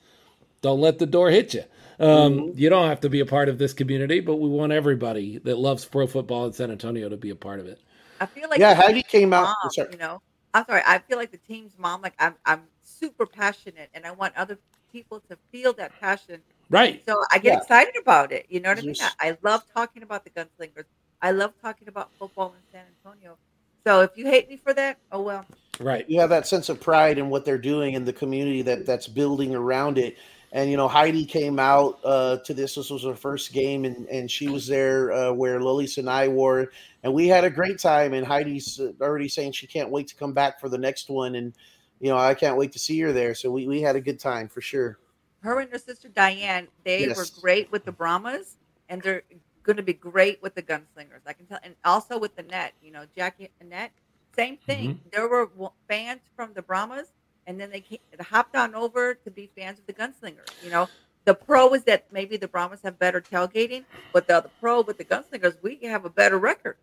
don't 0.61 0.79
let 0.79 0.99
the 0.99 1.05
door 1.05 1.29
hit 1.29 1.53
you. 1.53 1.63
Um, 1.99 2.53
You 2.55 2.69
don't 2.69 2.87
have 2.87 3.01
to 3.01 3.09
be 3.09 3.19
a 3.19 3.25
part 3.25 3.49
of 3.49 3.57
this 3.57 3.73
community, 3.73 4.21
but 4.21 4.37
we 4.37 4.47
want 4.47 4.71
everybody 4.71 5.37
that 5.39 5.57
loves 5.57 5.83
pro 5.83 6.07
football 6.07 6.45
in 6.45 6.53
San 6.53 6.71
Antonio 6.71 7.09
to 7.09 7.17
be 7.17 7.29
a 7.29 7.35
part 7.35 7.59
of 7.59 7.67
it. 7.67 7.81
I 8.21 8.25
feel 8.25 8.49
like 8.49 8.59
yeah 8.59 8.73
the 8.73 8.81
heidi 8.81 9.01
team's 9.01 9.11
came 9.11 9.33
out 9.33 9.43
mom, 9.43 9.71
sorry. 9.71 9.89
you 9.91 9.97
know. 9.97 10.21
I'm 10.53 10.65
sorry. 10.65 10.81
I 10.85 10.99
feel 10.99 11.17
like 11.17 11.31
the 11.31 11.37
team's 11.37 11.73
mom. 11.77 12.01
Like 12.01 12.13
I'm, 12.19 12.35
I'm 12.45 12.63
super 12.83 13.25
passionate, 13.25 13.89
and 13.93 14.05
I 14.05 14.11
want 14.11 14.35
other 14.35 14.57
people 14.91 15.21
to 15.29 15.37
feel 15.51 15.73
that 15.73 15.99
passion. 15.99 16.41
Right. 16.69 17.03
So 17.07 17.23
I 17.31 17.39
get 17.39 17.53
Yeah. 17.53 17.57
excited 17.59 17.95
about 18.01 18.31
it. 18.31 18.45
You 18.49 18.59
know 18.59 18.69
what 18.69 18.79
I 18.79 18.81
mean? 18.81 18.95
I, 18.99 19.29
I 19.29 19.37
love 19.41 19.63
talking 19.73 20.03
about 20.03 20.23
the 20.23 20.29
gunslingers. 20.31 20.85
I 21.21 21.31
love 21.31 21.53
talking 21.61 21.87
about 21.87 22.11
football 22.19 22.53
in 22.53 22.61
San 22.71 22.85
Antonio. 23.05 23.37
So 23.85 24.01
if 24.01 24.11
you 24.15 24.25
hate 24.25 24.49
me 24.49 24.57
for 24.57 24.73
that, 24.73 24.97
oh 25.11 25.21
well. 25.21 25.45
Right. 25.79 26.07
you 26.09 26.19
have 26.19 26.29
that 26.29 26.45
sense 26.45 26.67
of 26.69 26.81
pride 26.81 27.17
in 27.17 27.29
what 27.29 27.45
they're 27.45 27.57
doing 27.57 27.95
and 27.95 28.05
the 28.05 28.13
community 28.13 28.61
that 28.63 28.85
that's 28.85 29.07
building 29.07 29.55
around 29.55 29.97
it 29.97 30.17
and 30.51 30.69
you 30.69 30.77
know 30.77 30.87
heidi 30.87 31.25
came 31.25 31.59
out 31.59 31.99
uh, 32.03 32.37
to 32.37 32.53
this 32.53 32.75
this 32.75 32.89
was 32.89 33.03
her 33.03 33.15
first 33.15 33.53
game 33.53 33.85
and 33.85 34.05
and 34.07 34.29
she 34.29 34.49
was 34.49 34.67
there 34.67 35.11
uh, 35.13 35.31
where 35.31 35.59
lolis 35.59 35.97
and 35.97 36.09
i 36.09 36.27
were 36.27 36.71
and 37.03 37.13
we 37.13 37.27
had 37.27 37.43
a 37.43 37.49
great 37.49 37.79
time 37.79 38.13
and 38.13 38.25
heidi's 38.25 38.79
uh, 38.79 38.91
already 39.01 39.29
saying 39.29 39.51
she 39.51 39.67
can't 39.67 39.89
wait 39.89 40.07
to 40.07 40.15
come 40.15 40.33
back 40.33 40.59
for 40.59 40.67
the 40.69 40.77
next 40.77 41.09
one 41.09 41.35
and 41.35 41.53
you 41.99 42.09
know 42.09 42.17
i 42.17 42.33
can't 42.33 42.57
wait 42.57 42.71
to 42.71 42.79
see 42.79 42.99
her 42.99 43.11
there 43.11 43.33
so 43.35 43.51
we, 43.51 43.67
we 43.67 43.81
had 43.81 43.95
a 43.95 44.01
good 44.01 44.19
time 44.19 44.47
for 44.47 44.61
sure 44.61 44.97
Her 45.41 45.59
and 45.59 45.71
her 45.71 45.79
sister 45.79 46.09
Diane, 46.09 46.67
they 46.83 47.07
were 47.07 47.25
great 47.41 47.71
with 47.71 47.85
the 47.85 47.91
Brahmas, 47.91 48.57
and 48.89 49.01
they're 49.01 49.23
going 49.63 49.77
to 49.77 49.83
be 49.83 49.93
great 49.93 50.41
with 50.41 50.53
the 50.55 50.61
gunslingers. 50.61 51.21
I 51.25 51.33
can 51.33 51.45
tell, 51.45 51.59
and 51.63 51.75
also 51.85 52.19
with 52.19 52.35
the 52.35 52.43
net. 52.43 52.73
You 52.83 52.91
know, 52.91 53.05
Jackie 53.15 53.49
and 53.59 53.71
Annette, 53.71 53.91
same 54.35 54.55
mm-hmm. 54.55 54.65
thing. 54.65 55.01
There 55.11 55.27
were 55.27 55.49
fans 55.87 56.21
from 56.35 56.53
the 56.53 56.61
Brahmas, 56.61 57.07
and 57.47 57.59
then 57.59 57.69
they, 57.71 57.81
came, 57.81 57.99
they 58.15 58.23
hopped 58.23 58.55
on 58.55 58.75
over 58.75 59.13
to 59.13 59.31
be 59.31 59.49
fans 59.55 59.79
of 59.79 59.85
the 59.87 59.93
gunslingers. 59.93 60.49
You 60.63 60.71
know, 60.71 60.89
the 61.25 61.33
pro 61.33 61.73
is 61.73 61.83
that 61.83 62.11
maybe 62.11 62.35
the 62.35 62.47
Brahmas 62.47 62.81
have 62.83 62.99
better 62.99 63.21
tailgating, 63.21 63.85
but 64.11 64.27
the, 64.27 64.41
the 64.41 64.49
pro 64.59 64.81
with 64.81 64.97
the 64.97 65.05
gunslingers, 65.05 65.55
we 65.61 65.77
have 65.83 66.03
a 66.05 66.09
better 66.09 66.37
record 66.37 66.77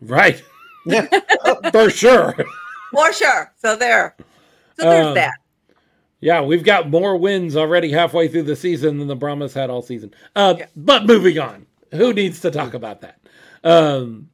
Right. 0.00 0.42
yeah 0.84 1.06
For 1.70 1.88
sure. 1.88 2.34
For 2.92 3.12
sure. 3.12 3.52
So 3.58 3.76
there. 3.76 4.14
So 4.78 4.88
there's 4.88 5.06
Um, 5.08 5.14
that. 5.14 5.34
Yeah, 6.20 6.42
we've 6.42 6.62
got 6.62 6.88
more 6.88 7.16
wins 7.16 7.56
already 7.56 7.90
halfway 7.90 8.28
through 8.28 8.44
the 8.44 8.54
season 8.54 8.98
than 8.98 9.08
the 9.08 9.16
Brahmas 9.16 9.54
had 9.54 9.70
all 9.70 9.82
season. 9.82 10.14
Uh, 10.36 10.54
Yeah. 10.58 10.66
But 10.76 11.04
moving 11.06 11.38
on, 11.38 11.66
who 11.90 12.12
needs 12.12 12.40
to 12.40 12.50
talk 12.52 12.74
about 12.74 13.00
that? 13.00 13.18
Um, 13.64 14.28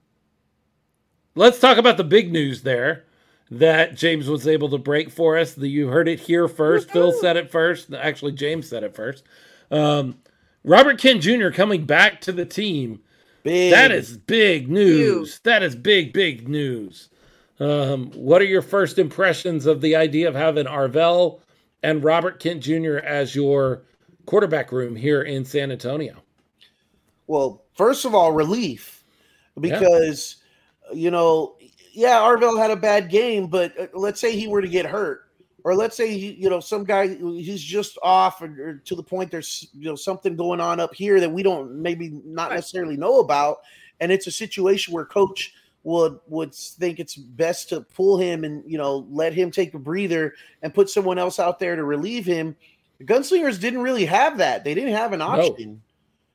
let's 1.35 1.59
talk 1.59 1.79
about 1.79 1.97
the 1.97 2.05
big 2.05 2.31
news 2.31 2.63
there 2.63 3.05
that 3.51 3.97
James 3.97 4.29
was 4.29 4.47
able 4.47 4.69
to 4.69 4.79
break 4.79 5.11
for 5.11 5.39
us. 5.39 5.55
The, 5.55 5.69
you 5.69 5.89
heard 5.89 6.09
it 6.09 6.21
here 6.21 6.47
first. 6.49 6.91
Phil 6.91 7.13
said 7.13 7.39
it 7.39 7.51
first. 7.51 7.93
Actually, 7.95 8.33
James 8.33 8.69
said 8.69 8.83
it 8.85 8.95
first. 8.95 9.25
Um, 9.71 10.19
Robert 10.65 10.99
Kent 10.99 11.23
Jr. 11.23 11.49
coming 11.49 11.85
back 11.87 12.21
to 12.23 12.33
the 12.33 12.45
team. 12.45 13.01
big 13.45 13.73
That 13.73 13.91
is 13.93 14.19
big 14.19 14.69
news. 14.71 14.99
Huge. 14.99 15.43
That 15.45 15.63
is 15.63 15.75
big, 15.75 16.13
big 16.13 16.47
news. 16.49 17.09
Um, 17.61 18.11
what 18.13 18.41
are 18.41 18.47
your 18.47 18.63
first 18.63 18.99
impressions 18.99 19.67
of 19.67 19.81
the 19.81 19.97
idea 19.97 20.29
of 20.29 20.35
having 20.35 20.67
Arvell 20.67 21.41
and 21.83 22.05
Robert 22.05 22.39
Kent 22.41 22.63
Jr. 22.63 22.99
as 22.99 23.35
your 23.35 23.83
quarterback 24.27 24.71
room 24.73 24.95
here 24.95 25.23
in 25.23 25.45
San 25.45 25.73
Antonio? 25.73 26.23
Well, 27.27 27.65
first 27.75 28.05
of 28.05 28.15
all, 28.15 28.33
relief 28.33 29.05
because 29.61 30.37
you 30.93 31.11
know, 31.11 31.57
yeah, 31.93 32.17
Arvell 32.17 32.59
had 32.59 32.71
a 32.71 32.77
bad 32.77 33.11
game, 33.11 33.49
but 33.49 33.79
uh, 33.79 33.87
let's 33.95 34.21
say 34.21 34.37
he 34.37 34.47
were 34.47 34.63
to 34.63 34.69
get 34.69 34.87
hurt, 34.87 35.29
or 35.65 35.75
let's 35.75 35.97
say 35.97 36.17
he, 36.17 36.33
you 36.35 36.49
know, 36.49 36.61
some 36.61 36.85
guy 36.85 37.09
he's 37.09 37.63
just 37.63 37.99
off, 38.03 38.41
or, 38.41 38.47
or 38.47 38.75
to 38.85 38.95
the 38.95 39.03
point 39.03 39.31
there's 39.31 39.69
you 39.75 39.89
know 39.89 39.97
something 39.97 40.37
going 40.37 40.61
on 40.61 40.81
up 40.81 40.95
here 40.95 41.21
that 41.21 41.31
we 41.31 41.43
don't 41.43 41.73
maybe 41.83 42.21
not 42.25 42.53
necessarily 42.53 42.97
know 42.97 43.21
about, 43.21 43.59
and 44.01 44.13
it's 44.13 44.27
a 44.27 44.33
situation 44.33 44.95
where 44.95 45.05
coach 45.05 45.53
would 45.89 46.21
would 46.27 46.55
think 46.55 47.01
it's 47.01 47.17
best 47.17 47.71
to 47.71 47.81
pull 47.81 48.19
him 48.19 48.45
and 48.45 48.63
you 48.71 48.77
know 48.77 49.07
let 49.11 49.33
him 49.33 49.51
take 49.51 49.73
a 49.73 49.79
breather 49.79 50.35
and 50.63 50.75
put 50.75 50.91
someone 50.91 51.19
else 51.19 51.39
out 51.39 51.59
there 51.59 51.77
to 51.77 51.85
relieve 51.85 52.27
him. 52.27 52.55
The 52.99 53.05
gunslingers 53.05 53.59
didn't 53.59 53.81
really 53.81 54.05
have 54.05 54.37
that; 54.39 54.65
they 54.65 54.75
didn't 54.75 54.93
have 54.93 55.15
an 55.15 55.23
option. 55.23 55.81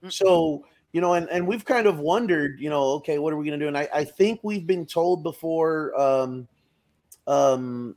So 0.10 0.66
you 0.92 1.02
know, 1.02 1.14
and, 1.14 1.28
and 1.30 1.48
we've 1.48 1.66
kind 1.66 1.88
of 1.88 2.00
wondered, 2.00 2.60
you 2.60 2.70
know, 2.70 2.84
okay, 2.94 3.18
what 3.18 3.34
are 3.34 3.38
we 3.38 3.46
going 3.46 3.60
to 3.60 3.64
do? 3.64 3.68
And 3.68 3.78
I, 3.78 3.90
I 3.94 4.04
think 4.04 4.40
we've 4.44 4.66
been 4.66 4.86
told 4.86 5.24
before, 5.24 6.00
um, 6.00 6.48
um, 7.26 7.96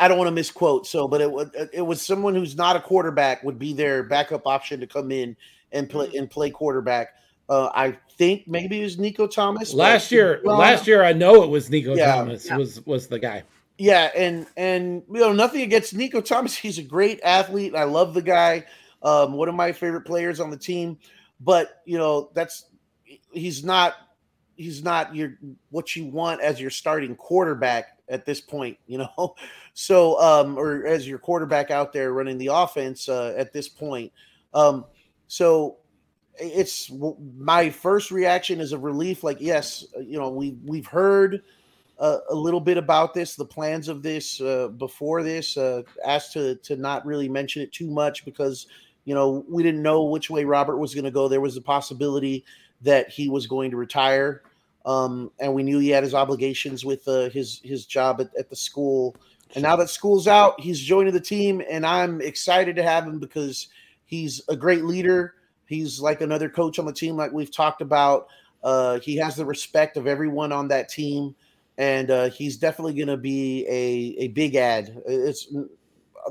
I 0.00 0.08
don't 0.08 0.16
want 0.16 0.28
to 0.28 0.32
misquote, 0.32 0.86
so, 0.86 1.06
but 1.08 1.20
it 1.20 1.30
was 1.30 1.50
it 1.72 1.80
was 1.80 2.02
someone 2.02 2.34
who's 2.34 2.56
not 2.56 2.76
a 2.76 2.80
quarterback 2.80 3.42
would 3.42 3.58
be 3.58 3.72
their 3.72 4.02
backup 4.02 4.46
option 4.46 4.80
to 4.80 4.86
come 4.86 5.10
in 5.10 5.36
and 5.72 5.88
play 5.88 6.10
and 6.14 6.30
play 6.30 6.50
quarterback. 6.50 7.14
Uh, 7.48 7.70
I 7.74 7.96
think 8.18 8.48
maybe 8.48 8.80
it 8.80 8.84
was 8.84 8.98
Nico 8.98 9.26
Thomas. 9.26 9.72
Last 9.72 10.10
year, 10.10 10.40
Well, 10.44 10.58
last 10.58 10.86
year 10.86 11.04
I 11.04 11.12
know 11.12 11.42
it 11.42 11.48
was 11.50 11.70
Nico 11.70 11.94
Yeah. 11.94 12.16
Thomas 12.16 12.46
Yeah. 12.46 12.56
was 12.56 12.84
was 12.86 13.06
the 13.06 13.18
guy. 13.18 13.44
Yeah, 13.78 14.10
and 14.16 14.46
and 14.56 15.02
you 15.12 15.20
know 15.20 15.32
nothing 15.32 15.60
against 15.60 15.94
Nico 15.94 16.20
Thomas. 16.20 16.56
He's 16.56 16.78
a 16.78 16.82
great 16.82 17.20
athlete. 17.22 17.74
I 17.74 17.84
love 17.84 18.14
the 18.14 18.22
guy. 18.22 18.64
Um, 19.02 19.34
one 19.34 19.48
of 19.48 19.54
my 19.54 19.72
favorite 19.72 20.06
players 20.06 20.40
on 20.40 20.50
the 20.50 20.56
team. 20.56 20.98
But 21.40 21.82
you 21.84 21.98
know 21.98 22.30
that's 22.34 22.64
he's 23.32 23.62
not 23.62 23.94
he's 24.56 24.82
not 24.82 25.14
your 25.14 25.34
what 25.70 25.94
you 25.94 26.06
want 26.06 26.40
as 26.40 26.60
your 26.60 26.70
starting 26.70 27.14
quarterback 27.14 27.98
at 28.08 28.24
this 28.24 28.40
point. 28.40 28.78
You 28.86 28.98
know, 28.98 29.34
so 29.74 30.18
um, 30.20 30.56
or 30.56 30.86
as 30.86 31.06
your 31.06 31.18
quarterback 31.18 31.70
out 31.70 31.92
there 31.92 32.12
running 32.14 32.38
the 32.38 32.48
offense 32.52 33.08
uh, 33.08 33.34
at 33.36 33.52
this 33.52 33.68
point. 33.68 34.10
Um, 34.54 34.86
so 35.28 35.76
it's 36.38 36.90
my 37.36 37.70
first 37.70 38.10
reaction 38.10 38.60
is 38.60 38.72
a 38.72 38.78
relief. 38.78 39.24
Like 39.24 39.40
yes, 39.40 39.84
you 40.00 40.18
know 40.18 40.30
we 40.30 40.56
we've 40.64 40.86
heard 40.86 41.42
a, 41.98 42.18
a 42.30 42.34
little 42.34 42.60
bit 42.60 42.76
about 42.76 43.14
this, 43.14 43.36
the 43.36 43.44
plans 43.44 43.88
of 43.88 44.02
this 44.02 44.40
uh, 44.40 44.68
before 44.68 45.22
this. 45.22 45.56
Uh, 45.56 45.82
asked 46.04 46.32
to 46.34 46.56
to 46.56 46.76
not 46.76 47.06
really 47.06 47.28
mention 47.28 47.62
it 47.62 47.72
too 47.72 47.90
much 47.90 48.24
because 48.24 48.66
you 49.04 49.14
know 49.14 49.44
we 49.48 49.62
didn't 49.62 49.82
know 49.82 50.04
which 50.04 50.30
way 50.30 50.44
Robert 50.44 50.78
was 50.78 50.94
going 50.94 51.04
to 51.04 51.10
go. 51.10 51.28
There 51.28 51.40
was 51.40 51.56
a 51.56 51.62
possibility 51.62 52.44
that 52.82 53.08
he 53.10 53.28
was 53.28 53.46
going 53.46 53.70
to 53.70 53.76
retire, 53.76 54.42
um, 54.84 55.30
and 55.40 55.54
we 55.54 55.62
knew 55.62 55.78
he 55.78 55.90
had 55.90 56.04
his 56.04 56.14
obligations 56.14 56.84
with 56.84 57.06
uh, 57.08 57.30
his 57.30 57.60
his 57.64 57.86
job 57.86 58.20
at, 58.20 58.30
at 58.38 58.50
the 58.50 58.56
school 58.56 59.16
And 59.54 59.62
now 59.62 59.76
that 59.76 59.88
school's 59.90 60.26
out, 60.28 60.60
he's 60.60 60.80
joining 60.80 61.12
the 61.12 61.20
team, 61.20 61.62
and 61.70 61.86
I'm 61.86 62.20
excited 62.20 62.76
to 62.76 62.82
have 62.82 63.06
him 63.06 63.18
because 63.18 63.68
he's 64.04 64.42
a 64.48 64.56
great 64.56 64.84
leader. 64.84 65.34
He's 65.66 66.00
like 66.00 66.20
another 66.20 66.48
coach 66.48 66.78
on 66.78 66.86
the 66.86 66.92
team, 66.92 67.16
like 67.16 67.32
we've 67.32 67.50
talked 67.50 67.80
about. 67.80 68.28
Uh, 68.62 68.98
he 69.00 69.16
has 69.16 69.36
the 69.36 69.44
respect 69.44 69.96
of 69.96 70.06
everyone 70.06 70.52
on 70.52 70.68
that 70.68 70.88
team, 70.88 71.34
and 71.78 72.10
uh, 72.10 72.28
he's 72.30 72.56
definitely 72.56 72.94
going 72.94 73.08
to 73.08 73.16
be 73.16 73.66
a, 73.68 74.24
a 74.24 74.28
big 74.28 74.54
ad. 74.54 75.02
It's 75.06 75.48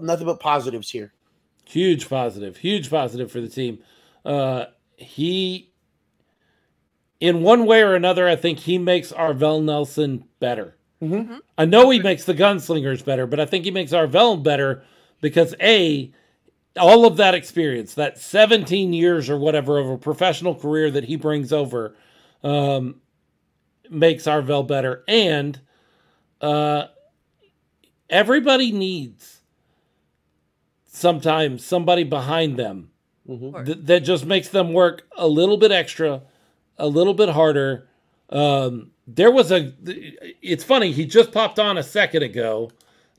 nothing 0.02 0.26
but 0.26 0.40
positives 0.40 0.90
here. 0.90 1.14
Huge 1.66 2.10
positive, 2.10 2.58
huge 2.58 2.90
positive 2.90 3.32
for 3.32 3.42
the 3.42 3.48
team. 3.48 3.80
Uh, 4.24 4.66
he, 4.98 5.72
in 7.20 7.42
one 7.42 7.66
way 7.66 7.82
or 7.82 7.96
another, 7.96 8.28
I 8.28 8.36
think 8.36 8.60
he 8.60 8.78
makes 8.78 9.12
Arvell 9.12 9.64
Nelson 9.64 10.26
better. 10.40 10.76
Mm-hmm. 11.02 11.38
I 11.58 11.66
know 11.66 11.90
he 11.90 12.00
makes 12.00 12.26
the 12.26 12.34
gunslingers 12.34 13.04
better, 13.04 13.28
but 13.28 13.40
I 13.40 13.46
think 13.46 13.66
he 13.66 13.72
makes 13.72 13.92
Arvell 13.92 14.42
better 14.42 14.84
because 15.22 15.56
a 15.60 16.12
all 16.78 17.06
of 17.06 17.18
that 17.18 17.34
experience, 17.36 17.94
that 17.96 18.18
17 18.18 18.94
years 18.94 19.30
or 19.30 19.38
whatever 19.38 19.78
of 19.78 19.90
a 19.90 19.98
professional 19.98 20.56
career 20.56 20.92
that 20.92 21.06
he 21.06 21.16
brings 21.16 21.54
over, 21.54 21.96
um, 22.44 23.02
makes 23.90 24.24
Arvell 24.24 24.68
better, 24.68 25.04
and 25.08 25.60
uh, 26.42 26.86
everybody 28.10 28.72
needs 28.72 29.42
sometimes 30.86 31.66
somebody 31.66 32.04
behind 32.04 32.58
them 32.58 32.90
Mm-hmm. 33.28 33.64
th- 33.66 33.80
that 33.86 34.00
just 34.02 34.24
makes 34.24 34.50
them 34.50 34.72
work 34.72 35.08
a 35.18 35.28
little 35.28 35.58
bit 35.58 35.72
extra, 35.72 36.22
a 36.78 36.86
little 36.88 37.16
bit 37.16 37.28
harder. 37.30 37.88
Um, 38.30 38.92
there 39.08 39.32
was 39.32 39.52
a. 39.52 39.74
It's 40.44 40.64
funny. 40.64 40.92
He 40.92 41.06
just 41.08 41.32
popped 41.32 41.58
on 41.58 41.80
a 41.80 41.82
second 41.82 42.22
ago. 42.22 42.70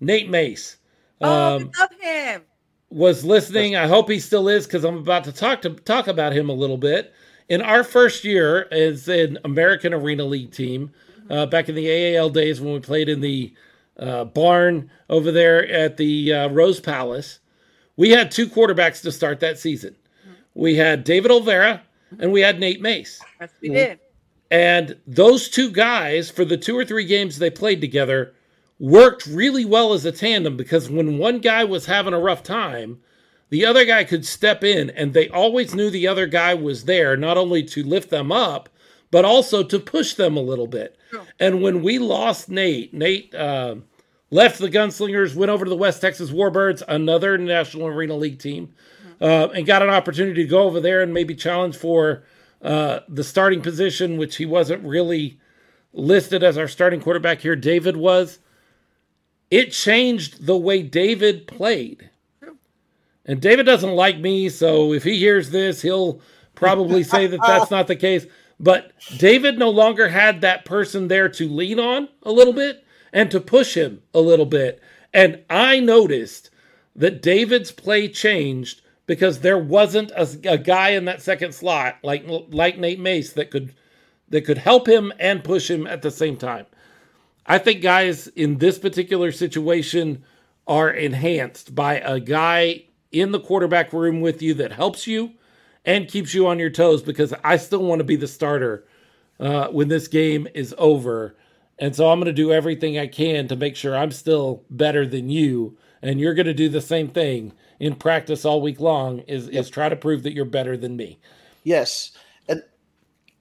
Nate 0.00 0.30
Mace 0.30 0.76
Oh, 1.20 1.56
um, 1.56 1.62
we 1.62 1.70
love 1.80 1.90
him. 2.00 2.42
Was 2.90 3.24
listening. 3.24 3.76
I 3.76 3.86
hope 3.86 4.08
he 4.08 4.20
still 4.20 4.48
is 4.48 4.66
because 4.66 4.84
I'm 4.84 4.98
about 4.98 5.24
to 5.24 5.32
talk 5.32 5.62
to 5.62 5.70
talk 5.70 6.06
about 6.06 6.32
him 6.32 6.48
a 6.48 6.54
little 6.54 6.78
bit. 6.78 7.12
In 7.48 7.62
our 7.62 7.84
first 7.84 8.24
year 8.24 8.68
as 8.72 9.08
an 9.08 9.38
American 9.44 9.94
Arena 9.94 10.24
League 10.24 10.52
team, 10.52 10.92
uh, 11.30 11.46
back 11.46 11.68
in 11.68 11.74
the 11.74 11.88
AAL 11.88 12.30
days 12.30 12.60
when 12.60 12.74
we 12.74 12.80
played 12.80 13.08
in 13.08 13.20
the 13.20 13.52
uh, 13.98 14.24
barn 14.24 14.90
over 15.08 15.30
there 15.32 15.66
at 15.68 15.96
the 15.96 16.32
uh, 16.32 16.48
Rose 16.48 16.80
Palace, 16.80 17.40
we 17.96 18.10
had 18.10 18.30
two 18.30 18.46
quarterbacks 18.46 19.02
to 19.02 19.12
start 19.12 19.40
that 19.40 19.58
season. 19.58 19.96
We 20.54 20.76
had 20.76 21.04
David 21.04 21.30
Olvera 21.30 21.80
and 22.18 22.32
we 22.32 22.40
had 22.40 22.58
Nate 22.58 22.80
Mace. 22.80 23.20
Yes, 23.40 23.50
we 23.60 23.68
did. 23.70 24.00
And 24.50 24.96
those 25.06 25.48
two 25.48 25.70
guys, 25.70 26.30
for 26.30 26.44
the 26.44 26.56
two 26.56 26.78
or 26.78 26.84
three 26.84 27.04
games 27.04 27.38
they 27.38 27.50
played 27.50 27.80
together, 27.80 28.34
worked 28.78 29.26
really 29.26 29.64
well 29.64 29.92
as 29.92 30.04
a 30.04 30.12
tandem 30.12 30.56
because 30.56 30.90
when 30.90 31.18
one 31.18 31.38
guy 31.38 31.64
was 31.64 31.86
having 31.86 32.14
a 32.14 32.20
rough 32.20 32.42
time, 32.42 32.98
the 33.48 33.64
other 33.64 33.84
guy 33.84 34.04
could 34.04 34.26
step 34.26 34.62
in 34.64 34.90
and 34.90 35.12
they 35.14 35.28
always 35.28 35.74
knew 35.74 35.88
the 35.88 36.06
other 36.08 36.26
guy 36.26 36.54
was 36.54 36.84
there, 36.84 37.16
not 37.16 37.38
only 37.38 37.62
to 37.62 37.82
lift 37.82 38.10
them 38.10 38.30
up, 38.32 38.68
but 39.10 39.24
also 39.24 39.62
to 39.62 39.78
push 39.78 40.14
them 40.14 40.36
a 40.36 40.40
little 40.40 40.66
bit. 40.66 40.96
And 41.38 41.62
when 41.62 41.82
we 41.82 41.98
lost 41.98 42.48
Nate, 42.48 42.92
Nate 42.92 43.34
uh, 43.34 43.76
left 44.30 44.58
the 44.58 44.68
Gunslingers, 44.68 45.34
went 45.34 45.50
over 45.50 45.64
to 45.64 45.68
the 45.68 45.76
West 45.76 46.00
Texas 46.00 46.30
Warbirds, 46.30 46.82
another 46.88 47.38
National 47.38 47.86
Arena 47.86 48.14
League 48.14 48.38
team, 48.40 48.74
uh, 49.20 49.48
and 49.54 49.64
got 49.64 49.82
an 49.82 49.90
opportunity 49.90 50.42
to 50.42 50.48
go 50.48 50.64
over 50.64 50.80
there 50.80 51.00
and 51.00 51.14
maybe 51.14 51.34
challenge 51.34 51.76
for 51.76 52.24
uh, 52.62 53.00
the 53.08 53.24
starting 53.24 53.62
position, 53.62 54.18
which 54.18 54.36
he 54.36 54.44
wasn't 54.44 54.84
really 54.84 55.38
listed 55.92 56.42
as 56.42 56.58
our 56.58 56.68
starting 56.68 57.00
quarterback 57.00 57.40
here. 57.40 57.56
David 57.56 57.96
was. 57.96 58.40
It 59.50 59.72
changed 59.72 60.46
the 60.46 60.56
way 60.56 60.82
David 60.82 61.46
played. 61.46 62.10
And 63.24 63.40
David 63.40 63.66
doesn't 63.66 63.94
like 63.94 64.18
me, 64.18 64.48
so 64.48 64.92
if 64.92 65.02
he 65.02 65.18
hears 65.18 65.50
this, 65.50 65.82
he'll 65.82 66.20
probably 66.54 67.02
say 67.02 67.26
that 67.26 67.40
that's 67.44 67.70
not 67.70 67.88
the 67.88 67.96
case. 67.96 68.26
But 68.58 68.92
David 69.18 69.58
no 69.58 69.68
longer 69.68 70.08
had 70.08 70.40
that 70.40 70.64
person 70.64 71.08
there 71.08 71.28
to 71.30 71.48
lean 71.48 71.78
on 71.78 72.08
a 72.22 72.32
little 72.32 72.52
bit 72.52 72.84
and 73.12 73.30
to 73.30 73.40
push 73.40 73.76
him 73.76 74.02
a 74.14 74.20
little 74.20 74.46
bit. 74.46 74.80
And 75.12 75.42
I 75.50 75.80
noticed 75.80 76.50
that 76.94 77.20
David's 77.20 77.72
play 77.72 78.08
changed 78.08 78.80
because 79.06 79.40
there 79.40 79.58
wasn't 79.58 80.10
a, 80.12 80.28
a 80.44 80.58
guy 80.58 80.90
in 80.90 81.04
that 81.04 81.22
second 81.22 81.54
slot 81.54 81.96
like 82.02 82.24
like 82.26 82.78
Nate 82.78 83.00
Mace 83.00 83.32
that 83.34 83.50
could 83.50 83.74
that 84.28 84.42
could 84.42 84.58
help 84.58 84.88
him 84.88 85.12
and 85.18 85.44
push 85.44 85.70
him 85.70 85.86
at 85.86 86.02
the 86.02 86.10
same 86.10 86.36
time. 86.36 86.66
I 87.46 87.58
think 87.58 87.80
guys 87.80 88.26
in 88.28 88.58
this 88.58 88.78
particular 88.78 89.30
situation 89.30 90.24
are 90.66 90.90
enhanced 90.90 91.74
by 91.74 91.98
a 92.00 92.18
guy 92.18 92.84
in 93.12 93.30
the 93.32 93.40
quarterback 93.40 93.92
room 93.92 94.20
with 94.20 94.42
you 94.42 94.54
that 94.54 94.72
helps 94.72 95.06
you 95.06 95.32
and 95.84 96.08
keeps 96.08 96.34
you 96.34 96.46
on 96.48 96.58
your 96.58 96.70
toes 96.70 97.02
because 97.02 97.32
I 97.44 97.56
still 97.56 97.84
want 97.84 98.00
to 98.00 98.04
be 98.04 98.16
the 98.16 98.26
starter 98.26 98.84
uh, 99.38 99.68
when 99.68 99.88
this 99.88 100.08
game 100.08 100.48
is 100.54 100.74
over. 100.76 101.36
And 101.78 101.94
so 101.94 102.10
I'm 102.10 102.18
going 102.18 102.26
to 102.26 102.32
do 102.32 102.52
everything 102.52 102.98
I 102.98 103.06
can 103.06 103.48
to 103.48 103.56
make 103.56 103.76
sure 103.76 103.96
I'm 103.96 104.10
still 104.10 104.64
better 104.68 105.06
than 105.06 105.30
you. 105.30 105.76
And 106.02 106.18
you're 106.20 106.34
going 106.34 106.46
to 106.46 106.54
do 106.54 106.68
the 106.68 106.80
same 106.80 107.08
thing 107.08 107.52
in 107.78 107.94
practice 107.94 108.44
all 108.44 108.60
week 108.60 108.80
long 108.80 109.20
is, 109.20 109.48
is 109.48 109.70
try 109.70 109.88
to 109.88 109.96
prove 109.96 110.22
that 110.24 110.32
you're 110.32 110.44
better 110.44 110.76
than 110.76 110.96
me. 110.96 111.18
Yes, 111.62 112.12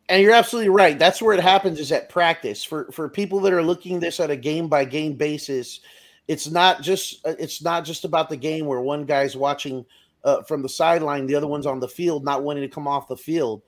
and 0.10 0.22
you're 0.22 0.34
absolutely 0.34 0.70
right. 0.70 0.98
That's 0.98 1.22
where 1.22 1.36
it 1.36 1.42
happens 1.42 1.80
is 1.80 1.92
at 1.92 2.10
practice. 2.10 2.64
For 2.64 2.92
for 2.92 3.10
people 3.10 3.40
that 3.42 3.54
are 3.54 3.64
looking 3.64 4.00
this 4.00 4.20
at 4.20 4.30
a 4.30 4.36
game 4.36 4.68
by 4.68 4.86
game 4.86 5.14
basis, 5.14 5.80
it's 6.28 6.50
not 6.50 6.82
just 6.82 7.22
it's 7.26 7.64
not 7.64 7.86
just 7.86 8.06
about 8.06 8.30
the 8.30 8.38
game 8.38 8.66
where 8.66 8.82
one 8.82 9.06
guy's 9.06 9.36
watching 9.36 9.86
uh, 10.24 10.42
from 10.44 10.62
the 10.62 10.70
sideline, 10.70 11.28
the 11.28 11.36
other 11.36 11.48
one's 11.48 11.68
on 11.68 11.80
the 11.80 11.88
field, 11.88 12.26
not 12.26 12.44
wanting 12.44 12.64
to 12.64 12.74
come 12.74 12.88
off 12.88 13.08
the 13.08 13.16
field. 13.16 13.62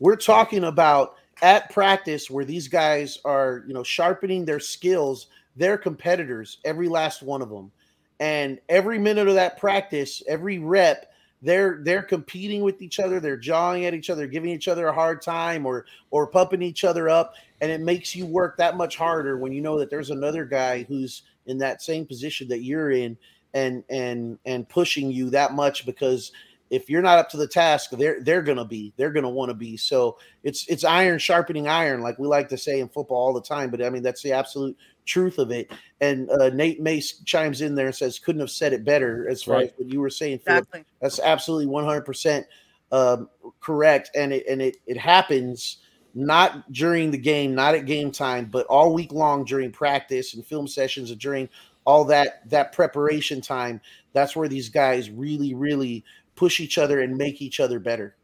We're 0.00 0.16
talking 0.16 0.64
about 0.64 1.14
at 1.42 1.70
practice 1.70 2.30
where 2.30 2.44
these 2.44 2.68
guys 2.68 3.18
are, 3.24 3.64
you 3.66 3.72
know, 3.72 3.82
sharpening 3.84 4.44
their 4.44 4.60
skills. 4.60 5.28
They're 5.56 5.78
competitors, 5.78 6.58
every 6.64 6.88
last 6.88 7.22
one 7.22 7.42
of 7.42 7.48
them, 7.48 7.70
and 8.18 8.58
every 8.68 8.98
minute 8.98 9.28
of 9.28 9.34
that 9.34 9.58
practice, 9.58 10.22
every 10.28 10.58
rep, 10.58 11.09
they're 11.42 11.80
they're 11.82 12.02
competing 12.02 12.62
with 12.62 12.82
each 12.82 13.00
other 13.00 13.18
they're 13.18 13.36
jawing 13.36 13.86
at 13.86 13.94
each 13.94 14.10
other 14.10 14.26
giving 14.26 14.50
each 14.50 14.68
other 14.68 14.88
a 14.88 14.92
hard 14.92 15.22
time 15.22 15.64
or 15.64 15.86
or 16.10 16.26
pumping 16.26 16.62
each 16.62 16.84
other 16.84 17.08
up 17.08 17.34
and 17.60 17.70
it 17.70 17.80
makes 17.80 18.14
you 18.14 18.26
work 18.26 18.56
that 18.56 18.76
much 18.76 18.96
harder 18.96 19.38
when 19.38 19.52
you 19.52 19.60
know 19.60 19.78
that 19.78 19.90
there's 19.90 20.10
another 20.10 20.44
guy 20.44 20.82
who's 20.84 21.22
in 21.46 21.58
that 21.58 21.82
same 21.82 22.06
position 22.06 22.48
that 22.48 22.62
you're 22.62 22.90
in 22.90 23.16
and 23.54 23.82
and 23.90 24.38
and 24.44 24.68
pushing 24.68 25.10
you 25.10 25.30
that 25.30 25.54
much 25.54 25.84
because 25.86 26.32
if 26.70 26.88
you're 26.88 27.02
not 27.02 27.18
up 27.18 27.28
to 27.28 27.36
the 27.36 27.48
task 27.48 27.90
they're 27.90 28.22
they're 28.22 28.42
gonna 28.42 28.64
be 28.64 28.92
they're 28.96 29.10
gonna 29.10 29.28
want 29.28 29.50
to 29.50 29.54
be. 29.54 29.76
So 29.76 30.18
it's 30.44 30.66
it's 30.68 30.84
iron 30.84 31.18
sharpening 31.18 31.68
iron 31.68 32.00
like 32.00 32.18
we 32.18 32.26
like 32.28 32.48
to 32.50 32.58
say 32.58 32.80
in 32.80 32.88
football 32.88 33.18
all 33.18 33.32
the 33.32 33.42
time 33.42 33.70
but 33.70 33.82
i 33.82 33.90
mean 33.90 34.02
that's 34.02 34.22
the 34.22 34.32
absolute 34.32 34.76
truth 35.06 35.38
of 35.38 35.50
it 35.50 35.70
and 36.00 36.30
uh, 36.30 36.50
nate 36.50 36.80
mace 36.80 37.20
chimes 37.24 37.62
in 37.62 37.74
there 37.74 37.86
and 37.86 37.94
says 37.94 38.18
couldn't 38.18 38.40
have 38.40 38.50
said 38.50 38.72
it 38.72 38.84
better 38.84 39.28
as 39.28 39.42
far 39.42 39.56
Right. 39.56 39.66
as 39.66 39.72
what 39.76 39.92
you 39.92 40.00
were 40.00 40.10
saying 40.10 40.38
Philip. 40.38 40.60
Exactly. 40.68 40.84
That's 41.00 41.18
absolutely 41.20 41.66
100% 41.66 42.44
um, 42.92 43.28
correct. 43.60 44.10
And 44.14 44.32
it, 44.32 44.46
and 44.48 44.60
it, 44.60 44.76
it 44.86 44.96
happens 44.96 45.78
not 46.14 46.70
during 46.72 47.10
the 47.10 47.18
game, 47.18 47.54
not 47.54 47.74
at 47.74 47.86
game 47.86 48.10
time, 48.10 48.46
but 48.46 48.66
all 48.66 48.92
week 48.92 49.12
long 49.12 49.44
during 49.44 49.70
practice 49.70 50.34
and 50.34 50.44
film 50.44 50.66
sessions 50.66 51.10
and 51.10 51.20
during 51.20 51.48
all 51.84 52.04
that, 52.06 52.48
that 52.50 52.72
preparation 52.72 53.40
time. 53.40 53.80
That's 54.12 54.34
where 54.34 54.48
these 54.48 54.68
guys 54.68 55.10
really, 55.10 55.54
really 55.54 56.04
push 56.34 56.60
each 56.60 56.78
other 56.78 57.00
and 57.00 57.16
make 57.16 57.40
each 57.40 57.60
other 57.60 57.78
better. 57.78 58.16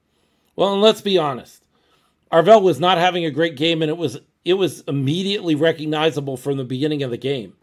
Well, 0.56 0.72
and 0.72 0.82
let's 0.82 1.00
be 1.00 1.18
honest. 1.18 1.62
Arvell 2.32 2.62
was 2.62 2.80
not 2.80 2.98
having 2.98 3.24
a 3.24 3.30
great 3.30 3.56
game, 3.56 3.82
and 3.82 3.90
it 3.90 3.96
was 3.96 4.18
it 4.46 4.54
was 4.54 4.82
immediately 4.86 5.56
recognizable 5.56 6.36
from 6.36 6.56
the 6.56 6.64
beginning 6.64 7.02
of 7.02 7.10
the 7.10 7.16
game. 7.16 7.54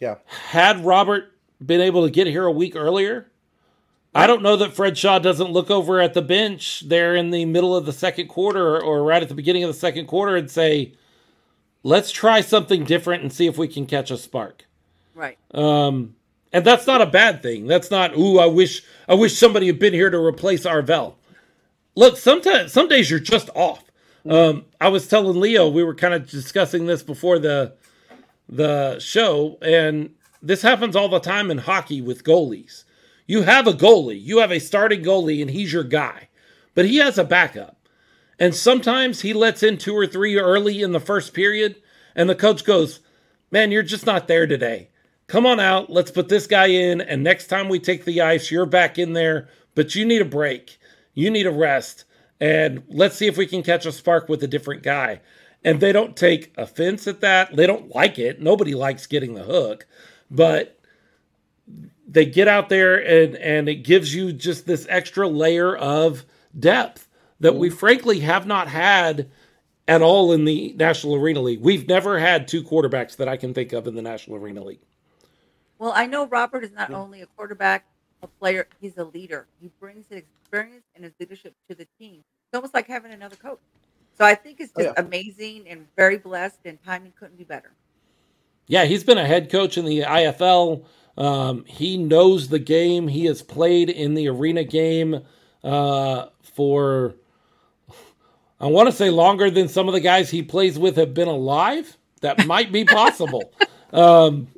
Yeah. 0.00 0.16
Had 0.24 0.84
Robert 0.84 1.32
been 1.64 1.82
able 1.82 2.04
to 2.04 2.10
get 2.10 2.26
here 2.26 2.44
a 2.44 2.52
week 2.52 2.74
earlier, 2.74 3.30
I 4.14 4.26
don't 4.26 4.42
know 4.42 4.56
that 4.56 4.72
Fred 4.72 4.96
Shaw 4.96 5.18
doesn't 5.18 5.50
look 5.50 5.70
over 5.70 6.00
at 6.00 6.14
the 6.14 6.22
bench 6.22 6.84
there 6.86 7.14
in 7.14 7.30
the 7.30 7.44
middle 7.44 7.76
of 7.76 7.84
the 7.84 7.92
second 7.92 8.28
quarter 8.28 8.82
or 8.82 9.02
right 9.02 9.22
at 9.22 9.28
the 9.28 9.34
beginning 9.34 9.64
of 9.64 9.68
the 9.68 9.78
second 9.78 10.06
quarter 10.06 10.34
and 10.34 10.50
say, 10.50 10.94
"Let's 11.82 12.10
try 12.10 12.40
something 12.40 12.84
different 12.84 13.22
and 13.22 13.32
see 13.32 13.46
if 13.46 13.58
we 13.58 13.68
can 13.68 13.84
catch 13.84 14.10
a 14.10 14.16
spark." 14.16 14.64
Right. 15.14 15.36
Um, 15.52 16.14
and 16.54 16.64
that's 16.64 16.86
not 16.86 17.02
a 17.02 17.06
bad 17.06 17.42
thing. 17.42 17.66
That's 17.66 17.90
not, 17.90 18.16
ooh, 18.16 18.38
I 18.38 18.46
wish 18.46 18.82
I 19.08 19.14
wish 19.14 19.36
somebody 19.36 19.66
had 19.66 19.78
been 19.78 19.92
here 19.92 20.10
to 20.10 20.18
replace 20.18 20.64
Arvell. 20.64 21.14
Look, 21.94 22.16
sometimes 22.16 22.72
some 22.72 22.88
days 22.88 23.10
you're 23.10 23.20
just 23.20 23.50
off. 23.54 23.84
Um, 24.28 24.66
I 24.78 24.88
was 24.88 25.08
telling 25.08 25.40
Leo 25.40 25.68
we 25.68 25.82
were 25.82 25.94
kind 25.94 26.12
of 26.12 26.28
discussing 26.28 26.86
this 26.86 27.02
before 27.02 27.38
the 27.38 27.72
the 28.48 28.98
show, 28.98 29.58
and 29.62 30.10
this 30.42 30.62
happens 30.62 30.96
all 30.96 31.08
the 31.08 31.20
time 31.20 31.50
in 31.50 31.58
hockey 31.58 32.00
with 32.00 32.24
goalies. 32.24 32.84
You 33.26 33.42
have 33.42 33.66
a 33.66 33.72
goalie, 33.72 34.22
you 34.22 34.38
have 34.38 34.52
a 34.52 34.58
starting 34.58 35.02
goalie, 35.02 35.40
and 35.42 35.50
he's 35.50 35.72
your 35.72 35.84
guy, 35.84 36.28
but 36.74 36.86
he 36.86 36.96
has 36.96 37.18
a 37.18 37.24
backup. 37.24 37.76
And 38.38 38.54
sometimes 38.54 39.20
he 39.20 39.32
lets 39.34 39.62
in 39.62 39.78
two 39.78 39.94
or 39.94 40.06
three 40.06 40.38
early 40.38 40.82
in 40.82 40.92
the 40.92 41.00
first 41.00 41.34
period, 41.34 41.76
and 42.14 42.28
the 42.28 42.34
coach 42.34 42.64
goes, 42.64 43.00
Man, 43.50 43.70
you're 43.70 43.82
just 43.82 44.06
not 44.06 44.28
there 44.28 44.46
today. 44.46 44.90
come 45.26 45.46
on 45.46 45.60
out, 45.60 45.90
let's 45.90 46.10
put 46.10 46.28
this 46.28 46.46
guy 46.46 46.66
in, 46.66 47.00
and 47.00 47.22
next 47.22 47.48
time 47.48 47.68
we 47.68 47.78
take 47.78 48.04
the 48.04 48.20
ice, 48.20 48.50
you're 48.50 48.66
back 48.66 48.98
in 48.98 49.14
there, 49.14 49.48
but 49.74 49.94
you 49.94 50.04
need 50.04 50.22
a 50.22 50.26
break. 50.26 50.78
You 51.14 51.30
need 51.30 51.46
a 51.46 51.50
rest. 51.50 52.04
And 52.40 52.84
let's 52.88 53.16
see 53.16 53.26
if 53.26 53.36
we 53.36 53.46
can 53.46 53.62
catch 53.62 53.86
a 53.86 53.92
spark 53.92 54.28
with 54.28 54.42
a 54.42 54.48
different 54.48 54.82
guy. 54.82 55.20
And 55.64 55.80
they 55.80 55.92
don't 55.92 56.16
take 56.16 56.52
offense 56.56 57.06
at 57.08 57.20
that. 57.20 57.56
They 57.56 57.66
don't 57.66 57.94
like 57.94 58.18
it. 58.18 58.40
Nobody 58.40 58.74
likes 58.74 59.06
getting 59.06 59.34
the 59.34 59.42
hook. 59.42 59.86
But 60.30 60.78
they 62.06 62.24
get 62.24 62.48
out 62.48 62.70
there 62.70 62.96
and 62.96 63.36
and 63.36 63.68
it 63.68 63.76
gives 63.76 64.14
you 64.14 64.32
just 64.32 64.66
this 64.66 64.86
extra 64.88 65.28
layer 65.28 65.76
of 65.76 66.24
depth 66.58 67.06
that 67.40 67.54
we 67.56 67.68
mm-hmm. 67.68 67.76
frankly 67.76 68.20
have 68.20 68.46
not 68.46 68.68
had 68.68 69.28
at 69.86 70.02
all 70.02 70.32
in 70.32 70.44
the 70.44 70.74
National 70.76 71.14
Arena 71.14 71.40
League. 71.40 71.60
We've 71.60 71.86
never 71.86 72.18
had 72.18 72.48
two 72.48 72.62
quarterbacks 72.62 73.16
that 73.16 73.28
I 73.28 73.36
can 73.36 73.54
think 73.54 73.72
of 73.72 73.86
in 73.86 73.94
the 73.94 74.02
National 74.02 74.36
Arena 74.36 74.62
League. 74.62 74.80
Well, 75.78 75.92
I 75.94 76.06
know 76.06 76.26
Robert 76.26 76.64
is 76.64 76.72
not 76.72 76.92
only 76.92 77.22
a 77.22 77.26
quarterback, 77.26 77.86
a 78.22 78.28
player, 78.28 78.68
he's 78.80 78.96
a 78.98 79.04
leader. 79.04 79.48
He 79.60 79.70
brings 79.80 80.06
his 80.08 80.22
experience 80.42 80.84
and 80.94 81.04
his 81.04 81.14
leadership 81.20 81.54
to 81.68 81.74
the 81.76 81.86
team. 81.98 82.24
It's 82.48 82.56
almost 82.56 82.74
like 82.74 82.86
having 82.88 83.12
another 83.12 83.36
coach. 83.36 83.60
So 84.18 84.24
I 84.24 84.34
think 84.34 84.60
it's 84.60 84.72
Oh, 84.76 84.80
just 84.80 84.82
yeah. 84.82 84.94
amazing 84.96 85.68
and 85.68 85.86
very 85.96 86.18
blessed, 86.18 86.60
and 86.64 86.78
timing 86.82 87.12
couldn't 87.18 87.38
be 87.38 87.44
better. 87.44 87.76
Yeah, 88.68 88.84
he's 88.84 89.04
been 89.04 89.18
a 89.18 89.26
head 89.26 89.50
coach 89.50 89.78
in 89.78 89.84
the 89.84 90.00
IFL. 90.02 90.84
Um, 91.16 91.64
he 91.66 91.96
knows 91.96 92.48
the 92.48 92.58
game. 92.58 93.08
He 93.08 93.26
has 93.26 93.42
played 93.42 93.90
in 93.90 94.14
the 94.14 94.28
arena 94.28 94.64
game 94.64 95.22
uh, 95.64 96.26
for, 96.42 97.14
I 98.60 98.66
want 98.66 98.88
to 98.88 98.92
say, 98.96 99.10
longer 99.10 99.50
than 99.50 99.68
some 99.68 99.88
of 99.88 99.94
the 99.94 100.00
guys 100.00 100.30
he 100.30 100.42
plays 100.42 100.78
with 100.78 100.96
have 100.96 101.14
been 101.14 101.28
alive. 101.28 101.96
That 102.22 102.40
might 102.40 102.72
be 102.72 102.84
possible. 102.86 103.52
um, 103.92 104.48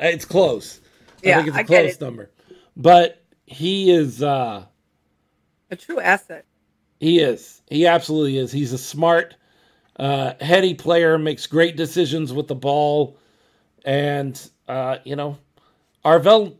it's 0.00 0.24
close. 0.24 0.80
I 1.24 1.30
Yeah, 1.30 1.34
think 1.34 1.48
it's 1.48 1.56
a 1.58 1.60
I 1.60 1.64
get 1.64 1.84
close 1.84 1.86
it. 1.86 2.00
number. 2.00 2.30
But 2.76 3.22
he 3.46 3.90
is. 3.90 4.22
Uh, 4.22 4.66
A 5.70 5.76
true 5.76 6.00
asset. 6.00 6.46
he 7.00 7.20
is. 7.20 7.62
He 7.68 7.86
absolutely 7.86 8.38
is. 8.38 8.52
He's 8.52 8.72
a 8.72 8.78
smart, 8.78 9.34
uh, 9.98 10.34
heady 10.40 10.74
player, 10.74 11.18
makes 11.18 11.46
great 11.46 11.76
decisions 11.76 12.32
with 12.32 12.48
the 12.48 12.54
ball. 12.54 13.18
And, 13.84 14.40
uh, 14.68 14.98
you 15.04 15.16
know, 15.16 15.38
Arvell 16.04 16.56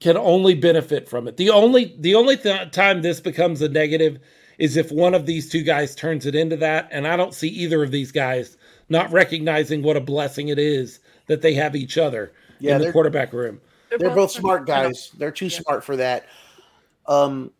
can 0.00 0.16
only 0.16 0.54
benefit 0.54 1.08
from 1.08 1.28
it. 1.28 1.36
The 1.36 1.50
only 1.50 1.96
the 2.00 2.14
only 2.14 2.36
th- 2.36 2.70
time 2.72 3.02
this 3.02 3.20
becomes 3.20 3.62
a 3.62 3.68
negative 3.68 4.18
is 4.58 4.76
if 4.76 4.90
one 4.92 5.14
of 5.14 5.26
these 5.26 5.50
two 5.50 5.62
guys 5.62 5.94
turns 5.94 6.26
it 6.26 6.34
into 6.34 6.56
that. 6.58 6.88
And 6.90 7.06
I 7.06 7.16
don't 7.16 7.34
see 7.34 7.48
either 7.48 7.82
of 7.82 7.90
these 7.90 8.12
guys 8.12 8.56
not 8.88 9.10
recognizing 9.12 9.82
what 9.82 9.96
a 9.96 10.00
blessing 10.00 10.48
it 10.48 10.58
is 10.58 11.00
that 11.26 11.42
they 11.42 11.54
have 11.54 11.76
each 11.76 11.98
other 11.98 12.32
Yeah, 12.58 12.76
in 12.76 12.82
the 12.82 12.92
quarterback 12.92 13.32
room. 13.32 13.60
They're 13.90 14.14
both 14.14 14.30
smart 14.30 14.66
guys. 14.66 15.10
They're 15.16 15.30
too 15.30 15.50
smart 15.50 15.84
for 15.84 15.96
that. 15.96 16.26
Um, 17.06 17.52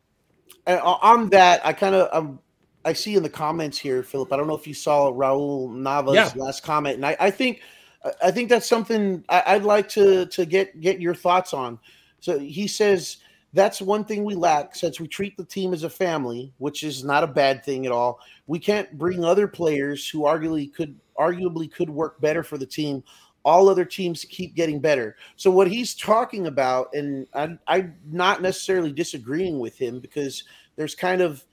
and 0.67 0.81
on 0.81 1.31
that, 1.31 1.65
I 1.65 1.73
kind 1.73 1.95
of 1.95 2.09
um, 2.13 2.41
I 2.85 2.93
see 2.93 3.15
in 3.15 3.23
the 3.23 3.29
comments 3.31 3.79
here, 3.79 4.03
Philip. 4.03 4.33
I 4.33 4.37
don't 4.37 4.47
know 4.47 4.57
if 4.57 4.67
you 4.67 4.75
saw 4.75 5.11
Raul 5.13 5.73
Nava's 5.73 6.15
Yeah. 6.15 6.31
last 6.37 6.63
comment, 6.63 6.97
and 6.97 7.07
I, 7.07 7.17
I 7.21 7.31
think 7.31 7.61
I- 8.05 8.13
I 8.25 8.31
think 8.31 8.49
that's 8.49 8.69
something 8.69 9.25
I, 9.29 9.43
I'd 9.47 9.65
like 9.65 9.89
to 9.91 10.27
to 10.27 10.45
get 10.47 10.81
get 10.81 11.01
your 11.01 11.15
thoughts 11.15 11.55
on. 11.55 11.79
So 12.21 12.39
he 12.39 12.67
says 12.67 13.19
that's 13.53 13.81
one 13.81 14.05
thing 14.05 14.25
we 14.25 14.35
lack 14.35 14.77
since 14.77 15.01
we 15.01 15.09
treat 15.09 15.37
the 15.37 15.45
team 15.45 15.73
as 15.73 15.83
a 15.85 15.91
family, 15.91 16.53
which 16.59 16.83
is 16.83 17.05
not 17.05 17.25
a 17.25 17.27
bad 17.27 17.65
thing 17.65 17.87
at 17.87 17.93
all. 17.93 18.21
We 18.47 18.59
can't 18.59 18.99
bring 18.99 19.25
other 19.25 19.49
players 19.49 20.09
who 20.09 20.23
arguably 20.23 20.73
could 20.75 20.99
arguably 21.19 21.73
could 21.73 21.89
work 21.89 22.21
better 22.21 22.43
for 22.43 22.59
the 22.59 22.67
team. 22.67 23.03
All 23.47 23.69
other 23.69 23.85
teams 23.85 24.27
keep 24.29 24.57
getting 24.57 24.81
better. 24.81 25.17
So 25.37 25.53
what 25.53 25.69
he's 25.69 25.95
talking 25.95 26.49
about, 26.49 26.93
and 26.93 27.29
I, 27.33 27.57
I'm 27.69 27.95
not 28.11 28.43
necessarily 28.43 28.91
disagreeing 28.91 29.61
with 29.61 29.79
him 29.79 30.01
because 30.01 30.43
there's 30.75 30.97
kind 30.97 31.23
of 31.23 31.45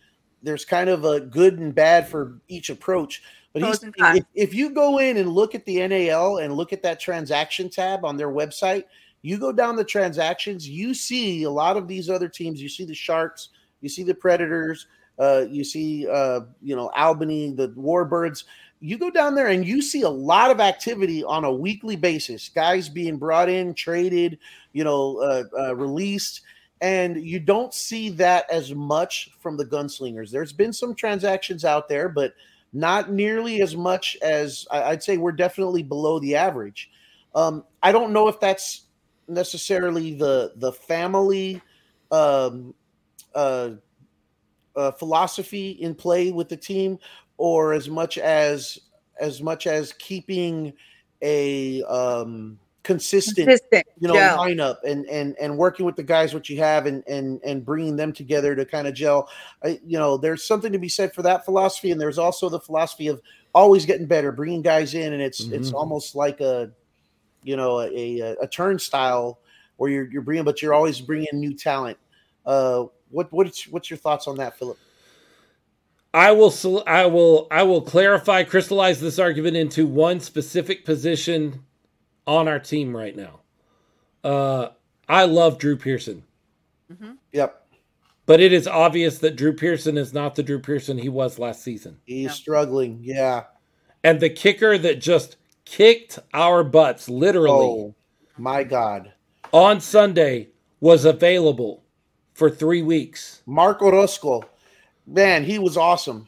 there's 0.41 0.65
kind 0.65 0.89
of 0.89 1.05
a 1.05 1.19
good 1.21 1.59
and 1.59 1.73
bad 1.73 2.09
for 2.09 2.39
each 2.47 2.71
approach. 2.71 3.21
But 3.53 3.61
he's, 3.61 3.79
Pros 3.79 3.83
and 3.83 3.95
cons. 3.95 4.17
if, 4.17 4.25
if 4.33 4.53
you 4.55 4.71
go 4.71 4.97
in 4.97 5.17
and 5.17 5.29
look 5.29 5.53
at 5.53 5.65
the 5.65 5.87
NAL 5.87 6.37
and 6.39 6.55
look 6.55 6.73
at 6.73 6.81
that 6.81 6.99
transaction 6.99 7.69
tab 7.69 8.03
on 8.03 8.17
their 8.17 8.29
website, 8.29 8.85
you 9.21 9.37
go 9.37 9.51
down 9.51 9.75
the 9.75 9.85
transactions, 9.85 10.67
you 10.67 10.95
see 10.95 11.43
a 11.43 11.49
lot 11.49 11.77
of 11.77 11.87
these 11.87 12.09
other 12.09 12.27
teams. 12.27 12.59
You 12.59 12.69
see 12.69 12.85
the 12.85 12.95
Sharks, 12.95 13.49
you 13.81 13.87
see 13.87 14.03
the 14.03 14.15
Predators, 14.15 14.87
uh, 15.19 15.45
you 15.47 15.63
see 15.63 16.07
uh, 16.07 16.41
you 16.61 16.75
know 16.75 16.91
Albany, 16.95 17.51
the 17.51 17.69
Warbirds. 17.69 18.45
You 18.83 18.97
go 18.97 19.09
down 19.09 19.33
there 19.33 19.47
and 19.47 19.65
you 19.65 19.81
see 19.81 20.01
a 20.01 20.09
lot 20.09 20.51
of 20.51 20.59
activity 20.59 21.23
on 21.23 21.45
a 21.45 21.51
weekly 21.51 21.95
basis. 21.95 22.49
Guys 22.49 22.89
being 22.89 23.17
brought 23.17 23.47
in, 23.47 23.73
traded, 23.73 24.37
you 24.73 24.83
know, 24.83 25.19
uh, 25.19 25.43
uh, 25.57 25.75
released, 25.75 26.41
and 26.81 27.15
you 27.15 27.39
don't 27.39 27.73
see 27.73 28.09
that 28.09 28.45
as 28.51 28.75
much 28.75 29.29
from 29.39 29.55
the 29.55 29.65
gunslingers. 29.65 30.31
There's 30.31 30.51
been 30.51 30.73
some 30.73 30.95
transactions 30.95 31.63
out 31.63 31.87
there, 31.87 32.09
but 32.09 32.33
not 32.73 33.09
nearly 33.09 33.61
as 33.61 33.77
much 33.77 34.17
as 34.21 34.67
I'd 34.69 35.01
say 35.01 35.15
we're 35.15 35.31
definitely 35.31 35.81
below 35.81 36.19
the 36.19 36.35
average. 36.35 36.91
Um, 37.33 37.63
I 37.81 37.93
don't 37.93 38.11
know 38.11 38.27
if 38.27 38.37
that's 38.41 38.87
necessarily 39.29 40.13
the 40.13 40.51
the 40.57 40.73
family 40.73 41.61
um, 42.11 42.73
uh, 43.33 43.71
uh, 44.75 44.91
philosophy 44.91 45.71
in 45.71 45.95
play 45.95 46.31
with 46.31 46.49
the 46.49 46.57
team, 46.57 46.97
or 47.37 47.73
as 47.73 47.89
much 47.89 48.17
as 48.17 48.79
as 49.19 49.41
much 49.41 49.67
as 49.67 49.93
keeping 49.93 50.73
a 51.21 51.83
um, 51.83 52.57
consistent 52.83 53.47
Consistent. 53.47 53.85
you 53.99 54.07
know 54.07 54.13
gel. 54.15 54.37
lineup 54.37 54.77
and 54.83 55.05
and 55.05 55.35
and 55.39 55.57
working 55.57 55.85
with 55.85 55.95
the 55.95 56.03
guys 56.03 56.33
what 56.33 56.49
you 56.49 56.57
have 56.57 56.85
and 56.85 57.03
and 57.07 57.39
and 57.45 57.65
bringing 57.65 57.95
them 57.95 58.11
together 58.11 58.55
to 58.55 58.65
kind 58.65 58.87
of 58.87 58.93
gel 58.93 59.29
I, 59.63 59.79
you 59.85 59.97
know 59.97 60.17
there's 60.17 60.43
something 60.43 60.71
to 60.73 60.79
be 60.79 60.89
said 60.89 61.13
for 61.13 61.21
that 61.21 61.45
philosophy 61.45 61.91
and 61.91 62.01
there's 62.01 62.17
also 62.17 62.49
the 62.49 62.59
philosophy 62.59 63.07
of 63.07 63.21
always 63.55 63.85
getting 63.85 64.05
better 64.05 64.31
bringing 64.33 64.61
guys 64.61 64.95
in 64.95 65.13
and 65.13 65.21
it's 65.21 65.39
it's 65.51 65.71
Mhm. 65.71 65.75
almost 65.75 66.15
like 66.15 66.41
a 66.41 66.71
you 67.43 67.55
know 67.55 67.79
a, 67.81 68.19
a 68.19 68.35
a 68.41 68.47
turnstile 68.47 69.39
where 69.77 69.89
you're 69.89 70.11
you're 70.11 70.21
bringing 70.21 70.43
but 70.43 70.61
you're 70.61 70.73
always 70.73 70.99
bringing 70.99 71.27
new 71.33 71.53
talent 71.53 71.97
uh 72.45 72.83
what 73.11 73.31
what's 73.31 73.67
what's 73.67 73.89
your 73.89 73.97
thoughts 73.97 74.27
on 74.27 74.35
that 74.37 74.57
philip 74.57 74.77
I 76.13 76.31
will 76.31 76.53
I 76.85 77.05
will 77.07 77.47
I 77.49 77.63
will 77.63 77.81
clarify 77.81 78.43
crystallize 78.43 78.99
this 79.01 79.17
argument 79.19 79.57
into 79.57 79.87
one 79.87 80.19
specific 80.19 80.85
position 80.85 81.63
on 82.27 82.47
our 82.47 82.59
team 82.59 82.95
right 82.95 83.15
now. 83.15 83.39
Uh 84.23 84.69
I 85.09 85.25
love 85.25 85.57
Drew 85.57 85.75
Pearson, 85.75 86.23
Mhm. 86.91 87.17
yep 87.31 87.59
but 88.25 88.39
it 88.39 88.53
is 88.53 88.67
obvious 88.67 89.17
that 89.19 89.35
Drew 89.35 89.53
Pearson 89.53 89.97
is 89.97 90.13
not 90.13 90.35
the 90.35 90.43
Drew 90.43 90.59
Pearson 90.59 90.97
he 90.97 91.09
was 91.09 91.39
last 91.39 91.61
season. 91.63 91.97
he's 92.05 92.23
Yeah. 92.25 92.31
struggling 92.31 92.99
yeah 93.01 93.43
And 94.03 94.19
the 94.19 94.29
kicker 94.29 94.77
that 94.77 94.99
just 95.01 95.35
kicked 95.65 96.19
our 96.33 96.63
butts 96.63 97.09
literally 97.09 97.65
oh 97.65 97.95
my 98.37 98.63
god 98.63 99.11
on 99.51 99.81
Sunday 99.81 100.49
was 100.79 101.05
available 101.05 101.83
for 102.33 102.49
3 102.49 102.81
weeks. 102.81 103.41
mark 103.45 103.81
orozco 103.81 104.43
man 105.07 105.43
he 105.43 105.59
was 105.59 105.77
awesome 105.77 106.27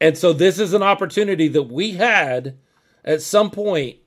And 0.00 0.18
so 0.18 0.32
this 0.32 0.58
is 0.58 0.74
an 0.74 0.82
opportunity 0.82 1.48
that 1.48 1.64
we 1.64 1.92
had 1.92 2.58
at 3.04 3.22
some 3.22 3.50
point 3.50 3.98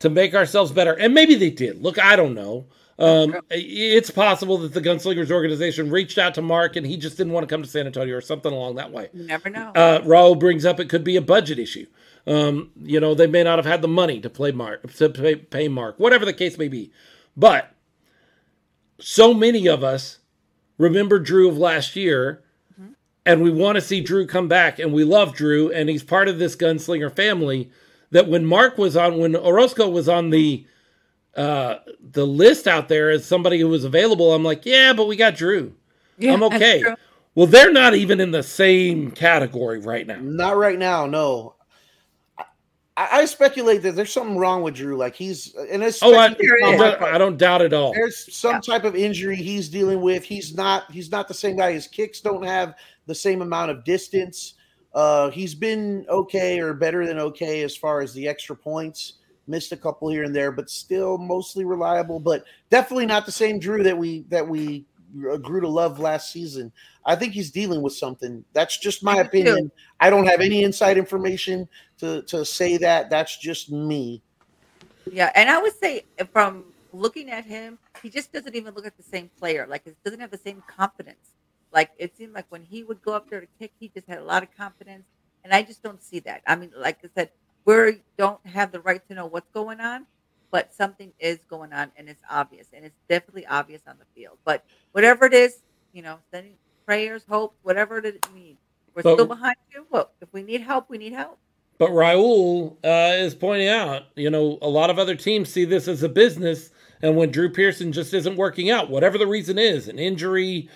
to 0.00 0.10
make 0.10 0.34
ourselves 0.34 0.72
better. 0.72 0.92
And 0.94 1.14
maybe 1.14 1.36
they 1.36 1.50
did. 1.50 1.80
Look, 1.82 1.98
I 1.98 2.16
don't 2.16 2.34
know. 2.34 2.66
Um, 2.98 3.36
it's 3.50 4.10
possible 4.10 4.58
that 4.58 4.74
the 4.74 4.80
Gunslingers 4.80 5.30
organization 5.30 5.90
reached 5.90 6.18
out 6.18 6.34
to 6.34 6.42
Mark 6.42 6.76
and 6.76 6.86
he 6.86 6.96
just 6.96 7.16
didn't 7.16 7.32
want 7.32 7.48
to 7.48 7.54
come 7.54 7.62
to 7.62 7.68
San 7.68 7.86
Antonio 7.86 8.16
or 8.16 8.20
something 8.20 8.52
along 8.52 8.76
that 8.76 8.92
way. 8.92 9.10
You 9.12 9.24
never 9.24 9.48
know. 9.50 9.72
Uh, 9.74 10.00
Raul 10.02 10.38
brings 10.38 10.64
up 10.64 10.80
it 10.80 10.88
could 10.88 11.04
be 11.04 11.16
a 11.16 11.22
budget 11.22 11.58
issue. 11.58 11.86
Um, 12.26 12.70
you 12.82 13.00
know, 13.00 13.14
they 13.14 13.26
may 13.28 13.44
not 13.44 13.58
have 13.58 13.66
had 13.66 13.82
the 13.82 13.88
money 13.88 14.20
to 14.20 14.30
play 14.30 14.52
Mark, 14.52 14.92
to 14.94 15.08
pay, 15.08 15.36
pay 15.36 15.68
Mark, 15.68 15.98
whatever 16.00 16.24
the 16.24 16.32
case 16.32 16.58
may 16.58 16.68
be. 16.68 16.92
But 17.36 17.72
so 19.00 19.34
many 19.34 19.68
of 19.68 19.84
us 19.84 20.18
remember 20.78 21.18
Drew 21.20 21.48
of 21.48 21.58
last 21.58 21.96
year, 21.96 22.42
and 23.26 23.42
we 23.42 23.50
want 23.50 23.76
to 23.76 23.80
see 23.80 24.00
Drew 24.00 24.26
come 24.26 24.48
back, 24.48 24.78
and 24.78 24.92
we 24.92 25.04
love 25.04 25.34
Drew, 25.34 25.70
and 25.72 25.88
he's 25.88 26.02
part 26.02 26.28
of 26.28 26.38
this 26.38 26.56
gunslinger 26.56 27.14
family. 27.14 27.70
That 28.10 28.28
when 28.28 28.44
Mark 28.46 28.78
was 28.78 28.96
on, 28.96 29.18
when 29.18 29.34
Orozco 29.34 29.88
was 29.88 30.08
on 30.08 30.30
the 30.30 30.66
uh, 31.36 31.76
the 32.12 32.26
list 32.26 32.68
out 32.68 32.88
there 32.88 33.10
as 33.10 33.24
somebody 33.26 33.58
who 33.58 33.68
was 33.68 33.84
available, 33.84 34.32
I'm 34.34 34.44
like, 34.44 34.64
yeah, 34.64 34.92
but 34.92 35.06
we 35.08 35.16
got 35.16 35.34
Drew. 35.34 35.74
Yeah, 36.18 36.32
I'm 36.32 36.42
okay. 36.44 36.84
Well, 37.34 37.48
they're 37.48 37.72
not 37.72 37.94
even 37.94 38.20
in 38.20 38.30
the 38.30 38.44
same 38.44 39.10
category 39.10 39.80
right 39.80 40.06
now. 40.06 40.18
Not 40.20 40.56
right 40.56 40.78
now, 40.78 41.06
no. 41.06 41.56
I, 42.96 43.08
I 43.20 43.24
speculate 43.24 43.82
that 43.82 43.96
there's 43.96 44.12
something 44.12 44.36
wrong 44.38 44.62
with 44.62 44.74
Drew. 44.74 44.96
Like 44.96 45.16
he's 45.16 45.52
and 45.54 45.82
it's 45.82 46.00
Oh, 46.02 46.14
I, 46.14 46.26
I 46.26 46.30
is. 46.30 46.38
don't, 46.38 47.02
I 47.02 47.18
don't 47.18 47.36
doubt 47.36 47.62
at 47.62 47.72
all. 47.72 47.92
there's 47.92 48.32
some 48.32 48.54
Yeah. 48.56 48.60
type 48.60 48.84
of 48.84 48.94
injury 48.94 49.34
he's 49.34 49.68
dealing 49.68 50.00
with. 50.00 50.22
He's 50.22 50.54
not 50.54 50.88
he's 50.92 51.10
not 51.10 51.26
the 51.26 51.34
same 51.34 51.56
guy. 51.56 51.72
His 51.72 51.88
kicks 51.88 52.20
don't 52.20 52.44
have 52.44 52.74
the 53.06 53.14
same 53.14 53.42
amount 53.42 53.70
of 53.70 53.84
distance. 53.84 54.54
Uh, 54.94 55.30
he's 55.30 55.54
been 55.54 56.06
okay 56.08 56.60
or 56.60 56.72
better 56.72 57.06
than 57.06 57.18
okay 57.18 57.62
as 57.62 57.76
far 57.76 58.00
as 58.00 58.12
the 58.14 58.28
extra 58.28 58.56
points. 58.56 59.14
missed 59.46 59.72
a 59.72 59.76
couple 59.76 60.08
here 60.08 60.22
and 60.22 60.34
there, 60.34 60.52
but 60.52 60.70
still 60.70 61.18
mostly 61.18 61.64
reliable. 61.64 62.20
But 62.20 62.44
definitely 62.70 63.06
not 63.06 63.26
the 63.26 63.32
same 63.32 63.58
Drew 63.58 63.82
that 63.82 63.96
we 63.96 64.24
that 64.28 64.46
we 64.46 64.84
grew 65.42 65.60
to 65.60 65.68
love 65.68 65.98
last 65.98 66.32
season. 66.32 66.72
I 67.06 67.14
think 67.16 67.32
he's 67.34 67.50
dealing 67.50 67.82
with 67.82 67.92
something. 67.92 68.44
That's 68.52 68.78
just 68.78 69.02
my 69.02 69.16
opinion. 69.16 69.70
I 70.00 70.10
don't 70.10 70.26
have 70.26 70.40
any 70.40 70.62
inside 70.62 70.96
information 70.96 71.68
to 71.98 72.22
to 72.22 72.44
say 72.44 72.76
that. 72.78 73.10
That's 73.10 73.36
just 73.38 73.70
me. 73.70 74.22
Yeah, 75.10 75.30
and 75.34 75.50
I 75.50 75.60
would 75.60 75.78
say 75.78 76.04
from 76.32 76.64
looking 76.92 77.30
at 77.30 77.44
him, 77.44 77.78
he 78.02 78.08
just 78.08 78.32
doesn't 78.32 78.54
even 78.54 78.74
look 78.74 78.86
at 78.86 78.96
the 78.96 79.02
same 79.02 79.30
player. 79.38 79.66
Like 79.68 79.84
he 79.84 79.92
doesn't 80.04 80.20
have 80.20 80.30
the 80.30 80.38
same 80.38 80.62
confidence. 80.66 81.34
Like 81.74 81.90
it 81.98 82.16
seemed 82.16 82.32
like 82.32 82.46
when 82.48 82.62
he 82.62 82.84
would 82.84 83.02
go 83.02 83.12
up 83.12 83.28
there 83.28 83.40
to 83.40 83.48
kick, 83.58 83.72
he 83.78 83.88
just 83.88 84.06
had 84.06 84.18
a 84.18 84.24
lot 84.24 84.44
of 84.44 84.56
confidence, 84.56 85.04
and 85.42 85.52
I 85.52 85.62
just 85.62 85.82
don't 85.82 86.02
see 86.02 86.20
that. 86.20 86.42
I 86.46 86.54
mean, 86.54 86.70
like 86.76 86.98
I 87.04 87.08
said, 87.14 87.30
we 87.64 88.00
don't 88.16 88.44
have 88.46 88.70
the 88.70 88.80
right 88.80 89.06
to 89.08 89.14
know 89.14 89.26
what's 89.26 89.50
going 89.50 89.80
on, 89.80 90.06
but 90.52 90.72
something 90.72 91.12
is 91.18 91.40
going 91.50 91.72
on, 91.72 91.90
and 91.96 92.08
it's 92.08 92.22
obvious, 92.30 92.68
and 92.72 92.84
it's 92.84 92.98
definitely 93.08 93.44
obvious 93.46 93.82
on 93.88 93.96
the 93.98 94.04
field. 94.14 94.38
But 94.44 94.64
whatever 94.92 95.26
it 95.26 95.34
is, 95.34 95.62
you 95.92 96.02
know, 96.02 96.18
sending 96.30 96.54
prayers, 96.86 97.24
hope, 97.28 97.56
whatever 97.62 97.98
it 97.98 98.24
means, 98.32 98.58
we're 98.94 99.02
but, 99.02 99.14
still 99.14 99.26
behind 99.26 99.56
you. 99.74 99.84
Well, 99.90 100.10
if 100.20 100.32
we 100.32 100.44
need 100.44 100.60
help, 100.60 100.88
we 100.88 100.98
need 100.98 101.12
help. 101.12 101.38
But 101.78 101.90
Raul 101.90 102.76
uh, 102.84 103.16
is 103.16 103.34
pointing 103.34 103.68
out, 103.68 104.04
you 104.14 104.30
know, 104.30 104.58
a 104.62 104.68
lot 104.68 104.90
of 104.90 104.98
other 104.98 105.16
teams 105.16 105.48
see 105.48 105.64
this 105.64 105.88
as 105.88 106.04
a 106.04 106.08
business. 106.08 106.70
And 107.02 107.16
when 107.16 107.32
Drew 107.32 107.50
Pearson 107.50 107.92
just 107.92 108.14
isn't 108.14 108.36
working 108.36 108.70
out, 108.70 108.90
whatever 108.90 109.18
the 109.18 109.26
reason 109.26 109.58
is, 109.58 109.88
an 109.88 109.98
injury, 109.98 110.68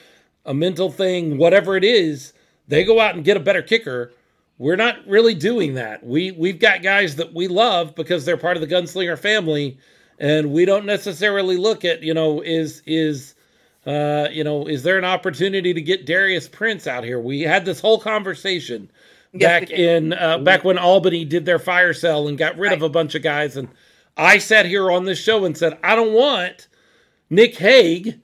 a 0.49 0.55
mental 0.55 0.91
thing, 0.91 1.37
whatever 1.37 1.77
it 1.77 1.85
is, 1.85 2.33
they 2.67 2.83
go 2.83 2.99
out 2.99 3.15
and 3.15 3.25
get 3.25 3.37
a 3.37 3.41
better 3.41 3.63
kicker. 3.63 4.13
We're 4.57 4.77
not 4.77 5.07
really 5.07 5.35
doing 5.35 5.75
that. 5.75 6.05
We 6.05 6.33
we've 6.33 6.59
got 6.59 6.83
guys 6.83 7.17
that 7.17 7.33
we 7.35 7.47
love 7.47 7.95
because 7.95 8.25
they're 8.25 8.39
part 8.39 8.57
of 8.57 8.61
the 8.61 8.75
gunslinger 8.75 9.19
family, 9.19 9.79
and 10.19 10.51
we 10.51 10.65
don't 10.65 10.87
necessarily 10.87 11.57
look 11.57 11.85
at 11.85 12.03
you 12.03 12.15
know 12.15 12.41
is 12.41 12.83
is 12.87 13.35
uh, 13.87 14.29
you 14.33 14.43
know 14.43 14.67
is 14.67 14.83
there 14.83 14.99
an 14.99 15.05
opportunity 15.05 15.73
to 15.75 15.83
get 15.83 16.07
Darius 16.07 16.49
Prince 16.49 16.87
out 16.87 17.05
here? 17.05 17.21
We 17.21 17.43
had 17.43 17.65
this 17.65 17.79
whole 17.79 18.01
conversation 18.01 18.91
yes, 19.33 19.61
back 19.61 19.71
in 19.71 20.15
uh, 20.15 20.39
back 20.39 20.65
when 20.65 20.79
Albany 20.79 21.25
did 21.25 21.45
their 21.45 21.59
fire 21.59 21.93
sale 21.93 22.27
and 22.27 22.39
got 22.39 22.59
rid 22.59 22.69
right. 22.69 22.77
of 22.77 22.83
a 22.83 22.89
bunch 22.89 23.15
of 23.15 23.23
guys. 23.23 23.57
And 23.57 23.69
I 24.17 24.39
sat 24.39 24.67
here 24.67 24.91
on 24.91 25.05
this 25.05 25.19
show 25.19 25.45
and 25.45 25.57
said, 25.57 25.79
I 25.85 25.95
don't 25.95 26.13
want 26.13 26.69
Nick 27.31 27.57
Hague 27.57 28.19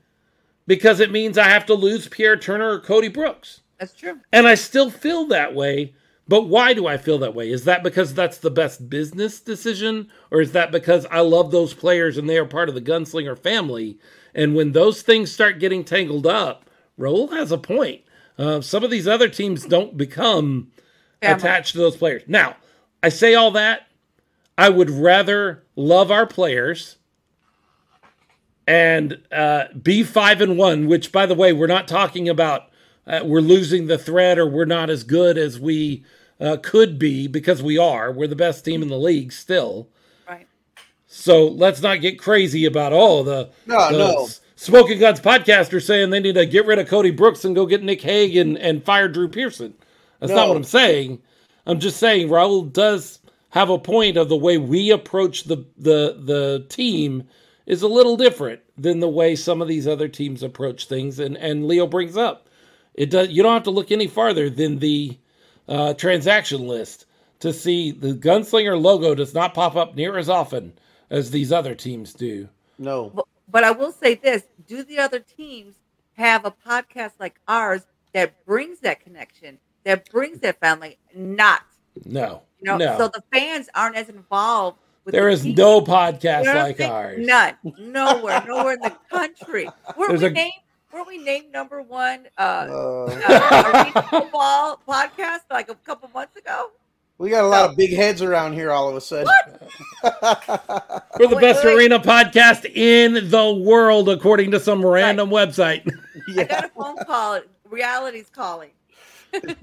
because 0.67 1.01
it 1.01 1.11
means 1.11 1.37
I 1.39 1.49
have 1.49 1.67
to 1.67 1.75
lose 1.75 2.09
Pierre 2.09 2.37
Turner 2.37 2.73
or 2.73 2.81
Cody 2.81 3.09
Brooks. 3.09 3.61
That's 3.79 3.95
true. 3.95 4.21
And 4.33 4.47
I 4.47 4.55
still 4.55 4.91
feel 4.91 5.27
that 5.27 5.55
way. 5.55 5.95
But 6.27 6.45
why 6.45 6.73
do 6.73 6.87
I 6.87 6.97
feel 6.97 7.19
that 7.19 7.35
way? 7.35 7.51
Is 7.51 7.65
that 7.65 7.83
because 7.83 8.15
that's 8.15 8.39
the 8.39 8.51
best 8.51 8.89
business 8.89 9.41
decision? 9.41 10.09
Or 10.31 10.41
is 10.41 10.53
that 10.53 10.73
because 10.73 11.05
I 11.11 11.21
love 11.21 11.51
those 11.51 11.75
players 11.75 12.17
and 12.17 12.29
they 12.31 12.39
are 12.39 12.47
part 12.47 12.71
of 12.71 12.75
the 12.75 12.81
gunslinger 12.81 13.39
family? 13.39 13.99
And 14.35 14.55
when 14.55 14.73
those 14.73 15.03
things 15.03 15.31
start 15.31 15.59
getting 15.61 15.85
tangled 15.85 16.27
up, 16.27 16.71
Raul 16.99 17.31
has 17.33 17.53
a 17.53 17.59
point. 17.59 18.03
Uh, 18.39 18.63
some 18.63 18.83
of 18.83 18.91
these 18.91 19.07
other 19.07 19.29
teams 19.29 19.67
don't 19.67 19.97
become 19.99 20.73
Family. 21.21 21.37
attached 21.37 21.73
to 21.73 21.79
those 21.79 21.97
players. 21.97 22.23
Now, 22.27 22.57
I 23.03 23.11
say 23.11 23.35
all 23.35 23.51
that. 23.53 23.87
I 24.57 24.71
would 24.71 24.91
rather 24.91 25.65
love 25.77 26.11
our 26.11 26.27
players 26.27 26.97
and 28.67 29.21
uh, 29.31 29.65
be 29.81 30.03
five 30.03 30.41
and 30.41 30.57
one. 30.57 30.87
Which, 30.87 31.13
by 31.13 31.27
the 31.27 31.35
way, 31.35 31.53
we're 31.53 31.67
not 31.67 31.89
talking 31.89 32.29
about 32.29 32.71
uh, 33.07 33.21
we're 33.25 33.41
losing 33.41 33.87
the 33.87 33.99
thread 33.99 34.39
or 34.39 34.47
we're 34.47 34.65
not 34.65 34.91
as 34.91 35.05
good 35.05 35.37
as 35.39 35.59
we 35.59 36.05
uh, 36.41 36.57
could 36.63 36.99
be 36.99 37.27
because 37.27 37.63
we 37.63 37.79
are. 37.79 38.13
We're 38.13 38.29
the 38.29 38.37
best 38.37 38.65
team 38.65 38.83
in 38.83 38.89
the 38.89 38.99
league 38.99 39.33
still. 39.33 39.89
Right. 40.29 40.47
So 41.07 41.47
let's 41.47 41.81
not 41.81 42.01
get 42.01 42.19
crazy 42.19 42.65
about 42.65 42.93
all 42.93 43.25
the 43.25 43.51
no 43.67 43.91
the 43.91 43.99
no. 43.99 44.29
Smokin' 44.57 44.99
Gunz 44.99 45.21
podcasters 45.21 45.85
saying 45.85 46.11
they 46.11 46.21
need 46.21 46.37
to 46.37 46.47
get 46.47 46.65
rid 46.65 46.79
of 46.79 46.89
Cody 46.89 47.11
Brooks 47.11 47.45
and 47.45 47.55
go 47.55 47.67
get 47.67 47.83
Nick 47.83 48.01
Hague 48.01 48.37
and, 48.37 48.57
and 48.57 48.83
fire 48.83 49.09
Drew 49.09 49.29
Pearson. 49.29 49.75
That's 50.21 50.31
no. 50.31 50.37
not 50.37 50.49
what 50.49 50.57
I'm 50.57 50.65
saying. 50.65 51.21
I'm 51.67 51.81
just 51.81 51.99
saying 51.99 52.29
Raul 52.29 52.73
does 52.73 53.19
have 53.51 53.69
a 53.69 53.79
point 53.79 54.17
of 54.17 54.29
the 54.29 54.37
way 54.37 54.59
we 54.59 54.91
approach 54.91 55.45
the 55.45 55.65
the 55.77 56.19
the 56.21 56.67
team 56.69 57.29
is 57.67 57.83
a 57.83 57.89
little 57.89 58.17
different 58.17 58.61
than 58.77 59.01
the 59.01 59.09
way 59.09 59.35
some 59.35 59.63
of 59.63 59.69
these 59.69 59.87
other 59.87 60.09
teams 60.09 60.43
approach 60.43 60.87
things. 60.87 61.19
And 61.19 61.37
and 61.37 61.67
Leo 61.67 61.87
brings 61.87 62.17
up 62.17 62.49
it 62.95 63.11
does. 63.11 63.29
You 63.31 63.43
don't 63.43 63.55
have 63.55 63.65
to 63.65 63.71
look 63.71 63.91
any 63.91 64.07
farther 64.07 64.49
than 64.51 64.79
the 64.79 65.19
uh, 65.69 65.95
transaction 65.95 66.67
list 66.67 67.07
to 67.41 67.53
see 67.53 67.91
the 67.91 68.15
gunslinger 68.15 68.81
logo 68.81 69.15
does 69.15 69.35
not 69.35 69.55
pop 69.55 69.77
up 69.77 69.95
near 69.97 70.17
as 70.17 70.29
often 70.29 70.73
as 71.11 71.31
these 71.31 71.53
other 71.53 71.75
teams 71.75 72.13
do. 72.13 72.49
No, 72.79 73.11
but, 73.15 73.27
but 73.49 73.65
I 73.65 73.71
will 73.71 73.93
say 73.93 74.15
this: 74.15 74.45
Do 74.67 74.83
the 74.85 74.99
other 74.99 75.21
teams 75.21 75.75
have 76.17 76.45
a 76.45 76.51
podcast 76.51 77.13
like 77.19 77.41
ours 77.49 77.83
that 78.13 78.45
brings 78.47 78.81
that 78.81 79.01
connection? 79.01 79.59
that 79.85 80.11
brings 80.11 80.41
that 80.41 80.59
family, 80.61 80.99
not 81.15 81.63
no, 82.05 82.43
you 82.61 82.67
know. 82.67 82.77
No. 82.77 82.99
So 82.99 83.09
the 83.09 83.23
fans 83.33 83.69
aren't 83.75 83.97
as 83.97 84.09
involved. 84.09 84.79
There 85.07 85.27
the 85.27 85.33
is 85.33 85.43
team. 85.43 85.55
no 85.55 85.81
podcast 85.83 86.47
like 86.47 86.81
ours. 86.81 87.27
None, 87.27 87.55
nowhere, 87.79 88.43
nowhere 88.47 88.75
in 88.75 88.81
the 88.81 88.97
country. 89.11 89.69
Were 89.97 90.13
we 90.17 90.27
a... 90.27 90.31
named? 90.31 90.53
Were 90.93 91.05
we 91.05 91.19
named 91.19 91.53
number 91.53 91.83
one 91.83 92.27
uh, 92.39 92.41
uh. 92.41 93.21
uh 93.27 94.03
football 94.03 94.81
podcast 94.89 95.41
like 95.51 95.69
a 95.69 95.75
couple 95.75 96.09
months 96.15 96.37
ago? 96.37 96.71
We 97.19 97.31
got 97.31 97.45
a 97.45 97.49
lot 97.49 97.71
of 97.71 97.77
big 97.77 97.95
heads 97.95 98.23
around 98.23 98.55
here 98.55 98.73
all 98.73 98.89
of 98.89 98.97
a 98.97 99.01
sudden. 99.01 99.27
We're 100.03 101.29
the 101.29 101.37
wait, 101.37 101.41
best 101.41 101.65
wait. 101.65 101.77
arena 101.77 102.01
podcast 102.01 102.65
in 102.65 103.31
the 103.31 103.53
world, 103.53 104.09
according 104.09 104.51
to 104.51 104.61
some 104.61 104.85
random 104.85 105.31
right. 105.31 105.49
website. 105.49 105.91
yeah. 106.29 106.43
I 106.43 106.45
got 106.45 106.65
a 106.65 106.69
phone 106.71 106.97
call. 107.05 107.41
Reality's 107.69 108.31
calling. 108.31 108.71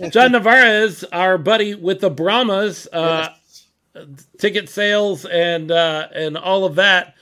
John 0.09 0.31
Navarez, 0.31 1.03
our 1.11 1.37
buddy 1.37 1.75
with 1.75 2.01
the 2.01 2.09
Brahmas, 2.09 2.87
uh, 2.91 3.29
yes. 3.29 3.40
Ticket 4.37 4.69
sales 4.69 5.25
and 5.25 5.71
uh, 5.71 6.07
and 6.13 6.37
all 6.37 6.65
of 6.65 6.75
that, 6.75 7.15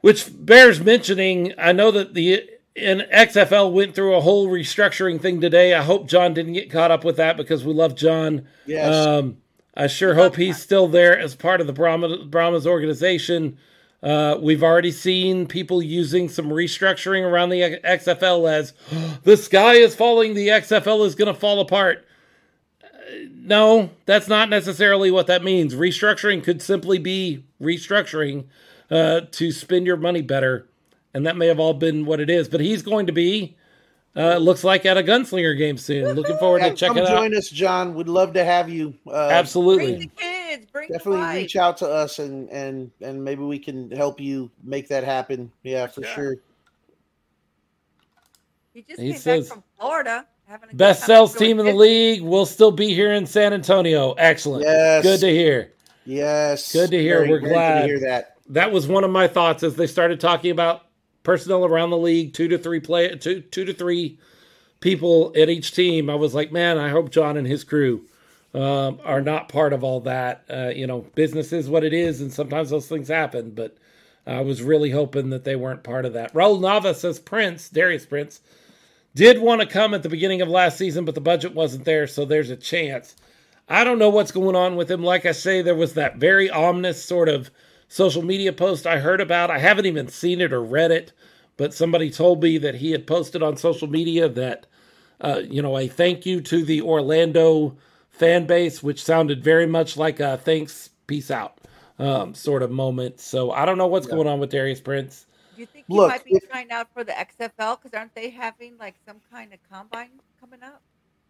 which 0.00 0.28
bears 0.32 0.80
mentioning. 0.80 1.52
I 1.58 1.72
know 1.72 1.90
that 1.90 2.14
the 2.14 2.48
in 2.74 3.04
XFL 3.12 3.72
went 3.72 3.94
through 3.94 4.14
a 4.14 4.20
whole 4.20 4.48
restructuring 4.48 5.20
thing 5.20 5.40
today. 5.40 5.74
I 5.74 5.82
hope 5.82 6.08
John 6.08 6.34
didn't 6.34 6.54
get 6.54 6.70
caught 6.70 6.90
up 6.90 7.04
with 7.04 7.16
that 7.16 7.36
because 7.36 7.64
we 7.64 7.72
love 7.72 7.94
John. 7.94 8.46
Yes. 8.66 9.06
Um, 9.06 9.38
I 9.76 9.86
sure 9.86 10.14
hope 10.14 10.36
he's 10.36 10.60
still 10.60 10.88
there 10.88 11.18
as 11.18 11.34
part 11.34 11.60
of 11.60 11.66
the 11.66 11.72
Brahma, 11.72 12.24
Brahmas 12.26 12.66
organization. 12.66 13.58
Uh, 14.02 14.36
we've 14.40 14.62
already 14.62 14.92
seen 14.92 15.46
people 15.46 15.82
using 15.82 16.28
some 16.28 16.46
restructuring 16.46 17.22
around 17.22 17.48
the 17.48 17.80
XFL 17.84 18.50
as 18.50 18.72
the 19.22 19.36
sky 19.36 19.74
is 19.74 19.94
falling, 19.94 20.34
the 20.34 20.48
XFL 20.48 21.06
is 21.06 21.14
going 21.14 21.32
to 21.32 21.38
fall 21.38 21.60
apart. 21.60 22.03
Uh, 23.06 23.28
no, 23.34 23.90
that's 24.06 24.28
not 24.28 24.48
necessarily 24.48 25.10
what 25.10 25.26
that 25.26 25.44
means. 25.44 25.74
Restructuring 25.74 26.42
could 26.42 26.62
simply 26.62 26.98
be 26.98 27.44
restructuring 27.60 28.44
uh, 28.90 29.22
to 29.32 29.52
spend 29.52 29.86
your 29.86 29.96
money 29.96 30.22
better. 30.22 30.66
And 31.12 31.26
that 31.26 31.36
may 31.36 31.46
have 31.46 31.60
all 31.60 31.74
been 31.74 32.06
what 32.06 32.20
it 32.20 32.30
is. 32.30 32.48
But 32.48 32.60
he's 32.60 32.82
going 32.82 33.06
to 33.06 33.12
be, 33.12 33.56
uh, 34.16 34.38
looks 34.38 34.64
like, 34.64 34.84
at 34.84 34.96
a 34.96 35.02
gunslinger 35.02 35.56
game 35.56 35.76
soon. 35.76 36.14
Looking 36.16 36.38
forward 36.38 36.62
yeah, 36.62 36.70
to 36.70 36.74
checking 36.74 36.98
it 36.98 37.06
out. 37.06 37.18
Join 37.20 37.36
us, 37.36 37.48
John. 37.50 37.94
We'd 37.94 38.08
love 38.08 38.32
to 38.32 38.44
have 38.44 38.68
you. 38.68 38.94
Uh, 39.06 39.28
Absolutely 39.30 39.96
Bring 39.96 40.00
the 40.00 40.06
kids. 40.06 40.66
Bring 40.72 40.88
definitely 40.88 41.42
reach 41.42 41.56
out 41.56 41.76
to 41.78 41.88
us 41.88 42.20
and 42.20 42.48
and 42.50 42.90
and 43.00 43.22
maybe 43.22 43.42
we 43.42 43.58
can 43.58 43.90
help 43.90 44.20
you 44.20 44.50
make 44.62 44.88
that 44.88 45.02
happen. 45.02 45.50
Yeah, 45.62 45.86
for 45.86 46.04
sure. 46.04 46.36
He 48.72 48.82
just 48.82 49.00
he 49.00 49.12
came 49.12 49.20
says, 49.20 49.48
back 49.48 49.54
from 49.54 49.64
Florida. 49.78 50.26
Best 50.72 51.04
sales 51.04 51.34
team 51.34 51.58
in 51.58 51.66
the 51.66 51.74
league. 51.74 52.22
We'll 52.22 52.46
still 52.46 52.70
be 52.70 52.94
here 52.94 53.12
in 53.12 53.26
San 53.26 53.52
Antonio. 53.52 54.12
Excellent. 54.12 54.64
Yes. 54.64 55.02
Good 55.02 55.20
to 55.20 55.30
hear. 55.30 55.72
Yes. 56.04 56.72
Good 56.72 56.90
to 56.90 56.98
hear. 57.00 57.20
Very, 57.20 57.30
We're 57.30 57.40
glad 57.40 57.82
to 57.82 57.86
hear 57.86 58.00
that. 58.00 58.36
That 58.50 58.72
was 58.72 58.86
one 58.86 59.04
of 59.04 59.10
my 59.10 59.26
thoughts 59.26 59.62
as 59.62 59.76
they 59.76 59.86
started 59.86 60.20
talking 60.20 60.50
about 60.50 60.82
personnel 61.22 61.64
around 61.64 61.90
the 61.90 61.98
league, 61.98 62.34
two 62.34 62.48
to 62.48 62.58
three 62.58 62.80
play 62.80 63.08
two 63.16 63.40
two 63.40 63.64
to 63.64 63.72
three 63.72 64.18
people 64.80 65.32
at 65.36 65.48
each 65.48 65.72
team. 65.72 66.10
I 66.10 66.14
was 66.14 66.34
like, 66.34 66.52
man, 66.52 66.78
I 66.78 66.90
hope 66.90 67.10
John 67.10 67.36
and 67.38 67.46
his 67.46 67.64
crew 67.64 68.04
um, 68.52 69.00
are 69.02 69.22
not 69.22 69.48
part 69.48 69.72
of 69.72 69.82
all 69.82 70.00
that. 70.00 70.44
Uh, 70.48 70.68
you 70.68 70.86
know, 70.86 71.00
business 71.14 71.52
is 71.52 71.68
what 71.70 71.84
it 71.84 71.94
is, 71.94 72.20
and 72.20 72.32
sometimes 72.32 72.70
those 72.70 72.86
things 72.86 73.08
happen. 73.08 73.50
But 73.50 73.76
I 74.26 74.42
was 74.42 74.62
really 74.62 74.90
hoping 74.90 75.30
that 75.30 75.44
they 75.44 75.56
weren't 75.56 75.82
part 75.82 76.04
of 76.04 76.12
that. 76.12 76.34
Raul 76.34 76.60
Nava 76.60 76.94
says 76.94 77.18
Prince, 77.18 77.70
Darius 77.70 78.04
Prince, 78.06 78.40
did 79.14 79.40
want 79.40 79.60
to 79.60 79.66
come 79.66 79.94
at 79.94 80.02
the 80.02 80.08
beginning 80.08 80.42
of 80.42 80.48
last 80.48 80.78
season, 80.78 81.04
but 81.04 81.14
the 81.14 81.20
budget 81.20 81.54
wasn't 81.54 81.84
there, 81.84 82.06
so 82.06 82.24
there's 82.24 82.50
a 82.50 82.56
chance. 82.56 83.14
I 83.68 83.84
don't 83.84 83.98
know 83.98 84.10
what's 84.10 84.32
going 84.32 84.56
on 84.56 84.76
with 84.76 84.90
him. 84.90 85.02
Like 85.02 85.24
I 85.26 85.32
say, 85.32 85.62
there 85.62 85.74
was 85.74 85.94
that 85.94 86.16
very 86.16 86.50
ominous 86.50 87.02
sort 87.04 87.28
of 87.28 87.50
social 87.88 88.22
media 88.22 88.52
post 88.52 88.86
I 88.86 88.98
heard 88.98 89.20
about. 89.20 89.50
I 89.50 89.58
haven't 89.58 89.86
even 89.86 90.08
seen 90.08 90.40
it 90.40 90.52
or 90.52 90.62
read 90.62 90.90
it, 90.90 91.12
but 91.56 91.72
somebody 91.74 92.10
told 92.10 92.42
me 92.42 92.58
that 92.58 92.76
he 92.76 92.90
had 92.92 93.06
posted 93.06 93.42
on 93.42 93.56
social 93.56 93.88
media 93.88 94.28
that, 94.28 94.66
uh, 95.20 95.40
you 95.48 95.62
know, 95.62 95.78
a 95.78 95.88
thank 95.88 96.26
you 96.26 96.40
to 96.42 96.64
the 96.64 96.82
Orlando 96.82 97.76
fan 98.10 98.46
base, 98.46 98.82
which 98.82 99.02
sounded 99.02 99.42
very 99.44 99.66
much 99.66 99.96
like 99.96 100.20
a 100.20 100.36
thanks, 100.38 100.90
peace 101.06 101.30
out. 101.30 101.58
um, 101.98 102.34
sort 102.34 102.62
of 102.64 102.72
moment. 102.72 103.20
So 103.20 103.52
I 103.52 103.64
don't 103.64 103.78
know 103.78 103.86
what's 103.86 104.08
Yeah. 104.08 104.16
going 104.16 104.26
on 104.26 104.40
with 104.40 104.50
Darius 104.50 104.80
Prince. 104.80 105.23
Do 105.54 105.60
you 105.60 105.66
think 105.66 105.86
he 105.88 105.94
Look, 105.94 106.08
might 106.08 106.24
be 106.24 106.32
if- 106.32 106.48
trying 106.48 106.70
out 106.70 106.88
for 106.92 107.04
the 107.04 107.12
XFL? 107.12 107.78
Because 107.80 107.94
aren't 107.94 108.14
they 108.14 108.30
having 108.30 108.76
like 108.78 108.94
some 109.06 109.20
kind 109.32 109.52
of 109.52 109.58
combine 109.70 110.10
coming 110.40 110.62
up? 110.62 110.82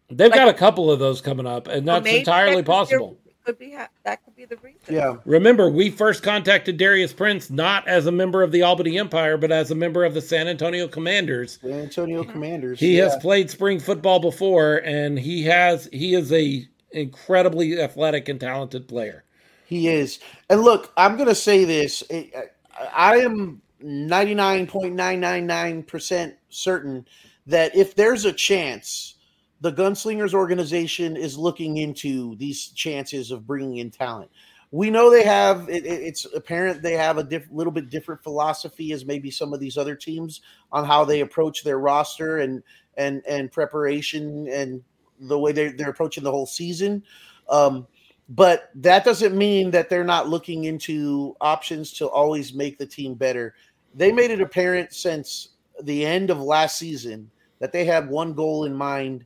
They've 0.09 0.29
Like- 0.29 0.39
got 0.39 0.49
a 0.49 0.53
couple 0.53 0.91
of 0.91 0.99
those 0.99 1.21
coming 1.21 1.47
up, 1.47 1.67
and 1.67 1.87
that's 1.87 2.07
entirely 2.07 2.51
that 2.51 2.55
could 2.57 2.65
be 2.65 2.67
possible. 2.67 3.17
Could 3.43 3.59
be 3.59 3.73
ha- 3.73 3.89
that 4.03 4.25
could 4.25 4.35
be 4.35 4.45
the 4.45 4.57
reason. 4.57 4.79
Yeah. 4.89 5.17
Remember, 5.23 5.69
we 5.69 5.91
first 5.91 6.23
contacted 6.23 6.77
Darius 6.77 7.13
Prince 7.13 7.51
not 7.51 7.87
as 7.87 8.07
a 8.07 8.11
member 8.11 8.41
of 8.41 8.51
the 8.51 8.63
Albany 8.63 8.97
Empire, 8.97 9.37
but 9.37 9.51
as 9.51 9.69
a 9.69 9.75
member 9.75 10.03
of 10.03 10.15
the 10.15 10.21
San 10.21 10.47
Antonio 10.47 10.87
Commanders. 10.87 11.59
San 11.61 11.73
Antonio 11.73 12.23
mm-hmm. 12.23 12.31
Commanders. 12.31 12.79
He 12.79 12.97
yeah. 12.97 13.03
has 13.03 13.15
played 13.17 13.51
spring 13.51 13.79
football 13.79 14.19
before, 14.19 14.77
and 14.83 15.19
he 15.19 15.43
has 15.43 15.87
he 15.93 16.15
is 16.15 16.33
a 16.33 16.67
incredibly 16.89 17.79
athletic 17.79 18.29
and 18.29 18.39
talented 18.39 18.87
player. 18.87 19.23
He 19.67 19.89
is. 19.89 20.19
And 20.49 20.61
look, 20.61 20.91
I'm 20.97 21.15
going 21.15 21.29
to 21.29 21.35
say 21.35 21.65
this. 21.65 22.03
Eh, 22.09 22.27
eh, 22.33 22.41
I, 22.79 23.13
I 23.13 23.17
am 23.17 23.61
99.999% 23.83 26.33
certain 26.49 27.05
that 27.47 27.75
if 27.75 27.95
there's 27.95 28.25
a 28.25 28.33
chance, 28.33 29.15
the 29.61 29.71
Gunslingers 29.71 30.33
organization 30.33 31.15
is 31.15 31.37
looking 31.37 31.77
into 31.77 32.35
these 32.37 32.67
chances 32.69 33.31
of 33.31 33.47
bringing 33.47 33.77
in 33.77 33.91
talent. 33.91 34.29
We 34.71 34.89
know 34.89 35.09
they 35.09 35.23
have, 35.23 35.69
it, 35.69 35.85
it- 35.85 36.01
it's 36.03 36.25
apparent 36.25 36.81
they 36.81 36.93
have 36.93 37.17
a 37.17 37.23
diff, 37.23 37.47
little 37.51 37.71
bit 37.71 37.89
different 37.89 38.23
philosophy 38.23 38.91
as 38.91 39.05
maybe 39.05 39.31
some 39.31 39.53
of 39.53 39.59
these 39.59 39.77
other 39.77 39.95
teams 39.95 40.41
on 40.71 40.85
how 40.85 41.05
they 41.05 41.21
approach 41.21 41.63
their 41.63 41.79
roster 41.79 42.39
and, 42.39 42.61
and, 42.97 43.21
and 43.27 43.51
preparation 43.51 44.47
and 44.49 44.83
the 45.19 45.39
way 45.39 45.51
they're, 45.51 45.71
they're 45.71 45.89
approaching 45.91 46.23
the 46.23 46.31
whole 46.31 46.45
season. 46.45 47.03
Um, 47.49 47.87
but 48.29 48.69
that 48.75 49.05
doesn't 49.05 49.35
mean 49.35 49.71
that 49.71 49.89
they're 49.89 50.03
not 50.03 50.29
looking 50.29 50.63
into 50.65 51.35
options 51.41 51.91
to 51.93 52.07
always 52.09 52.53
make 52.53 52.77
the 52.77 52.85
team 52.85 53.13
better. 53.13 53.53
They 53.93 54.11
made 54.11 54.31
it 54.31 54.41
apparent 54.41 54.93
since 54.93 55.49
the 55.83 56.05
end 56.05 56.29
of 56.29 56.39
last 56.41 56.77
season 56.77 57.29
that 57.59 57.71
they 57.71 57.85
had 57.85 58.09
one 58.09 58.33
goal 58.33 58.65
in 58.65 58.73
mind 58.73 59.25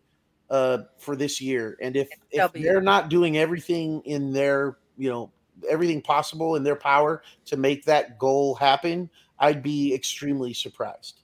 uh, 0.49 0.79
for 0.97 1.15
this 1.15 1.39
year, 1.39 1.77
and 1.81 1.95
if, 1.95 2.09
if 2.31 2.51
they're 2.53 2.81
not 2.81 3.09
doing 3.09 3.37
everything 3.37 4.01
in 4.05 4.33
their 4.33 4.77
you 4.97 5.09
know 5.09 5.31
everything 5.69 6.01
possible 6.01 6.55
in 6.55 6.63
their 6.63 6.75
power 6.75 7.21
to 7.45 7.57
make 7.57 7.85
that 7.85 8.17
goal 8.17 8.55
happen, 8.55 9.09
I'd 9.39 9.61
be 9.61 9.93
extremely 9.93 10.53
surprised. 10.53 11.21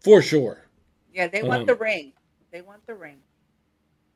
For 0.00 0.22
sure. 0.22 0.66
Yeah, 1.12 1.26
they 1.26 1.42
want 1.42 1.62
Um, 1.62 1.66
the 1.66 1.74
ring. 1.74 2.12
They 2.52 2.62
want 2.62 2.86
the 2.86 2.94
ring. 2.94 3.18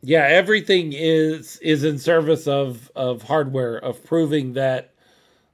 Yeah, 0.03 0.24
everything 0.27 0.93
is 0.93 1.59
is 1.59 1.85
in 1.85 1.99
service 1.99 2.49
of 2.49 2.91
of 2.97 3.23
hardware 3.23 3.77
of 3.77 4.05
proving 4.05 4.55
that 4.55 4.93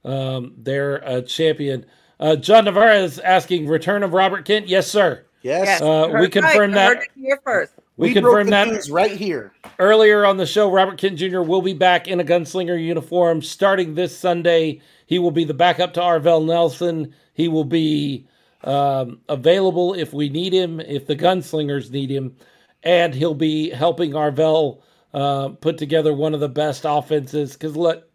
um, 0.03 0.53
they're 0.57 0.95
a 0.97 1.21
champion. 1.21 1.85
Uh, 2.19 2.35
John 2.35 2.65
Navarre 2.65 2.95
is 2.95 3.19
asking 3.19 3.67
return 3.67 4.01
of 4.03 4.13
Robert 4.13 4.45
Kent. 4.45 4.67
Yes, 4.67 4.87
sir. 4.87 5.23
Yes, 5.41 5.65
Yes, 5.67 5.81
uh, 5.81 6.07
we 6.07 6.13
heard 6.19 6.31
confirm 6.31 6.73
right. 6.73 6.97
That- 6.99 7.07
here 7.15 7.39
first. 7.43 7.73
We, 7.95 8.13
broke 8.13 8.23
confirmed 8.23 8.53
that 8.53 8.87
right 8.91 9.11
here. 9.11 9.51
earlier 9.77 10.25
on 10.25 10.37
the 10.37 10.45
show. 10.45 10.71
Robert 10.71 10.97
Kent 10.97 11.17
Jr. 11.17 11.41
will 11.41 11.61
be 11.61 11.73
back 11.73 12.07
in 12.07 12.21
a 12.21 12.23
gunslinger 12.23 12.81
uniform 12.81 13.41
starting 13.41 13.93
this 13.93 14.17
Sunday. 14.17 14.79
He 15.05 15.19
will 15.19 15.31
be 15.31 15.43
the 15.43 15.53
backup 15.53 15.93
to 15.95 15.99
Arvell 15.99 16.45
Nelson. 16.45 17.13
He 17.33 17.49
will 17.49 17.65
be 17.65 18.25
um, 18.63 19.19
available 19.27 19.93
if 19.95 20.13
we 20.13 20.29
need 20.29 20.53
him, 20.53 20.79
if 20.79 21.07
the 21.07 21.15
gunslingers 21.15 21.91
need 21.91 22.09
him, 22.09 22.37
and 22.83 23.13
he'll 23.13 23.33
be 23.33 23.69
helping 23.69 24.11
Arvell 24.11 24.81
uh, 25.13 25.49
put 25.49 25.77
together 25.77 26.13
one 26.13 26.33
of 26.33 26.39
the 26.39 26.49
best 26.49 26.85
offenses. 26.87 27.53
Because 27.53 27.75
look, 27.75 28.07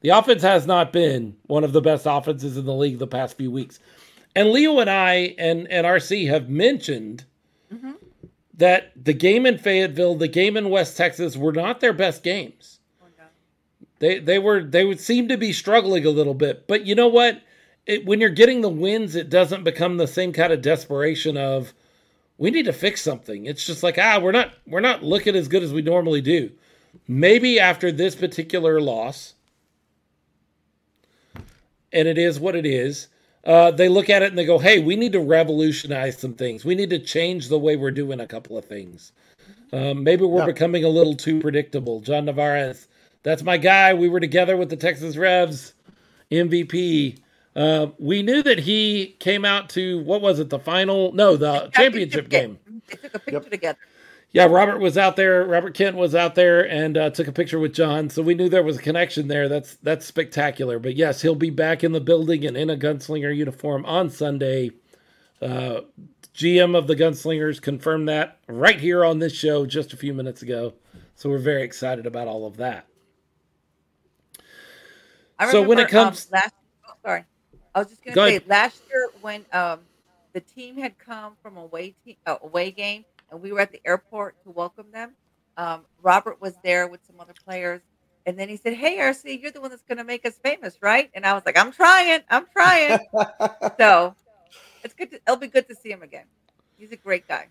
the 0.00 0.10
offense 0.10 0.42
has 0.42 0.66
not 0.66 0.92
been 0.92 1.36
one 1.46 1.64
of 1.64 1.72
the 1.72 1.80
best 1.80 2.06
offenses 2.08 2.56
in 2.56 2.64
the 2.64 2.74
league 2.74 2.98
the 2.98 3.06
past 3.06 3.36
few 3.36 3.50
weeks. 3.50 3.78
And 4.34 4.50
Leo 4.50 4.78
and 4.78 4.88
I 4.90 5.34
and, 5.38 5.70
and 5.70 5.86
RC 5.86 6.28
have 6.28 6.48
mentioned 6.48 7.24
Mhm. 7.72 7.94
that 8.54 8.92
the 9.02 9.14
game 9.14 9.46
in 9.46 9.58
Fayetteville, 9.58 10.14
the 10.16 10.28
game 10.28 10.56
in 10.56 10.68
West 10.70 10.96
Texas 10.96 11.36
were 11.36 11.52
not 11.52 11.80
their 11.80 11.92
best 11.94 12.22
games. 12.22 12.80
Oh, 13.02 13.06
no. 13.18 13.24
They 13.98 14.18
they 14.18 14.38
were 14.38 14.62
they 14.62 14.84
would 14.84 15.00
seem 15.00 15.28
to 15.28 15.36
be 15.38 15.52
struggling 15.52 16.04
a 16.04 16.10
little 16.10 16.34
bit. 16.34 16.66
But 16.66 16.84
you 16.86 16.94
know 16.94 17.08
what? 17.08 17.40
It, 17.86 18.04
when 18.06 18.20
you're 18.20 18.30
getting 18.30 18.60
the 18.60 18.68
wins, 18.68 19.16
it 19.16 19.28
doesn't 19.30 19.64
become 19.64 19.96
the 19.96 20.06
same 20.06 20.32
kind 20.32 20.52
of 20.52 20.62
desperation 20.62 21.36
of 21.36 21.72
we 22.42 22.50
need 22.50 22.64
to 22.64 22.72
fix 22.72 23.00
something. 23.00 23.46
It's 23.46 23.64
just 23.64 23.84
like 23.84 23.98
ah, 23.98 24.18
we're 24.20 24.32
not 24.32 24.52
we're 24.66 24.80
not 24.80 25.04
looking 25.04 25.36
as 25.36 25.46
good 25.46 25.62
as 25.62 25.72
we 25.72 25.80
normally 25.80 26.20
do. 26.20 26.50
Maybe 27.06 27.60
after 27.60 27.92
this 27.92 28.16
particular 28.16 28.80
loss, 28.80 29.34
and 31.92 32.08
it 32.08 32.18
is 32.18 32.40
what 32.40 32.56
it 32.56 32.66
is. 32.66 33.06
Uh, 33.44 33.70
they 33.70 33.88
look 33.88 34.10
at 34.10 34.22
it 34.22 34.30
and 34.30 34.38
they 34.38 34.44
go, 34.44 34.58
"Hey, 34.58 34.80
we 34.80 34.96
need 34.96 35.12
to 35.12 35.20
revolutionize 35.20 36.18
some 36.18 36.34
things. 36.34 36.64
We 36.64 36.74
need 36.74 36.90
to 36.90 36.98
change 36.98 37.48
the 37.48 37.58
way 37.60 37.76
we're 37.76 37.92
doing 37.92 38.18
a 38.20 38.26
couple 38.26 38.58
of 38.58 38.64
things. 38.64 39.12
Um, 39.72 40.02
maybe 40.02 40.24
we're 40.24 40.40
Yeah. 40.40 40.46
becoming 40.46 40.82
a 40.84 40.88
little 40.88 41.14
too 41.14 41.38
predictable." 41.40 42.00
John 42.00 42.24
Navarez, 42.24 42.88
that's 43.22 43.44
my 43.44 43.56
guy. 43.56 43.94
We 43.94 44.08
were 44.08 44.20
together 44.20 44.56
with 44.56 44.68
the 44.68 44.76
Texas 44.76 45.16
Revs, 45.16 45.74
MVP. 46.32 47.18
Uh, 47.54 47.88
we 47.98 48.22
knew 48.22 48.42
that 48.42 48.58
he 48.60 49.14
came 49.20 49.44
out 49.44 49.68
to 49.70 50.00
what 50.04 50.22
was 50.22 50.38
it? 50.40 50.48
The 50.50 50.58
final? 50.58 51.12
No, 51.12 51.36
the 51.36 51.68
championship 51.74 52.28
game. 52.28 52.58
They 52.88 52.96
took 52.96 53.14
a 53.14 53.18
picture 53.18 53.50
together. 53.50 53.78
Yeah, 54.32 54.46
Robert 54.46 54.78
was 54.78 54.96
out 54.96 55.16
there. 55.16 55.44
Robert 55.44 55.74
Kent 55.74 55.94
was 55.96 56.14
out 56.14 56.34
there 56.34 56.66
and 56.66 56.96
uh, 56.96 57.10
took 57.10 57.28
a 57.28 57.32
picture 57.32 57.58
with 57.58 57.74
John, 57.74 58.08
so 58.08 58.22
we 58.22 58.34
knew 58.34 58.48
there 58.48 58.62
was 58.62 58.78
a 58.78 58.82
connection 58.82 59.28
there. 59.28 59.46
That's 59.46 59.74
that's 59.82 60.06
spectacular. 60.06 60.78
But 60.78 60.96
yes, 60.96 61.20
he'll 61.20 61.34
be 61.34 61.50
back 61.50 61.84
in 61.84 61.92
the 61.92 62.00
building 62.00 62.46
and 62.46 62.56
in 62.56 62.70
a 62.70 62.76
gunslinger 62.76 63.36
uniform 63.36 63.84
on 63.84 64.08
Sunday. 64.08 64.70
Uh, 65.42 65.82
GM 66.34 66.74
of 66.74 66.86
the 66.86 66.96
Gunslingers 66.96 67.60
confirmed 67.60 68.08
that 68.08 68.38
right 68.48 68.80
here 68.80 69.04
on 69.04 69.18
this 69.18 69.34
show 69.34 69.66
just 69.66 69.92
a 69.92 69.98
few 69.98 70.14
minutes 70.14 70.40
ago. 70.40 70.72
So 71.14 71.28
we're 71.28 71.36
very 71.38 71.62
excited 71.62 72.06
about 72.06 72.26
all 72.26 72.46
of 72.46 72.56
that. 72.56 72.86
I 75.38 75.50
So 75.50 75.60
when 75.60 75.78
it 75.78 75.82
remember, 75.92 75.98
um, 75.98 76.04
comes- 76.06 76.30
last, 76.30 76.54
oh, 76.88 76.92
sorry, 77.04 77.24
I 77.74 77.78
was 77.78 77.88
just 77.88 78.04
going 78.04 78.14
to 78.14 78.20
say 78.20 78.36
ahead. 78.36 78.48
last 78.48 78.82
year 78.90 79.08
when 79.20 79.44
um, 79.52 79.80
the 80.32 80.40
team 80.40 80.76
had 80.76 80.98
come 80.98 81.34
from 81.42 81.56
away 81.56 81.94
team, 82.04 82.16
uh, 82.26 82.36
away 82.42 82.70
game, 82.70 83.04
and 83.30 83.40
we 83.40 83.52
were 83.52 83.60
at 83.60 83.72
the 83.72 83.80
airport 83.84 84.36
to 84.44 84.50
welcome 84.50 84.86
them. 84.92 85.12
Um, 85.56 85.82
Robert 86.02 86.40
was 86.40 86.54
there 86.62 86.86
with 86.86 87.00
some 87.06 87.20
other 87.20 87.34
players, 87.44 87.80
and 88.26 88.38
then 88.38 88.48
he 88.48 88.56
said, 88.56 88.74
"Hey, 88.74 88.98
RC, 88.98 89.40
you're 89.40 89.50
the 89.50 89.60
one 89.60 89.70
that's 89.70 89.82
going 89.82 89.98
to 89.98 90.04
make 90.04 90.26
us 90.26 90.38
famous, 90.42 90.76
right?" 90.82 91.10
And 91.14 91.24
I 91.24 91.32
was 91.32 91.42
like, 91.46 91.58
"I'm 91.58 91.72
trying, 91.72 92.20
I'm 92.30 92.46
trying." 92.52 92.98
so 93.78 94.14
it's 94.84 94.94
good. 94.94 95.10
To, 95.10 95.16
it'll 95.26 95.36
be 95.36 95.48
good 95.48 95.68
to 95.68 95.74
see 95.74 95.90
him 95.90 96.02
again. 96.02 96.24
He's 96.76 96.92
a 96.92 96.96
great 96.96 97.26
guy. 97.28 97.48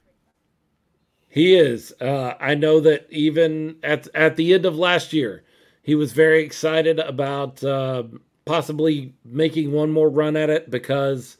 He 1.27 1.55
is. 1.55 1.93
Uh, 2.01 2.33
I 2.39 2.55
know 2.55 2.79
that 2.81 3.07
even 3.09 3.77
at 3.83 4.07
at 4.13 4.35
the 4.35 4.53
end 4.53 4.65
of 4.65 4.77
last 4.77 5.13
year, 5.13 5.43
he 5.81 5.95
was 5.95 6.13
very 6.13 6.43
excited 6.43 6.99
about 6.99 7.63
uh, 7.63 8.03
possibly 8.45 9.13
making 9.23 9.71
one 9.71 9.91
more 9.91 10.09
run 10.09 10.35
at 10.35 10.49
it 10.49 10.69
because 10.69 11.37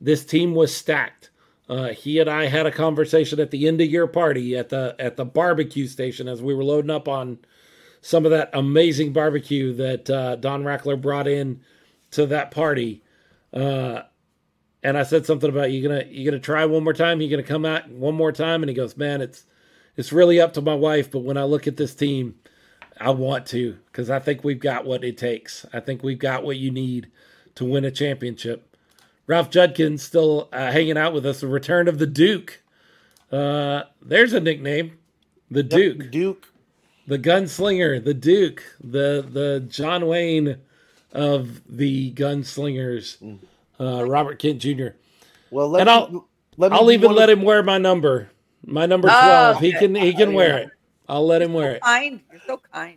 this 0.00 0.24
team 0.24 0.54
was 0.54 0.74
stacked. 0.74 1.30
Uh, 1.68 1.88
he 1.88 2.18
and 2.18 2.28
I 2.28 2.46
had 2.46 2.66
a 2.66 2.72
conversation 2.72 3.40
at 3.40 3.50
the 3.50 3.66
end 3.68 3.80
of 3.80 3.88
year 3.88 4.06
party 4.06 4.56
at 4.56 4.68
the 4.68 4.94
at 4.98 5.16
the 5.16 5.24
barbecue 5.24 5.86
station 5.86 6.28
as 6.28 6.42
we 6.42 6.54
were 6.54 6.64
loading 6.64 6.90
up 6.90 7.08
on 7.08 7.38
some 8.02 8.24
of 8.24 8.32
that 8.32 8.50
amazing 8.52 9.12
barbecue 9.12 9.72
that 9.74 10.10
uh, 10.10 10.36
Don 10.36 10.64
Rackler 10.64 11.00
brought 11.00 11.28
in 11.28 11.60
to 12.10 12.26
that 12.26 12.50
party. 12.50 13.02
Uh, 13.52 14.02
and 14.82 14.98
I 14.98 15.04
said 15.04 15.24
something 15.24 15.48
about 15.48 15.70
you 15.70 15.86
gonna 15.86 16.04
you 16.08 16.24
gonna 16.28 16.40
try 16.40 16.64
one 16.64 16.84
more 16.84 16.92
time. 16.92 17.20
You 17.20 17.30
gonna 17.30 17.42
come 17.42 17.64
out 17.64 17.88
one 17.88 18.14
more 18.14 18.32
time? 18.32 18.62
And 18.62 18.68
he 18.68 18.74
goes, 18.74 18.96
man, 18.96 19.20
it's 19.20 19.46
it's 19.96 20.12
really 20.12 20.40
up 20.40 20.52
to 20.54 20.60
my 20.60 20.74
wife. 20.74 21.10
But 21.10 21.20
when 21.20 21.36
I 21.36 21.44
look 21.44 21.66
at 21.66 21.76
this 21.76 21.94
team, 21.94 22.34
I 23.00 23.10
want 23.10 23.46
to 23.46 23.78
because 23.86 24.10
I 24.10 24.18
think 24.18 24.44
we've 24.44 24.60
got 24.60 24.84
what 24.84 25.04
it 25.04 25.16
takes. 25.18 25.66
I 25.72 25.80
think 25.80 26.02
we've 26.02 26.18
got 26.18 26.44
what 26.44 26.56
you 26.56 26.70
need 26.70 27.08
to 27.56 27.64
win 27.64 27.84
a 27.84 27.90
championship. 27.90 28.76
Ralph 29.26 29.50
Judkins 29.50 30.02
still 30.02 30.48
uh, 30.52 30.70
hanging 30.72 30.96
out 30.98 31.12
with 31.14 31.24
us. 31.26 31.40
The 31.40 31.46
return 31.46 31.88
of 31.88 31.98
the 31.98 32.06
Duke. 32.06 32.60
Uh, 33.30 33.84
there's 34.02 34.32
a 34.34 34.40
nickname, 34.40 34.98
the 35.50 35.62
Duke, 35.62 35.98
The 35.98 36.04
Duke. 36.04 36.48
the 37.06 37.18
gunslinger, 37.18 38.04
the 38.04 38.14
Duke, 38.14 38.62
the 38.82 39.26
the 39.28 39.60
John 39.68 40.06
Wayne 40.06 40.58
of 41.12 41.62
the 41.68 42.12
gunslingers. 42.12 43.38
Uh, 43.80 44.04
Robert 44.06 44.38
Kent 44.38 44.60
Jr. 44.60 44.88
Well, 45.50 45.68
let 45.68 45.80
And 45.80 45.88
me, 45.88 45.92
I'll- 45.92 46.28
let 46.58 46.72
me 46.72 46.78
I'll 46.78 46.90
even 46.90 47.08
one 47.10 47.16
let 47.16 47.30
of- 47.30 47.38
him 47.38 47.44
wear 47.44 47.62
my 47.62 47.78
number, 47.78 48.30
my 48.66 48.84
number 48.86 49.08
twelve. 49.08 49.60
he 49.60 49.68
okay. 49.70 49.78
can 49.78 49.94
he 49.94 50.12
can 50.12 50.34
wear 50.34 50.58
it. 50.58 50.68
I'll 51.12 51.26
let 51.26 51.42
him 51.42 51.52
wear 51.52 51.72
it. 51.72 51.82
Kind. 51.82 52.20
You're 52.30 52.40
so 52.46 52.58
kind. 52.72 52.96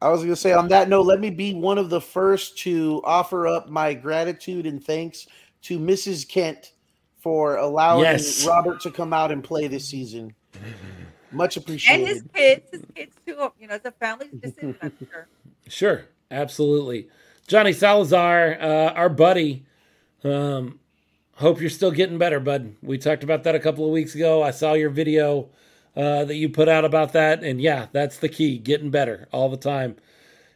I 0.00 0.08
was 0.10 0.20
going 0.20 0.30
to 0.30 0.36
say 0.36 0.52
on 0.52 0.68
that 0.68 0.88
note, 0.88 1.02
let 1.06 1.18
me 1.18 1.28
be 1.28 1.54
one 1.54 1.76
of 1.76 1.90
the 1.90 2.00
first 2.00 2.56
to 2.58 3.02
offer 3.04 3.48
up 3.48 3.68
my 3.68 3.94
gratitude 3.94 4.64
and 4.64 4.82
thanks 4.82 5.26
to 5.62 5.80
Mrs. 5.80 6.26
Kent 6.26 6.74
for 7.18 7.56
allowing 7.56 8.04
Yes. 8.04 8.46
Robert 8.46 8.80
to 8.82 8.92
come 8.92 9.12
out 9.12 9.32
and 9.32 9.42
play 9.42 9.66
this 9.66 9.86
season. 9.88 10.32
Much 11.32 11.56
appreciated. 11.56 12.00
And 12.00 12.08
his 12.08 12.22
kids, 12.32 12.62
his 12.70 12.82
kids 12.94 13.16
too. 13.26 13.52
You 13.58 13.66
know, 13.66 13.74
it's 13.74 13.84
a 13.84 13.90
family 13.90 14.28
decision. 14.40 14.76
I'm 14.80 14.92
sure. 15.10 15.26
Sure, 15.66 16.04
absolutely. 16.30 17.08
Johnny 17.48 17.72
Salazar, 17.72 18.56
uh, 18.60 18.92
our 18.92 19.08
buddy. 19.08 19.66
Um, 20.22 20.78
hope 21.34 21.60
you're 21.60 21.70
still 21.70 21.90
getting 21.90 22.18
better, 22.18 22.38
bud. 22.38 22.76
We 22.82 22.98
talked 22.98 23.24
about 23.24 23.42
that 23.42 23.56
a 23.56 23.60
couple 23.60 23.84
of 23.84 23.90
weeks 23.90 24.14
ago. 24.14 24.44
I 24.44 24.52
saw 24.52 24.74
your 24.74 24.90
video 24.90 25.48
uh, 25.96 26.24
that 26.24 26.36
you 26.36 26.48
put 26.48 26.68
out 26.68 26.84
about 26.84 27.12
that, 27.12 27.42
and 27.42 27.60
yeah, 27.60 27.86
that's 27.92 28.18
the 28.18 28.28
key: 28.28 28.58
getting 28.58 28.90
better 28.90 29.28
all 29.32 29.48
the 29.48 29.56
time. 29.56 29.96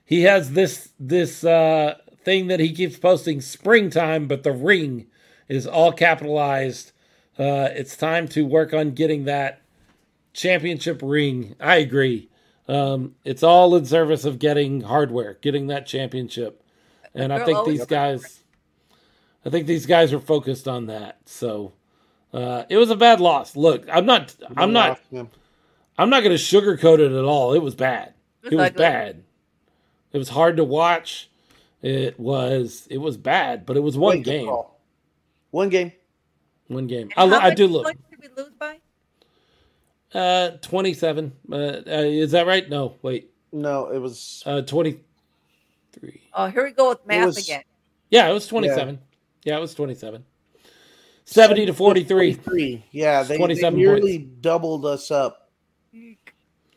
He 0.05 0.23
has 0.23 0.53
this 0.53 0.91
this 0.99 1.45
uh, 1.45 1.97
thing 2.25 2.47
that 2.49 2.61
he 2.61 2.73
keeps 2.73 2.99
posting 2.99 3.41
springtime, 3.41 4.27
but 4.27 4.43
the 4.43 4.53
ring 4.53 5.07
is 5.49 5.67
all 5.67 5.93
capitalized. 5.93 6.93
Uh, 7.39 7.69
it's 7.73 7.97
time 7.97 8.29
to 8.29 8.47
work 8.47 8.73
on 8.73 8.93
getting 8.93 9.25
that 9.25 9.63
championship 10.33 11.01
ring. 11.03 11.55
I 11.61 11.77
agree. 11.77 12.29
Um, 12.69 13.15
it's 13.25 13.43
all 13.43 13.75
in 13.77 13.85
service 13.85 14.25
of 14.25 14.39
getting 14.39 14.83
hardware, 14.83 15.39
getting 15.41 15.67
that 15.67 15.87
championship. 15.87 16.63
And 17.15 17.33
I 17.33 17.45
think 17.45 17.67
these 17.67 17.87
guys, 17.87 18.43
I 19.45 19.51
think 19.51 19.67
these 19.67 19.87
guys 19.87 20.13
are 20.13 20.21
focused 20.21 20.67
on 20.67 20.87
that. 20.87 21.19
So 21.27 21.73
uh, 22.35 22.65
it 22.69 22.77
was 22.77 22.91
a 22.91 22.97
bad 22.97 23.21
loss. 23.21 23.55
Look, 23.55 23.87
I'm 23.91 24.07
not, 24.07 24.35
I'm 24.57 24.73
not, 24.73 25.01
I'm 25.97 26.11
not 26.11 26.25
going 26.25 26.37
to 26.37 26.43
sugarcoat 26.43 26.99
it 26.99 27.13
at 27.13 27.25
all. 27.25 27.55
It 27.55 27.63
was 27.63 27.77
bad. 27.77 28.15
It 28.43 28.55
was 28.55 28.71
bad. 28.73 29.23
It 30.13 30.19
was 30.19 30.29
hard 30.29 30.57
to 30.57 30.65
watch. 30.65 31.31
It 31.81 32.19
was, 32.19 32.89
it 32.91 32.99
was 32.99 33.17
bad, 33.17 33.65
but 33.65 33.77
it 33.77 33.81
was 33.81 33.97
one 33.97 34.23
game. 34.23 34.51
One 35.51 35.69
game. 35.69 35.93
One 36.67 36.89
game. 36.89 37.11
I, 37.17 37.25
I 37.25 37.55
do 37.55 37.69
look. 37.69 37.87
Did 37.87 38.21
we 38.21 38.43
lose 38.43 38.53
by? 38.59 38.79
Uh, 40.13 40.57
27. 40.63 41.33
Uh, 41.51 41.55
uh, 41.57 41.81
is 41.87 42.33
that 42.33 42.47
right? 42.47 42.69
No, 42.69 42.97
wait. 43.03 43.31
No, 43.53 43.87
it 43.91 43.99
was 43.99 44.43
uh 44.47 44.63
23. 44.63 46.21
Oh, 46.35 46.47
here 46.47 46.65
we 46.65 46.73
go 46.73 46.89
with 46.89 47.07
math 47.07 47.27
was, 47.27 47.39
again. 47.39 47.63
Yeah, 48.11 48.29
it 48.29 48.33
was 48.33 48.49
27. 48.49 48.99
Yeah, 49.45 49.53
yeah 49.53 49.59
it 49.59 49.61
was 49.61 49.75
27. 49.75 50.25
70 51.25 51.67
to 51.67 51.75
43. 51.75 52.35
43. 52.35 52.85
Yeah, 52.91 53.23
they, 53.23 53.37
27 53.37 53.75
they 53.75 53.85
nearly 53.85 54.19
points. 54.19 54.41
doubled 54.41 54.87
us 54.87 55.11
up. 55.11 55.51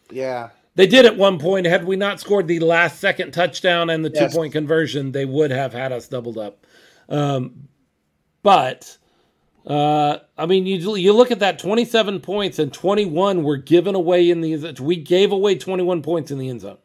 Yeah. 0.09 0.49
They 0.75 0.87
did 0.87 1.05
at 1.05 1.17
one 1.17 1.39
point. 1.39 1.65
Had 1.65 1.85
we 1.85 1.95
not 1.95 2.19
scored 2.19 2.47
the 2.47 2.59
last 2.59 2.99
second 2.99 3.31
touchdown 3.31 3.89
and 3.89 4.05
the 4.05 4.11
yes. 4.13 4.31
two 4.31 4.37
point 4.37 4.53
conversion, 4.53 5.11
they 5.11 5.25
would 5.25 5.51
have 5.51 5.73
had 5.73 5.91
us 5.91 6.07
doubled 6.07 6.37
up. 6.37 6.65
Um, 7.09 7.67
but 8.43 8.97
uh, 9.65 10.19
I 10.37 10.45
mean, 10.45 10.65
you 10.65 10.95
you 10.95 11.13
look 11.13 11.31
at 11.31 11.39
that 11.39 11.59
27 11.59 12.19
points 12.21 12.59
and 12.59 12.71
21 12.71 13.43
were 13.43 13.57
given 13.57 13.95
away 13.95 14.29
in 14.29 14.41
the 14.41 14.77
we 14.79 14.95
gave 14.95 15.31
away 15.31 15.55
21 15.55 16.03
points 16.03 16.31
in 16.31 16.37
the 16.37 16.47
end 16.47 16.61
zone. 16.61 16.77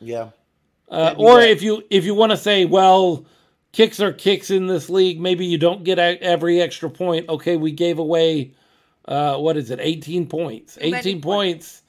Yeah. 0.00 0.30
Uh, 0.88 1.14
or 1.16 1.40
if 1.40 1.62
you 1.62 1.82
if 1.88 2.04
you 2.04 2.14
want 2.14 2.30
to 2.30 2.36
say, 2.36 2.64
well, 2.64 3.24
kicks 3.76 4.00
are 4.00 4.12
kicks 4.12 4.50
in 4.50 4.66
this 4.66 4.88
league, 4.88 5.20
maybe 5.20 5.44
you 5.44 5.58
don't 5.58 5.84
get 5.84 5.98
every 5.98 6.62
extra 6.62 6.88
point. 6.88 7.28
Okay, 7.28 7.56
we 7.56 7.72
gave 7.72 7.98
away 7.98 8.52
uh, 9.04 9.36
what 9.36 9.58
is 9.58 9.70
it? 9.70 9.78
18 9.80 10.26
points. 10.26 10.78
18 10.80 11.20
points. 11.20 11.82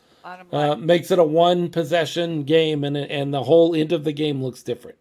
Uh, 0.52 0.76
makes 0.76 1.10
it 1.10 1.20
a 1.20 1.24
one 1.24 1.70
possession 1.70 2.44
game, 2.44 2.84
and 2.84 2.98
and 2.98 3.34
the 3.34 3.42
whole 3.42 3.74
end 3.74 3.94
of 3.94 4.04
the 4.04 4.12
game 4.12 4.44
looks 4.44 4.62
different 4.62 4.98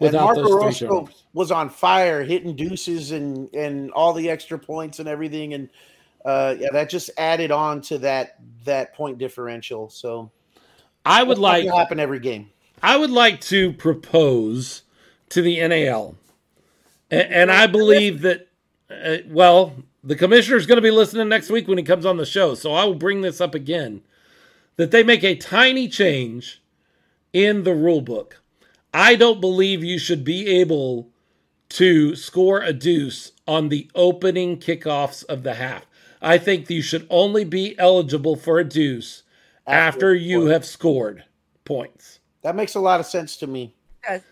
without 0.00 0.36
and 0.36 0.48
Mark 0.48 0.62
Orozco 0.62 1.08
was 1.32 1.52
on 1.52 1.70
fire, 1.70 2.24
hitting 2.24 2.56
deuces 2.56 3.12
and 3.12 3.54
and 3.54 3.92
all 3.92 4.12
the 4.12 4.28
extra 4.28 4.58
points 4.58 4.98
and 4.98 5.08
everything, 5.08 5.54
and 5.54 5.68
uh, 6.24 6.56
yeah, 6.58 6.70
that 6.72 6.90
just 6.90 7.08
added 7.16 7.52
on 7.52 7.82
to 7.82 7.98
that 7.98 8.34
that 8.64 8.94
point 8.94 9.18
differential. 9.18 9.88
So 9.90 10.32
I 11.06 11.22
would 11.22 11.38
like 11.38 11.68
happen 11.68 12.00
every 12.00 12.18
game. 12.18 12.50
I 12.82 12.96
would 12.96 13.12
like 13.12 13.40
to 13.42 13.72
propose 13.74 14.82
to 15.28 15.40
the 15.40 15.66
NAL, 15.68 16.16
and, 17.10 17.32
and 17.32 17.52
I 17.52 17.66
believe 17.66 18.22
that 18.22 18.48
uh, 18.90 19.18
well, 19.28 19.74
the 20.02 20.16
commissioner 20.16 20.56
is 20.56 20.66
going 20.66 20.76
to 20.76 20.82
be 20.82 20.90
listening 20.90 21.28
next 21.28 21.50
week 21.50 21.68
when 21.68 21.78
he 21.78 21.84
comes 21.84 22.06
on 22.06 22.16
the 22.16 22.26
show, 22.26 22.54
so 22.54 22.72
I 22.72 22.84
will 22.84 22.94
bring 22.94 23.22
this 23.22 23.40
up 23.40 23.54
again. 23.54 24.02
That 24.76 24.90
they 24.90 25.04
make 25.04 25.22
a 25.22 25.36
tiny 25.36 25.88
change 25.88 26.60
in 27.32 27.62
the 27.62 27.74
rule 27.74 28.00
book 28.00 28.40
I 28.94 29.16
don't 29.16 29.40
believe 29.40 29.82
you 29.82 29.98
should 29.98 30.22
be 30.22 30.46
able 30.46 31.10
to 31.70 32.14
score 32.14 32.62
a 32.62 32.72
deuce 32.72 33.32
on 33.44 33.68
the 33.68 33.90
opening 33.96 34.58
kickoffs 34.58 35.24
of 35.24 35.42
the 35.42 35.54
half. 35.54 35.84
I 36.22 36.38
think 36.38 36.70
you 36.70 36.80
should 36.80 37.04
only 37.10 37.44
be 37.44 37.76
eligible 37.76 38.36
for 38.36 38.60
a 38.60 38.64
deuce 38.64 39.24
after, 39.66 39.96
after 39.96 40.14
you 40.14 40.46
have 40.46 40.64
scored 40.64 41.24
points. 41.64 42.20
That 42.42 42.54
makes 42.54 42.76
a 42.76 42.80
lot 42.80 43.00
of 43.00 43.06
sense 43.06 43.36
to 43.38 43.48
me. 43.48 43.74
Yes. 44.08 44.22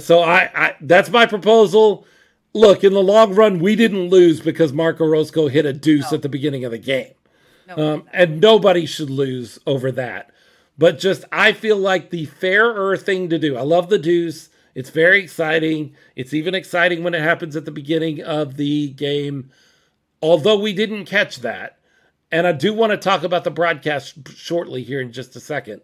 So 0.00 0.20
I, 0.20 0.50
I 0.54 0.76
that's 0.80 1.10
my 1.10 1.26
proposal. 1.26 2.06
Look, 2.52 2.84
in 2.84 2.94
the 2.94 3.02
long 3.02 3.34
run, 3.34 3.58
we 3.58 3.76
didn't 3.76 4.08
lose 4.08 4.40
because 4.40 4.72
Mark 4.72 5.00
Orozco 5.00 5.48
hit 5.48 5.66
a 5.66 5.72
deuce 5.74 6.10
no. 6.10 6.16
at 6.16 6.22
the 6.22 6.28
beginning 6.28 6.64
of 6.64 6.70
the 6.70 6.78
game. 6.78 7.12
No, 7.68 7.94
um, 7.94 8.08
and 8.12 8.40
nobody 8.40 8.86
should 8.86 9.10
lose 9.10 9.58
over 9.66 9.92
that. 9.92 10.30
But 10.78 10.98
just, 10.98 11.24
I 11.32 11.52
feel 11.52 11.76
like 11.76 12.10
the 12.10 12.26
fairer 12.26 12.96
thing 12.96 13.28
to 13.30 13.38
do. 13.38 13.56
I 13.56 13.62
love 13.62 13.88
the 13.88 13.98
deuce. 13.98 14.48
It's 14.74 14.90
very 14.90 15.22
exciting. 15.22 15.94
It's 16.14 16.34
even 16.34 16.54
exciting 16.54 17.02
when 17.02 17.14
it 17.14 17.22
happens 17.22 17.56
at 17.56 17.64
the 17.64 17.70
beginning 17.70 18.22
of 18.22 18.56
the 18.56 18.90
game, 18.90 19.50
although 20.20 20.58
we 20.58 20.72
didn't 20.72 21.06
catch 21.06 21.40
that. 21.40 21.78
And 22.30 22.46
I 22.46 22.52
do 22.52 22.74
want 22.74 22.92
to 22.92 22.98
talk 22.98 23.22
about 23.22 23.44
the 23.44 23.50
broadcast 23.50 24.28
shortly 24.28 24.82
here 24.82 25.00
in 25.00 25.12
just 25.12 25.36
a 25.36 25.40
second. 25.40 25.80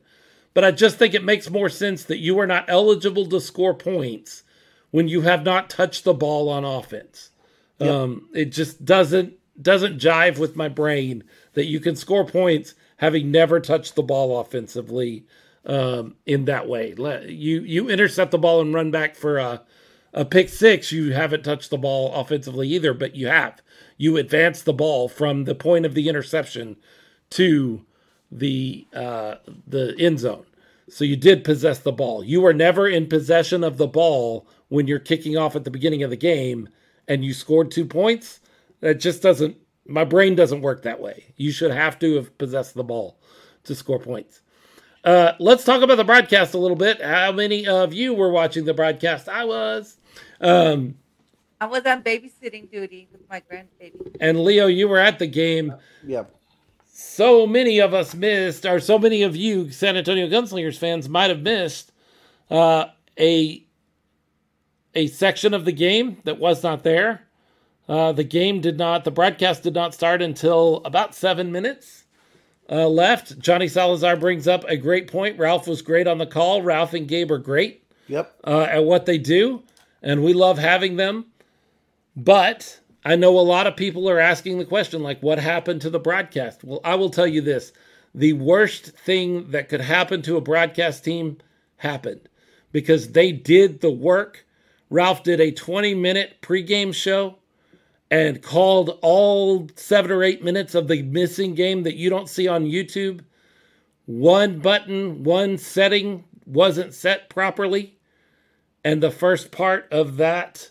But 0.55 0.65
I 0.65 0.71
just 0.71 0.99
think 0.99 1.15
it 1.15 1.25
makes 1.25 1.51
more 1.51 1.69
sense 1.69 2.05
that 2.05 2.19
you 2.19 2.39
are 2.39 2.47
not 2.47 2.67
eligible 2.69 3.27
to 3.29 3.41
score 3.41 3.75
points 3.75 4.43
when 4.91 5.09
you 5.09 5.23
have 5.23 5.45
not 5.45 5.71
touched 5.71 6.05
the 6.05 6.15
ball 6.15 6.49
on 6.49 6.65
offense. 6.65 7.31
Yep. 7.79 7.91
Um, 7.91 8.29
it 8.35 8.47
just 8.47 8.85
doesn't 8.85 9.35
doesn't 9.61 9.99
jive 9.99 10.39
with 10.39 10.57
my 10.57 10.69
brain 10.69 11.25
that 11.53 11.67
you 11.67 11.79
can 11.79 11.95
score 11.97 12.25
points 12.25 12.75
having 12.97 13.31
never 13.31 13.61
touched 13.61 13.95
the 13.95 14.03
ball 14.03 14.41
offensively 14.41 15.27
um, 15.67 16.17
in 16.27 16.45
that 16.47 16.69
way. 16.69 16.95
You 17.29 17.61
you 17.63 17.89
intercept 17.89 18.31
the 18.31 18.39
ball 18.39 18.61
and 18.61 18.75
run 18.75 18.91
back 18.91 19.15
for 19.15 19.39
a, 19.39 19.63
a 20.13 20.25
pick 20.25 20.49
six. 20.49 20.93
You 20.93 21.13
haven't 21.13 21.45
touched 21.45 21.71
the 21.71 21.79
ball 21.79 22.13
offensively 22.15 22.69
either, 22.69 22.95
but 22.95 23.17
you 23.17 23.29
have. 23.29 23.63
You 23.97 24.17
advance 24.17 24.63
the 24.63 24.73
ball 24.73 25.09
from 25.09 25.45
the 25.45 25.55
point 25.55 25.87
of 25.87 25.95
the 25.95 26.09
interception 26.09 26.77
to 27.31 27.85
the 28.33 28.87
uh, 28.95 29.37
the 29.67 29.95
end 29.99 30.19
zone. 30.19 30.47
So 30.89 31.05
you 31.05 31.17
did 31.17 31.45
possess 31.45 31.79
the 31.79 31.93
ball. 31.93 32.25
You 32.25 32.41
were 32.41 32.53
never 32.53 32.89
in 32.89 33.07
possession 33.07 33.63
of 33.63 33.77
the 33.77 33.87
ball 33.87 34.47
when 34.69 34.87
you're 34.87 34.99
kicking 34.99 35.37
off 35.37 35.57
at 35.57 35.65
the 35.65 35.71
beginning 35.71 36.03
of 36.03 36.11
the 36.11 36.17
game 36.17 36.69
and 37.09 37.25
you 37.25 37.33
scored 37.35 37.71
two 37.71 37.87
points. 37.87 38.41
That 38.81 39.01
just 39.01 39.23
doesn't 39.23 39.57
my 39.87 40.05
brain 40.05 40.35
doesn't 40.35 40.61
work 40.61 40.83
that 40.83 41.01
way. 41.01 41.33
You 41.37 41.53
should 41.53 41.71
have 41.71 41.99
to 42.01 42.17
have 42.17 42.37
possessed 42.39 42.75
the 42.75 42.85
ball 42.85 43.19
to 43.65 43.75
score 43.75 43.99
points. 43.99 44.41
Uh, 45.05 45.33
let's 45.41 45.65
talk 45.65 45.83
about 45.83 45.97
the 45.97 46.05
broadcast 46.05 46.55
a 46.55 46.59
little 46.59 46.77
bit. 46.77 47.03
How 47.03 47.33
many 47.33 47.67
of 47.67 47.93
you 47.93 48.15
were 48.15 48.31
watching 48.31 48.65
the 48.65 48.75
broadcast? 48.75 49.29
I 49.29 49.45
was. 49.45 49.97
Um, 50.41 50.95
I 51.61 51.67
was 51.67 51.85
on 51.87 52.03
babysitting 52.03 52.71
duty 52.71 53.09
with 53.13 53.29
my 53.29 53.41
grandbaby. 53.41 54.17
And 54.21 54.43
Leo, 54.43 54.67
you 54.67 54.89
were 54.89 54.99
at 54.99 55.19
the 55.19 55.27
game. 55.27 55.75
Yep. 56.07 56.35
So 56.95 57.47
many 57.47 57.79
of 57.79 57.95
us 57.95 58.15
missed, 58.15 58.67
or 58.67 58.79
so 58.79 58.99
many 58.99 59.23
of 59.23 59.35
you 59.35 59.71
San 59.71 59.97
Antonio 59.97 60.29
Gunslingers 60.29 60.77
fans 60.77 61.09
might 61.09 61.31
have 61.31 61.41
missed 61.41 61.91
uh, 62.51 62.85
a 63.19 63.65
a 64.95 65.07
section 65.07 65.55
of 65.55 65.65
the 65.65 65.73
game 65.73 66.19
that 66.25 66.39
was 66.39 66.63
not 66.63 66.83
there. 66.83 67.27
Uh, 67.89 68.13
the 68.13 68.25
game 68.25 68.61
did 68.61 68.77
not, 68.77 69.05
the 69.05 69.11
broadcast 69.11 69.63
did 69.63 69.75
not 69.75 69.95
start 69.95 70.21
until 70.21 70.83
about 70.85 71.15
seven 71.15 71.51
minutes 71.51 72.05
uh, 72.71 72.87
left. 72.87 73.39
Johnny 73.39 73.69
Salazar 73.69 74.17
brings 74.17 74.47
up 74.47 74.63
a 74.65 74.77
great 74.77 75.11
point. 75.11 75.39
Ralph 75.39 75.67
was 75.67 75.81
great 75.81 76.07
on 76.07 76.19
the 76.19 76.27
call. 76.27 76.61
Ralph 76.61 76.93
and 76.93 77.09
Gabe 77.09 77.33
are 77.33 77.39
great 77.39 77.85
yep. 78.07 78.39
Uh, 78.45 78.67
at 78.71 78.85
what 78.85 79.07
they 79.07 79.17
do, 79.17 79.63
and 80.03 80.23
we 80.23 80.35
love 80.35 80.59
having 80.59 80.97
them. 80.97 81.25
But 82.15 82.81
I 83.05 83.17
know 83.17 83.39
a 83.39 83.41
lot 83.41 83.67
of 83.67 83.77
people 83.77 84.09
are 84.09 84.21
asking 84.21 84.59
the 84.59 84.65
question, 84.65 85.03
like, 85.03 85.23
what 85.23 85.39
happened 85.39 85.81
to 85.83 85.91
the 85.91 85.99
broadcast? 85.99 86.63
Well, 86.63 86.81
I 86.85 86.95
will 86.95 87.11
tell 87.11 87.27
you 87.27 87.41
this 87.41 87.73
the 88.15 88.35
worst 88.35 88.87
thing 88.91 89.51
that 89.51 89.69
could 89.69 89.81
happen 89.81 90.23
to 90.23 90.37
a 90.37 90.41
broadcast 90.41 91.05
team 91.05 91.39
happened 91.79 92.29
because 92.71 93.13
they 93.13 93.33
did 93.33 93.81
the 93.81 93.91
work. 93.91 94.47
Ralph 94.91 95.23
did 95.23 95.41
a 95.41 95.51
20 95.51 95.95
minute 95.95 96.37
pregame 96.43 96.95
show 96.95 97.39
and 98.11 98.43
called 98.43 98.99
all 99.01 99.69
seven 99.75 100.11
or 100.11 100.23
eight 100.23 100.45
minutes 100.45 100.75
of 100.75 100.87
the 100.87 101.03
missing 101.03 101.55
game 101.55 101.83
that 101.85 101.97
you 101.97 102.11
don't 102.11 102.29
see 102.29 102.47
on 102.47 102.67
YouTube. 102.67 103.21
One 104.05 104.59
button, 104.59 105.25
one 105.25 105.57
setting 105.57 106.25
wasn't 106.45 106.93
set 106.93 107.31
properly. 107.31 107.97
And 108.85 109.03
the 109.03 109.11
first 109.11 109.51
part 109.51 109.89
of 109.91 110.19
that 110.19 110.71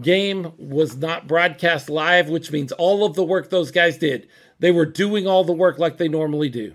game 0.00 0.52
was 0.58 0.96
not 0.96 1.26
broadcast 1.26 1.88
live, 1.90 2.28
which 2.28 2.52
means 2.52 2.72
all 2.72 3.04
of 3.04 3.14
the 3.14 3.24
work 3.24 3.50
those 3.50 3.70
guys 3.70 3.98
did, 3.98 4.28
they 4.58 4.70
were 4.70 4.86
doing 4.86 5.26
all 5.26 5.42
the 5.44 5.52
work 5.52 5.78
like 5.78 5.96
they 5.96 6.08
normally 6.08 6.48
do. 6.48 6.74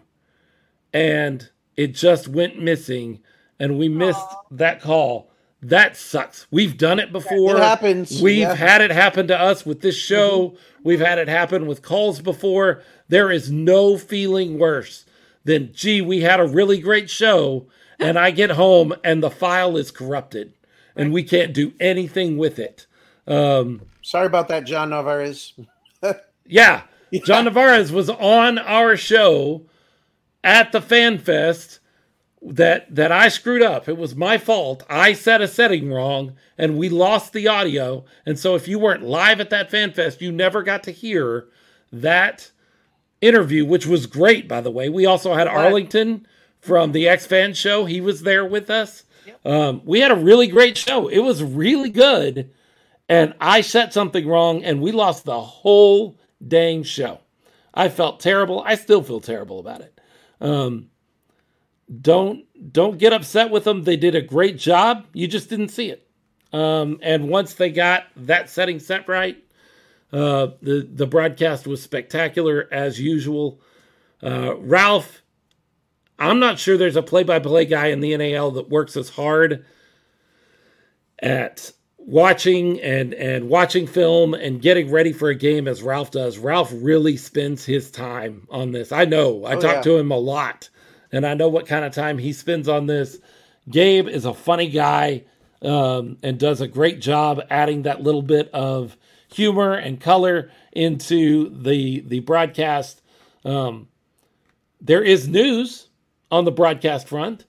And 0.93 1.49
it 1.75 1.93
just 1.93 2.27
went 2.27 2.61
missing. 2.61 3.19
and 3.57 3.79
we 3.79 3.87
missed 3.87 4.19
that 4.51 4.81
call. 4.81 5.31
That 5.61 5.95
sucks. 5.95 6.45
We've 6.51 6.77
done 6.77 6.99
it 6.99 7.13
before. 7.13 7.55
It 7.55 7.59
happens. 7.63 8.21
We've 8.21 8.39
Yeah. 8.39 8.53
had 8.53 8.81
it 8.81 8.91
happen 8.91 9.27
to 9.27 9.39
us 9.41 9.65
with 9.65 9.79
this 9.79 9.95
show. 9.95 10.49
Mm-hmm. 10.49 10.57
We've 10.83 10.99
had 10.99 11.17
it 11.19 11.29
happen 11.29 11.65
with 11.65 11.81
calls 11.81 12.19
before. 12.19 12.81
There 13.07 13.31
is 13.31 13.49
no 13.49 13.97
feeling 13.97 14.59
worse 14.59 15.05
than, 15.45 15.69
gee, 15.71 16.01
we 16.01 16.19
had 16.19 16.41
a 16.41 16.45
really 16.45 16.79
great 16.79 17.09
show, 17.09 17.67
and 17.97 18.19
I 18.19 18.31
get 18.31 18.51
home 18.51 18.93
and 19.05 19.23
the 19.23 19.31
file 19.31 19.77
is 19.77 19.89
corrupted, 19.89 20.51
and 20.93 21.13
we 21.13 21.23
can't 21.23 21.53
do 21.53 21.71
anything 21.79 22.37
with 22.37 22.59
it. 22.59 22.87
Um, 23.27 23.81
Sorry 24.01 24.27
about 24.27 24.47
that, 24.49 24.65
John 24.65 24.91
Navarez. 24.91 25.53
yeah, 26.45 26.83
John 27.23 27.45
Navarez 27.45 27.91
was 27.91 28.09
on 28.09 28.57
our 28.57 28.95
show 28.95 29.63
at 30.43 30.71
the 30.71 30.81
Fan 30.81 31.17
Fest 31.17 31.79
that 32.41 32.93
that 32.93 33.11
I 33.11 33.29
screwed 33.29 33.63
up. 33.63 33.89
It 33.89 33.97
was 33.97 34.15
my 34.15 34.37
fault. 34.37 34.83
I 34.89 35.13
set 35.13 35.41
a 35.41 35.47
setting 35.47 35.91
wrong 35.91 36.35
and 36.57 36.77
we 36.77 36.89
lost 36.89 37.33
the 37.33 37.47
audio. 37.47 38.05
And 38.25 38.37
so 38.37 38.55
if 38.55 38.67
you 38.67 38.77
weren't 38.77 39.03
live 39.03 39.39
at 39.39 39.49
that 39.49 39.71
Fan 39.71 39.91
Fest, 39.91 40.21
you 40.21 40.31
never 40.31 40.61
got 40.61 40.83
to 40.83 40.91
hear 40.91 41.47
that 41.91 42.51
interview, 43.21 43.65
which 43.65 43.87
was 43.87 44.05
great 44.05 44.47
by 44.47 44.61
the 44.61 44.71
way. 44.71 44.89
We 44.89 45.05
also 45.05 45.33
had 45.33 45.47
Arlington 45.47 46.27
from 46.59 46.91
the 46.91 47.07
X 47.07 47.25
Fan 47.25 47.53
show. 47.53 47.85
He 47.85 47.99
was 47.99 48.21
there 48.21 48.45
with 48.45 48.69
us. 48.69 49.03
Um, 49.43 49.81
we 49.85 50.01
had 50.01 50.11
a 50.11 50.15
really 50.15 50.47
great 50.47 50.77
show. 50.77 51.07
It 51.07 51.19
was 51.19 51.43
really 51.43 51.89
good. 51.89 52.51
And 53.07 53.33
I 53.39 53.61
set 53.61 53.93
something 53.93 54.27
wrong 54.27 54.63
and 54.63 54.81
we 54.81 54.91
lost 54.91 55.25
the 55.25 55.39
whole 55.39 56.17
dang 56.45 56.83
show. 56.83 57.19
I 57.73 57.89
felt 57.89 58.19
terrible. 58.19 58.63
I 58.65 58.75
still 58.75 59.03
feel 59.03 59.19
terrible 59.19 59.59
about 59.59 59.81
it. 59.81 59.99
Um, 60.41 60.89
don't 62.01 62.45
don't 62.71 62.97
get 62.97 63.13
upset 63.13 63.51
with 63.51 63.63
them. 63.63 63.83
They 63.83 63.97
did 63.97 64.15
a 64.15 64.21
great 64.21 64.57
job. 64.57 65.05
You 65.13 65.27
just 65.27 65.49
didn't 65.49 65.69
see 65.69 65.89
it. 65.89 66.07
Um, 66.51 66.99
and 67.01 67.29
once 67.29 67.53
they 67.53 67.69
got 67.69 68.05
that 68.15 68.49
setting 68.49 68.79
set 68.79 69.07
right, 69.07 69.43
uh, 70.11 70.47
the 70.61 70.87
the 70.91 71.05
broadcast 71.05 71.67
was 71.67 71.83
spectacular 71.83 72.67
as 72.71 72.99
usual. 72.99 73.59
Uh, 74.23 74.55
Ralph, 74.57 75.21
I'm 76.17 76.39
not 76.39 76.57
sure 76.57 76.77
there's 76.77 76.95
a 76.95 77.03
play-by-play 77.03 77.65
guy 77.65 77.87
in 77.87 77.99
the 77.99 78.15
NAL 78.15 78.51
that 78.51 78.69
works 78.69 78.95
as 78.95 79.09
hard 79.09 79.65
at 81.19 81.71
watching 82.05 82.79
and 82.81 83.13
and 83.15 83.49
watching 83.49 83.87
film 83.87 84.33
and 84.33 84.61
getting 84.61 84.91
ready 84.91 85.11
for 85.11 85.29
a 85.29 85.35
game 85.35 85.67
as 85.67 85.81
Ralph 85.81 86.11
does. 86.11 86.37
Ralph 86.37 86.71
really 86.73 87.17
spends 87.17 87.65
his 87.65 87.89
time 87.89 88.47
on 88.49 88.71
this. 88.71 88.91
I 88.91 89.05
know. 89.05 89.43
I 89.45 89.55
Oh, 89.55 89.59
talk 89.61 89.75
yeah. 89.75 89.81
to 89.81 89.97
him 89.97 90.11
a 90.11 90.17
lot 90.17 90.69
and 91.11 91.25
I 91.25 91.33
know 91.33 91.47
what 91.47 91.65
kind 91.65 91.85
of 91.85 91.93
time 91.93 92.17
he 92.17 92.33
spends 92.33 92.67
on 92.67 92.85
this. 92.87 93.17
Gabe 93.69 94.07
is 94.07 94.25
a 94.25 94.33
funny 94.33 94.69
guy 94.69 95.23
um, 95.61 96.17
and 96.21 96.37
does 96.37 96.61
a 96.61 96.67
great 96.67 96.99
job 97.01 97.41
adding 97.49 97.83
that 97.83 98.03
little 98.03 98.21
bit 98.21 98.49
of 98.53 98.97
humor 99.33 99.73
and 99.73 99.99
color 99.99 100.51
into 100.73 101.49
the 101.49 102.01
the 102.01 102.19
broadcast. 102.19 103.01
Um, 103.43 103.87
there 104.81 105.03
is 105.03 105.27
news 105.27 105.87
on 106.31 106.45
the 106.45 106.51
broadcast 106.51 107.07
front. 107.07 107.45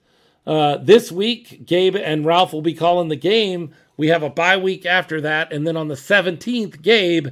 Uh, 0.47 0.77
this 0.77 1.11
week, 1.11 1.65
Gabe 1.65 1.95
and 1.97 2.25
Ralph 2.25 2.53
will 2.53 2.61
be 2.61 2.73
calling 2.73 3.09
the 3.09 3.15
game. 3.17 3.73
We 3.97 4.07
have 4.07 4.23
a 4.23 4.29
bye 4.29 4.57
week 4.57 4.85
after 4.85 5.19
that. 5.21 5.51
And 5.51 5.65
then 5.65 5.75
on 5.75 5.87
the 5.87 5.95
17th, 5.95 6.81
Gabe 6.81 7.29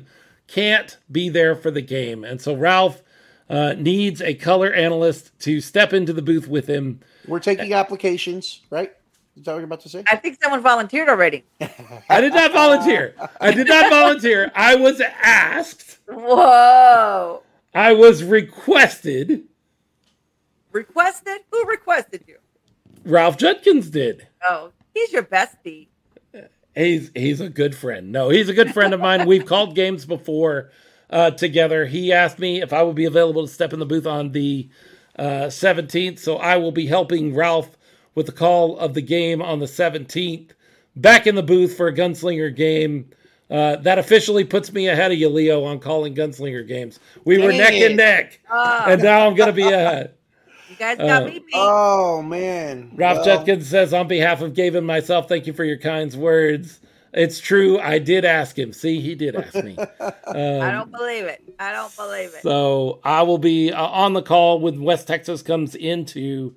can't 0.47 0.97
be 1.11 1.29
there 1.29 1.55
for 1.55 1.71
the 1.71 1.81
game. 1.81 2.23
And 2.23 2.41
so 2.41 2.55
Ralph 2.55 3.03
uh, 3.49 3.75
needs 3.77 4.21
a 4.21 4.33
color 4.33 4.73
analyst 4.73 5.37
to 5.41 5.61
step 5.61 5.93
into 5.93 6.11
the 6.11 6.21
booth 6.21 6.47
with 6.47 6.67
him. 6.67 6.99
We're 7.27 7.39
taking 7.39 7.73
applications, 7.73 8.61
right? 8.69 8.91
Is 9.37 9.43
that 9.43 9.51
what 9.51 9.57
you're 9.57 9.65
about 9.65 9.81
to 9.81 9.89
say? 9.89 10.03
I 10.09 10.15
think 10.15 10.41
someone 10.41 10.61
volunteered 10.61 11.09
already. 11.09 11.43
I 12.09 12.21
did 12.21 12.33
not 12.33 12.53
volunteer. 12.53 13.15
I 13.41 13.51
did 13.51 13.67
not 13.67 13.89
volunteer. 13.89 14.51
I 14.55 14.75
was 14.75 15.01
asked, 15.01 15.99
Whoa. 16.07 17.41
I 17.73 17.93
was 17.93 18.23
requested. 18.23 19.43
Requested? 20.71 21.41
Who 21.51 21.65
requested 21.65 22.23
you? 22.27 22.37
Ralph 23.03 23.37
Judkins 23.37 23.89
did. 23.89 24.27
Oh, 24.47 24.71
he's 24.93 25.11
your 25.11 25.23
bestie. 25.23 25.87
He's 26.76 27.11
he's 27.15 27.39
a 27.41 27.49
good 27.49 27.76
friend. 27.76 28.11
No, 28.11 28.30
he's 28.30 28.49
a 28.49 28.53
good 28.53 28.73
friend 28.73 28.93
of 28.93 28.99
mine. 28.99 29.26
We've 29.26 29.45
called 29.45 29.76
games 29.76 30.06
before 30.06 30.72
uh, 31.10 31.31
together. 31.31 31.85
He 31.85 32.11
asked 32.11 32.38
me 32.39 32.61
if 32.61 32.73
I 32.73 32.84
would 32.84 32.95
be 32.95 33.06
available 33.06 33.47
to 33.47 33.52
step 33.53 33.72
in 33.73 33.80
the 33.80 33.85
booth 33.85 34.06
on 34.06 34.31
the 34.34 34.69
uh, 35.18 35.47
17th, 35.47 36.19
so 36.19 36.38
I 36.38 36.57
will 36.57 36.73
be 36.73 36.88
helping 36.88 37.34
Ralph 37.34 37.77
with 38.15 38.26
the 38.26 38.31
call 38.34 38.77
of 38.77 38.93
the 38.93 39.02
game 39.02 39.41
on 39.41 39.60
the 39.60 39.65
17th. 39.65 40.52
Back 40.97 41.27
in 41.27 41.35
the 41.35 41.43
booth 41.43 41.76
for 41.77 41.88
a 41.88 41.93
gunslinger 41.93 42.53
game. 42.56 43.10
Uh, 43.47 43.76
that 43.76 43.99
officially 43.99 44.43
puts 44.43 44.73
me 44.73 44.88
ahead 44.88 45.11
of 45.11 45.19
you, 45.19 45.30
Leo, 45.30 45.64
on 45.65 45.77
calling 45.80 46.15
gunslinger 46.15 46.68
games. 46.68 46.99
We 47.26 47.38
were 47.38 47.52
neck 47.52 47.73
it. 47.73 47.85
and 47.85 47.97
neck, 47.97 48.39
Oh, 48.49 48.85
and 48.88 49.03
now 49.03 49.27
I'm 49.27 49.35
going 49.35 49.49
to 49.49 49.53
be 49.53 49.68
ahead. 49.68 50.14
You 50.80 50.85
guys 50.85 50.97
got 50.97 51.23
uh, 51.23 51.26
me 51.26 51.39
beat. 51.39 51.52
Oh 51.53 52.22
man, 52.22 52.91
Ralph 52.95 53.18
Well, 53.18 53.38
Judkins 53.38 53.68
says, 53.68 53.93
on 53.93 54.07
behalf 54.07 54.41
of 54.41 54.53
Gabe 54.53 54.76
and 54.76 54.85
myself, 54.88 55.27
thank 55.27 55.47
you 55.47 55.53
for 55.53 55.64
your 55.64 55.77
kind 55.77 56.14
words. 56.14 56.80
It's 57.14 57.39
true. 57.39 57.80
I 57.80 57.99
did 57.99 58.26
ask 58.26 58.60
him. 58.60 58.73
See, 58.73 58.99
he 58.99 59.15
did 59.15 59.35
ask 59.38 59.56
me. 59.64 59.77
I 59.99 60.11
Um, 60.27 60.72
don't 60.72 60.91
believe 60.91 61.23
it. 61.23 61.41
I 61.57 61.72
don't 61.72 61.95
believe 61.95 62.34
it. 62.34 62.41
so 62.41 62.99
I 63.06 63.22
will 63.23 63.38
be 63.38 63.72
uh, 63.72 63.85
on 63.85 64.11
the 64.14 64.22
call 64.22 64.60
when 64.60 64.81
West 64.81 65.07
Texas 65.07 65.41
comes 65.41 65.76
into 65.76 66.56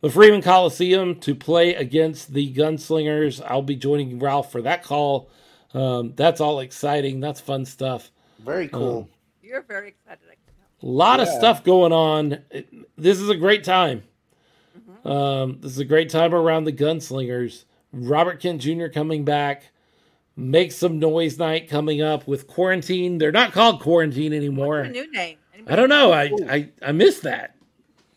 the 0.00 0.10
Freeman 0.10 0.42
Coliseum 0.42 1.20
to 1.20 1.34
play 1.36 1.74
against 1.76 2.32
the 2.34 2.52
Gunslingers. 2.52 3.40
I'll 3.46 3.62
be 3.62 3.76
joining 3.76 4.18
Ralph 4.18 4.50
for 4.50 4.62
that 4.62 4.82
call. 4.82 5.30
Um, 5.72 6.12
that's 6.16 6.40
all 6.40 6.58
exciting. 6.60 7.20
That's 7.20 7.40
fun 7.40 7.64
stuff. 7.64 8.10
Very 8.40 8.66
cool. 8.68 9.08
You're 9.42 9.62
very 9.62 9.88
excited. 9.88 10.33
I 10.84 10.86
can 10.86 10.94
tell. 10.94 10.94
A 10.94 10.96
lot 10.96 11.20
of 11.20 11.28
stuff 11.28 11.64
going 11.64 11.92
on. 11.92 12.38
It- 12.50 12.68
this 12.96 13.20
is 13.20 13.28
a 13.28 13.36
great 13.36 13.64
time. 13.64 14.02
Mm-hmm. 14.78 15.08
Um, 15.08 15.58
this 15.60 15.72
is 15.72 15.78
a 15.78 15.84
great 15.84 16.10
time 16.10 16.34
around 16.34 16.64
the 16.64 16.72
gunslingers. 16.72 17.64
Robert 17.92 18.40
Kent 18.40 18.60
Jr. 18.60 18.86
coming 18.88 19.24
back. 19.24 19.70
Make 20.36 20.72
some 20.72 20.98
noise 20.98 21.38
night 21.38 21.68
coming 21.68 22.02
up 22.02 22.26
with 22.26 22.48
quarantine. 22.48 23.18
They're 23.18 23.30
not 23.30 23.52
called 23.52 23.80
quarantine 23.80 24.32
anymore. 24.32 24.82
your 24.82 24.92
new 24.92 25.12
name? 25.12 25.38
Anybody 25.54 25.72
I 25.72 25.76
don't 25.76 25.88
know. 25.88 26.12
I, 26.12 26.32
I 26.48 26.68
I 26.82 26.92
missed 26.92 27.22
that. 27.22 27.54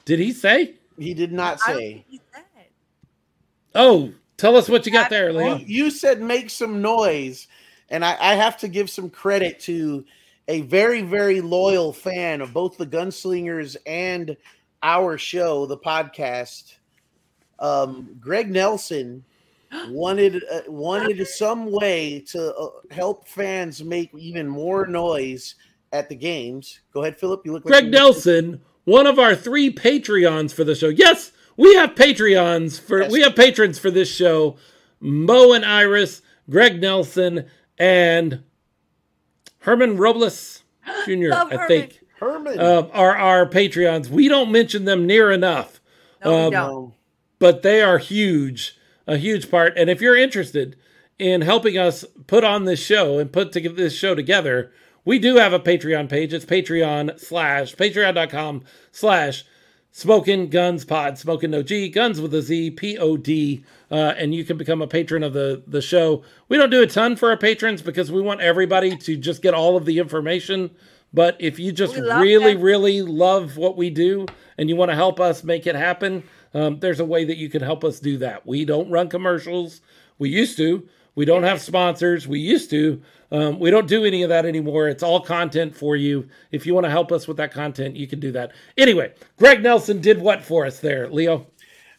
Did 0.06 0.20
he 0.20 0.34
say? 0.34 0.76
He 0.98 1.14
did 1.14 1.32
not 1.32 1.60
say. 1.60 1.76
think 1.76 2.06
he 2.10 2.22
said. 2.34 2.44
Oh, 3.76 4.12
tell 4.38 4.56
us 4.56 4.68
what 4.68 4.88
you 4.88 4.92
got 4.92 5.12
there, 5.12 5.32
Leo. 5.32 5.58
You, 5.58 5.66
you 5.68 5.92
said 5.92 6.20
make 6.20 6.50
some 6.50 6.82
noise, 6.82 7.48
and 7.90 8.04
I, 8.04 8.18
I 8.20 8.34
have 8.34 8.58
to 8.58 8.68
give 8.68 8.90
some 8.90 9.12
credit 9.12 9.60
to 9.62 10.04
a 10.48 10.62
very, 10.62 11.02
very 11.02 11.42
loyal 11.42 11.92
fan 11.94 12.42
of 12.42 12.54
both 12.54 12.78
the 12.78 12.86
Gunslingers 12.86 13.76
and 13.86 14.38
our 14.82 15.18
show, 15.18 15.66
the 15.66 15.78
podcast. 15.78 16.76
Um, 17.60 18.16
Greg 18.20 18.50
Nelson 18.50 19.24
wanted 19.90 20.44
uh, 20.52 20.62
wanted 20.68 21.26
some 21.28 21.72
way 21.72 22.24
to 22.28 22.56
uh, 22.56 22.70
help 22.92 23.28
fans 23.28 23.84
make 23.84 24.14
even 24.16 24.48
more 24.48 24.86
noise 24.88 25.56
at 25.92 26.10
the 26.10 26.16
games. 26.16 26.82
Go 26.94 27.02
ahead, 27.02 27.20
Philip. 27.20 27.42
You 27.46 27.54
look 27.54 27.66
like 27.66 27.72
Greg 27.72 27.92
Nelson, 27.92 28.62
one 28.86 29.08
of 29.08 29.20
our 29.20 29.36
three 29.36 29.74
Patreons 29.74 30.54
for 30.54 30.64
the 30.64 30.76
show. 30.76 30.90
Yes, 30.90 31.32
we 31.58 31.76
have 31.76 31.96
Patreons 31.96 32.80
for 32.80 33.02
Yes. 33.02 33.12
we 33.12 33.22
have 33.22 33.36
patrons 33.36 33.80
for 33.80 33.92
this 33.92 34.14
show. 34.14 34.58
Mo 35.00 35.54
and 35.54 35.64
Iris, 35.66 36.22
Greg 36.50 36.82
Nelson, 36.82 37.46
and 37.78 38.44
Herman 39.68 39.98
Robles 39.98 40.64
Jr. 41.06 41.28
Love 41.30 41.48
I 41.52 41.56
Herman. 41.56 41.68
think 41.68 42.00
Herman. 42.20 42.60
uh, 42.60 42.88
are 42.94 43.16
our 43.16 43.46
Patreons. 43.48 44.10
We 44.10 44.28
don't 44.28 44.52
mention 44.52 44.86
them 44.86 45.06
near 45.06 45.30
enough, 45.32 45.80
No, 46.24 46.32
we 46.32 46.38
Um, 46.46 46.52
don't. 46.52 46.94
But 47.40 47.62
they 47.62 47.82
are 47.82 47.98
huge, 48.00 48.78
a 49.06 49.18
huge 49.18 49.52
part. 49.52 49.74
And 49.78 49.90
if 49.90 50.02
you're 50.02 50.18
interested 50.18 50.76
in 51.20 51.42
helping 51.42 51.78
us 51.78 52.06
put 52.28 52.44
on 52.44 52.66
this 52.66 52.80
show 52.80 53.20
and 53.20 53.32
put 53.32 53.52
to 53.52 53.70
this 53.70 53.94
show 53.94 54.16
together, 54.16 54.72
we 55.06 55.20
do 55.20 55.36
have 55.36 55.54
a 55.54 55.60
Patreon 55.60 56.10
page. 56.10 56.34
It's 56.34 56.46
Patreon 56.46 57.20
slash 57.20 57.76
patreon.com 57.76 58.64
slash 58.92 59.44
Smokin' 59.98 60.52
Gunz 60.52 60.86
Pod, 60.86 61.18
Smoking 61.18 61.50
No 61.50 61.64
G, 61.64 61.90
Guns 61.90 62.22
with 62.22 62.32
a 62.36 62.44
Z, 62.44 62.70
P 62.70 63.00
O 63.00 63.18
D, 63.18 63.66
uh, 63.90 64.14
and 64.16 64.36
you 64.36 64.46
can 64.46 64.56
become 64.56 64.80
a 64.80 64.86
patron 64.86 65.24
of 65.24 65.34
the 65.34 65.64
the 65.66 65.82
show. 65.82 66.22
We 66.50 66.58
don't 66.58 66.70
do 66.70 66.84
a 66.84 66.88
ton 66.88 67.16
for 67.16 67.32
our 67.32 67.38
patrons 67.38 67.82
because 67.82 68.12
we 68.12 68.22
want 68.22 68.40
everybody 68.40 68.96
to 68.96 69.18
just 69.18 69.42
get 69.42 69.56
all 69.56 69.76
of 69.76 69.86
the 69.86 69.98
information. 69.98 70.70
But 71.12 71.36
if 71.40 71.58
you 71.58 71.72
just 71.72 71.96
really, 71.96 72.54
them. 72.54 72.62
really 72.62 73.02
love 73.02 73.58
what 73.58 73.76
we 73.76 73.90
do 73.90 74.28
and 74.60 74.70
you 74.70 74.76
want 74.76 74.92
to 74.92 74.96
help 74.96 75.20
us 75.20 75.44
make 75.44 75.66
it 75.66 75.76
happen, 75.76 76.22
um, 76.54 76.80
there's 76.80 77.00
a 77.00 77.06
way 77.06 77.26
that 77.26 77.38
you 77.38 77.50
can 77.50 77.64
help 77.64 77.84
us 77.84 78.00
do 78.00 78.20
that. 78.20 78.46
We 78.46 78.66
don't 78.66 78.92
run 78.92 79.10
commercials. 79.10 79.82
We 80.20 80.30
used 80.30 80.58
to. 80.58 80.88
We 81.18 81.26
don't 81.26 81.42
have 81.42 81.60
sponsors. 81.60 82.28
We 82.28 82.40
used 82.40 82.70
to. 82.70 83.02
Um, 83.32 83.60
we 83.60 83.72
don't 83.72 83.88
do 83.88 84.06
any 84.06 84.22
of 84.22 84.30
that 84.30 84.46
anymore. 84.46 84.88
It's 84.88 85.02
all 85.02 85.20
content 85.20 85.76
for 85.76 85.96
you. 85.96 86.30
If 86.52 86.68
you 86.68 86.76
want 86.76 86.84
to 86.84 86.92
help 86.92 87.12
us 87.12 87.28
with 87.28 87.38
that 87.38 87.52
content, 87.52 87.96
you 87.96 88.06
can 88.06 88.20
do 88.20 88.32
that. 88.34 88.52
Anyway, 88.78 89.14
Greg 89.40 89.64
Nelson 89.64 90.00
did 90.00 90.22
what 90.22 90.44
for 90.44 90.64
us 90.64 90.80
there, 90.80 91.10
Leo? 91.10 91.48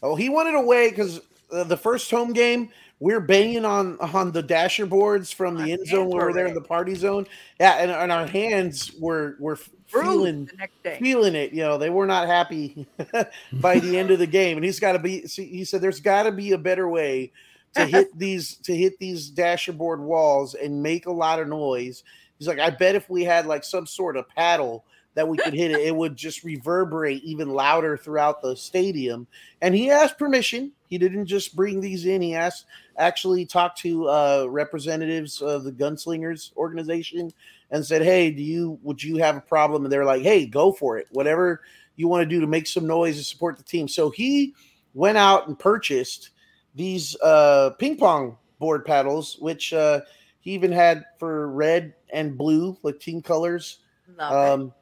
Oh, 0.05 0.15
he 0.15 0.29
wanted 0.29 0.55
a 0.55 0.61
way 0.61 0.91
because 0.91 1.21
uh, 1.51 1.65
the 1.65 1.77
first 1.77 2.09
home 2.13 2.33
game, 2.33 2.71
we're 3.01 3.19
banging 3.19 3.65
on 3.65 3.99
on 3.99 4.31
the 4.31 4.41
dasher 4.43 4.87
boards 4.87 5.33
from 5.33 5.57
the 5.57 5.63
Our 5.65 5.69
end 5.69 5.87
zone 5.89 5.99
hands 6.03 6.15
where 6.15 6.21
were 6.21 6.29
we're 6.29 6.35
there 6.35 6.47
in 6.47 6.55
the 6.55 6.61
party 6.61 6.95
zone. 6.95 7.27
Yeah, 7.59 7.73
and, 7.73 7.91
and 7.91 8.13
our 8.13 8.25
hands 8.25 8.93
were 9.01 9.35
were 9.41 9.57
feeling 9.89 10.45
the 10.45 10.57
next 10.59 10.81
day. 10.85 10.97
feeling 11.01 11.35
it. 11.35 11.53
You 11.53 11.63
know, 11.63 11.77
they 11.77 11.91
were 11.91 12.07
not 12.07 12.29
happy 12.29 12.87
by 13.55 13.81
the 13.81 13.99
end 13.99 14.13
of 14.13 14.21
the 14.21 14.29
game, 14.29 14.59
and 14.59 14.65
he's 14.65 14.79
got 14.79 14.93
to 14.93 15.01
be. 15.01 15.27
see, 15.27 15.47
He 15.47 15.65
said, 15.65 15.81
"There's 15.81 15.99
got 15.99 16.23
to 16.23 16.31
be 16.31 16.53
a 16.53 16.59
better 16.59 16.89
way 16.89 17.33
to 17.75 17.87
hit 17.87 18.09
these 18.19 18.57
to 18.59 18.75
hit 18.75 18.99
these 18.99 19.29
dasher 19.29 19.73
board 19.73 20.01
walls 20.01 20.55
and 20.55 20.83
make 20.83 21.07
a 21.07 21.13
lot 21.13 21.41
of 21.41 21.49
noise." 21.49 22.03
He's 22.39 22.49
like, 22.49 22.59
"I 22.59 22.71
bet 22.71 22.95
if 22.95 23.09
we 23.11 23.25
had 23.25 23.47
like 23.47 23.65
some 23.65 23.87
sort 23.87 24.17
of 24.17 24.29
paddle." 24.29 24.85
That 25.15 25.27
we 25.27 25.37
could 25.37 25.55
hit 25.55 25.73
it, 25.73 25.81
it 25.81 25.97
would 25.97 26.15
just 26.15 26.45
reverberate 26.45 27.25
even 27.25 27.49
louder 27.49 27.97
throughout 27.97 28.41
the 28.41 28.55
stadium. 28.55 29.27
And 29.61 29.75
he 29.75 29.91
asked 29.91 30.17
permission. 30.17 30.71
He 30.87 30.97
didn't 30.97 31.27
just 31.27 31.57
bring 31.57 31.81
these 31.81 32.07
in. 32.07 32.23
He 32.23 32.37
asked, 32.37 32.67
actually 32.99 33.45
talked 33.45 33.79
to 33.81 34.09
uh, 34.09 34.47
representatives 34.49 35.43
of 35.43 35.65
the 35.65 35.73
Gunslingers 35.73 36.55
organization 36.57 37.33
and 37.71 37.85
said, 37.85 38.03
"Hey, 38.03 38.31
do 38.31 38.43
you 38.43 38.79
would 38.83 39.03
you 39.03 39.17
have 39.17 39.37
a 39.37 39.41
problem?" 39.41 39.85
And 39.85 39.93
they're 39.93 40.05
like, 40.05 40.23
"Hey, 40.23 40.47
go 40.47 40.73
for 40.73 40.99
it. 40.99 41.07
Whatever 41.11 41.63
you 41.97 42.09
want 42.09 42.23
to 42.23 42.27
do 42.27 42.41
to 42.41 42.47
make 42.47 42.67
some 42.67 42.87
noise 42.87 43.17
and 43.17 43.27
support 43.27 43.57
the 43.57 43.63
team." 43.63 43.89
So 43.89 44.11
he 44.11 44.55
went 44.95 45.19
out 45.19 45.49
and 45.49 45.59
purchased 45.59 46.31
these 46.79 47.17
uh, 47.21 47.71
ping 47.79 47.99
pong 47.99 48.39
board 48.59 48.85
paddles, 48.87 49.37
which 49.41 49.73
uh, 49.75 50.01
he 50.41 50.53
even 50.53 50.73
had 50.73 51.05
for 51.19 51.49
red 51.51 51.93
and 52.13 52.39
blue, 52.39 52.79
like 52.83 53.01
team 53.01 53.21
colors. 53.21 53.81
Love 54.17 54.33
it. 54.33 54.51
Um, 54.53 54.73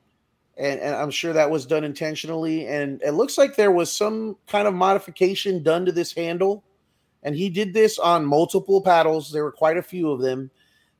and, 0.58 0.80
and 0.80 0.94
I'm 0.94 1.10
sure 1.10 1.32
that 1.32 1.50
was 1.50 1.66
done 1.66 1.84
intentionally. 1.84 2.66
And 2.66 3.02
it 3.02 3.12
looks 3.12 3.36
like 3.36 3.56
there 3.56 3.72
was 3.72 3.92
some 3.92 4.36
kind 4.46 4.68
of 4.68 4.74
modification 4.74 5.62
done 5.62 5.84
to 5.86 5.92
this 5.92 6.12
handle. 6.12 6.62
And 7.22 7.34
he 7.34 7.50
did 7.50 7.74
this 7.74 7.98
on 7.98 8.24
multiple 8.24 8.80
paddles. 8.80 9.32
There 9.32 9.42
were 9.42 9.52
quite 9.52 9.76
a 9.76 9.82
few 9.82 10.10
of 10.10 10.20
them. 10.20 10.50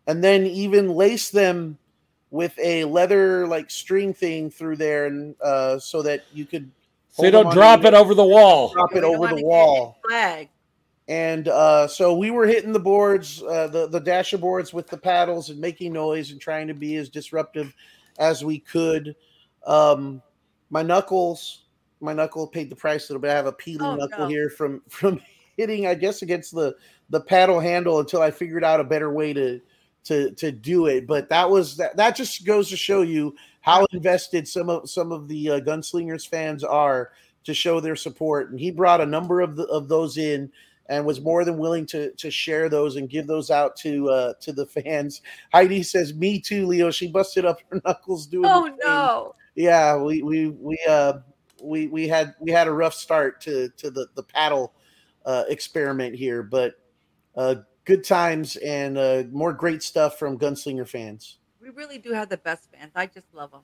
And 0.06 0.22
then 0.24 0.46
even 0.46 0.90
laced 0.90 1.32
them 1.32 1.78
with 2.30 2.58
a 2.58 2.84
leather 2.84 3.46
like 3.46 3.70
string 3.70 4.12
thing 4.12 4.50
through 4.50 4.76
there, 4.76 5.06
and 5.06 5.34
uh, 5.42 5.78
so 5.78 6.02
that 6.02 6.24
you 6.34 6.44
could 6.44 6.70
So 7.10 7.24
you 7.24 7.30
don't 7.30 7.52
drop 7.52 7.84
it 7.84 7.94
over 7.94 8.14
the 8.14 8.24
wall. 8.24 8.72
drop 8.72 8.94
it 8.94 9.04
over 9.04 9.28
the 9.34 9.42
wall. 9.42 9.98
any 10.04 10.10
Flag. 10.10 10.48
And 11.08 11.46
uh, 11.48 11.86
so 11.86 12.16
we 12.16 12.30
were 12.32 12.46
hitting 12.46 12.72
the 12.72 12.80
boards, 12.80 13.42
uh, 13.42 13.68
the 13.68 13.86
the 13.86 14.00
dasher 14.00 14.38
boards 14.38 14.72
with 14.72 14.88
the 14.88 14.98
paddles 14.98 15.50
and 15.50 15.60
making 15.60 15.92
noise 15.92 16.32
and 16.32 16.40
trying 16.40 16.66
to 16.66 16.74
be 16.74 16.96
as 16.96 17.08
disruptive 17.08 17.72
as 18.18 18.44
we 18.44 18.58
could. 18.58 19.14
Um, 19.66 20.20
my 20.70 20.82
knuckles, 20.82 21.66
my 22.00 22.12
knuckle 22.12 22.48
paid 22.48 22.70
the 22.70 22.76
price 22.76 23.08
a 23.08 23.12
little 23.12 23.22
bit. 23.22 23.30
I 23.30 23.34
have 23.34 23.46
a 23.46 23.52
peeling 23.52 23.86
Oh, 23.86 23.94
knuckle 23.96 24.24
no. 24.24 24.28
here 24.28 24.50
from 24.50 24.82
from 24.88 25.20
hitting, 25.56 25.86
I 25.86 25.94
guess, 25.94 26.22
against 26.22 26.52
the 26.52 26.74
the 27.10 27.20
paddle 27.20 27.60
handle 27.60 28.00
until 28.00 28.20
I 28.20 28.32
figured 28.32 28.64
out 28.64 28.80
a 28.80 28.84
better 28.84 29.12
way 29.12 29.32
to 29.32 29.60
to 30.04 30.32
to 30.32 30.50
do 30.50 30.86
it. 30.86 31.06
But 31.06 31.28
that 31.28 31.48
was 31.48 31.76
that. 31.76 31.96
That 31.96 32.16
just 32.16 32.44
goes 32.44 32.68
to 32.70 32.76
show 32.76 33.02
you 33.02 33.36
how 33.60 33.86
invested 33.92 34.48
some 34.48 34.68
of 34.68 34.90
some 34.90 35.12
of 35.12 35.28
the 35.28 35.50
uh, 35.50 35.60
gunslingers 35.60 36.28
fans 36.28 36.64
are 36.64 37.12
to 37.44 37.54
show 37.54 37.78
their 37.78 37.94
support. 37.94 38.50
And 38.50 38.58
he 38.58 38.72
brought 38.72 39.00
a 39.00 39.06
number 39.06 39.40
of 39.40 39.54
the, 39.54 39.66
of 39.66 39.86
those 39.86 40.18
in 40.18 40.50
and 40.88 41.04
was 41.04 41.20
more 41.20 41.44
than 41.44 41.58
willing 41.58 41.86
to 41.86 42.12
to 42.12 42.30
share 42.30 42.68
those 42.68 42.96
and 42.96 43.08
give 43.10 43.26
those 43.26 43.50
out 43.50 43.76
to 43.78 44.08
uh 44.10 44.34
to 44.40 44.52
the 44.52 44.66
fans. 44.66 45.22
Heidi 45.52 45.82
says, 45.82 46.14
"Me 46.14 46.40
too, 46.40 46.66
Leo." 46.66 46.90
She 46.90 47.08
busted 47.08 47.44
up 47.44 47.58
her 47.70 47.80
knuckles 47.84 48.26
doing. 48.26 48.46
Oh 48.48 48.70
no. 48.82 49.34
Yeah, 49.54 49.96
we 49.96 50.22
we 50.22 50.48
we 50.48 50.78
uh 50.88 51.14
we 51.62 51.86
we 51.88 52.06
had 52.08 52.34
we 52.40 52.50
had 52.50 52.66
a 52.68 52.72
rough 52.72 52.94
start 52.94 53.40
to 53.42 53.68
to 53.78 53.90
the 53.90 54.06
the 54.14 54.22
paddle 54.22 54.74
uh 55.24 55.44
experiment 55.48 56.14
here, 56.14 56.42
but 56.42 56.74
uh 57.36 57.56
good 57.84 58.04
times 58.04 58.56
and 58.56 58.98
uh 58.98 59.22
more 59.32 59.52
great 59.52 59.82
stuff 59.82 60.18
from 60.18 60.38
Gunslinger 60.38 60.86
fans. 60.88 61.38
We 61.60 61.70
really 61.70 61.98
do 61.98 62.12
have 62.12 62.28
the 62.28 62.36
best 62.36 62.68
fans. 62.70 62.92
I 62.94 63.06
just 63.06 63.26
love 63.34 63.50
them. 63.50 63.62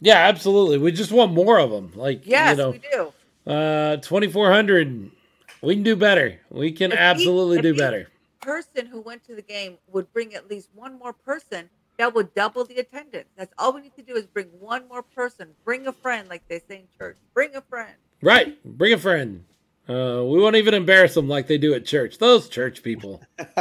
Yeah, 0.00 0.16
absolutely. 0.16 0.78
We 0.78 0.90
just 0.90 1.12
want 1.12 1.32
more 1.32 1.60
of 1.60 1.70
them. 1.70 1.92
Like, 1.94 2.22
Yes, 2.26 2.56
you 2.56 2.62
know, 2.64 2.70
we 2.72 2.78
do. 2.78 3.12
uh, 3.52 3.98
2,400. 3.98 5.10
We 5.62 5.74
can 5.74 5.82
do 5.84 5.96
better. 5.96 6.40
We 6.50 6.72
can 6.72 6.92
If 6.92 6.98
absolutely 6.98 7.58
each- 7.58 7.62
do 7.62 7.76
better. 7.76 8.08
Person 8.40 8.86
who 8.86 9.00
went 9.00 9.24
to 9.26 9.36
the 9.36 9.42
game 9.42 9.78
would 9.92 10.12
bring 10.12 10.34
at 10.34 10.50
least 10.50 10.68
one 10.74 10.98
more 10.98 11.12
person. 11.12 11.70
That 11.98 12.12
would 12.14 12.34
double 12.34 12.64
the 12.64 12.76
attendance. 12.78 13.28
That's 13.36 13.52
all 13.58 13.72
we 13.72 13.82
need 13.82 13.94
to 13.96 14.02
do 14.02 14.14
is 14.16 14.26
bring 14.26 14.46
one 14.58 14.88
more 14.88 15.02
person. 15.02 15.50
Bring 15.64 15.86
a 15.86 15.92
friend, 15.92 16.28
like 16.28 16.42
they 16.48 16.58
say 16.68 16.76
in 16.80 16.88
church. 16.98 17.16
Bring 17.34 17.54
a 17.54 17.60
friend. 17.60 17.92
Right. 18.20 18.58
Bring 18.64 18.92
a 18.94 18.98
friend. 18.98 19.44
Uh, 19.88 20.24
we 20.24 20.40
won't 20.40 20.56
even 20.56 20.74
embarrass 20.74 21.14
them 21.14 21.28
like 21.28 21.46
they 21.46 21.58
do 21.58 21.74
at 21.74 21.84
church. 21.86 22.18
Those 22.18 22.48
church 22.48 22.82
people. 22.82 23.22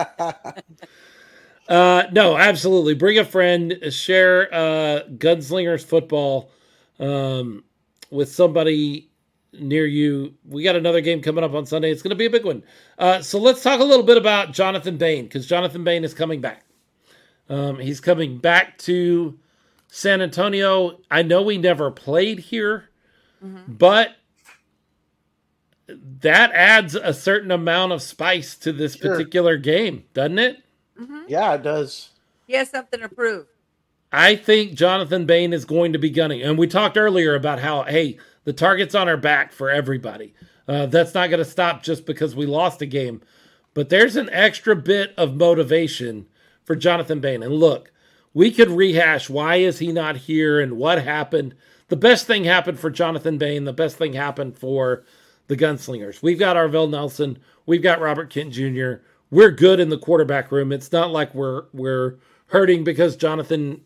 Uh, 1.70 2.04
no, 2.12 2.36
absolutely. 2.38 2.94
Bring 2.96 3.18
a 3.18 3.24
friend. 3.24 3.78
Share 3.92 4.54
uh, 4.54 5.04
Gunslingers 5.16 5.86
football 5.86 6.52
um, 7.00 7.64
with 8.10 8.30
somebody 8.30 9.10
near 9.54 9.86
you. 9.86 10.34
We 10.48 10.64
got 10.64 10.76
another 10.76 11.02
game 11.02 11.22
coming 11.22 11.44
up 11.44 11.54
on 11.54 11.66
Sunday. 11.66 11.92
It's 11.92 12.02
going 12.02 12.12
to 12.12 12.16
be 12.16 12.26
a 12.26 12.30
big 12.30 12.46
one. 12.46 12.64
Uh, 12.98 13.22
so 13.22 13.40
let's 13.40 13.62
talk 13.62 13.80
a 13.80 13.84
little 13.84 14.06
bit 14.06 14.18
about 14.18 14.54
Jonathan 14.54 14.98
Bain 14.98 15.26
because 15.26 15.46
Jonathan 15.48 15.84
Bain 15.84 16.04
is 16.04 16.14
coming 16.14 16.42
back. 16.42 16.64
Um, 17.50 17.80
he's 17.80 18.00
coming 18.00 18.38
back 18.38 18.78
to 18.80 19.38
San 19.90 20.22
Antonio. 20.22 21.00
I 21.12 21.22
know 21.22 21.42
we 21.42 21.58
never 21.58 21.92
played 21.92 22.40
here, 22.40 22.90
but 23.68 24.16
that 26.22 26.52
adds 26.54 26.96
a 26.96 27.14
certain 27.14 27.52
amount 27.52 27.92
of 27.92 28.02
spice 28.02 28.56
to 28.60 28.72
this 28.72 28.96
Sure. 28.96 29.12
particular 29.12 29.58
game, 29.58 30.06
doesn't 30.14 30.40
it? 30.40 30.64
hmm 30.98 31.24
yeah, 31.28 31.54
it 31.56 31.64
does. 31.64 32.10
He 32.48 32.54
has 32.54 32.70
something 32.70 33.00
to 33.02 33.10
prove. 33.10 33.48
I 34.12 34.36
think 34.36 34.74
Jonathan 34.74 35.26
Bain 35.26 35.54
is 35.54 35.64
going 35.66 35.94
to 35.94 36.00
be 36.00 36.10
gunning. 36.10 36.42
And 36.42 36.58
we 36.58 36.68
talked 36.68 36.98
earlier 36.98 37.34
about 37.36 37.60
how, 37.60 37.84
hey, 37.84 38.18
the 38.44 38.54
target's 38.54 38.96
on 38.96 39.08
our 39.08 39.18
back 39.18 39.52
for 39.52 39.70
everybody. 39.70 40.34
Uh, 40.68 40.86
that's 40.86 41.14
not 41.14 41.30
going 41.30 41.44
to 41.44 41.50
stop 41.50 41.84
just 41.84 42.06
because 42.06 42.36
we 42.36 42.46
lost 42.46 42.82
a 42.82 42.86
game. 42.86 43.22
But 43.74 43.90
there's 43.90 44.16
an 44.16 44.30
extra 44.32 44.76
bit 44.76 45.14
of 45.18 45.36
motivation 45.36 46.28
for 46.64 46.76
Jonathan 46.76 47.20
Bain. 47.20 47.44
And 47.44 47.54
look, 47.54 47.92
we 48.34 48.52
could 48.52 48.70
rehash 48.70 49.30
why 49.30 49.58
is 49.58 49.80
he 49.80 49.92
not 49.92 50.18
here 50.18 50.60
and 50.60 50.78
what 50.78 51.04
happened. 51.04 51.56
The 51.90 51.96
best 51.96 52.26
thing 52.26 52.46
happened 52.46 52.80
for 52.80 52.90
Jonathan 52.90 53.38
Bain. 53.38 53.66
The 53.66 53.74
best 53.74 53.98
thing 53.98 54.14
happened 54.14 54.58
for 54.58 55.04
the 55.48 55.58
gunslingers. 55.58 56.22
We've 56.22 56.40
got 56.40 56.56
Arvell 56.56 56.90
Nelson. 56.90 57.38
We've 57.66 57.84
got 57.84 58.00
Robert 58.00 58.30
Kent 58.30 58.54
Jr. 58.54 58.94
We're 59.30 59.52
good 59.52 59.80
in 59.80 59.90
the 59.90 59.98
quarterback 59.98 60.52
room. 60.52 60.72
It's 60.72 60.92
not 60.92 61.12
like 61.12 61.34
we're 61.36 61.66
we're 61.74 62.16
hurting 62.48 62.84
because 62.84 63.16
Jonathan 63.16 63.82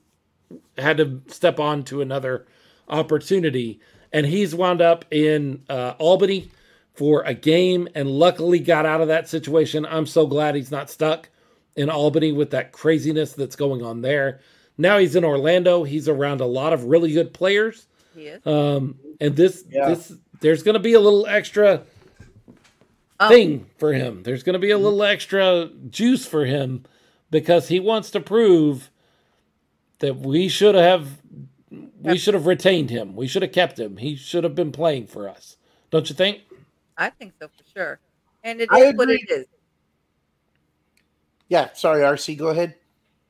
had 0.78 0.98
to 0.98 1.22
step 1.28 1.60
on 1.60 1.84
to 1.86 2.02
another 2.02 2.46
opportunity. 2.88 3.80
And 4.16 4.26
he's 4.26 4.56
wound 4.56 4.82
up 4.82 5.04
in 5.12 5.62
uh, 5.70 5.94
Albany 6.00 6.50
for 6.94 7.22
a 7.24 7.34
game 7.34 7.90
and 7.96 8.10
luckily 8.10 8.60
got 8.60 8.86
out 8.86 9.02
of 9.02 9.10
that 9.10 9.28
situation. 9.28 9.86
I'm 9.86 10.06
so 10.06 10.26
glad 10.26 10.56
he's 10.56 10.72
not 10.72 10.90
stuck 10.90 11.28
in 11.76 11.90
Albany 11.90 12.32
with 12.32 12.52
that 12.52 12.72
craziness 12.72 13.34
that's 13.34 13.58
going 13.58 13.84
on 13.84 14.02
there. 14.02 14.40
Now 14.78 14.98
he's 15.00 15.18
in 15.18 15.26
Orlando. 15.26 15.84
He's 15.84 16.08
around 16.08 16.40
a 16.40 16.46
lot 16.46 16.72
of 16.72 16.86
really 16.86 17.12
good 17.12 17.34
players. 17.34 17.88
He 18.16 18.28
is. 18.28 18.48
Um, 18.48 18.98
and 19.20 19.36
this, 19.36 19.66
Yeah. 19.70 19.90
this, 19.90 20.14
there's 20.40 20.64
going 20.64 20.76
to 20.76 20.80
be 20.80 20.94
a 20.94 21.00
little 21.02 21.28
extra 21.28 21.82
Um, 23.20 23.30
thing 23.30 23.66
for 23.78 23.92
him. 23.92 24.24
There's 24.24 24.44
going 24.44 24.54
to 24.54 24.60
be 24.60 24.72
a 24.72 24.78
little 24.78 25.04
extra 25.04 25.70
juice 25.90 26.26
for 26.26 26.46
him 26.46 26.86
because 27.32 27.68
he 27.68 27.82
wants 27.82 28.12
to 28.12 28.22
prove 28.22 28.90
that 30.00 30.16
we 30.18 30.48
should 30.48 30.76
have 30.76 31.22
we 32.06 32.18
should 32.18 32.34
have 32.34 32.46
retained 32.46 32.90
him. 32.90 33.16
We 33.16 33.28
should 33.28 33.42
have 33.42 33.52
kept 33.52 33.80
him. 33.80 33.98
He 33.98 34.16
should 34.16 34.44
have 34.44 34.56
been 34.56 34.72
playing 34.72 35.08
for 35.08 35.28
us. 35.30 35.58
Don't 35.92 36.10
you 36.10 36.16
think? 36.16 36.42
I 36.98 37.10
think 37.10 37.34
so 37.40 37.48
for 37.48 37.64
sure. 37.74 38.00
And 38.44 38.62
it 38.62 38.70
I 38.72 38.80
is 38.80 38.96
what 38.96 39.10
it 39.10 39.22
is. 39.30 39.46
Yeah, 41.48 41.74
sorry, 41.74 42.02
RC, 42.02 42.38
go 42.38 42.48
ahead. 42.48 42.76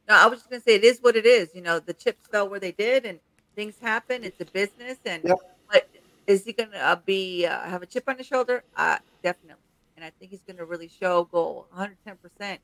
No, 0.08 0.16
I 0.16 0.28
was 0.28 0.40
just 0.40 0.50
gonna 0.50 0.62
say 0.62 0.76
it 0.76 0.84
is 0.84 1.00
what 1.02 1.16
it 1.16 1.26
is. 1.26 1.50
You 1.54 1.62
know, 1.62 1.80
the 1.80 1.94
chips 1.94 2.28
fell 2.28 2.48
where 2.48 2.60
they 2.60 2.72
did, 2.72 3.06
and 3.06 3.20
things 3.56 3.76
happen. 3.82 4.24
It's 4.24 4.40
a 4.40 4.46
business, 4.46 4.98
and 5.06 5.24
Yep. 5.24 5.38
but 5.72 5.90
is 6.28 6.46
he 6.46 6.54
gonna 6.54 6.78
uh, 6.78 6.96
be 7.06 7.46
uh, 7.46 7.62
have 7.62 7.82
a 7.82 7.86
chip 7.86 8.04
on 8.08 8.18
his 8.18 8.28
shoulder? 8.28 8.64
Uh, 8.76 8.98
definitely. 9.24 9.62
And 9.96 10.06
I 10.06 10.12
think 10.20 10.32
he's 10.32 10.42
gonna 10.42 10.66
really 10.66 10.88
show 10.90 11.26
go 11.26 11.66
110 11.72 12.18
percent. 12.18 12.62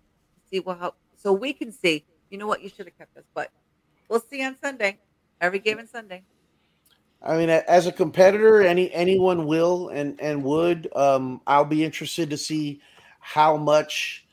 See 0.50 0.60
what 0.60 0.78
how 0.80 0.94
so 1.16 1.34
we 1.34 1.54
can 1.54 1.72
see. 1.72 2.06
You 2.30 2.38
know 2.38 2.48
what? 2.48 2.62
You 2.62 2.70
should 2.70 2.86
have 2.86 2.98
kept 2.98 3.18
us, 3.18 3.26
but 3.34 3.52
we'll 4.08 4.22
see 4.22 4.44
on 4.44 4.56
Sunday. 4.62 5.00
Every 5.42 5.60
game 5.60 5.80
on 5.80 5.88
Sunday. 5.88 6.22
I 7.24 7.38
mean, 7.38 7.50
as 7.50 7.88
a 7.88 7.92
competitor, 7.92 8.62
any 8.62 8.92
anyone 8.94 9.46
will 9.48 9.90
and 9.90 10.20
and 10.22 10.44
would. 10.44 10.88
Um, 10.96 11.42
I'll 11.46 11.66
be 11.66 11.84
interested 11.84 12.30
to 12.30 12.38
see 12.38 12.80
how 13.20 13.58
much 13.58 14.26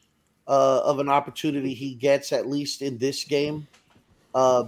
uh, 0.47 0.80
of 0.85 0.98
an 0.98 1.09
opportunity 1.09 1.74
he 1.74 1.94
gets, 1.94 2.32
at 2.32 2.47
least 2.47 2.82
in 2.82 2.98
this 2.98 3.24
game. 3.24 3.66
Uh, 4.35 4.64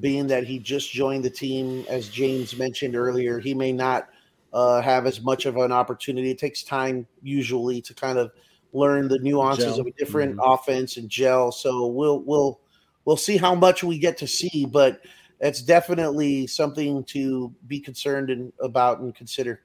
being 0.00 0.26
that 0.26 0.44
he 0.44 0.58
just 0.58 0.90
joined 0.92 1.24
the 1.24 1.30
team, 1.30 1.84
as 1.88 2.08
James 2.08 2.56
mentioned 2.58 2.96
earlier, 2.96 3.38
he 3.38 3.54
may 3.54 3.72
not 3.72 4.08
uh, 4.52 4.80
have 4.82 5.06
as 5.06 5.20
much 5.22 5.46
of 5.46 5.56
an 5.56 5.72
opportunity. 5.72 6.30
It 6.30 6.38
takes 6.38 6.62
time 6.62 7.06
usually 7.22 7.80
to 7.82 7.94
kind 7.94 8.18
of 8.18 8.32
learn 8.72 9.08
the 9.08 9.18
nuances 9.20 9.66
Gel. 9.66 9.80
of 9.80 9.86
a 9.86 9.90
different 9.92 10.36
Mhm. 10.36 10.54
offense 10.54 10.96
and 10.96 11.08
gel. 11.08 11.52
So 11.52 11.86
we'll 11.86 12.20
we'll 12.20 12.60
we'll 13.04 13.16
see 13.16 13.36
how 13.36 13.54
much 13.54 13.82
we 13.84 13.98
get 13.98 14.16
to 14.18 14.26
see, 14.26 14.66
but 14.66 15.00
it's 15.44 15.60
definitely 15.60 16.46
something 16.46 17.04
to 17.04 17.52
be 17.66 17.78
concerned 17.78 18.30
and 18.30 18.50
about 18.60 19.00
and 19.00 19.14
consider. 19.14 19.60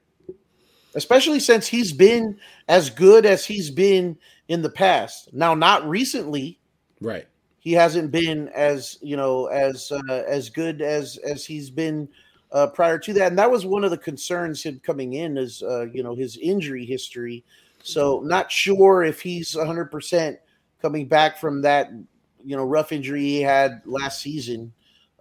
Especially 0.94 1.40
since 1.40 1.66
he's 1.66 1.92
been 1.92 2.38
as 2.68 2.90
good 2.90 3.24
as 3.24 3.46
he's 3.46 3.70
been 3.70 4.18
in 4.48 4.60
the 4.60 4.68
past. 4.68 5.32
Now, 5.32 5.54
not 5.54 5.88
recently, 5.88 6.58
Right. 7.00 7.26
he 7.60 7.72
hasn't 7.72 8.10
been 8.10 8.48
as 8.48 8.98
you 9.00 9.16
know 9.16 9.46
as 9.46 9.90
uh, 9.90 10.24
as 10.28 10.50
good 10.50 10.82
as 10.82 11.16
as 11.18 11.46
he's 11.46 11.70
been 11.70 12.08
uh, 12.52 12.66
prior 12.66 12.98
to 12.98 13.12
that, 13.14 13.28
and 13.28 13.38
that 13.38 13.50
was 13.50 13.64
one 13.64 13.84
of 13.84 13.90
the 13.90 13.96
concerns 13.96 14.62
him 14.62 14.80
coming 14.84 15.14
in 15.14 15.38
is 15.38 15.62
uh, 15.62 15.86
you 15.92 16.02
know 16.02 16.14
his 16.14 16.36
injury 16.36 16.84
history. 16.84 17.42
So 17.82 18.20
not 18.20 18.52
sure 18.52 19.02
if 19.02 19.22
he's 19.22 19.56
100 19.56 19.90
percent 19.90 20.38
coming 20.82 21.06
back 21.06 21.38
from 21.38 21.62
that 21.62 21.90
you 22.44 22.56
know 22.56 22.64
rough 22.64 22.92
injury 22.92 23.22
he 23.22 23.40
had 23.40 23.80
last 23.86 24.20
season 24.20 24.72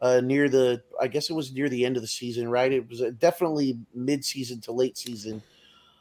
uh, 0.02 0.22
near 0.24 0.50
the 0.50 0.82
I 1.00 1.08
guess 1.08 1.30
it 1.30 1.34
was 1.34 1.54
near 1.54 1.70
the 1.70 1.86
end 1.86 1.96
of 1.96 2.02
the 2.02 2.08
season, 2.08 2.50
right? 2.50 2.72
It 2.72 2.88
was 2.90 3.02
uh, 3.02 3.12
definitely 3.18 3.78
mid 3.94 4.24
season 4.24 4.62
to 4.62 4.72
late 4.72 4.98
season. 4.98 5.42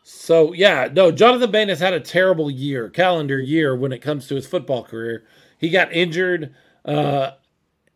So 0.03 0.53
yeah, 0.53 0.89
no, 0.93 1.11
Jonathan 1.11 1.51
Bain 1.51 1.69
has 1.69 1.81
had 1.81 1.93
a 1.93 2.01
terrible 2.01 2.51
year, 2.51 2.89
calendar 2.89 3.39
year, 3.39 3.77
when 3.77 3.93
it 3.93 3.99
comes 3.99 4.27
to 4.29 4.35
his 4.35 4.47
football 4.47 4.83
career. 4.83 5.25
He 5.59 5.69
got 5.69 5.93
injured 5.93 6.55
uh, 6.85 7.33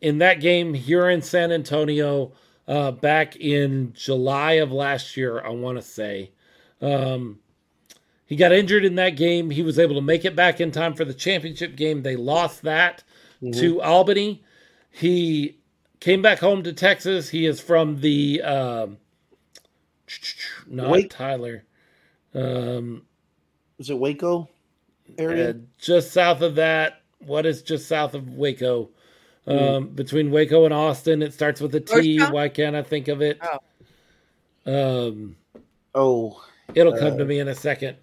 in 0.01 0.19
that 0.19 0.41
game 0.41 0.75
here 0.75 1.09
in 1.09 1.23
San 1.23 1.53
Antonio 1.53 2.33
uh, 2.69 2.91
back 2.91 3.37
in 3.37 3.93
July 3.95 4.53
of 4.55 4.73
last 4.73 5.17
year. 5.17 5.41
I 5.45 5.51
want 5.51 5.79
to 5.79 5.83
say 5.83 6.33
um, 6.83 7.39
he 8.27 8.37
got 8.37 8.53
injured 8.53 8.85
in 8.85 8.97
that 8.97 9.11
game. 9.11 9.49
He 9.51 9.63
was 9.63 9.79
able 9.79 9.95
to 9.95 10.03
make 10.03 10.25
it 10.25 10.37
back 10.37 10.61
in 10.61 10.71
time 10.71 10.95
for 10.95 11.05
the 11.05 11.15
championship 11.15 11.77
game. 11.77 12.03
They 12.03 12.17
lost 12.17 12.63
that 12.63 13.05
to 13.55 13.81
Albany. 13.81 14.45
He 14.91 15.62
came 16.03 16.21
back 16.21 16.41
home 16.41 16.65
to 16.65 16.73
Texas. 16.73 17.29
He 17.29 17.47
is 17.47 17.61
from 17.61 18.01
the 18.01 18.43
um, 18.43 18.99
not 20.67 20.91
Wake- 20.91 21.11
Tyler. 21.11 21.65
Um, 22.35 23.03
Was 23.79 23.89
it 23.89 23.99
Waco 23.99 24.49
area? 25.17 25.51
uh, 25.51 25.53
just 25.79 26.11
south 26.13 26.41
of 26.43 26.57
that. 26.57 27.03
What 27.21 27.47
is 27.47 27.63
just 27.63 27.87
south 27.87 28.15
of 28.15 28.29
Waco? 28.31 28.91
Um, 29.47 29.89
Between 29.89 30.31
Waco 30.33 30.65
and 30.65 30.75
Austin, 30.75 31.23
it 31.23 31.33
starts 31.33 31.61
with 31.61 31.75
a 31.75 31.81
T. 31.81 32.17
Georgetown? 32.19 32.33
Why 32.33 32.49
can't 32.49 32.77
I 32.77 32.83
think 32.83 33.07
of 33.09 33.23
it? 33.23 33.41
Um, 34.67 35.37
oh, 35.95 36.45
it'll 36.75 36.97
come 36.97 37.17
to 37.19 37.25
me 37.25 37.39
in 37.39 37.49
a 37.49 37.55
second. 37.55 37.97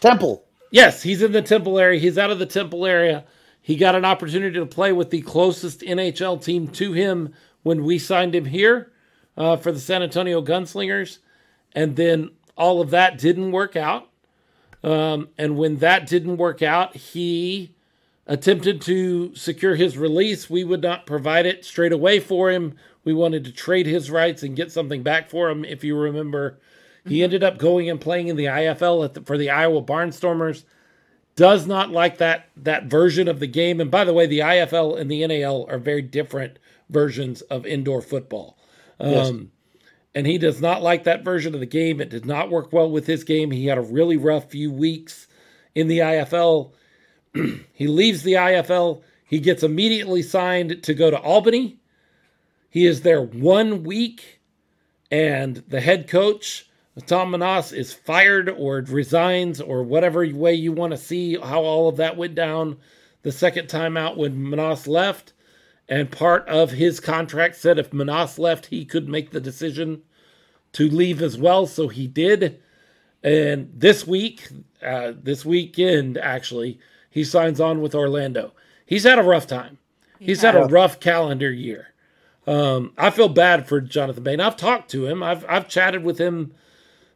Temple. 0.00 0.44
Yes, 0.70 1.02
he's 1.02 1.22
in 1.22 1.32
the 1.32 1.42
Temple 1.42 1.78
area. 1.78 1.98
He's 2.00 2.18
out 2.18 2.30
of 2.30 2.38
the 2.38 2.46
Temple 2.46 2.84
area. 2.86 3.24
He 3.66 3.74
got 3.74 3.96
an 3.96 4.04
opportunity 4.04 4.60
to 4.60 4.64
play 4.64 4.92
with 4.92 5.10
the 5.10 5.22
closest 5.22 5.82
NAL 5.82 6.38
team 6.38 6.68
to 6.68 6.92
him 6.92 7.34
when 7.64 7.82
we 7.82 7.98
signed 7.98 8.32
him 8.32 8.44
here 8.44 8.92
uh, 9.36 9.56
for 9.56 9.72
the 9.72 9.80
San 9.80 10.04
Antonio 10.04 10.40
Gunslingers. 10.40 11.18
And 11.72 11.96
then 11.96 12.30
all 12.56 12.80
of 12.80 12.90
that 12.90 13.18
didn't 13.18 13.50
work 13.50 13.74
out. 13.74 14.08
Um, 14.84 15.30
and 15.36 15.56
when 15.56 15.78
that 15.78 16.06
didn't 16.06 16.36
work 16.36 16.62
out, 16.62 16.94
he 16.94 17.74
attempted 18.28 18.82
to 18.82 19.34
secure 19.34 19.74
his 19.74 19.98
release. 19.98 20.48
We 20.48 20.62
would 20.62 20.82
not 20.82 21.04
provide 21.04 21.44
it 21.44 21.64
straight 21.64 21.92
away 21.92 22.20
for 22.20 22.52
him. 22.52 22.76
We 23.02 23.14
wanted 23.14 23.44
to 23.46 23.52
trade 23.52 23.86
his 23.86 24.12
rights 24.12 24.44
and 24.44 24.54
get 24.54 24.70
something 24.70 25.02
back 25.02 25.28
for 25.28 25.50
him. 25.50 25.64
If 25.64 25.82
you 25.82 25.98
remember, 25.98 26.60
he 27.04 27.24
ended 27.24 27.42
up 27.42 27.58
going 27.58 27.90
and 27.90 28.00
playing 28.00 28.28
in 28.28 28.36
the 28.36 28.44
IFL 28.44 29.12
the, 29.12 29.22
for 29.22 29.36
the 29.36 29.50
Iowa 29.50 29.82
Barnstormers. 29.82 30.62
Does 31.36 31.66
not 31.66 31.90
like 31.90 32.18
that 32.18 32.48
that 32.56 32.84
version 32.84 33.28
of 33.28 33.40
the 33.40 33.46
game. 33.46 33.80
And 33.80 33.90
by 33.90 34.04
the 34.04 34.14
way, 34.14 34.26
the 34.26 34.40
IFL 34.40 34.98
and 34.98 35.10
the 35.10 35.26
NAL 35.26 35.66
are 35.68 35.78
very 35.78 36.02
different 36.02 36.58
versions 36.88 37.42
of 37.42 37.66
indoor 37.66 38.00
football. 38.00 38.58
Yes. 38.98 39.28
Um, 39.28 39.50
and 40.14 40.26
he 40.26 40.38
does 40.38 40.62
not 40.62 40.80
like 40.82 41.04
that 41.04 41.24
version 41.24 41.52
of 41.52 41.60
the 41.60 41.66
game. 41.66 42.00
It 42.00 42.08
did 42.08 42.24
not 42.24 42.50
work 42.50 42.72
well 42.72 42.90
with 42.90 43.06
his 43.06 43.22
game. 43.22 43.50
He 43.50 43.66
had 43.66 43.76
a 43.76 43.82
really 43.82 44.16
rough 44.16 44.50
few 44.50 44.72
weeks 44.72 45.26
in 45.74 45.88
the 45.88 45.98
IFL. 45.98 46.72
he 47.74 47.86
leaves 47.86 48.22
the 48.22 48.32
IFL. 48.32 49.02
He 49.26 49.40
gets 49.40 49.62
immediately 49.62 50.22
signed 50.22 50.82
to 50.84 50.94
go 50.94 51.10
to 51.10 51.20
Albany. 51.20 51.80
He 52.70 52.86
is 52.86 53.02
there 53.02 53.20
one 53.20 53.82
week, 53.82 54.40
and 55.10 55.56
the 55.68 55.80
head 55.80 56.08
coach, 56.08 56.65
Tom 57.04 57.32
Menas, 57.32 57.72
is 57.72 57.92
fired 57.92 58.48
or 58.48 58.78
resigns 58.80 59.60
or 59.60 59.82
whatever 59.82 60.26
way 60.26 60.54
you 60.54 60.72
want 60.72 60.92
to 60.92 60.96
see 60.96 61.36
how 61.36 61.62
all 61.62 61.88
of 61.88 61.96
that 61.96 62.16
went 62.16 62.34
down 62.34 62.78
the 63.22 63.32
second 63.32 63.68
time 63.68 63.96
out 63.96 64.16
when 64.16 64.48
Menas 64.48 64.86
left. 64.86 65.32
And 65.88 66.10
part 66.10 66.48
of 66.48 66.70
his 66.70 66.98
contract 66.98 67.56
said 67.56 67.78
if 67.78 67.92
Menas 67.92 68.38
left, 68.38 68.66
he 68.66 68.84
could 68.84 69.08
make 69.08 69.30
the 69.30 69.40
decision 69.40 70.02
to 70.72 70.88
leave 70.88 71.22
as 71.22 71.36
well. 71.38 71.66
So 71.66 71.88
he 71.88 72.06
did. 72.06 72.60
And 73.22 73.70
this 73.74 74.06
week, 74.06 74.48
uh, 74.82 75.12
this 75.22 75.44
weekend, 75.44 76.16
actually, 76.18 76.78
he 77.10 77.24
signs 77.24 77.60
on 77.60 77.80
with 77.82 77.94
Orlando. 77.94 78.52
He's 78.86 79.04
had 79.04 79.18
a 79.18 79.22
rough 79.22 79.46
time. 79.46 79.78
He's 80.18 80.42
had 80.42 80.56
a 80.56 80.66
rough 80.66 80.98
calendar 80.98 81.50
year. 81.50 81.92
Um, 82.46 82.92
I 82.96 83.10
feel 83.10 83.28
bad 83.28 83.66
for 83.68 83.80
Jonathan 83.80 84.22
Bain. 84.22 84.40
I've 84.40 84.56
talked 84.56 84.90
to 84.92 85.06
him. 85.06 85.22
I've 85.22 85.44
I've 85.48 85.68
chatted 85.68 86.04
with 86.04 86.18
him 86.18 86.54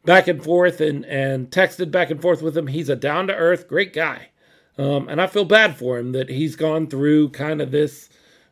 back 0.04 0.28
and 0.28 0.42
forth 0.42 0.80
and 0.80 1.04
and 1.06 1.50
texted 1.50 1.90
back 1.90 2.10
and 2.10 2.20
forth 2.20 2.42
with 2.42 2.56
him. 2.56 2.66
He's 2.66 2.88
a 2.88 2.96
down 2.96 3.26
to 3.28 3.34
earth, 3.34 3.68
great 3.68 3.92
guy. 3.92 4.28
Um, 4.78 5.08
and 5.08 5.20
I 5.20 5.26
feel 5.26 5.44
bad 5.44 5.76
for 5.76 5.98
him 5.98 6.12
that 6.12 6.30
he's 6.30 6.56
gone 6.56 6.86
through 6.86 7.30
kind 7.30 7.60
of 7.60 7.70
this 7.70 8.08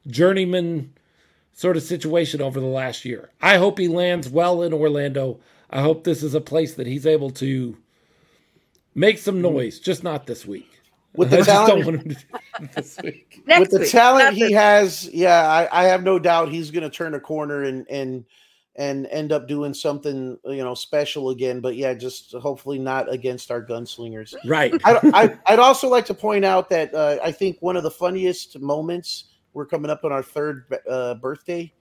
journeyman 0.06 0.92
sort 1.52 1.76
of 1.76 1.82
situation 1.82 2.42
over 2.42 2.60
the 2.60 2.66
last 2.66 3.04
year. 3.04 3.30
I 3.40 3.56
hope 3.56 3.78
he 3.78 3.88
lands 3.88 4.28
well 4.28 4.62
in 4.62 4.72
Orlando. 4.72 5.40
I 5.70 5.80
hope 5.80 6.04
this 6.04 6.22
is 6.22 6.34
a 6.34 6.40
place 6.40 6.74
that 6.74 6.86
he's 6.86 7.06
able 7.06 7.30
to 7.30 7.76
make 8.94 9.18
some 9.18 9.40
noise, 9.40 9.78
just 9.78 10.04
not 10.04 10.26
this 10.26 10.44
week. 10.44 10.80
With 11.14 11.30
the 11.30 11.42
talent, 11.42 11.84
want 11.84 11.96
him 12.02 12.08
to 12.10 12.14
do 12.14 12.20
it 12.60 12.72
this 12.74 12.98
week. 13.02 13.42
With 13.46 13.70
the 13.70 13.80
week, 13.80 13.90
talent 13.90 14.36
he 14.36 14.52
has, 14.52 15.08
yeah, 15.12 15.48
I, 15.48 15.68
I 15.82 15.84
have 15.84 16.02
no 16.02 16.18
doubt 16.18 16.50
he's 16.50 16.70
going 16.70 16.82
to 16.82 16.90
turn 16.90 17.14
a 17.14 17.20
corner 17.20 17.62
and 17.62 17.88
and 17.88 18.24
and 18.78 19.08
end 19.08 19.32
up 19.32 19.48
doing 19.48 19.74
something 19.74 20.38
you 20.46 20.64
know 20.64 20.74
special 20.74 21.30
again. 21.30 21.60
But 21.60 21.76
yeah, 21.76 21.92
just 21.92 22.32
hopefully 22.32 22.78
not 22.78 23.12
against 23.12 23.50
our 23.50 23.62
gunslingers. 23.62 24.34
Right. 24.46 24.72
I, 24.84 25.00
I, 25.12 25.38
I'd 25.52 25.58
also 25.58 25.88
like 25.88 26.06
to 26.06 26.14
point 26.14 26.44
out 26.44 26.70
that 26.70 26.94
uh, 26.94 27.18
I 27.22 27.32
think 27.32 27.58
one 27.60 27.76
of 27.76 27.82
the 27.82 27.90
funniest 27.90 28.58
moments 28.60 29.24
we're 29.52 29.66
coming 29.66 29.90
up 29.90 30.04
on 30.04 30.12
our 30.12 30.22
third 30.22 30.72
uh, 30.88 31.14
birthday 31.16 31.72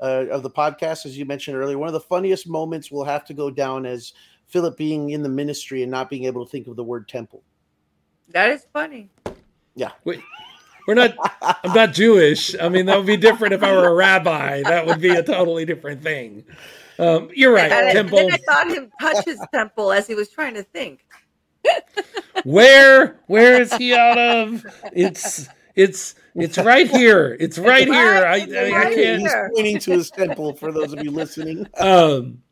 uh, 0.00 0.26
of 0.30 0.42
the 0.42 0.50
podcast, 0.50 1.06
as 1.06 1.16
you 1.16 1.24
mentioned 1.24 1.56
earlier. 1.56 1.78
One 1.78 1.88
of 1.88 1.94
the 1.94 2.00
funniest 2.00 2.46
moments 2.46 2.90
will 2.90 3.04
have 3.04 3.24
to 3.26 3.34
go 3.34 3.50
down 3.50 3.86
as 3.86 4.12
Philip 4.46 4.76
being 4.76 5.10
in 5.10 5.22
the 5.22 5.28
ministry 5.28 5.82
and 5.82 5.90
not 5.90 6.10
being 6.10 6.24
able 6.24 6.44
to 6.44 6.50
think 6.50 6.66
of 6.66 6.76
the 6.76 6.84
word 6.84 7.08
temple. 7.08 7.42
That 8.28 8.50
is 8.50 8.66
funny. 8.72 9.10
Wait, 10.04 10.20
we're 10.86 10.94
not. 10.94 11.14
I'm 11.64 11.72
not 11.72 11.92
Jewish. 11.92 12.54
I 12.60 12.68
mean, 12.68 12.86
that 12.86 12.96
would 12.96 13.06
be 13.06 13.16
different 13.16 13.54
if 13.54 13.62
I 13.62 13.72
were 13.72 13.88
a 13.88 13.94
rabbi. 13.94 14.62
That 14.62 14.86
would 14.86 15.00
be 15.00 15.10
a 15.10 15.22
totally 15.22 15.64
different 15.64 16.02
thing. 16.02 16.44
Um, 16.98 17.30
you're 17.34 17.52
right. 17.52 17.70
And 17.72 17.88
I- 17.88 17.92
Temple. 17.92 18.18
then 18.18 18.32
I 18.32 18.36
thought 18.38 18.68
him 18.68 18.90
touch 19.00 19.24
his 19.24 19.40
temple 19.52 19.92
as 19.92 20.06
he 20.06 20.14
was 20.14 20.28
trying 20.30 20.54
to 20.54 20.62
think. 20.62 21.00
Where? 22.44 23.20
Where 23.26 23.60
is 23.60 23.72
he 23.74 23.94
out 23.94 24.18
of? 24.18 24.64
It's. 24.92 25.48
It's. 25.74 26.14
It's 26.34 26.56
right 26.58 26.88
here. 26.88 27.36
It's 27.38 27.58
right 27.58 27.86
here. 27.86 28.24
I, 28.24 28.36
It's 28.38 28.52
I, 28.54 28.58
I 28.58 28.70
right 28.70 28.94
can't. 28.94 29.20
He's 29.22 29.34
pointing 29.54 29.78
to 29.80 29.90
his 29.92 30.10
temple 30.10 30.54
for 30.54 30.72
those 30.72 30.92
of 30.92 31.02
you 31.04 31.10
listening. 31.10 31.66
Um. 31.78 32.42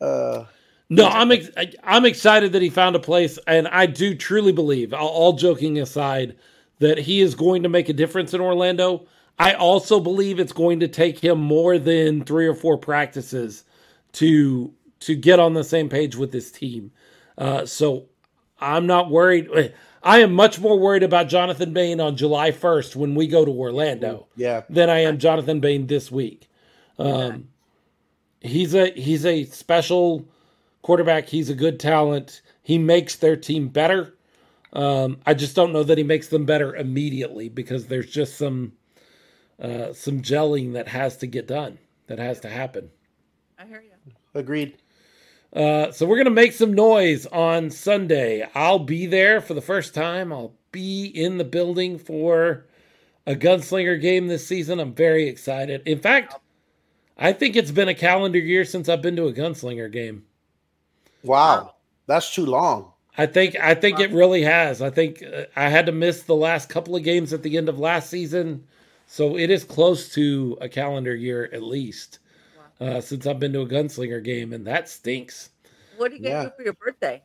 Uh, 0.00 0.44
No, 0.90 1.06
I'm 1.06 1.30
ex- 1.32 1.50
I- 1.56 1.72
I'm 1.84 2.04
excited 2.04 2.52
that 2.52 2.62
he 2.62 2.68
found 2.70 2.96
a 2.96 3.00
place, 3.00 3.38
and 3.46 3.68
I 3.68 3.86
do 3.86 4.14
truly 4.14 4.52
believe, 4.52 4.92
all, 4.92 5.08
all 5.08 5.32
joking 5.34 5.78
aside, 5.78 6.36
that 6.80 6.98
he 6.98 7.20
is 7.20 7.34
going 7.34 7.62
to 7.62 7.68
make 7.68 7.88
a 7.88 7.94
difference 7.94 8.34
in 8.34 8.40
Orlando. 8.40 9.06
I 9.38 9.54
also 9.54 10.00
believe 10.00 10.38
it's 10.38 10.52
going 10.52 10.80
to 10.80 10.88
take 10.88 11.18
him 11.18 11.40
more 11.40 11.78
than 11.78 12.24
three 12.24 12.46
or 12.46 12.54
four 12.54 12.76
practices 12.76 13.64
to 14.12 14.74
to 15.00 15.14
get 15.14 15.40
on 15.40 15.54
the 15.54 15.64
same 15.64 15.88
page 15.88 16.16
with 16.16 16.30
this 16.30 16.50
team. 16.50 16.92
Uh, 17.38 17.64
so 17.64 18.06
I'm 18.58 18.86
not 18.86 19.10
worried. 19.10 19.72
I 20.02 20.18
am 20.20 20.32
much 20.32 20.58
more 20.60 20.78
worried 20.78 21.02
about 21.02 21.28
Jonathan 21.28 21.72
Bain 21.72 22.00
on 22.00 22.16
July 22.16 22.50
1st 22.50 22.96
when 22.96 23.14
we 23.14 23.26
go 23.26 23.44
to 23.44 23.50
Orlando 23.50 24.26
yeah, 24.36 24.62
than 24.68 24.90
I 24.90 25.00
am 25.00 25.18
Jonathan 25.18 25.60
Bain 25.60 25.86
this 25.86 26.10
week. 26.10 26.50
Um, 26.98 27.48
he's 28.40 28.74
a 28.74 28.90
he's 28.90 29.24
a 29.24 29.44
special 29.44 30.26
quarterback. 30.82 31.28
He's 31.28 31.48
a 31.50 31.54
good 31.54 31.80
talent. 31.80 32.42
He 32.62 32.78
makes 32.78 33.16
their 33.16 33.36
team 33.36 33.68
better. 33.68 34.14
Um, 34.72 35.18
I 35.26 35.34
just 35.34 35.56
don't 35.56 35.72
know 35.72 35.82
that 35.82 35.98
he 35.98 36.04
makes 36.04 36.28
them 36.28 36.44
better 36.44 36.76
immediately 36.76 37.48
because 37.48 37.86
there's 37.86 38.10
just 38.10 38.36
some 38.36 38.72
uh, 39.60 39.92
some 39.92 40.22
gelling 40.22 40.72
that 40.74 40.88
has 40.88 41.16
to 41.18 41.26
get 41.26 41.46
done. 41.46 41.78
That 42.06 42.18
has 42.18 42.40
to 42.40 42.48
happen. 42.48 42.90
I 43.58 43.66
hear 43.66 43.82
you. 43.82 44.12
agreed. 44.34 44.78
Uh, 45.52 45.90
so 45.90 46.06
we're 46.06 46.16
gonna 46.16 46.30
make 46.30 46.52
some 46.52 46.72
noise 46.72 47.26
on 47.26 47.70
Sunday. 47.70 48.48
I'll 48.54 48.78
be 48.78 49.06
there 49.06 49.40
for 49.40 49.54
the 49.54 49.60
first 49.60 49.94
time. 49.94 50.32
I'll 50.32 50.54
be 50.72 51.06
in 51.06 51.38
the 51.38 51.44
building 51.44 51.98
for 51.98 52.66
a 53.26 53.34
gunslinger 53.34 54.00
game 54.00 54.28
this 54.28 54.46
season. 54.46 54.78
I'm 54.78 54.94
very 54.94 55.28
excited. 55.28 55.82
In 55.86 55.98
fact, 55.98 56.34
I 57.18 57.32
think 57.32 57.56
it's 57.56 57.72
been 57.72 57.88
a 57.88 57.94
calendar 57.94 58.38
year 58.38 58.64
since 58.64 58.88
I've 58.88 59.02
been 59.02 59.16
to 59.16 59.26
a 59.26 59.32
gunslinger 59.32 59.90
game. 59.92 60.24
Wow, 61.22 61.74
that's 62.06 62.32
too 62.34 62.46
long. 62.46 62.89
I 63.20 63.26
think 63.26 63.54
I 63.60 63.74
think 63.74 64.00
it 64.00 64.12
really 64.12 64.42
has. 64.42 64.80
I 64.80 64.88
think 64.88 65.22
uh, 65.22 65.44
I 65.54 65.68
had 65.68 65.84
to 65.86 65.92
miss 65.92 66.22
the 66.22 66.34
last 66.34 66.70
couple 66.70 66.96
of 66.96 67.02
games 67.02 67.34
at 67.34 67.42
the 67.42 67.58
end 67.58 67.68
of 67.68 67.78
last 67.78 68.08
season, 68.08 68.64
so 69.06 69.36
it 69.36 69.50
is 69.50 69.62
close 69.62 70.14
to 70.14 70.56
a 70.62 70.70
calendar 70.70 71.14
year 71.14 71.50
at 71.52 71.62
least 71.62 72.20
uh, 72.80 73.02
since 73.02 73.26
I've 73.26 73.38
been 73.38 73.52
to 73.52 73.60
a 73.60 73.66
gunslinger 73.66 74.24
game, 74.24 74.54
and 74.54 74.66
that 74.66 74.88
stinks. 74.88 75.50
What 75.98 76.12
are 76.12 76.14
you 76.14 76.22
gonna 76.22 76.34
Yeah. 76.34 76.42
do 76.44 76.50
for 76.56 76.62
your 76.62 76.72
birthday? 76.72 77.22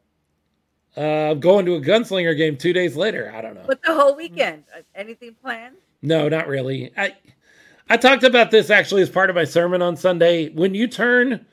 Uh, 0.98 1.32
I'm 1.32 1.40
going 1.40 1.66
to 1.66 1.76
a 1.76 1.82
gunslinger 1.82 2.36
game 2.36 2.58
two 2.58 2.74
days 2.74 2.98
later. 2.98 3.32
I 3.34 3.42
don't 3.42 3.56
know. 3.56 3.64
With 3.66 3.82
the 3.82 3.94
whole 3.94 4.18
weekend, 4.18 4.66
Uh, 4.78 4.82
anything 4.96 5.36
planned? 5.42 5.78
No, 6.02 6.28
not 6.28 6.50
really. 6.50 6.92
I 6.98 7.16
I 7.90 7.96
talked 7.96 8.24
about 8.24 8.52
this 8.52 8.70
actually 8.70 9.02
as 9.02 9.10
part 9.10 9.30
of 9.30 9.36
my 9.38 9.46
sermon 9.46 9.82
on 9.82 9.96
Sunday. 9.96 10.50
When 10.50 10.76
you 10.76 10.88
turn 10.90 11.46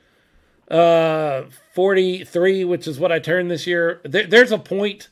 uh 0.69 1.43
43, 1.73 2.63
which 2.65 2.87
is 2.87 2.99
what 2.99 3.11
I 3.11 3.19
turned 3.19 3.49
this 3.51 3.67
year, 3.67 3.99
there, 4.03 4.25
there's 4.27 4.51
a 4.51 4.57
point 4.57 5.09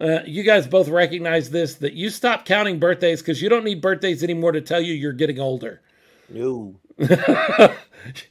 uh, 0.00 0.20
you 0.26 0.42
guys 0.42 0.66
both 0.66 0.88
recognize 0.88 1.50
this 1.50 1.76
that 1.76 1.92
you 1.92 2.10
stop 2.10 2.44
counting 2.44 2.78
birthdays 2.80 3.20
because 3.22 3.40
you 3.40 3.48
don't 3.48 3.64
need 3.64 3.80
birthdays 3.80 4.22
anymore 4.24 4.52
to 4.52 4.60
tell 4.60 4.80
you 4.80 4.94
you're 4.94 5.12
getting 5.12 5.38
older. 5.38 5.80
No, 6.28 6.74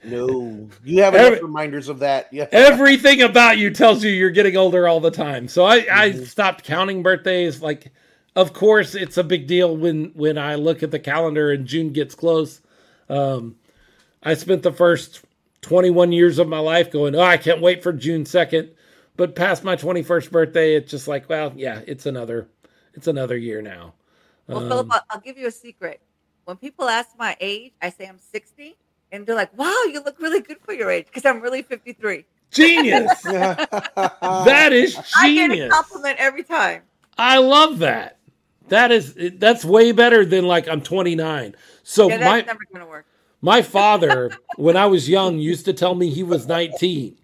no. 0.03 0.69
You 0.83 1.03
have 1.03 1.13
enough 1.13 1.27
Every- 1.27 1.41
reminders 1.41 1.87
of 1.87 1.99
that. 1.99 2.27
Yeah. 2.31 2.47
Everything 2.51 3.21
about 3.21 3.57
you 3.57 3.69
tells 3.71 4.03
you 4.03 4.11
you're 4.11 4.31
getting 4.31 4.57
older 4.57 4.87
all 4.87 4.99
the 4.99 5.11
time. 5.11 5.47
So 5.47 5.65
I, 5.65 5.85
I 5.91 6.11
Mhm. 6.11 6.25
stopped 6.27 6.63
counting 6.63 7.03
birthdays. 7.03 7.61
Like, 7.61 7.91
of 8.35 8.53
course, 8.53 8.95
it's 8.95 9.17
a 9.17 9.23
big 9.23 9.47
deal 9.47 9.75
when 9.77 10.11
when 10.15 10.37
I 10.37 10.55
look 10.55 10.83
at 10.83 10.91
the 10.91 10.99
calendar 10.99 11.51
and 11.51 11.65
June 11.65 11.93
gets 11.93 12.15
close. 12.15 12.59
Um, 13.09 13.55
I 14.23 14.33
spent 14.33 14.63
the 14.63 14.71
first 14.73 15.21
21 15.61 16.11
years 16.11 16.39
of 16.39 16.47
my 16.47 16.59
life 16.59 16.91
going, 16.91 17.15
oh, 17.15 17.21
I 17.21 17.37
can't 17.37 17.61
wait 17.61 17.83
for 17.83 17.93
June 17.93 18.23
2nd. 18.23 18.71
But 19.17 19.35
past 19.35 19.63
my 19.63 19.75
21st 19.75 20.31
birthday, 20.31 20.75
it's 20.75 20.89
just 20.89 21.07
like, 21.07 21.29
well, 21.29 21.53
yeah, 21.55 21.81
it's 21.85 22.05
another, 22.05 22.47
it's 22.93 23.07
another 23.07 23.37
year 23.37 23.61
now. 23.61 23.93
Well, 24.47 24.59
Um, 24.59 24.69
Philip, 24.69 24.87
I'll, 24.91 25.01
I'll 25.09 25.19
give 25.19 25.37
you 25.37 25.47
a 25.47 25.51
secret. 25.51 26.01
When 26.45 26.57
people 26.57 26.89
ask 26.89 27.09
my 27.19 27.37
age, 27.39 27.73
I 27.81 27.89
say 27.89 28.07
I'm 28.07 28.17
60, 28.17 28.75
and 29.11 29.25
they're 29.25 29.35
like, 29.35 29.55
"Wow, 29.57 29.83
you 29.91 30.01
look 30.03 30.19
really 30.19 30.41
good 30.41 30.57
for 30.65 30.73
your 30.73 30.89
age," 30.89 31.05
because 31.05 31.25
I'm 31.25 31.39
really 31.39 31.61
53. 31.61 32.25
genius. 32.49 33.21
that 33.23 34.69
is 34.73 34.93
genius. 34.93 35.13
I 35.15 35.33
get 35.33 35.51
a 35.51 35.69
compliment 35.69 36.17
every 36.19 36.43
time. 36.43 36.81
I 37.17 37.37
love 37.37 37.79
that. 37.79 38.17
That 38.69 38.91
is 38.91 39.15
that's 39.35 39.65
way 39.65 39.91
better 39.91 40.25
than 40.25 40.45
like 40.47 40.67
I'm 40.67 40.81
29. 40.81 41.55
So 41.83 42.09
yeah, 42.09 42.17
that's 42.17 42.29
my 42.29 42.41
never 42.41 42.59
gonna 42.73 42.87
work. 42.87 43.05
My 43.41 43.61
father, 43.61 44.31
when 44.55 44.77
I 44.77 44.85
was 44.85 45.09
young, 45.09 45.39
used 45.39 45.65
to 45.65 45.73
tell 45.73 45.95
me 45.95 46.09
he 46.09 46.23
was 46.23 46.47
19. 46.47 47.17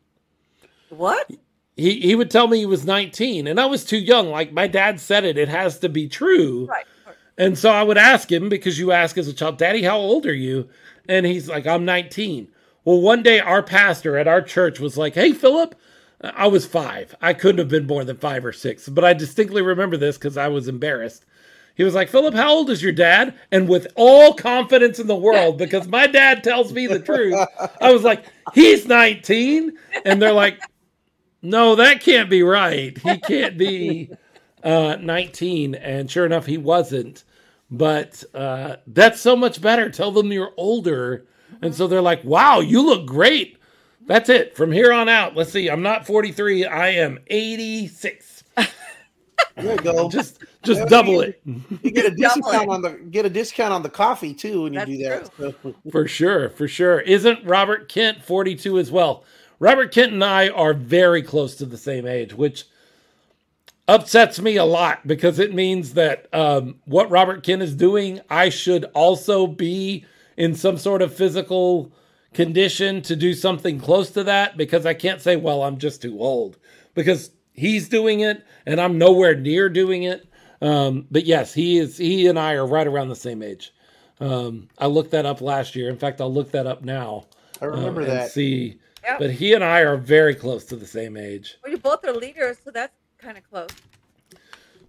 What? 0.89 1.31
He 1.76 1.99
he 1.99 2.15
would 2.15 2.31
tell 2.31 2.48
me 2.48 2.57
he 2.57 2.65
was 2.65 2.85
19, 2.85 3.45
and 3.48 3.60
I 3.60 3.68
was 3.68 3.85
too 3.85 3.99
young. 3.99 4.30
Like 4.30 4.52
my 4.52 4.68
dad 4.68 4.99
said 4.99 5.23
it, 5.23 5.38
it 5.38 5.49
has 5.49 5.77
to 5.80 5.89
be 5.89 6.07
true. 6.07 6.65
Right. 6.65 6.85
And 7.38 7.57
so 7.57 7.69
I 7.69 7.84
would 7.84 7.99
ask 7.99 8.31
him 8.31 8.49
because 8.49 8.80
you 8.80 8.91
ask 8.91 9.18
as 9.18 9.27
a 9.27 9.34
child, 9.34 9.60
Daddy, 9.60 9.84
how 9.84 9.98
old 9.98 10.26
are 10.26 10.34
you? 10.34 10.68
And 11.07 11.26
he's 11.26 11.48
like, 11.48 11.68
I'm 11.68 11.85
19. 11.85 12.48
Well, 12.84 12.99
one 12.99 13.22
day 13.22 13.39
our 13.39 13.61
pastor 13.61 14.18
at 14.18 14.27
our 14.27 14.41
church 14.41 14.80
was 14.80 14.98
like, 14.98 15.14
Hey, 15.14 15.34
Philip, 15.34 15.76
I 16.22 16.48
was 16.48 16.65
five. 16.65 17.14
I 17.22 17.34
couldn't 17.34 17.60
have 17.60 17.68
been 17.68 17.85
more 17.85 18.03
than 18.03 18.18
five 18.18 18.44
or 18.44 18.53
six, 18.53 18.89
but 18.89 19.03
I 19.03 19.14
distinctly 19.14 19.61
remember 19.61 19.98
this 19.98 20.18
because 20.18 20.35
I 20.35 20.48
was 20.48 20.68
embarrassed. 20.68 21.26
He 21.78 21.84
was 21.84 21.94
like, 21.94 22.10
Philip, 22.10 22.34
how 22.34 22.52
old 22.52 22.72
is 22.72 22.82
your 22.82 22.91
dad? 22.91 23.36
And 23.52 23.70
with 23.70 23.88
all 23.95 24.34
confidence 24.34 24.99
in 24.99 25.08
the 25.08 25.16
world, 25.16 25.58
because 25.60 25.88
my 25.88 26.08
dad 26.08 26.44
tells 26.44 26.74
me 26.74 26.88
the 26.88 26.99
truth, 26.99 27.38
I 27.80 27.94
was 27.94 28.04
like, 28.04 28.26
He's 28.54 28.88
19. 28.88 29.78
And 30.04 30.22
they're 30.22 30.34
like, 30.34 30.60
No, 31.41 31.76
that 31.76 32.02
can't 32.02 32.30
be 32.30 32.44
right. 32.44 32.98
He 32.98 33.18
can't 33.20 33.58
be 33.58 34.10
uh, 34.64 34.98
19. 34.99 35.76
And 35.76 36.10
sure 36.10 36.26
enough, 36.26 36.48
he 36.48 36.58
wasn't. 36.58 37.24
But 37.70 38.24
uh, 38.34 38.78
that's 38.88 39.22
so 39.22 39.36
much 39.36 39.62
better. 39.62 39.90
Tell 39.90 40.12
them 40.12 40.32
you're 40.32 40.54
older. 40.58 41.28
And 41.62 41.76
so 41.76 41.88
they're 41.88 42.02
like, 42.02 42.24
wow, 42.24 42.60
you 42.60 42.82
look 42.82 43.06
great. 43.06 43.60
That's 44.06 44.30
it. 44.30 44.56
From 44.56 44.72
here 44.72 44.91
on 44.94 45.10
out, 45.10 45.36
let's 45.36 45.52
see. 45.52 45.70
I'm 45.70 45.82
not 45.82 46.08
43. 46.08 46.66
I 46.66 46.90
am 46.90 47.20
86. 47.28 48.44
There 49.58 49.76
you 49.76 49.78
go. 49.78 50.10
Just 50.10 50.44
just 50.68 50.88
double 50.89 51.22
it 51.22 51.41
You 51.45 51.91
get 51.91 52.06
a 52.06 52.11
discount 52.15 52.69
on 52.69 52.81
the 52.81 52.91
get 53.10 53.26
a 53.26 53.30
discount 53.30 53.73
on 53.73 53.81
the 53.81 53.89
coffee 53.89 54.34
too 54.34 54.64
when 54.64 54.73
you 54.73 54.80
That's 54.80 54.91
do 54.91 54.98
that. 55.41 55.53
So- 55.64 55.76
for 55.91 56.07
sure. 56.07 56.49
For 56.49 56.68
sure. 56.68 56.99
Isn't 56.99 57.44
Robert 57.44 57.89
Kent 57.89 58.23
42 58.23 58.77
as 58.77 58.91
well? 58.91 59.23
Robert 59.60 59.91
Kent 59.91 60.14
and 60.14 60.23
I 60.23 60.49
are 60.49 60.73
very 60.73 61.23
close 61.23 61.56
to 61.56 61.65
the 61.65 61.77
same 61.77 62.06
age, 62.06 62.34
which 62.34 62.65
upsets 63.88 64.39
me 64.39 64.57
a 64.57 64.65
lot 64.65 65.07
because 65.07 65.39
it 65.39 65.53
means 65.53 65.94
that 65.94 66.27
um, 66.34 66.76
what 66.85 67.10
Robert 67.10 67.44
Kent 67.44 67.61
is 67.61 67.73
doing, 67.73 68.19
I 68.30 68.49
should 68.49 68.85
also 68.94 69.48
be 69.48 70.06
in 70.35 70.53
some 70.53 70.77
sort 70.77 71.02
of 71.02 71.15
physical 71.15 71.91
condition 72.34 73.02
to 73.03 73.15
do 73.15 73.34
something 73.34 73.80
close 73.80 74.11
to 74.11 74.23
that 74.26 74.57
because 74.57 74.85
I 74.85 74.94
can't 74.94 75.22
say, 75.22 75.35
well, 75.38 75.64
I'm 75.64 75.77
just 75.77 76.02
too 76.02 76.19
old 76.19 76.57
because 76.94 77.31
he's 77.53 77.89
doing 77.89 78.19
it 78.19 78.45
and 78.65 78.80
I'm 78.80 78.98
nowhere 78.98 79.35
near 79.35 79.69
doing 79.69 80.03
it. 80.03 80.27
Um, 80.62 81.06
but 81.12 81.26
yes, 81.26 81.54
he 81.54 81.78
is. 81.78 81.98
He 81.98 82.28
and 82.28 82.40
I 82.40 82.54
are 82.54 82.66
right 82.66 82.88
around 82.88 83.10
the 83.10 83.16
same 83.16 83.44
age. 83.44 83.74
Um, 84.20 84.68
I 84.80 84.88
looked 84.88 85.12
that 85.12 85.26
up 85.26 85.42
last 85.42 85.76
year. 85.76 85.90
In 85.90 85.98
fact, 85.98 86.20
I'll 86.22 86.34
look 86.34 86.52
that 86.52 86.66
up 86.66 86.84
now. 86.84 87.26
I 87.62 87.66
remember 87.66 88.02
um, 88.02 88.10
and 88.10 88.18
that. 88.18 88.32
See, 88.32 88.80
Yeah. 89.04 89.18
but 89.20 89.32
he 89.32 89.54
and 89.54 89.64
I 89.64 89.82
are 89.82 89.98
very 89.98 90.34
close 90.34 90.66
to 90.66 90.76
the 90.76 90.88
same 90.88 91.18
age. 91.18 91.58
Well, 91.64 91.72
you 91.72 91.78
both 91.78 92.04
are 92.06 92.14
leaders, 92.14 92.58
so 92.64 92.72
that's 92.72 92.94
kind 93.20 93.38
of 93.38 93.48
close. 93.50 93.70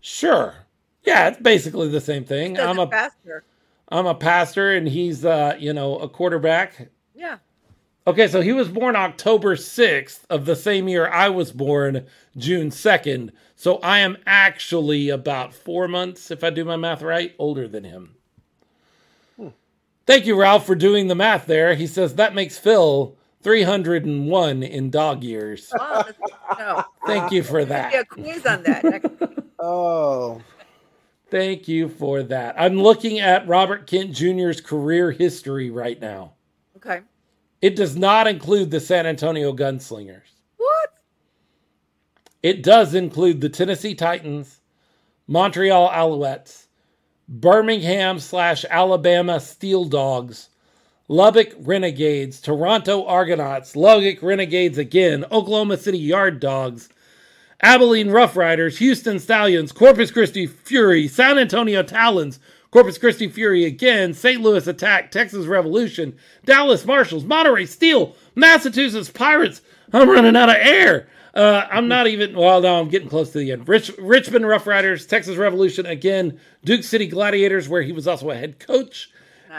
Sure. 0.01 0.55
Yeah, 1.05 1.29
it's 1.29 1.41
basically 1.41 1.89
the 1.89 2.01
same 2.01 2.25
thing. 2.25 2.55
Does 2.55 2.67
I'm 2.67 2.79
a 2.79 2.87
pastor. 2.87 3.45
I'm 3.91 4.07
a 4.07 4.15
pastor 4.15 4.73
and 4.75 4.87
he's 4.87 5.25
uh, 5.25 5.57
you 5.59 5.73
know, 5.73 5.99
a 5.99 6.09
quarterback. 6.09 6.89
Yeah. 7.15 7.39
Okay, 8.07 8.29
so 8.29 8.41
he 8.41 8.53
was 8.53 8.69
born 8.69 8.97
October 8.97 9.55
6th 9.55 10.21
of 10.31 10.47
the 10.47 10.57
same 10.57 10.89
year 10.89 11.09
I 11.09 11.29
was 11.29 11.53
born, 11.53 12.07
June 12.37 12.71
2nd. 12.71 13.31
So 13.61 13.79
I 13.79 13.99
am 13.99 14.17
actually 14.25 15.09
about 15.09 15.53
4 15.53 15.89
months 15.89 16.31
if 16.31 16.45
I 16.45 16.51
do 16.51 16.65
my 16.65 16.77
math 16.77 17.03
right, 17.03 17.35
older 17.41 17.67
than 17.67 17.83
him. 17.83 18.15
Hmm. 19.37 19.49
Thank 20.07 20.27
you 20.27 20.37
Ralph 20.37 20.65
for 20.65 20.77
doing 20.77 21.09
the 21.09 21.17
math 21.17 21.47
there. 21.47 21.75
He 21.75 21.89
says 21.89 22.15
that 22.15 22.37
makes 22.37 22.57
Phil 22.57 23.17
301 23.43 24.63
in 24.63 24.91
dog 24.91 25.25
years. 25.25 25.73
Wow. 25.77 26.05
That's, 26.07 26.19
no. 26.57 26.85
Thank 27.05 27.33
you 27.33 27.43
for 27.43 27.59
Yeah, 27.59 27.67
that. 27.91 28.09
quiz 28.09 28.47
on 28.47 28.63
that. 28.63 29.45
Oh, 29.61 30.41
Thank 31.29 31.67
you 31.67 31.89
for 31.89 32.23
that. 32.23 32.55
I'm 32.57 32.81
looking 32.81 33.19
at 33.19 33.49
Robert 33.49 33.89
Kent 33.89 34.13
Jr.'s 34.13 34.61
career 34.61 35.11
history 35.11 35.69
right 35.69 36.01
now. 36.01 36.35
Okay. 36.77 37.01
It 37.61 37.75
does 37.75 37.97
not 37.97 38.29
include 38.29 38.71
the 38.71 38.79
San 38.79 39.05
Antonio 39.05 39.53
Gunslingers. 39.53 40.38
It 42.43 42.63
does 42.63 42.95
include 42.95 43.41
the 43.41 43.49
Tennessee 43.49 43.95
Titans, 43.95 44.61
Montreal 45.27 45.91
Alouettes, 45.91 46.67
Birmingham 47.29 48.21
slash 48.21 48.65
Alabama 48.71 49.41
Steel 49.41 49.85
Dogs, 49.85 50.49
Lubbock 51.09 51.53
Renegades, 51.59 52.41
Toronto 52.41 53.05
Argonauts, 53.05 53.75
Lubbock 53.75 54.23
Renegades 54.23 54.79
again, 54.79 55.25
Oklahoma 55.33 55.77
City 55.77 55.99
Yard 55.99 56.39
Dogs, 56.39 56.89
Abilene 57.61 58.11
Ruff 58.11 58.37
Riders, 58.37 58.79
Houston 58.79 59.19
Stallions, 59.19 59.73
Corpus 59.73 60.13
Christi 60.13 60.47
Fury, 60.47 61.09
San 61.09 61.39
Antonio 61.39 61.83
Talons, 61.83 62.39
Corpus 62.71 62.99
Christi 62.99 63.29
Fury 63.29 63.65
again, 63.65 64.15
St. 64.15 64.41
Louis 64.41 64.67
Attack, 64.67 65.11
Texas 65.11 65.47
Revolution, 65.47 66.17
Dallas 66.45 66.85
Marshals, 66.85 67.25
Monterrey 67.25 67.67
Steel, 67.67 68.15
Massachusetts 68.37 69.11
Pirates. 69.11 69.61
I'm 69.93 70.09
running 70.09 70.37
out 70.37 70.51
of 70.51 70.57
air. 70.57 71.09
Uh, 71.39 71.69
I'm 71.71 71.87
not 71.87 72.09
even, 72.09 72.37
well, 72.37 72.61
now 72.61 72.81
I'm 72.81 72.89
getting 72.89 73.09
close 73.09 73.31
to 73.31 73.39
the 73.39 73.53
end. 73.53 73.69
Rich, 73.69 73.93
Richmond 73.99 74.49
Rough 74.49 74.67
Riders, 74.67 75.07
Texas 75.07 75.37
Revolution 75.37 75.87
again, 75.87 76.41
Duke 76.65 76.83
City 76.83 77.07
Gladiators, 77.07 77.69
where 77.69 77.81
he 77.83 77.93
was 77.93 78.09
also 78.09 78.31
a 78.31 78.35
head 78.35 78.59
coach, 78.59 79.09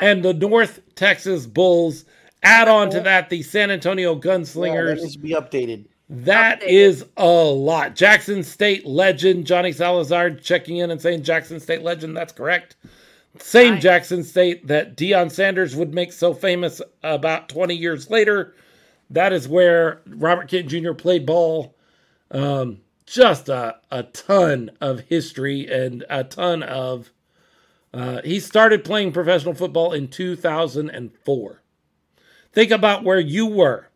and 0.02 0.22
the 0.24 0.34
North 0.34 0.82
Texas 0.96 1.46
Bulls. 1.46 2.04
Add 2.44 2.68
on 2.68 2.90
to 2.92 3.00
that 3.02 3.30
the 3.30 3.44
San 3.44 3.72
Antonio 3.72 4.14
yeah, 4.14 4.20
Gunslingers. 4.22 4.96
that 4.96 5.02
needs 5.02 5.14
to 5.14 5.20
be 5.20 5.32
updated. 5.34 5.86
That 6.10 6.62
Updated. 6.62 6.68
is 6.68 7.06
a 7.18 7.28
lot. 7.28 7.96
Jackson 7.96 8.44
State 8.44 8.86
legend 8.86 9.46
Johnny 9.46 9.72
Salazar 9.72 10.32
checking 10.32 10.78
in 10.78 10.90
and 10.92 11.02
saying 11.02 11.24
Jackson 11.24 11.60
State 11.60 11.82
legend. 11.82 12.18
That's 12.18 12.34
correct. 12.34 12.76
Same 13.40 13.76
Nice. 13.76 13.84
Jackson 13.84 14.24
State 14.24 14.68
that 14.68 14.98
Deion 14.98 15.32
Sanders 15.32 15.76
would 15.76 15.94
make 15.94 16.12
so 16.12 16.34
famous 16.34 16.82
about 17.04 17.48
20 17.48 17.76
years 17.76 18.10
later. 18.10 18.56
That 19.10 19.34
is 19.34 19.48
where 19.48 20.02
Robert 20.06 20.50
Kent 20.50 20.68
Jr. 20.68 20.94
played 20.94 21.26
ball. 21.26 21.76
Um, 22.32 22.82
just 23.06 23.50
a, 23.50 23.78
a 23.90 24.04
ton 24.04 24.72
of 24.80 25.02
history 25.02 25.68
and 25.68 26.06
a 26.10 26.24
ton 26.24 26.62
of. 26.62 27.12
Uh, 27.92 28.22
he 28.24 28.40
started 28.40 28.84
playing 28.84 29.12
professional 29.12 29.56
football 29.56 29.94
in 29.94 30.08
2004. 30.08 31.64
Think 32.52 32.72
about 32.72 33.04
where 33.04 33.20
you 33.20 33.48
were 33.48 33.90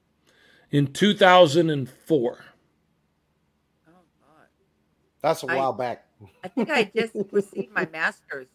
in 0.72 0.88
2004. 0.91 2.38
Oh 3.88 3.91
God. 3.91 4.48
That's 5.22 5.44
a 5.44 5.45
while 5.45 5.73
back. 5.73 6.07
I 6.44 6.48
think 6.48 6.69
I 6.72 6.91
just 6.95 7.14
received 7.31 7.72
my 7.72 7.88
master's. 7.91 8.48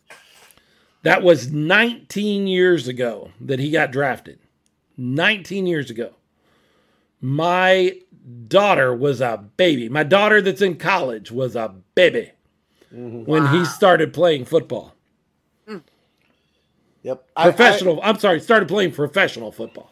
That 1.03 1.23
was 1.23 1.53
19 1.53 2.49
years 2.49 2.89
ago 2.89 3.31
that 3.41 3.61
he 3.61 3.71
got 3.71 3.93
drafted. 3.93 4.41
19 4.97 5.67
years 5.67 5.91
ago. 5.91 6.15
My 7.21 7.95
daughter 8.49 8.95
was 8.95 9.21
a 9.21 9.45
baby. 9.57 9.89
My 9.89 10.03
daughter 10.05 10.41
that's 10.41 10.63
in 10.63 10.77
college 10.77 11.31
was 11.33 11.57
a 11.57 11.75
baby 11.95 12.31
Mhm. 12.95 13.27
when 13.27 13.45
Wow. 13.45 13.53
he 13.59 13.65
started 13.65 14.13
playing 14.13 14.45
football. 14.45 14.95
Yep. 17.03 17.25
Professional, 17.37 18.01
I, 18.03 18.11
am 18.11 18.19
sorry, 18.19 18.41
started 18.41 18.69
playing 18.69 18.93
professional 18.93 19.53
football. 19.53 19.91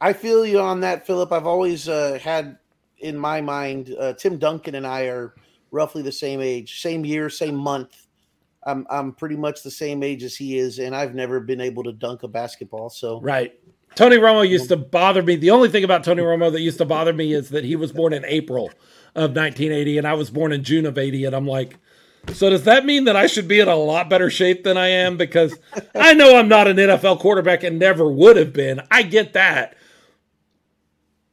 I 0.00 0.12
feel 0.14 0.44
you 0.46 0.58
on 0.58 0.80
that, 0.80 1.06
Philip. 1.06 1.30
I've 1.32 1.46
always 1.46 1.88
uh, 1.88 2.18
had 2.20 2.58
in 2.98 3.16
my 3.16 3.40
mind 3.40 3.94
uh, 3.98 4.14
Tim 4.14 4.38
Duncan 4.38 4.74
and 4.74 4.86
I 4.86 5.02
are 5.04 5.34
roughly 5.70 6.02
the 6.02 6.10
same 6.12 6.40
age, 6.40 6.80
same 6.80 7.04
year, 7.04 7.28
same 7.28 7.54
month. 7.54 8.06
I'm 8.64 8.86
I'm 8.90 9.12
pretty 9.12 9.36
much 9.36 9.62
the 9.62 9.70
same 9.70 10.02
age 10.02 10.22
as 10.24 10.34
he 10.34 10.58
is, 10.58 10.78
and 10.78 10.96
I've 10.96 11.14
never 11.14 11.40
been 11.40 11.60
able 11.60 11.84
to 11.84 11.92
dunk 11.92 12.22
a 12.22 12.28
basketball. 12.28 12.90
So 12.90 13.20
Right. 13.20 13.58
Tony 13.98 14.16
Romo 14.16 14.48
used 14.48 14.68
to 14.68 14.76
bother 14.76 15.24
me. 15.24 15.34
The 15.34 15.50
only 15.50 15.68
thing 15.68 15.82
about 15.82 16.04
Tony 16.04 16.22
Romo 16.22 16.52
that 16.52 16.60
used 16.60 16.78
to 16.78 16.84
bother 16.84 17.12
me 17.12 17.32
is 17.32 17.48
that 17.48 17.64
he 17.64 17.74
was 17.74 17.90
born 17.90 18.12
in 18.12 18.24
April 18.26 18.66
of 19.16 19.34
1980 19.34 19.98
and 19.98 20.06
I 20.06 20.14
was 20.14 20.30
born 20.30 20.52
in 20.52 20.62
June 20.62 20.86
of 20.86 20.96
80. 20.96 21.24
And 21.24 21.34
I'm 21.34 21.48
like, 21.48 21.78
so 22.32 22.48
does 22.48 22.62
that 22.62 22.86
mean 22.86 23.06
that 23.06 23.16
I 23.16 23.26
should 23.26 23.48
be 23.48 23.58
in 23.58 23.66
a 23.66 23.74
lot 23.74 24.08
better 24.08 24.30
shape 24.30 24.62
than 24.62 24.76
I 24.76 24.86
am? 24.86 25.16
Because 25.16 25.58
I 25.96 26.14
know 26.14 26.38
I'm 26.38 26.46
not 26.46 26.68
an 26.68 26.76
NFL 26.76 27.18
quarterback 27.18 27.64
and 27.64 27.80
never 27.80 28.08
would 28.08 28.36
have 28.36 28.52
been. 28.52 28.80
I 28.88 29.02
get 29.02 29.32
that. 29.32 29.76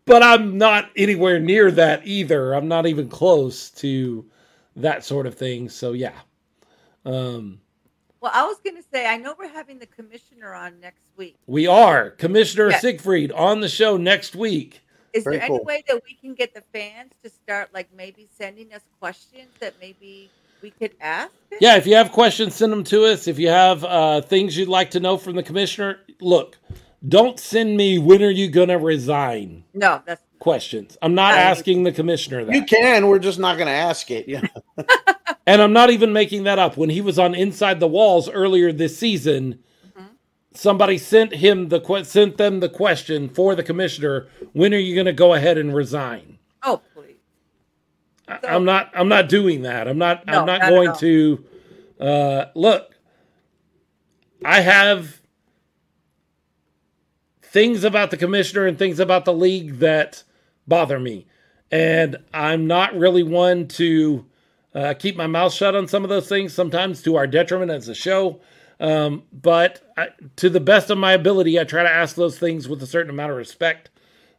But 0.06 0.24
I'm 0.24 0.58
not 0.58 0.90
anywhere 0.98 1.40
near 1.40 1.70
that 1.70 2.08
either. 2.08 2.54
I'm 2.54 2.68
not 2.68 2.88
even 2.88 3.10
close 3.10 3.70
to 3.74 4.26
that 4.76 5.06
sort 5.06 5.28
of 5.28 5.36
thing. 5.36 5.70
So 5.70 5.94
yeah. 5.94 6.18
Um, 7.06 7.60
Well, 8.26 8.34
I 8.34 8.48
was 8.48 8.58
going 8.64 8.76
to 8.76 8.84
say, 8.92 9.06
I 9.06 9.18
know 9.18 9.36
we're 9.38 9.48
having 9.48 9.78
the 9.78 9.86
commissioner 9.86 10.56
on 10.56 10.80
next 10.80 11.04
week. 11.16 11.36
we 11.46 11.68
are 11.68 12.10
Commissioner 12.10 12.72
Yes. 12.72 12.82
Siegfried 12.82 13.32
on 13.32 13.60
the 13.60 13.70
show 13.70 13.98
next 13.98 14.36
week. 14.36 14.82
Is 15.14 15.24
Very 15.24 15.38
there 15.38 15.46
any 15.46 15.60
way 15.60 15.84
that 15.88 16.02
we 16.04 16.16
can 16.16 16.34
get 16.34 16.56
the 16.56 16.64
fans 16.74 17.12
to 17.24 17.30
start, 17.30 17.72
like, 17.72 17.88
maybe 17.96 18.28
sending 18.36 18.74
us 18.74 18.82
questions 19.00 19.50
that 19.60 19.76
maybe 19.80 20.32
we 20.64 20.72
could 20.72 20.96
ask? 21.00 21.34
him? 21.52 21.60
Yeah, 21.62 21.78
if 21.78 21.86
you 21.86 21.94
have 21.98 22.12
questions, 22.12 22.56
send 22.56 22.72
them 22.72 22.84
to 22.86 23.06
us. 23.06 23.28
If 23.28 23.38
you 23.38 23.50
have 23.50 23.84
uh, 23.84 24.22
things 24.22 24.58
you'd 24.58 24.70
like 24.70 24.90
to 24.92 25.00
know 25.00 25.18
from 25.18 25.36
the 25.36 25.44
commissioner, 25.44 26.00
look, 26.20 26.58
don't 27.08 27.40
send 27.40 27.78
me 27.78 28.00
when 28.00 28.24
are 28.24 28.32
you 28.32 28.50
going 28.50 28.70
to 28.70 28.80
resign 28.80 29.64
No, 29.76 30.02
that's 30.04 30.24
questions. 30.40 30.98
I'm 31.02 31.16
not 31.16 31.34
Uh, 31.34 31.38
asking 31.38 31.84
the 31.84 31.92
commissioner 31.92 32.44
that. 32.46 32.54
you 32.56 32.64
can. 32.64 33.08
We're 33.08 33.20
just 33.20 33.40
not 33.40 33.58
going 33.58 33.68
to 33.68 33.74
ask 33.74 34.10
it. 34.12 34.28
Yeah. 34.28 34.42
And 35.48 35.62
I'm 35.62 35.74
not 35.74 35.92
even 35.92 36.12
making 36.12 36.46
that 36.46 36.58
up. 36.58 36.76
When 36.76 36.90
he 36.90 37.02
was 37.02 37.20
on 37.20 37.36
Inside 37.36 37.80
the 37.80 37.88
Walls 37.88 38.28
earlier 38.28 38.72
this 38.72 38.98
season, 38.98 39.60
Mhm. 39.96 40.08
somebody 40.56 40.98
sent 40.98 41.36
him 41.36 41.70
the 41.70 41.80
que- 41.80 42.04
sent 42.04 42.38
them 42.38 42.62
the 42.62 42.70
question 42.70 43.30
for 43.30 43.54
the 43.54 43.62
commissioner, 43.62 44.28
when 44.54 44.74
are 44.74 44.80
you 44.80 44.96
going 44.96 45.06
to 45.06 45.14
go 45.14 45.36
ahead 45.36 45.60
and 45.60 45.76
resign? 45.76 46.40
oh, 46.64 46.82
please. 46.96 47.18
I- 48.28 48.40
So- 48.42 48.48
I'm 48.48 48.66
not 48.66 48.90
I'm 48.96 49.08
not 49.08 49.30
doing 49.30 49.62
that. 49.62 49.88
I'm 49.88 50.00
not 50.00 50.26
No, 50.26 50.40
I'm 50.40 50.46
not 50.48 50.62
not 50.62 50.70
going 50.70 50.94
to 50.96 51.46
uh 52.00 52.46
look. 52.56 52.96
I 54.44 54.62
have 54.62 55.22
things 57.44 57.84
about 57.84 58.10
the 58.10 58.18
commissioner 58.18 58.66
and 58.66 58.80
things 58.80 59.00
about 59.00 59.26
the 59.26 59.34
league 59.34 59.78
that 59.78 60.24
bother 60.68 61.00
me. 61.00 61.28
And 61.72 62.18
I'm 62.34 62.68
not 62.68 62.96
really 62.96 63.24
one 63.24 63.68
to 63.70 64.26
uh, 64.74 64.94
keep 64.94 65.16
my 65.16 65.28
mouth 65.28 65.54
shut 65.54 65.76
on 65.76 65.88
some 65.88 66.04
of 66.04 66.10
those 66.10 66.28
things, 66.28 66.54
sometimes 66.54 67.02
to 67.04 67.16
our 67.16 67.28
detriment 67.28 67.72
as 67.72 67.88
a 67.88 67.96
show. 67.96 68.40
Um, 68.80 69.24
but 69.32 69.82
I, 69.98 70.10
to 70.36 70.50
the 70.50 70.60
best 70.60 70.90
of 70.90 70.98
my 70.98 71.14
ability, 71.14 71.60
I 71.60 71.64
try 71.64 71.84
to 71.84 71.90
ask 71.90 72.16
those 72.16 72.38
things 72.38 72.68
with 72.68 72.84
a 72.84 72.88
certain 72.88 73.10
amount 73.10 73.32
of 73.32 73.38
respect, 73.38 73.90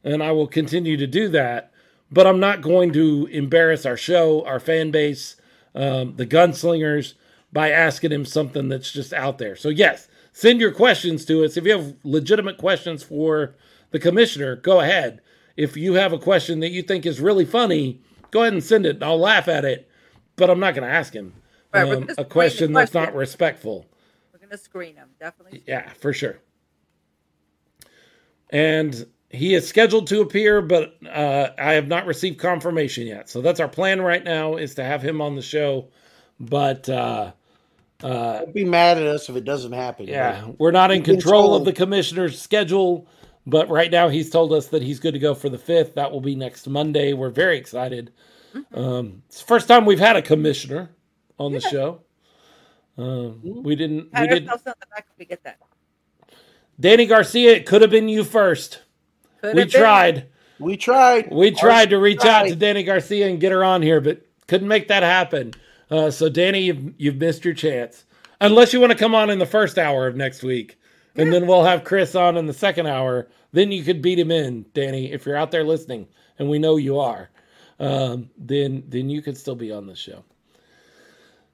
and 0.05 0.23
I 0.23 0.33
will 0.33 0.47
continue 0.47 0.97
to 0.99 1.07
do 1.07 1.29
that. 1.29 1.73
But 2.11 2.27
I'm 2.27 2.39
not 2.39 2.63
going 2.63 2.93
to 2.93 3.27
embarrass 3.33 3.85
our 3.85 3.97
show, 3.97 4.45
our 4.45 4.61
fan 4.61 4.91
base, 4.91 5.37
um, 5.75 6.17
the 6.17 6.27
gunslingers 6.27 7.15
by 7.53 7.71
asking 7.71 8.13
him 8.13 8.25
something 8.25 8.69
that's 8.69 8.93
just 8.93 9.13
out 9.13 9.39
there. 9.39 9.57
So, 9.57 9.71
yes, 9.71 10.09
send 10.33 10.61
your 10.61 10.73
questions 10.73 11.25
to 11.25 11.45
us. 11.45 11.57
If 11.57 11.65
you 11.65 11.73
have 11.73 11.97
legitimate 12.05 12.59
questions 12.59 13.03
for 13.03 13.55
the 13.91 13.99
commissioner, 13.99 14.55
go 14.55 14.81
ahead. 14.81 15.21
If 15.57 15.77
you 15.77 15.95
have 15.95 16.13
a 16.13 16.19
question 16.19 16.61
that 16.61 16.71
you 16.71 16.83
think 16.83 17.07
is 17.07 17.21
really 17.21 17.45
funny, 17.45 18.01
go 18.31 18.43
ahead 18.43 18.53
and 18.53 18.63
send 18.63 18.87
it. 18.87 19.03
I'll 19.03 19.19
laugh 19.19 19.49
at 19.49 19.65
it, 19.65 19.89
but 20.37 20.51
I'm 20.51 20.61
not 20.61 20.75
going 20.75 20.87
to 20.87 20.95
ask 20.95 21.13
him 21.13 21.33
Right, 21.73 21.83
um, 21.83 21.89
a 21.89 21.97
screen 21.97 22.17
the 22.17 22.25
question 22.25 22.73
that's 22.73 22.95
not 22.95 23.15
respectful. 23.15 23.87
We're 24.33 24.39
going 24.39 24.51
to 24.51 24.59
screen 24.59 24.97
him, 24.97 25.09
Definitely. 25.19 25.63
Yeah, 25.67 25.89
for 25.91 26.13
sure. 26.13 26.39
And 28.51 29.07
he 29.31 29.55
is 29.55 29.67
scheduled 29.67 30.07
to 30.09 30.21
appear, 30.21 30.63
but 30.63 30.97
uh, 31.11 31.51
I 31.59 31.73
have 31.73 31.89
not 31.89 32.07
received 32.07 32.39
confirmation 32.39 33.07
yet. 33.07 33.29
So 33.29 33.41
that's 33.41 33.61
our 33.61 33.69
plan 33.69 34.01
right 34.01 34.23
now 34.23 34.57
is 34.57 34.75
to 34.77 34.85
have 34.85 35.03
him 35.03 35.21
on 35.21 35.35
the 35.35 35.43
show. 35.43 35.89
But 36.39 36.89
uh, 36.89 37.33
uh, 38.03 38.39
Don't 38.41 38.55
be 38.55 38.65
mad 38.65 38.99
at 38.99 39.07
us 39.07 39.29
if 39.29 39.37
it 39.37 39.45
doesn't 39.45 39.73
happen. 39.73 40.07
yeah, 40.07 40.47
we're 40.59 40.71
not 40.71 40.91
in 40.91 40.99
You've 40.99 41.07
control 41.07 41.55
of 41.55 41.65
the 41.65 41.73
commissioner's 41.73 42.41
schedule. 42.41 43.09
But 43.47 43.69
right 43.69 43.91
now, 43.91 44.09
he's 44.09 44.31
told 44.31 44.53
us 44.53 44.69
that 44.69 44.83
he's 44.83 44.99
good 44.99 45.15
to 45.15 45.21
go 45.21 45.35
for 45.35 45.49
the 45.49 45.59
fifth. 45.59 45.95
That 45.95 46.11
will 46.11 46.21
be 46.21 46.35
next 46.35 46.67
Monday. 46.67 47.13
We're 47.13 47.31
very 47.31 47.57
excited. 47.57 48.13
Um, 48.73 49.23
it's 49.29 49.41
the 49.41 49.47
first 49.47 49.69
time 49.69 49.85
we've 49.85 50.01
had 50.01 50.17
a 50.17 50.23
commissioner 50.23 50.91
on 51.39 51.53
the 51.53 51.61
show. 51.61 52.01
Um, 52.99 53.41
we 53.43 53.77
didn't. 53.77 54.09
We 54.19 54.27
did. 54.27 54.49
ourselves 54.49 54.67
on 54.67 54.75
the 54.81 54.87
back 54.87 55.07
if 55.13 55.19
we 55.19 55.27
get 55.27 55.45
that. 55.45 55.59
Danny 56.81 57.07
Garcia. 57.07 57.53
It 57.53 57.67
could 57.67 57.83
have 57.83 57.91
been 57.91 58.09
you 58.09 58.25
first. 58.25 58.83
Could 59.43 59.55
we 59.55 59.63
been. 59.63 59.71
tried. 59.71 60.27
We 60.59 60.77
tried. 60.77 61.31
We 61.31 61.51
tried 61.51 61.91
to 61.91 61.97
Ours 61.97 62.03
reach 62.03 62.25
out 62.25 62.49
to 62.49 62.57
Danny 62.57 62.83
Garcia 62.83 63.29
and 63.29 63.39
get 63.39 63.53
her 63.53 63.63
on 63.63 63.83
here, 63.83 64.01
but 64.01 64.27
couldn't 64.47 64.69
make 64.69 64.89
that 64.89 65.03
happen. 65.03 65.53
Uh, 65.91 66.11
so, 66.11 66.29
Danny, 66.29 66.63
you've, 66.63 66.95
you've 66.99 67.17
missed 67.17 67.45
your 67.45 67.55
chance. 67.55 68.05
Unless 68.41 68.73
you 68.73 68.81
want 68.81 68.93
to 68.93 68.99
come 68.99 69.15
on 69.15 69.31
in 69.31 69.39
the 69.39 69.47
first 69.47 69.79
hour 69.79 70.07
of 70.07 70.17
next 70.17 70.43
week, 70.43 70.79
and 71.17 71.33
then 71.33 71.47
we'll 71.47 71.65
have 71.65 71.85
Chris 71.85 72.15
on 72.15 72.37
in 72.37 72.47
the 72.47 72.53
second 72.53 72.87
hour. 72.87 73.29
Then 73.53 73.73
you 73.73 73.83
could 73.83 74.03
beat 74.03 74.19
him 74.19 74.31
in, 74.31 74.67
Danny, 74.75 75.13
if 75.13 75.25
you're 75.27 75.37
out 75.37 75.51
there 75.51 75.65
listening, 75.65 76.09
and 76.39 76.49
we 76.49 76.59
know 76.59 76.77
you 76.77 76.99
are. 76.99 77.31
Um, 77.79 78.31
then, 78.39 78.85
then 78.89 79.09
you 79.11 79.23
could 79.23 79.37
still 79.37 79.55
be 79.55 79.73
on 79.73 79.87
the 79.87 79.95
show. 79.95 80.25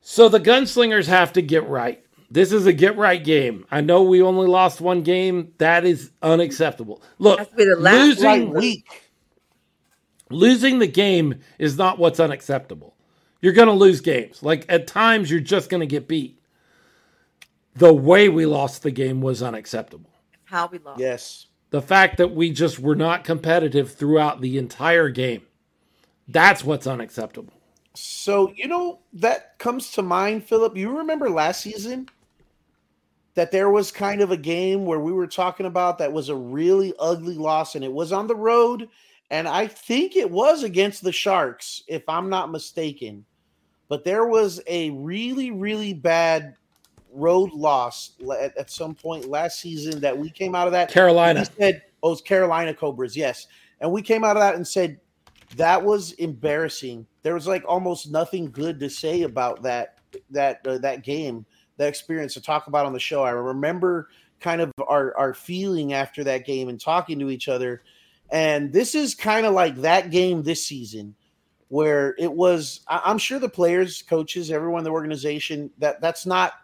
So 0.01 0.29
the 0.29 0.41
gunslingers 0.41 1.07
have 1.07 1.33
to 1.35 1.43
get 1.43 1.69
right. 1.69 2.05
This 2.31 2.51
is 2.53 2.67
a 2.67 2.73
get 2.73 2.97
right 2.97 3.23
game. 3.23 3.67
I 3.71 3.83
know 3.83 4.03
we 4.03 4.23
only 4.23 4.47
lost 4.49 4.81
one 4.81 5.03
game. 5.03 5.53
That 5.59 5.85
is 5.85 6.11
unacceptable. 6.23 7.03
Look, 7.19 7.39
Has 7.39 7.49
to 7.49 7.57
be 7.57 7.65
the 7.65 7.77
last 7.77 8.21
losing 8.21 8.51
week. 8.55 9.11
losing 10.31 10.79
the 10.79 10.87
game 10.87 11.41
is 11.59 11.77
not 11.77 11.99
what's 11.99 12.19
unacceptable. 12.21 12.97
You're 13.43 13.53
going 13.53 13.69
to 13.69 13.75
lose 13.75 14.01
games. 14.01 14.43
Like 14.43 14.65
at 14.69 14.87
times, 14.87 15.31
you're 15.31 15.41
just 15.41 15.69
going 15.69 15.81
to 15.81 15.87
get 15.87 16.09
beat. 16.09 16.39
The 17.75 17.93
way 17.93 18.29
we 18.29 18.47
lost 18.47 18.83
the 18.83 18.91
game 18.91 19.21
was 19.21 19.43
unacceptable. 19.43 20.11
How 20.45 20.67
we 20.67 20.79
lost. 20.79 21.01
Yes. 21.01 21.47
The 21.71 21.83
fact 21.83 22.19
that 22.19 22.35
we 22.35 22.51
just 22.51 22.79
were 22.79 22.97
not 22.97 23.25
competitive 23.25 23.95
throughout 23.95 24.41
the 24.41 24.59
entire 24.59 25.09
game. 25.09 25.43
That's 26.29 26.63
what's 26.65 26.87
unacceptable. 26.87 27.55
So 27.95 28.53
you 28.55 28.69
know 28.69 29.01
that 29.15 29.59
comes 29.59 29.93
to 29.93 30.03
mind, 30.03 30.45
Philip. 30.45 30.77
You 30.77 30.99
remember 30.99 31.29
last 31.29 31.63
season 31.63 32.09
that 33.35 33.51
there 33.51 33.71
was 33.71 33.91
kind 33.91 34.21
of 34.21 34.31
a 34.31 34.37
game 34.37 34.85
where 34.85 35.01
we 35.01 35.13
were 35.13 35.27
talking 35.27 35.67
about 35.67 35.99
that 35.99 36.13
was 36.13 36.29
a 36.29 36.37
really 36.37 36.93
ugly 36.99 37.35
loss, 37.35 37.75
and 37.75 37.85
it 37.85 37.93
was 37.93 38.13
on 38.13 38.27
the 38.27 38.37
road, 38.37 38.89
and 39.31 39.49
I 39.49 39.67
think 39.67 40.17
it 40.17 40.31
was 40.31 40.63
against 40.63 41.03
the 41.03 41.13
Sharks, 41.13 41.83
if 41.87 42.07
I'm 42.09 42.29
not 42.29 42.51
mistaken. 42.51 43.25
But 43.89 44.05
there 44.05 44.27
was 44.27 44.61
a 44.67 44.91
really, 44.91 45.51
really 45.51 45.95
bad 45.95 46.55
road 47.13 47.53
loss 47.53 48.13
at, 48.41 48.57
at 48.57 48.71
some 48.71 48.95
point 48.95 49.29
last 49.29 49.61
season 49.61 50.01
that 50.01 50.17
we 50.17 50.31
came 50.31 50.55
out 50.55 50.67
of 50.67 50.73
that. 50.73 50.91
Carolina. 50.91 51.45
Said, 51.45 51.83
"Oh, 52.03 52.13
it's 52.13 52.21
Carolina 52.21 52.75
Cobras." 52.75 53.17
Yes, 53.17 53.47
and 53.81 53.93
we 53.93 54.03
came 54.03 54.25
out 54.25 54.37
of 54.37 54.41
that 54.41 54.55
and 54.55 54.67
said 54.67 54.99
that 55.57 55.83
was 55.83 56.13
embarrassing. 56.13 57.07
There 57.23 57.35
was 57.35 57.47
like 57.47 57.65
almost 57.67 58.11
nothing 58.11 58.51
good 58.51 58.81
to 58.81 58.89
say 58.91 59.23
about 59.23 59.63
that 59.63 59.99
that 60.31 60.67
uh, 60.67 60.79
that 60.79 61.05
game, 61.05 61.47
that 61.77 61.89
experience 61.89 62.35
to 62.35 62.41
talk 62.41 62.67
about 62.67 62.87
on 62.87 62.93
the 62.93 63.01
show. 63.01 63.23
I 63.23 63.31
remember 63.31 64.09
kind 64.41 64.61
of 64.61 64.73
our 64.89 65.17
our 65.17 65.35
feeling 65.35 65.93
after 65.93 66.25
that 66.25 66.45
game 66.45 66.69
and 66.69 66.81
talking 66.81 67.19
to 67.21 67.31
each 67.31 67.49
other, 67.49 67.83
And 68.31 68.73
this 68.73 68.95
is 68.95 69.15
kind 69.15 69.47
of 69.47 69.53
like 69.53 69.77
that 69.83 70.11
game 70.11 70.43
this 70.43 70.67
season 70.67 71.15
where 71.69 72.15
it 72.19 72.33
was 72.33 72.81
I- 72.89 73.03
I'm 73.05 73.19
sure 73.19 73.39
the 73.39 73.49
players, 73.49 74.03
coaches, 74.03 74.51
everyone 74.51 74.81
in 74.81 74.85
the 74.85 74.91
organization 74.91 75.71
that 75.79 76.01
that's 76.01 76.27
not 76.27 76.55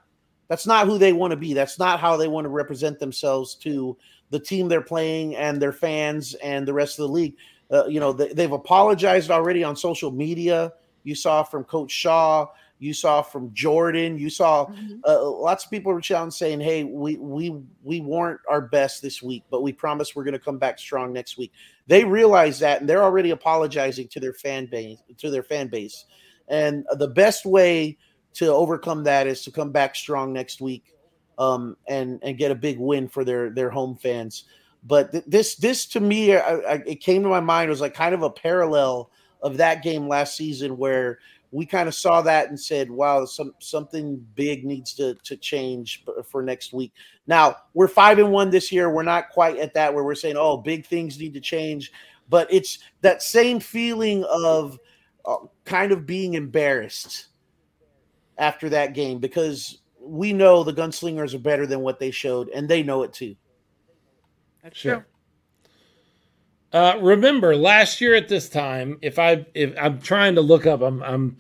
that's 0.48 0.66
not 0.66 0.86
who 0.86 0.98
they 0.98 1.12
want 1.12 1.30
to 1.30 1.36
be. 1.36 1.52
That's 1.54 1.78
not 1.78 2.00
how 2.00 2.16
they 2.16 2.28
want 2.28 2.44
to 2.44 2.50
represent 2.50 2.98
themselves 2.98 3.54
to 3.56 3.96
the 4.30 4.40
team 4.40 4.68
they're 4.68 4.80
playing 4.82 5.36
and 5.36 5.60
their 5.60 5.72
fans 5.72 6.34
and 6.34 6.66
the 6.66 6.72
rest 6.74 6.98
of 6.98 7.06
the 7.06 7.12
league. 7.12 7.36
Uh, 7.70 7.86
you 7.86 8.00
know, 8.00 8.12
they, 8.12 8.28
they've 8.32 8.52
apologized 8.52 9.30
already 9.30 9.62
on 9.62 9.76
social 9.76 10.10
media. 10.10 10.72
You 11.04 11.14
saw 11.14 11.42
from 11.42 11.64
Coach 11.64 11.90
Shaw, 11.90 12.46
you 12.78 12.94
saw 12.94 13.22
from 13.22 13.52
Jordan, 13.54 14.18
you 14.18 14.30
saw 14.30 14.66
Mhm. 14.66 15.00
uh, 15.06 15.28
lots 15.28 15.64
of 15.64 15.70
people 15.70 15.92
reach 15.92 16.10
out 16.12 16.22
and 16.22 16.32
saying, 16.32 16.60
"Hey, 16.60 16.84
we 16.84 17.16
we 17.16 17.54
we 17.82 18.00
weren't 18.00 18.40
our 18.48 18.60
best 18.60 19.02
this 19.02 19.22
week, 19.22 19.42
but 19.50 19.62
we 19.62 19.72
promise 19.72 20.14
we're 20.14 20.24
going 20.24 20.32
to 20.32 20.38
come 20.38 20.58
back 20.58 20.78
strong 20.78 21.12
next 21.12 21.36
week." 21.36 21.52
They 21.88 22.04
realize 22.04 22.58
that, 22.60 22.80
and 22.80 22.88
they're 22.88 23.02
already 23.02 23.30
apologizing 23.30 24.08
to 24.08 24.20
their 24.20 24.32
fan 24.32 24.66
base 24.66 24.98
to 25.16 25.30
their 25.30 25.42
fan 25.42 25.68
base. 25.68 26.04
And 26.48 26.86
the 26.98 27.08
best 27.08 27.44
way 27.44 27.98
to 28.38 28.46
overcome 28.46 29.02
that 29.02 29.26
is 29.26 29.42
to 29.42 29.50
come 29.50 29.72
back 29.72 29.96
strong 29.96 30.32
next 30.32 30.60
week, 30.60 30.94
um, 31.38 31.76
and 31.88 32.20
and 32.22 32.38
get 32.38 32.52
a 32.52 32.54
big 32.54 32.78
win 32.78 33.08
for 33.08 33.24
their 33.24 33.50
their 33.50 33.68
home 33.68 33.96
fans. 33.96 34.44
But 34.84 35.10
th- 35.10 35.24
this 35.26 35.56
this 35.56 35.86
to 35.86 36.00
me, 36.00 36.36
I, 36.36 36.54
I, 36.54 36.74
it 36.86 37.00
came 37.00 37.24
to 37.24 37.28
my 37.28 37.40
mind 37.40 37.68
was 37.68 37.80
like 37.80 37.94
kind 37.94 38.14
of 38.14 38.22
a 38.22 38.30
parallel 38.30 39.10
of 39.42 39.56
that 39.56 39.82
game 39.82 40.06
last 40.06 40.36
season 40.36 40.76
where 40.76 41.18
we 41.50 41.66
kind 41.66 41.88
of 41.88 41.96
saw 41.96 42.22
that 42.22 42.48
and 42.48 42.60
said, 42.60 42.88
"Wow, 42.88 43.24
some 43.24 43.54
something 43.58 44.24
big 44.36 44.64
needs 44.64 44.94
to 44.94 45.14
to 45.24 45.36
change 45.36 46.04
for 46.30 46.40
next 46.40 46.72
week." 46.72 46.92
Now 47.26 47.56
we're 47.74 47.88
five 47.88 48.20
and 48.20 48.30
one 48.30 48.50
this 48.50 48.70
year. 48.70 48.88
We're 48.88 49.02
not 49.02 49.30
quite 49.30 49.58
at 49.58 49.74
that 49.74 49.92
where 49.92 50.04
we're 50.04 50.14
saying, 50.14 50.36
"Oh, 50.38 50.58
big 50.58 50.86
things 50.86 51.18
need 51.18 51.34
to 51.34 51.40
change," 51.40 51.90
but 52.28 52.46
it's 52.52 52.78
that 53.00 53.20
same 53.20 53.58
feeling 53.58 54.22
of 54.24 54.78
uh, 55.24 55.38
kind 55.64 55.90
of 55.90 56.06
being 56.06 56.34
embarrassed 56.34 57.27
after 58.38 58.68
that 58.70 58.94
game 58.94 59.18
because 59.18 59.78
we 60.00 60.32
know 60.32 60.62
the 60.64 60.72
gunslingers 60.72 61.34
are 61.34 61.38
better 61.38 61.66
than 61.66 61.80
what 61.80 61.98
they 61.98 62.10
showed, 62.10 62.48
and 62.50 62.68
they 62.68 62.82
know 62.82 63.02
it 63.02 63.12
too. 63.12 63.36
That's 64.62 64.76
Sure. 64.78 64.94
true. 64.96 65.04
Uh, 66.72 66.98
remember 67.00 67.56
last 67.56 68.00
year 68.00 68.14
at 68.14 68.28
this 68.28 68.48
time, 68.48 68.98
if 69.00 69.18
I 69.18 69.46
if 69.54 69.74
I'm 69.80 70.00
trying 70.00 70.34
to 70.34 70.42
look 70.42 70.66
up, 70.66 70.82
I'm 70.82 71.02
I'm 71.02 71.36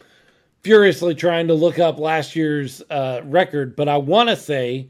furiously 0.62 1.14
trying 1.14 1.48
to 1.48 1.54
look 1.54 1.78
up 1.78 1.98
last 1.98 2.34
year's 2.34 2.82
uh, 2.90 3.20
record, 3.24 3.76
but 3.76 3.88
I 3.88 3.98
want 3.98 4.30
to 4.30 4.36
say 4.36 4.88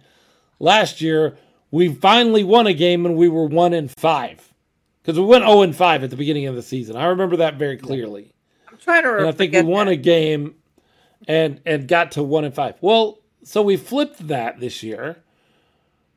last 0.60 1.00
year 1.00 1.36
we 1.72 1.92
finally 1.92 2.44
won 2.44 2.66
a 2.68 2.72
game 2.72 3.04
and 3.04 3.16
we 3.16 3.28
were 3.28 3.46
one 3.46 3.74
in 3.74 3.88
five 3.88 4.52
because 5.02 5.18
we 5.18 5.26
went 5.26 5.42
zero 5.44 5.62
and 5.62 5.74
five 5.74 6.04
at 6.04 6.10
the 6.10 6.16
beginning 6.16 6.46
of 6.46 6.54
the 6.54 6.62
season. 6.62 6.94
I 6.96 7.06
remember 7.06 7.36
that 7.38 7.56
very 7.56 7.76
clearly, 7.76 8.32
I'm 8.70 8.78
trying 8.78 9.02
to. 9.02 9.18
and 9.18 9.26
I 9.26 9.32
think 9.32 9.52
we 9.54 9.62
won 9.62 9.86
that. 9.86 9.92
a 9.94 9.96
game 9.96 10.54
and 11.26 11.60
and 11.66 11.88
got 11.88 12.12
to 12.12 12.22
one 12.22 12.44
and 12.44 12.54
five. 12.54 12.74
Well, 12.80 13.20
so 13.42 13.62
we 13.62 13.76
flipped 13.76 14.28
that 14.28 14.60
this 14.60 14.82
year. 14.82 15.16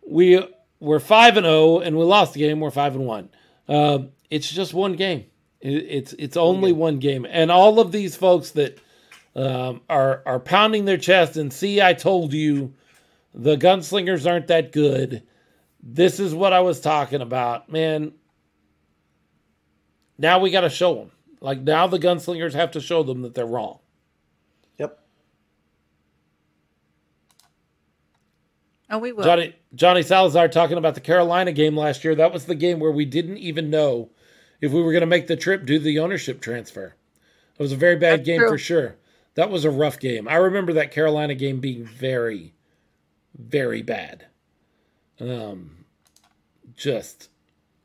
We 0.07 0.45
were 0.79 0.99
five 0.99 1.37
and 1.37 1.45
zero, 1.45 1.79
and 1.79 1.97
we 1.97 2.03
lost 2.03 2.33
the 2.33 2.39
game. 2.39 2.59
We're 2.59 2.71
five 2.71 2.95
and 2.95 3.05
one. 3.05 3.29
Uh, 3.67 3.99
it's 4.29 4.51
just 4.51 4.73
one 4.73 4.93
game. 4.93 5.25
It, 5.61 5.69
it's 5.69 6.13
it's 6.13 6.37
only 6.37 6.73
one 6.73 6.99
game, 6.99 7.25
and 7.29 7.51
all 7.51 7.79
of 7.79 7.91
these 7.91 8.15
folks 8.15 8.51
that 8.51 8.79
um, 9.35 9.81
are 9.89 10.21
are 10.25 10.39
pounding 10.39 10.85
their 10.85 10.97
chest 10.97 11.37
and 11.37 11.53
see, 11.53 11.81
I 11.81 11.93
told 11.93 12.33
you, 12.33 12.73
the 13.33 13.55
gunslingers 13.55 14.29
aren't 14.29 14.47
that 14.47 14.71
good. 14.71 15.23
This 15.83 16.19
is 16.19 16.35
what 16.35 16.53
I 16.53 16.59
was 16.59 16.79
talking 16.79 17.21
about, 17.21 17.71
man. 17.71 18.13
Now 20.17 20.39
we 20.39 20.51
got 20.51 20.61
to 20.61 20.69
show 20.69 20.93
them. 20.95 21.11
Like 21.39 21.61
now, 21.61 21.87
the 21.87 21.97
gunslingers 21.97 22.53
have 22.53 22.71
to 22.71 22.81
show 22.81 23.01
them 23.01 23.23
that 23.23 23.33
they're 23.33 23.45
wrong. 23.45 23.79
Oh, 28.91 28.97
we 28.97 29.13
will. 29.13 29.23
Johnny 29.23 29.55
Johnny 29.73 30.03
Salazar 30.03 30.49
talking 30.49 30.77
about 30.77 30.95
the 30.95 31.01
Carolina 31.01 31.53
game 31.53 31.77
last 31.77 32.03
year. 32.03 32.13
That 32.13 32.33
was 32.33 32.45
the 32.45 32.55
game 32.55 32.79
where 32.79 32.91
we 32.91 33.05
didn't 33.05 33.37
even 33.37 33.69
know 33.69 34.09
if 34.59 34.71
we 34.71 34.81
were 34.81 34.91
going 34.91 35.01
to 35.01 35.07
make 35.07 35.27
the 35.27 35.37
trip 35.37 35.65
due 35.65 35.77
to 35.77 35.83
the 35.83 35.99
ownership 35.99 36.41
transfer. 36.41 36.95
It 37.57 37.63
was 37.63 37.71
a 37.71 37.77
very 37.77 37.95
bad 37.95 38.19
That's 38.19 38.25
game 38.25 38.39
true. 38.39 38.49
for 38.49 38.57
sure. 38.57 38.95
That 39.35 39.49
was 39.49 39.63
a 39.63 39.71
rough 39.71 39.99
game. 39.99 40.27
I 40.27 40.35
remember 40.35 40.73
that 40.73 40.91
Carolina 40.91 41.35
game 41.35 41.61
being 41.61 41.85
very, 41.85 42.53
very 43.33 43.81
bad. 43.81 44.25
Um, 45.19 45.85
just 46.75 47.29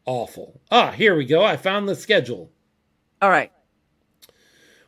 awful. 0.06 0.60
Ah, 0.70 0.90
here 0.90 1.14
we 1.14 1.24
go. 1.24 1.44
I 1.44 1.56
found 1.56 1.88
the 1.88 1.94
schedule. 1.94 2.50
All 3.22 3.30
right. 3.30 3.52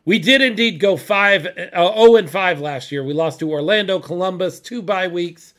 We 0.05 0.19
did 0.19 0.41
indeed 0.41 0.81
go 0.81 0.97
five, 0.97 1.47
uh, 1.47 1.95
0 1.95 2.17
and 2.17 2.31
5 2.31 2.61
last 2.61 2.91
year. 2.91 3.05
We 3.05 3.13
lost 3.13 3.41
to 3.41 3.51
Orlando, 3.51 4.01
Columbus, 4.01 4.59
two 4.59 4.81
bye 4.83 5.07
weeks. 5.07 5.55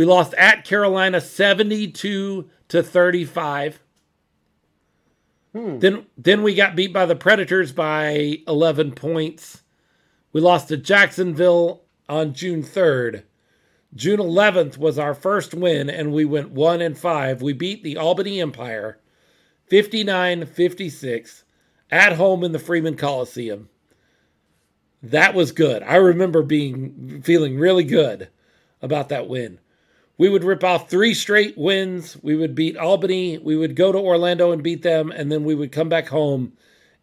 We 0.00 0.06
lost 0.06 0.32
at 0.38 0.64
Carolina 0.64 1.20
72 1.20 2.48
to 2.68 2.82
35. 2.82 3.80
Then 5.52 6.06
then 6.16 6.42
we 6.42 6.54
got 6.54 6.74
beat 6.74 6.90
by 6.90 7.04
the 7.04 7.14
Predators 7.14 7.70
by 7.70 8.38
11 8.48 8.92
points. 8.92 9.62
We 10.32 10.40
lost 10.40 10.68
to 10.68 10.78
Jacksonville 10.78 11.82
on 12.08 12.32
June 12.32 12.62
3rd. 12.62 13.24
June 13.94 14.20
11th 14.20 14.78
was 14.78 14.98
our 14.98 15.12
first 15.12 15.52
win 15.52 15.90
and 15.90 16.14
we 16.14 16.24
went 16.24 16.52
1 16.52 16.80
and 16.80 16.96
5. 16.96 17.42
We 17.42 17.52
beat 17.52 17.82
the 17.82 17.98
Albany 17.98 18.40
Empire 18.40 19.00
59-56 19.70 21.42
at 21.90 22.14
home 22.14 22.42
in 22.42 22.52
the 22.52 22.58
Freeman 22.58 22.96
Coliseum. 22.96 23.68
That 25.02 25.34
was 25.34 25.52
good. 25.52 25.82
I 25.82 25.96
remember 25.96 26.42
being 26.42 27.20
feeling 27.20 27.58
really 27.58 27.84
good 27.84 28.30
about 28.80 29.10
that 29.10 29.28
win. 29.28 29.58
We 30.20 30.28
would 30.28 30.44
rip 30.44 30.62
off 30.62 30.90
three 30.90 31.14
straight 31.14 31.56
wins. 31.56 32.14
We 32.22 32.36
would 32.36 32.54
beat 32.54 32.76
Albany. 32.76 33.38
We 33.38 33.56
would 33.56 33.74
go 33.74 33.90
to 33.90 33.96
Orlando 33.96 34.52
and 34.52 34.62
beat 34.62 34.82
them, 34.82 35.10
and 35.10 35.32
then 35.32 35.44
we 35.44 35.54
would 35.54 35.72
come 35.72 35.88
back 35.88 36.08
home 36.08 36.52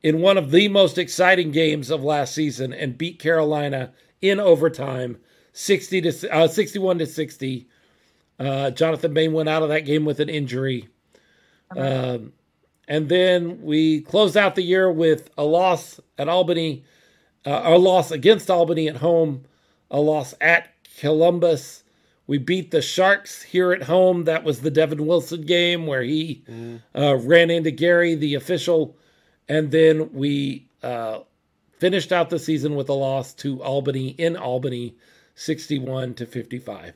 in 0.03 0.21
one 0.21 0.37
of 0.37 0.51
the 0.51 0.67
most 0.67 0.99
exciting 0.99 1.49
games 1.49 1.89
of 1.89 2.03
last 2.03 2.35
season 2.35 2.71
and 2.71 2.95
beat 2.95 3.17
Carolina 3.17 3.91
in 4.21 4.39
overtime, 4.39 5.17
sixty 5.51 5.99
to 5.99 6.31
uh, 6.31 6.47
sixty-one 6.47 6.99
to 6.99 7.07
sixty. 7.07 7.67
Uh, 8.37 8.69
Jonathan 8.69 9.15
Bain 9.15 9.33
went 9.33 9.49
out 9.49 9.63
of 9.63 9.69
that 9.69 9.85
game 9.85 10.05
with 10.05 10.19
an 10.19 10.29
injury. 10.29 10.87
Um, 11.75 12.33
and 12.87 13.09
then 13.09 13.63
we 13.63 14.01
closed 14.01 14.37
out 14.37 14.53
the 14.53 14.61
year 14.61 14.91
with 14.91 15.31
a 15.39 15.43
loss 15.43 15.99
at 16.19 16.29
Albany, 16.29 16.83
uh, 17.47 17.61
a 17.63 17.79
loss 17.79 18.11
against 18.11 18.51
Albany 18.51 18.87
at 18.87 18.97
home, 18.97 19.45
a 19.89 19.99
loss 19.99 20.35
at 20.39 20.69
Columbus. 20.99 21.83
We 22.27 22.37
beat 22.37 22.71
the 22.71 22.81
Sharks 22.81 23.41
here 23.41 23.71
at 23.71 23.83
home. 23.83 24.25
That 24.25 24.43
was 24.43 24.59
the 24.59 24.69
Devin 24.69 25.05
Wilson 25.05 25.41
game 25.43 25.87
where 25.87 26.03
he 26.03 26.43
uh, 26.93 27.15
ran 27.15 27.49
into 27.49 27.71
Gary, 27.71 28.15
the 28.15 28.35
official. 28.35 28.97
And 29.47 29.71
then 29.71 30.11
we 30.11 30.67
uh, 30.83 31.19
finished 31.79 32.11
out 32.11 32.29
the 32.29 32.37
season 32.37 32.75
with 32.75 32.89
a 32.89 32.93
loss 32.93 33.33
to 33.35 33.63
Albany 33.63 34.09
in 34.09 34.35
Albany, 34.35 34.95
61 35.35 36.15
to 36.15 36.25
55. 36.25 36.93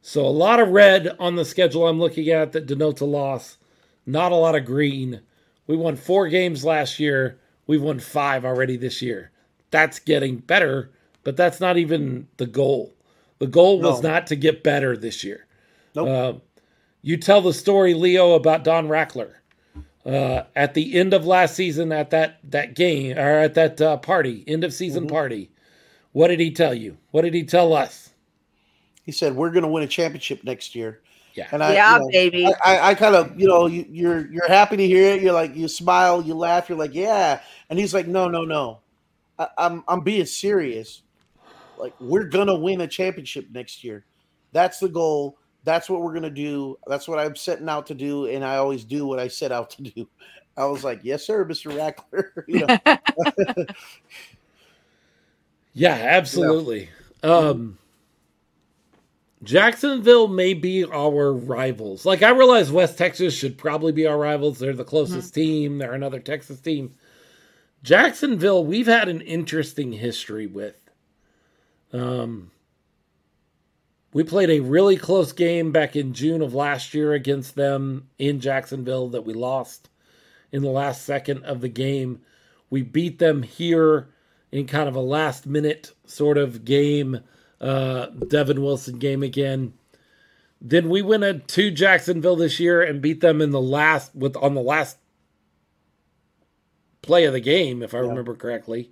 So 0.00 0.24
a 0.24 0.28
lot 0.28 0.58
of 0.58 0.70
red 0.70 1.14
on 1.20 1.36
the 1.36 1.44
schedule 1.44 1.86
I'm 1.86 2.00
looking 2.00 2.28
at 2.30 2.52
that 2.52 2.66
denotes 2.66 3.02
a 3.02 3.04
loss. 3.04 3.58
Not 4.06 4.32
a 4.32 4.36
lot 4.36 4.56
of 4.56 4.64
green. 4.64 5.20
We 5.66 5.76
won 5.76 5.96
four 5.96 6.28
games 6.28 6.64
last 6.64 6.98
year. 6.98 7.38
We've 7.66 7.82
won 7.82 8.00
five 8.00 8.44
already 8.44 8.76
this 8.76 9.00
year. 9.00 9.30
That's 9.70 9.98
getting 9.98 10.38
better, 10.38 10.90
but 11.22 11.36
that's 11.36 11.60
not 11.60 11.76
even 11.76 12.28
the 12.38 12.46
goal. 12.46 12.94
The 13.42 13.48
goal 13.48 13.80
was 13.80 14.00
No. 14.00 14.10
not 14.10 14.28
to 14.28 14.36
get 14.36 14.62
better 14.62 14.96
this 14.96 15.24
year. 15.24 15.46
Nope. 15.96 16.08
Uh, 16.08 16.38
you 17.02 17.16
tell 17.16 17.40
the 17.40 17.52
story, 17.52 17.92
Leo, 17.92 18.34
about 18.34 18.62
Don 18.62 18.86
Rackler. 18.86 19.32
Uh, 20.06 20.44
at 20.54 20.74
the 20.74 20.94
end 20.94 21.12
of 21.12 21.26
last 21.26 21.56
season, 21.56 21.90
at 21.90 22.10
that 22.10 22.38
that 22.48 22.76
game 22.76 23.18
or 23.18 23.38
at 23.38 23.54
that 23.54 23.80
uh, 23.80 23.96
party, 23.96 24.44
end 24.46 24.62
of 24.62 24.72
season 24.72 25.08
party, 25.08 25.50
what 26.12 26.28
did 26.28 26.38
he 26.38 26.52
tell 26.52 26.72
you? 26.72 26.98
What 27.10 27.22
did 27.22 27.34
he 27.34 27.42
tell 27.42 27.72
us? 27.72 28.10
He 29.02 29.10
said 29.10 29.34
we're 29.34 29.50
going 29.50 29.64
to 29.64 29.68
win 29.68 29.82
a 29.82 29.88
championship 29.88 30.44
next 30.44 30.76
year. 30.76 31.00
Yeah. 31.34 31.48
And 31.50 31.64
I, 31.64 31.72
yeah, 31.74 31.94
you 31.94 31.98
know, 31.98 32.08
baby. 32.12 32.46
I, 32.46 32.76
I, 32.76 32.90
I 32.90 32.94
kind 32.94 33.16
of, 33.16 33.40
you 33.40 33.48
know, 33.48 33.66
you, 33.66 33.84
you're 33.90 34.30
you're 34.30 34.46
happy 34.48 34.76
to 34.76 34.86
hear 34.86 35.14
it. 35.14 35.20
You're 35.20 35.32
like, 35.32 35.56
you 35.56 35.66
smile, 35.66 36.22
you 36.22 36.34
laugh. 36.34 36.68
You're 36.68 36.78
like, 36.78 36.94
yeah. 36.94 37.40
And 37.70 37.76
he's 37.76 37.92
like, 37.92 38.06
no, 38.06 38.28
no, 38.28 38.44
no. 38.44 38.78
I, 39.36 39.48
I'm 39.58 39.82
I'm 39.88 40.02
being 40.02 40.26
serious. 40.26 41.02
Like, 41.82 41.94
we're 42.00 42.24
gonna 42.24 42.54
win 42.54 42.80
a 42.80 42.86
championship 42.86 43.46
next 43.50 43.82
year. 43.82 44.04
That's 44.52 44.78
the 44.78 44.88
goal. 44.88 45.36
That's 45.64 45.90
what 45.90 46.00
we're 46.00 46.14
gonna 46.14 46.30
do. 46.30 46.78
That's 46.86 47.08
what 47.08 47.18
I'm 47.18 47.34
setting 47.34 47.68
out 47.68 47.86
to 47.86 47.94
do, 47.94 48.26
and 48.26 48.44
I 48.44 48.56
always 48.56 48.84
do 48.84 49.04
what 49.04 49.18
I 49.18 49.26
set 49.26 49.50
out 49.50 49.70
to 49.70 49.82
do. 49.82 50.08
I 50.56 50.66
was 50.66 50.84
like, 50.84 51.00
yes, 51.02 51.26
sir, 51.26 51.44
Mister 51.44 51.70
Rackler. 51.70 52.28
you 52.46 52.66
know, 52.66 52.78
Yeah, 55.74 55.94
absolutely. 55.94 56.90
Um, 57.22 57.78
Jacksonville 59.42 60.28
may 60.28 60.54
be 60.54 60.84
our 60.84 61.32
rivals. 61.32 62.06
Like 62.06 62.22
I 62.22 62.30
realize 62.30 62.70
West 62.70 62.96
Texas 62.96 63.34
should 63.34 63.58
probably 63.58 63.90
be 63.90 64.06
our 64.06 64.18
rivals. 64.18 64.58
They're 64.58 64.72
the 64.72 64.84
closest 64.84 65.32
mm-hmm. 65.32 65.40
team. 65.40 65.78
They're 65.78 65.94
another 65.94 66.20
Texas 66.20 66.60
team. 66.60 66.94
Jacksonville, 67.82 68.64
we've 68.64 68.86
had 68.86 69.08
an 69.08 69.20
interesting 69.22 69.92
history 69.92 70.46
with. 70.46 70.78
Um, 71.92 72.50
we 74.12 74.22
played 74.24 74.50
a 74.50 74.60
really 74.60 74.96
close 74.96 75.32
game 75.32 75.72
back 75.72 75.96
in 75.96 76.12
June 76.12 76.42
of 76.42 76.54
last 76.54 76.92
year 76.94 77.12
against 77.12 77.54
them 77.54 78.08
in 78.18 78.40
Jacksonville 78.40 79.08
that 79.10 79.24
we 79.24 79.32
lost 79.32 79.88
in 80.50 80.62
the 80.62 80.70
last 80.70 81.04
second 81.04 81.44
of 81.44 81.60
the 81.60 81.68
game. 81.68 82.20
We 82.68 82.82
beat 82.82 83.18
them 83.18 83.42
here 83.42 84.08
in 84.50 84.66
kind 84.66 84.88
of 84.88 84.94
a 84.94 85.00
last 85.00 85.46
minute 85.46 85.92
sort 86.04 86.36
of 86.36 86.64
game, 86.64 87.20
uh, 87.60 88.06
Devin 88.06 88.62
Wilson 88.62 88.98
game 88.98 89.22
again. 89.22 89.72
Then 90.60 90.90
we 90.90 91.02
went 91.02 91.48
to 91.48 91.70
Jacksonville 91.70 92.36
this 92.36 92.60
year 92.60 92.82
and 92.82 93.00
beat 93.00 93.20
them 93.20 93.40
in 93.40 93.50
the 93.50 93.60
last 93.60 94.14
with 94.14 94.36
on 94.36 94.54
the 94.54 94.60
last 94.60 94.98
play 97.00 97.24
of 97.24 97.32
the 97.32 97.40
game, 97.40 97.82
if 97.82 97.94
I 97.94 97.98
yeah. 97.98 98.08
remember 98.08 98.34
correctly. 98.34 98.90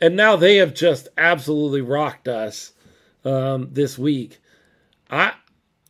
And 0.00 0.16
now 0.16 0.36
they 0.36 0.56
have 0.56 0.74
just 0.74 1.08
absolutely 1.16 1.80
rocked 1.80 2.28
us 2.28 2.72
um, 3.24 3.68
this 3.72 3.98
week. 3.98 4.38
I 5.10 5.32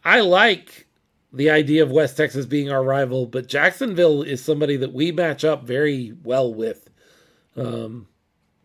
I 0.04 0.20
like 0.20 0.86
the 1.32 1.50
idea 1.50 1.82
of 1.82 1.90
West 1.90 2.16
Texas 2.16 2.46
being 2.46 2.70
our 2.70 2.82
rival, 2.82 3.26
but 3.26 3.48
Jacksonville 3.48 4.22
is 4.22 4.42
somebody 4.42 4.76
that 4.76 4.94
we 4.94 5.12
match 5.12 5.44
up 5.44 5.64
very 5.64 6.14
well 6.22 6.52
with. 6.54 6.88
Um, 7.56 8.08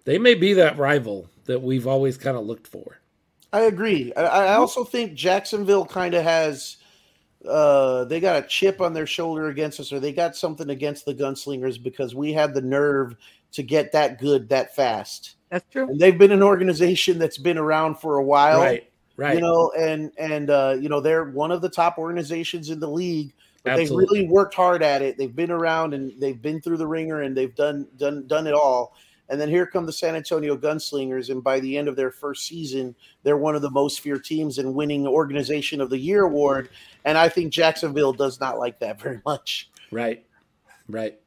they 0.06 0.18
may 0.18 0.36
be 0.36 0.54
that 0.54 0.78
rival 0.78 1.30
that 1.46 1.62
we've 1.62 1.88
always 1.88 2.18
kind 2.18 2.38
of 2.38 2.46
looked 2.46 2.68
for. 2.68 3.00
I 3.52 3.62
agree. 3.62 4.14
I, 4.16 4.22
I 4.24 4.54
also 4.54 4.84
think 4.84 5.14
Jacksonville 5.14 5.86
kind 5.86 6.14
of 6.14 6.24
has 6.24 6.78
uh, 7.48 8.06
they 8.06 8.20
got 8.20 8.44
a 8.44 8.48
chip 8.48 8.80
on 8.80 8.94
their 8.94 9.08
shoulder 9.08 9.48
against 9.48 9.80
us, 9.80 9.92
or 9.92 10.00
they 10.00 10.14
got 10.14 10.36
something 10.36 10.70
against 10.70 11.06
the 11.06 11.14
gunslingers 11.14 11.82
because 11.82 12.16
we 12.16 12.32
had 12.32 12.54
the 12.54 12.62
nerve 12.62 13.16
to 13.54 13.64
get 13.64 13.92
that 13.94 14.20
good 14.20 14.50
that 14.50 14.76
fast. 14.76 15.36
That's 15.50 15.66
true. 15.72 15.88
And 15.88 16.00
they've 16.00 16.18
been 16.18 16.32
an 16.32 16.44
organization 16.44 17.20
that's 17.20 17.38
been 17.38 17.58
around 17.58 17.96
for 17.96 18.18
a 18.18 18.24
while. 18.24 18.60
Right. 18.60 18.90
Right. 19.16 19.36
You 19.36 19.42
know, 19.42 19.72
and 19.78 20.12
and 20.18 20.50
uh, 20.50 20.76
you 20.80 20.90
know, 20.90 21.00
they're 21.00 21.26
one 21.26 21.52
of 21.52 21.62
the 21.62 21.70
top 21.70 21.98
organizations 21.98 22.70
in 22.70 22.80
the 22.80 22.90
league. 22.90 23.34
But 23.64 23.78
they've 23.78 23.92
really 23.92 24.28
worked 24.28 24.56
hard 24.56 24.84
at 24.84 25.02
it. 25.02 25.18
They've 25.18 25.34
been 25.34 25.52
around 25.52 25.94
and 25.94 26.12
they've 26.20 26.42
been 26.42 26.60
through 26.60 26.78
the 26.78 26.88
ringer 26.88 27.22
and 27.22 27.38
they've 27.38 27.56
done 27.56 27.88
done 27.98 28.28
done 28.28 28.48
it 28.48 28.54
all. 28.54 28.96
And 29.30 29.40
then 29.40 29.48
here 29.48 29.66
come 29.66 29.86
the 29.86 29.94
San 29.94 30.16
Antonio 30.16 30.58
Gunslingers, 30.58 31.30
and 31.30 31.42
by 31.42 31.60
the 31.62 31.78
end 31.78 31.88
of 31.88 31.96
their 31.96 32.12
first 32.12 32.46
season, 32.46 32.94
they're 33.24 33.38
one 33.38 33.56
of 33.56 33.62
the 33.62 33.70
most 33.70 34.02
feared 34.02 34.26
teams 34.26 34.58
and 34.58 34.76
winning 34.76 35.08
Organization 35.08 35.80
of 35.80 35.90
the 35.90 35.98
Year 35.98 36.24
award. 36.24 36.70
And 37.06 37.18
I 37.18 37.30
think 37.30 37.54
Jacksonville 37.54 38.12
does 38.12 38.42
not 38.42 38.60
like 38.60 38.80
that 38.80 39.00
very 39.00 39.22
much. 39.26 39.70
Right, 39.92 40.26
right. 40.90 41.18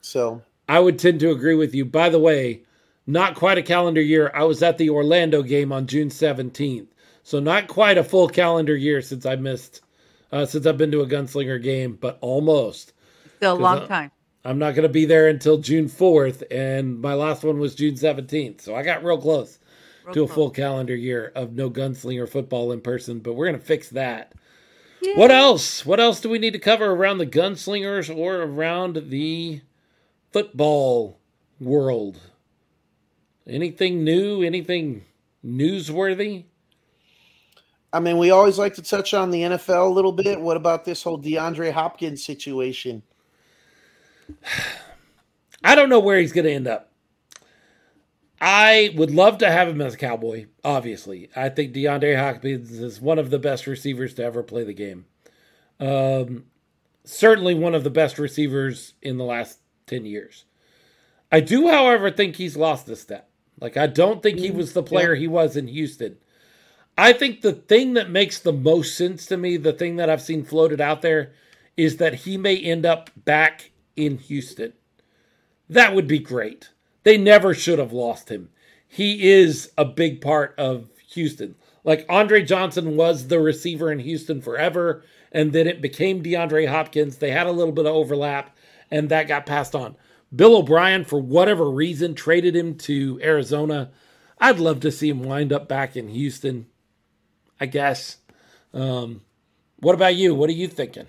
So 0.00 0.42
I 0.68 0.80
would 0.80 0.98
tend 0.98 1.20
to 1.20 1.30
agree 1.30 1.54
with 1.54 1.74
you. 1.74 1.84
By 1.84 2.08
the 2.08 2.18
way, 2.18 2.62
not 3.06 3.34
quite 3.34 3.58
a 3.58 3.62
calendar 3.62 4.00
year. 4.00 4.30
I 4.34 4.44
was 4.44 4.62
at 4.62 4.78
the 4.78 4.90
Orlando 4.90 5.42
game 5.42 5.72
on 5.72 5.86
June 5.86 6.08
17th. 6.08 6.88
So 7.22 7.40
not 7.40 7.68
quite 7.68 7.98
a 7.98 8.04
full 8.04 8.28
calendar 8.28 8.76
year 8.76 9.00
since 9.00 9.24
I 9.24 9.36
missed, 9.36 9.80
uh, 10.30 10.46
since 10.46 10.66
I've 10.66 10.76
been 10.76 10.92
to 10.92 11.00
a 11.00 11.06
gunslinger 11.06 11.62
game, 11.62 11.96
but 12.00 12.18
almost. 12.20 12.92
Still 13.36 13.54
a 13.54 13.58
long 13.58 13.86
time. 13.86 14.10
I'm 14.44 14.58
not 14.58 14.74
going 14.74 14.86
to 14.86 14.92
be 14.92 15.06
there 15.06 15.28
until 15.28 15.56
June 15.56 15.86
4th, 15.86 16.42
and 16.50 17.00
my 17.00 17.14
last 17.14 17.42
one 17.42 17.58
was 17.58 17.74
June 17.74 17.94
17th. 17.94 18.60
So 18.60 18.74
I 18.74 18.82
got 18.82 19.02
real 19.02 19.16
close 19.16 19.58
real 20.04 20.14
to 20.14 20.24
a 20.24 20.28
full 20.28 20.50
calendar 20.50 20.94
year 20.94 21.32
of 21.34 21.54
no 21.54 21.70
gunslinger 21.70 22.28
football 22.28 22.72
in 22.72 22.82
person, 22.82 23.20
but 23.20 23.34
we're 23.34 23.46
going 23.46 23.58
to 23.58 23.64
fix 23.64 23.88
that. 23.90 24.34
Yay. 25.00 25.14
What 25.14 25.30
else? 25.30 25.86
What 25.86 26.00
else 26.00 26.20
do 26.20 26.28
we 26.28 26.38
need 26.38 26.52
to 26.52 26.58
cover 26.58 26.90
around 26.90 27.18
the 27.18 27.26
gunslingers 27.26 28.14
or 28.14 28.42
around 28.42 28.96
the 29.08 29.62
football 30.34 31.20
world? 31.60 32.18
Anything 33.46 34.02
new? 34.02 34.42
Anything 34.42 35.04
newsworthy? 35.46 36.46
I 37.92 38.00
mean, 38.00 38.18
we 38.18 38.32
always 38.32 38.58
like 38.58 38.74
to 38.74 38.82
touch 38.82 39.14
on 39.14 39.30
the 39.30 39.42
NFL 39.42 39.86
a 39.86 39.94
little 39.94 40.10
bit. 40.10 40.40
What 40.40 40.56
about 40.56 40.84
this 40.84 41.04
whole 41.04 41.22
DeAndre 41.22 41.70
Hopkins 41.70 42.24
situation? 42.24 43.04
I 45.62 45.76
don't 45.76 45.88
know 45.88 46.00
where 46.00 46.18
he's 46.18 46.32
going 46.32 46.46
to 46.46 46.52
end 46.52 46.66
up. 46.66 46.90
I 48.40 48.92
would 48.96 49.12
love 49.12 49.38
to 49.38 49.50
have 49.52 49.68
him 49.68 49.80
as 49.80 49.94
a 49.94 49.98
Cowboy, 49.98 50.46
obviously. 50.64 51.30
I 51.36 51.48
think 51.48 51.72
DeAndre 51.72 52.18
Hopkins 52.18 52.72
is 52.72 53.00
one 53.00 53.20
of 53.20 53.30
the 53.30 53.38
best 53.38 53.68
receivers 53.68 54.14
to 54.14 54.24
ever 54.24 54.42
play 54.42 54.64
the 54.64 54.74
game. 54.74 55.04
Um, 55.78 56.46
certainly 57.04 57.54
one 57.54 57.76
of 57.76 57.84
the 57.84 57.90
best 57.90 58.18
receivers 58.18 58.94
in 59.00 59.16
the 59.16 59.24
last 59.24 59.60
10 59.86 60.04
years. 60.04 60.44
I 61.30 61.40
do, 61.40 61.68
however, 61.68 62.10
think 62.10 62.36
he's 62.36 62.56
lost 62.56 62.88
a 62.88 62.96
step. 62.96 63.28
Like, 63.60 63.76
I 63.76 63.86
don't 63.86 64.22
think 64.22 64.38
he 64.38 64.50
mm, 64.50 64.56
was 64.56 64.72
the 64.72 64.82
player 64.82 65.14
yeah. 65.14 65.20
he 65.20 65.28
was 65.28 65.56
in 65.56 65.68
Houston. 65.68 66.16
I 66.96 67.12
think 67.12 67.40
the 67.40 67.52
thing 67.52 67.94
that 67.94 68.10
makes 68.10 68.38
the 68.38 68.52
most 68.52 68.96
sense 68.96 69.26
to 69.26 69.36
me, 69.36 69.56
the 69.56 69.72
thing 69.72 69.96
that 69.96 70.08
I've 70.08 70.22
seen 70.22 70.44
floated 70.44 70.80
out 70.80 71.02
there, 71.02 71.32
is 71.76 71.96
that 71.96 72.14
he 72.14 72.36
may 72.36 72.56
end 72.56 72.86
up 72.86 73.10
back 73.16 73.72
in 73.96 74.18
Houston. 74.18 74.72
That 75.68 75.94
would 75.94 76.06
be 76.06 76.18
great. 76.18 76.70
They 77.02 77.18
never 77.18 77.52
should 77.52 77.78
have 77.78 77.92
lost 77.92 78.28
him. 78.28 78.50
He 78.86 79.28
is 79.30 79.72
a 79.76 79.84
big 79.84 80.20
part 80.20 80.54
of 80.56 80.88
Houston. 81.10 81.56
Like 81.82 82.06
Andre 82.08 82.42
Johnson 82.42 82.96
was 82.96 83.28
the 83.28 83.40
receiver 83.40 83.90
in 83.90 83.98
Houston 83.98 84.40
forever, 84.40 85.02
and 85.32 85.52
then 85.52 85.66
it 85.66 85.82
became 85.82 86.22
DeAndre 86.22 86.68
Hopkins. 86.68 87.18
They 87.18 87.30
had 87.30 87.46
a 87.46 87.52
little 87.52 87.72
bit 87.72 87.86
of 87.86 87.94
overlap, 87.94 88.53
and 88.94 89.08
that 89.08 89.26
got 89.26 89.44
passed 89.44 89.74
on. 89.74 89.96
Bill 90.34 90.56
O'Brien, 90.56 91.04
for 91.04 91.20
whatever 91.20 91.68
reason, 91.68 92.14
traded 92.14 92.54
him 92.54 92.76
to 92.76 93.20
Arizona. 93.22 93.90
I'd 94.38 94.60
love 94.60 94.80
to 94.80 94.92
see 94.92 95.08
him 95.08 95.24
wind 95.24 95.52
up 95.52 95.68
back 95.68 95.96
in 95.96 96.08
Houston, 96.08 96.66
I 97.58 97.66
guess. 97.66 98.18
Um, 98.72 99.22
what 99.80 99.96
about 99.96 100.14
you? 100.14 100.34
What 100.34 100.48
are 100.48 100.54
you 100.54 100.68
thinking? 100.68 101.08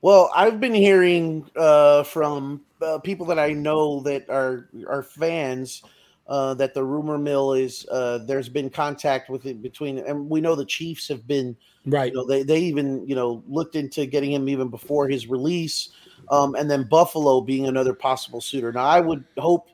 Well, 0.00 0.30
I've 0.34 0.60
been 0.60 0.74
hearing 0.74 1.50
uh, 1.56 2.04
from 2.04 2.62
uh, 2.80 2.98
people 3.00 3.26
that 3.26 3.38
I 3.38 3.52
know 3.52 4.00
that 4.02 4.28
are 4.30 4.68
are 4.88 5.02
fans 5.02 5.82
uh, 6.28 6.54
that 6.54 6.72
the 6.72 6.84
rumor 6.84 7.18
mill 7.18 7.52
is 7.54 7.84
uh, 7.90 8.18
there's 8.18 8.48
been 8.48 8.70
contact 8.70 9.28
with 9.28 9.46
it 9.46 9.60
between, 9.60 9.98
and 9.98 10.30
we 10.30 10.40
know 10.40 10.54
the 10.54 10.64
Chiefs 10.64 11.08
have 11.08 11.26
been 11.26 11.56
right. 11.84 12.12
You 12.12 12.18
know, 12.18 12.26
they 12.26 12.44
they 12.44 12.60
even 12.60 13.06
you 13.08 13.16
know 13.16 13.42
looked 13.48 13.74
into 13.74 14.06
getting 14.06 14.32
him 14.32 14.48
even 14.48 14.68
before 14.68 15.08
his 15.08 15.26
release 15.26 15.90
um, 16.28 16.54
and 16.54 16.70
then 16.70 16.84
Buffalo 16.84 17.40
being 17.40 17.66
another 17.66 17.94
possible 17.94 18.40
suitor. 18.40 18.72
Now, 18.72 18.84
I 18.84 19.00
would 19.00 19.24
hope 19.38 19.68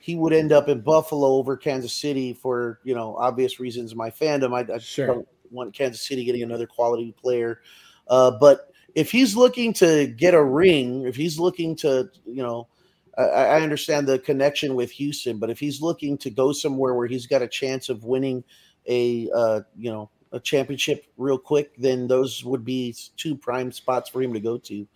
he 0.00 0.14
would 0.14 0.32
end 0.32 0.52
up 0.52 0.68
in 0.68 0.80
Buffalo 0.80 1.28
over 1.28 1.56
Kansas 1.56 1.92
City 1.92 2.32
for 2.32 2.80
you 2.84 2.94
know 2.94 3.16
obvious 3.16 3.60
reasons. 3.60 3.94
My 3.94 4.10
fandom, 4.10 4.54
I, 4.54 4.72
I 4.72 4.78
sure. 4.78 5.06
don't 5.06 5.28
want 5.50 5.74
Kansas 5.74 6.06
City 6.06 6.24
getting 6.24 6.42
another 6.42 6.66
quality 6.66 7.14
player, 7.20 7.60
uh, 8.08 8.32
but 8.32 8.72
if 8.94 9.10
he's 9.10 9.36
looking 9.36 9.72
to 9.74 10.06
get 10.06 10.34
a 10.34 10.42
ring, 10.42 11.06
if 11.06 11.16
he's 11.16 11.38
looking 11.38 11.76
to 11.76 12.10
you 12.26 12.42
know. 12.42 12.68
I, 13.16 13.22
I 13.22 13.60
understand 13.62 14.06
the 14.06 14.20
connection 14.20 14.76
with 14.76 14.92
Houston, 14.92 15.38
but 15.38 15.50
if 15.50 15.58
he's 15.58 15.82
looking 15.82 16.16
to 16.18 16.30
go 16.30 16.52
somewhere 16.52 16.94
where 16.94 17.08
he's 17.08 17.26
got 17.26 17.42
a 17.42 17.48
chance 17.48 17.88
of 17.88 18.04
winning 18.04 18.44
a 18.86 19.28
uh, 19.34 19.60
you 19.76 19.90
know 19.90 20.08
a 20.32 20.40
championship 20.40 21.06
real 21.16 21.38
quick, 21.38 21.76
then 21.76 22.06
those 22.06 22.44
would 22.44 22.64
be 22.64 22.94
two 23.16 23.36
prime 23.36 23.72
spots 23.72 24.10
for 24.10 24.22
him 24.22 24.32
to 24.32 24.40
go 24.40 24.58
to. 24.58 24.86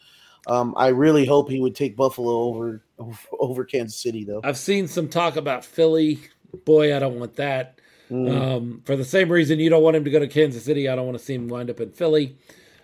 Um, 0.46 0.74
I 0.76 0.88
really 0.88 1.24
hope 1.24 1.48
he 1.48 1.60
would 1.60 1.74
take 1.74 1.96
Buffalo 1.96 2.32
over 2.32 2.82
over 3.38 3.64
Kansas 3.64 4.00
City, 4.00 4.24
though. 4.24 4.40
I've 4.42 4.58
seen 4.58 4.88
some 4.88 5.08
talk 5.08 5.36
about 5.36 5.64
Philly. 5.64 6.20
Boy, 6.64 6.94
I 6.94 6.98
don't 6.98 7.18
want 7.18 7.36
that. 7.36 7.78
Mm. 8.10 8.40
Um, 8.40 8.82
for 8.84 8.94
the 8.94 9.04
same 9.04 9.30
reason 9.30 9.58
you 9.58 9.70
don't 9.70 9.82
want 9.82 9.96
him 9.96 10.04
to 10.04 10.10
go 10.10 10.18
to 10.18 10.28
Kansas 10.28 10.64
City, 10.64 10.88
I 10.88 10.94
don't 10.94 11.06
want 11.06 11.18
to 11.18 11.24
see 11.24 11.34
him 11.34 11.48
wind 11.48 11.70
up 11.70 11.80
in 11.80 11.92
Philly. 11.92 12.36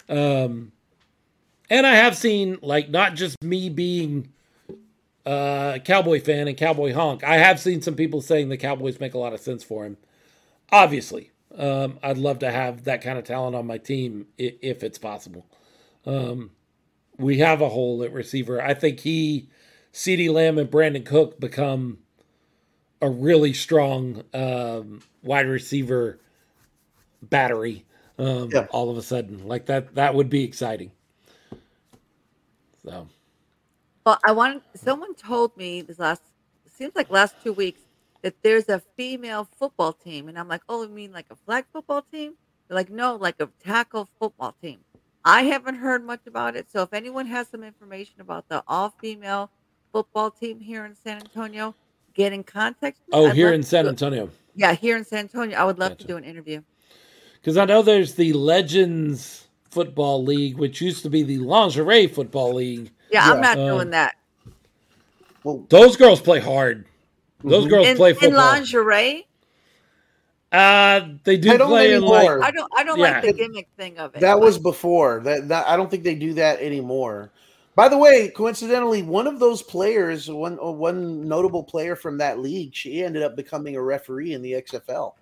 Um, 0.09 0.73
and 1.69 1.87
I 1.87 1.97
have 1.97 2.17
seen 2.17 2.59
like 2.63 2.89
not 2.89 3.15
just 3.15 3.43
me 3.43 3.69
being 3.69 4.33
a 5.27 5.81
Cowboy 5.85 6.21
fan 6.21 6.49
and 6.49 6.57
Cowboy 6.57 6.95
honk. 6.95 7.23
I 7.25 7.37
have 7.37 7.61
seen 7.61 7.83
some 7.83 7.95
people 7.95 8.23
saying 8.23 8.49
the 8.49 8.57
Cowboys 8.57 9.01
make 9.01 9.15
a 9.15 9.19
lot 9.19 9.35
of 9.35 9.41
sense 9.41 9.63
for 9.63 9.85
him. 9.85 9.99
Obviously, 10.73 11.31
um, 11.57 11.99
I'd 12.03 12.19
love 12.19 12.39
to 12.41 12.51
have 12.51 12.85
that 12.85 13.03
kind 13.03 13.19
of 13.19 13.25
talent 13.25 13.55
on 13.55 13.67
my 13.67 13.79
team 13.79 14.27
if, 14.39 14.55
if 14.63 14.83
it's 14.83 14.99
possible. 14.99 15.47
Um, 16.07 16.53
we 17.19 17.39
have 17.39 17.61
a 17.61 17.69
hole 17.69 18.03
at 18.03 18.13
receiver. 18.13 18.63
I 18.63 18.75
think 18.75 19.01
he, 19.01 19.49
CeeDee 19.93 20.33
Lamb, 20.33 20.59
and 20.59 20.71
Brandin 20.71 21.05
Cook 21.05 21.39
become 21.41 21.99
a 23.03 23.11
really 23.11 23.53
strong 23.53 24.25
um, 24.35 25.01
wide 25.23 25.47
receiver 25.47 26.21
battery 27.23 27.85
um, 28.19 28.51
yeah. 28.53 28.67
all 28.71 28.91
of 28.91 28.97
a 28.97 29.03
sudden. 29.03 29.47
Like 29.47 29.67
that, 29.67 29.95
that 29.95 30.15
would 30.15 30.31
be 30.31 30.45
exciting. 30.45 30.93
So, 32.85 33.09
well, 34.07 34.19
I 34.27 34.33
want 34.33 34.63
someone 34.75 35.15
told 35.15 35.57
me 35.57 35.83
this 35.83 35.99
last 35.99 36.23
seems 36.73 36.95
like 36.95 37.11
last 37.11 37.35
two 37.43 37.53
weeks 37.53 37.81
that 38.23 38.35
there's 38.43 38.69
a 38.69 38.81
female 38.97 39.49
football 39.59 39.93
team, 39.93 40.29
and 40.29 40.39
I'm 40.39 40.49
like, 40.49 40.63
oh, 40.69 40.83
you 40.83 40.89
mean 40.89 41.13
like 41.13 41.27
a 41.31 41.37
flag 41.37 41.67
football 41.73 42.03
team? 42.03 42.35
They're 42.67 42.77
like, 42.77 42.91
no, 42.91 43.17
like 43.17 43.37
a 43.41 43.49
tackle 43.65 44.09
football 44.19 44.55
team. 44.63 44.81
I 45.25 45.43
haven't 45.43 45.77
heard 45.77 46.05
much 46.05 46.21
about 46.27 46.57
it. 46.57 46.71
So 46.71 46.83
if 46.83 46.93
anyone 46.93 47.27
has 47.27 47.49
some 47.49 47.63
information 47.65 48.21
about 48.21 48.49
the 48.49 48.63
all 48.67 48.91
female 49.01 49.51
football 49.93 50.31
team 50.31 50.61
here 50.61 50.85
in 50.85 50.95
San 50.95 51.19
Antonio, 51.19 51.75
get 52.15 52.33
in 52.33 52.45
contact. 52.45 52.99
with 53.07 53.15
me. 53.15 53.21
Oh, 53.21 53.27
I'd 53.29 53.37
here 53.37 53.53
in 53.53 53.63
San 53.63 53.85
do 53.85 53.89
it. 53.89 53.93
Antonio. 53.93 54.31
Yeah, 54.55 54.75
here 54.75 54.97
in 54.97 55.05
San 55.05 55.21
Antonio. 55.21 55.57
I 55.59 55.65
would 55.65 55.79
love 55.79 55.93
Gotcha. 55.93 56.03
to 56.03 56.09
do 56.09 56.17
an 56.17 56.25
interview. 56.25 56.63
Because 57.35 57.57
I 57.57 57.65
know 57.65 57.83
there's 57.83 58.15
the 58.15 58.33
Legends 58.33 59.47
Football 59.71 60.25
League, 60.25 60.57
which 60.59 60.81
used 60.81 61.03
to 61.05 61.11
be 61.11 61.23
the 61.23 61.39
Lingerie 61.39 62.07
Football 62.09 62.55
League. 62.55 62.91
Yeah, 63.11 63.27
Yeah, 63.27 63.33
I'm 63.35 63.41
not 63.41 63.59
um, 63.59 63.67
doing 63.67 63.91
that. 63.91 64.15
Those 65.69 65.97
girls 65.97 66.21
play 66.21 66.41
hard. 66.41 66.87
Those 67.45 67.67
Mhm. 67.67 67.71
girls 67.71 67.87
In, 67.87 67.97
play 67.97 68.11
in 68.21 68.35
lingerie, 68.35 69.28
uh, 70.53 71.09
they 71.25 71.37
do 71.37 71.51
They 71.51 71.57
don't 71.59 71.69
play 71.69 71.93
in 71.93 72.03
like. 72.03 72.29
I 72.29 72.51
don't. 72.51 72.73
I 72.77 72.83
don't 72.85 72.99
Yeah. 72.99 73.11
like 73.13 73.23
the 73.23 73.33
gimmick 73.33 73.69
thing 73.77 73.99
of 73.99 74.15
it. 74.15 74.21
that 74.21 74.35
but- 74.35 74.41
was 74.43 74.59
before. 74.59 75.21
That, 75.21 75.49
that 75.49 75.67
I 75.69 75.77
don't 75.77 75.91
think 75.91 76.05
they 76.05 76.15
do 76.15 76.35
that 76.35 76.61
anymore. 76.61 77.31
By 77.75 77.89
the 77.89 77.97
way, 77.99 78.29
coincidentally, 78.31 79.03
one 79.03 79.27
of 79.29 79.39
those 79.39 79.63
players, 79.63 80.29
one 80.29 80.57
one 80.57 81.29
notable 81.29 81.63
player 81.63 81.95
from 81.95 82.19
that 82.19 82.41
league, 82.41 82.75
she 82.75 83.05
ended 83.05 83.23
up 83.23 83.37
becoming 83.37 83.77
a 83.77 83.83
referee 83.83 84.33
in 84.33 84.43
the 84.43 84.53
XFL. 84.55 85.15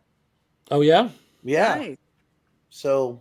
Oh 0.70 0.81
yeah. 0.81 1.11
Yeah. 1.44 1.74
Nice. 1.74 1.97
So 2.70 3.20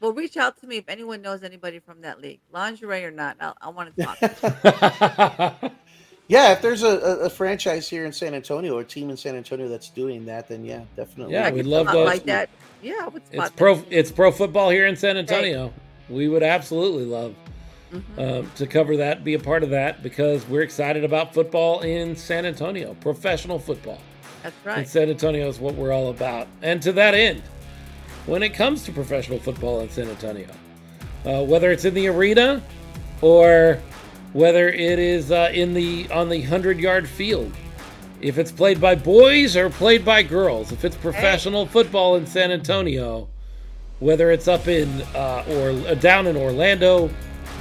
Well, 0.00 0.12
reach 0.12 0.36
out 0.36 0.56
to 0.60 0.66
me 0.66 0.76
if 0.76 0.84
anyone 0.88 1.20
knows 1.22 1.42
anybody 1.42 1.78
from 1.78 2.00
that 2.02 2.20
league, 2.20 2.40
lingerie 2.52 3.04
or 3.04 3.10
not. 3.10 3.36
I'll, 3.40 3.56
I 3.60 3.68
want 3.70 3.96
to 3.96 4.02
talk. 4.04 5.72
yeah, 6.28 6.52
if 6.52 6.62
there's 6.62 6.82
a, 6.82 6.88
a, 6.98 7.16
a 7.26 7.30
franchise 7.30 7.88
here 7.88 8.04
in 8.06 8.12
San 8.12 8.34
Antonio, 8.34 8.78
a 8.78 8.84
team 8.84 9.10
in 9.10 9.16
San 9.16 9.36
Antonio 9.36 9.68
that's 9.68 9.90
doing 9.90 10.24
that, 10.26 10.48
then 10.48 10.64
yeah, 10.64 10.82
definitely. 10.96 11.34
Yeah, 11.34 11.50
we'd 11.50 11.66
love 11.66 11.86
spot 11.86 11.94
to- 11.94 12.04
like 12.04 12.24
that. 12.24 12.48
Yeah, 12.82 13.08
it's 13.32 13.50
pro. 13.50 13.76
that. 13.76 13.86
It's 13.90 14.12
pro 14.12 14.30
football 14.30 14.70
here 14.70 14.86
in 14.86 14.96
San 14.96 15.16
Antonio. 15.16 15.72
We 16.08 16.28
would 16.28 16.42
absolutely 16.42 17.04
love 17.06 17.34
Mhm. 17.92 18.40
um, 18.40 18.50
to 18.56 18.66
cover 18.66 18.96
that, 18.98 19.22
be 19.24 19.34
a 19.34 19.38
part 19.38 19.62
of 19.62 19.70
that, 19.70 20.02
because 20.02 20.46
we're 20.48 20.62
excited 20.62 21.04
about 21.04 21.32
football 21.32 21.80
in 21.80 22.16
San 22.16 22.44
Antonio, 22.44 22.94
professional 23.00 23.58
football. 23.58 23.98
That's 24.42 24.56
in 24.64 24.70
right. 24.70 24.88
San 24.88 25.08
Antonio 25.10 25.46
is 25.48 25.60
what 25.60 25.74
we're 25.76 25.92
all 25.92 26.10
about. 26.10 26.48
And 26.60 26.82
to 26.82 26.92
that 26.92 27.14
end, 27.14 27.42
when 28.26 28.42
it 28.42 28.52
comes 28.52 28.82
to 28.84 28.92
professional 28.92 29.38
football 29.38 29.80
in 29.80 29.88
San 29.90 30.08
Antonio, 30.08 30.48
uh, 31.24 31.42
whether 31.44 31.70
it's 31.70 31.84
in 31.84 31.94
the 31.94 32.08
arena 32.08 32.60
or 33.22 33.78
whether 34.34 34.68
it 34.68 34.98
is 34.98 35.30
uh, 35.32 35.50
in 35.54 35.72
the 35.72 36.06
on 36.10 36.28
the 36.28 36.42
hundred 36.42 36.78
yard 36.78 37.08
field, 37.08 37.50
if 38.20 38.36
it's 38.36 38.52
played 38.52 38.80
by 38.80 38.94
boys 38.94 39.56
or 39.56 39.70
played 39.70 40.04
by 40.04 40.22
girls, 40.22 40.70
if 40.72 40.84
it's 40.84 40.96
professional 40.96 41.64
football 41.64 42.16
in 42.16 42.26
San 42.26 42.50
Antonio, 42.50 43.28
whether 44.00 44.30
it's 44.30 44.48
up 44.48 44.68
in 44.68 44.88
uh, 45.14 45.44
or 45.48 45.70
uh, 45.88 45.94
down 45.94 46.26
in 46.26 46.36
Orlando, 46.36 47.08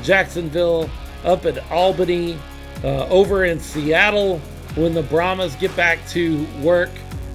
Jacksonville, 0.02 0.90
up 1.24 1.46
at 1.46 1.60
Albany, 1.72 2.38
uh, 2.84 3.08
over 3.08 3.46
in 3.46 3.60
Seattle 3.60 4.40
when 4.76 4.94
the 4.94 5.04
Brahmas 5.04 5.56
get 5.56 5.74
back 5.76 6.06
to 6.10 6.46
work, 6.62 6.90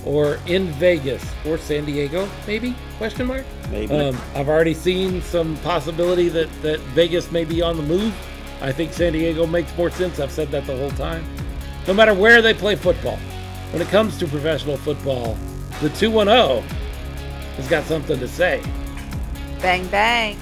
or 0.05 0.41
in 0.47 0.67
Vegas 0.73 1.25
or 1.47 1.59
San 1.59 1.85
Diego, 1.85 2.29
maybe? 2.47 2.75
Question 2.97 3.29
mark. 3.29 3.45
Maybe. 3.71 3.95
Um, 3.95 4.19
I've 4.35 4.49
already 4.49 4.75
seen 4.75 5.23
some 5.23 5.57
possibility 5.59 6.29
that 6.31 6.49
that 6.63 6.81
Vegas 6.81 7.31
may 7.31 7.45
be 7.45 7.63
on 7.63 7.77
the 7.77 7.85
move. 7.85 8.13
I 8.61 8.73
think 8.73 8.93
San 8.93 9.13
Diego 9.13 9.47
makes 9.47 9.77
more 9.77 9.91
sense. 9.91 10.19
I've 10.19 10.33
said 10.33 10.51
that 10.51 10.67
the 10.67 10.77
whole 10.77 10.91
time. 10.91 11.25
No 11.87 11.95
matter 11.95 12.15
where 12.15 12.43
they 12.43 12.55
play 12.55 12.77
football, 12.77 13.17
when 13.71 13.83
it 13.83 13.89
comes 13.89 14.19
to 14.19 14.27
professional 14.27 14.77
football, 14.77 15.39
the 15.81 15.91
210 15.91 16.63
has 17.57 17.69
got 17.69 17.85
something 17.85 18.19
to 18.19 18.29
say. 18.29 18.63
Bang 19.61 19.87
bang. 19.89 20.37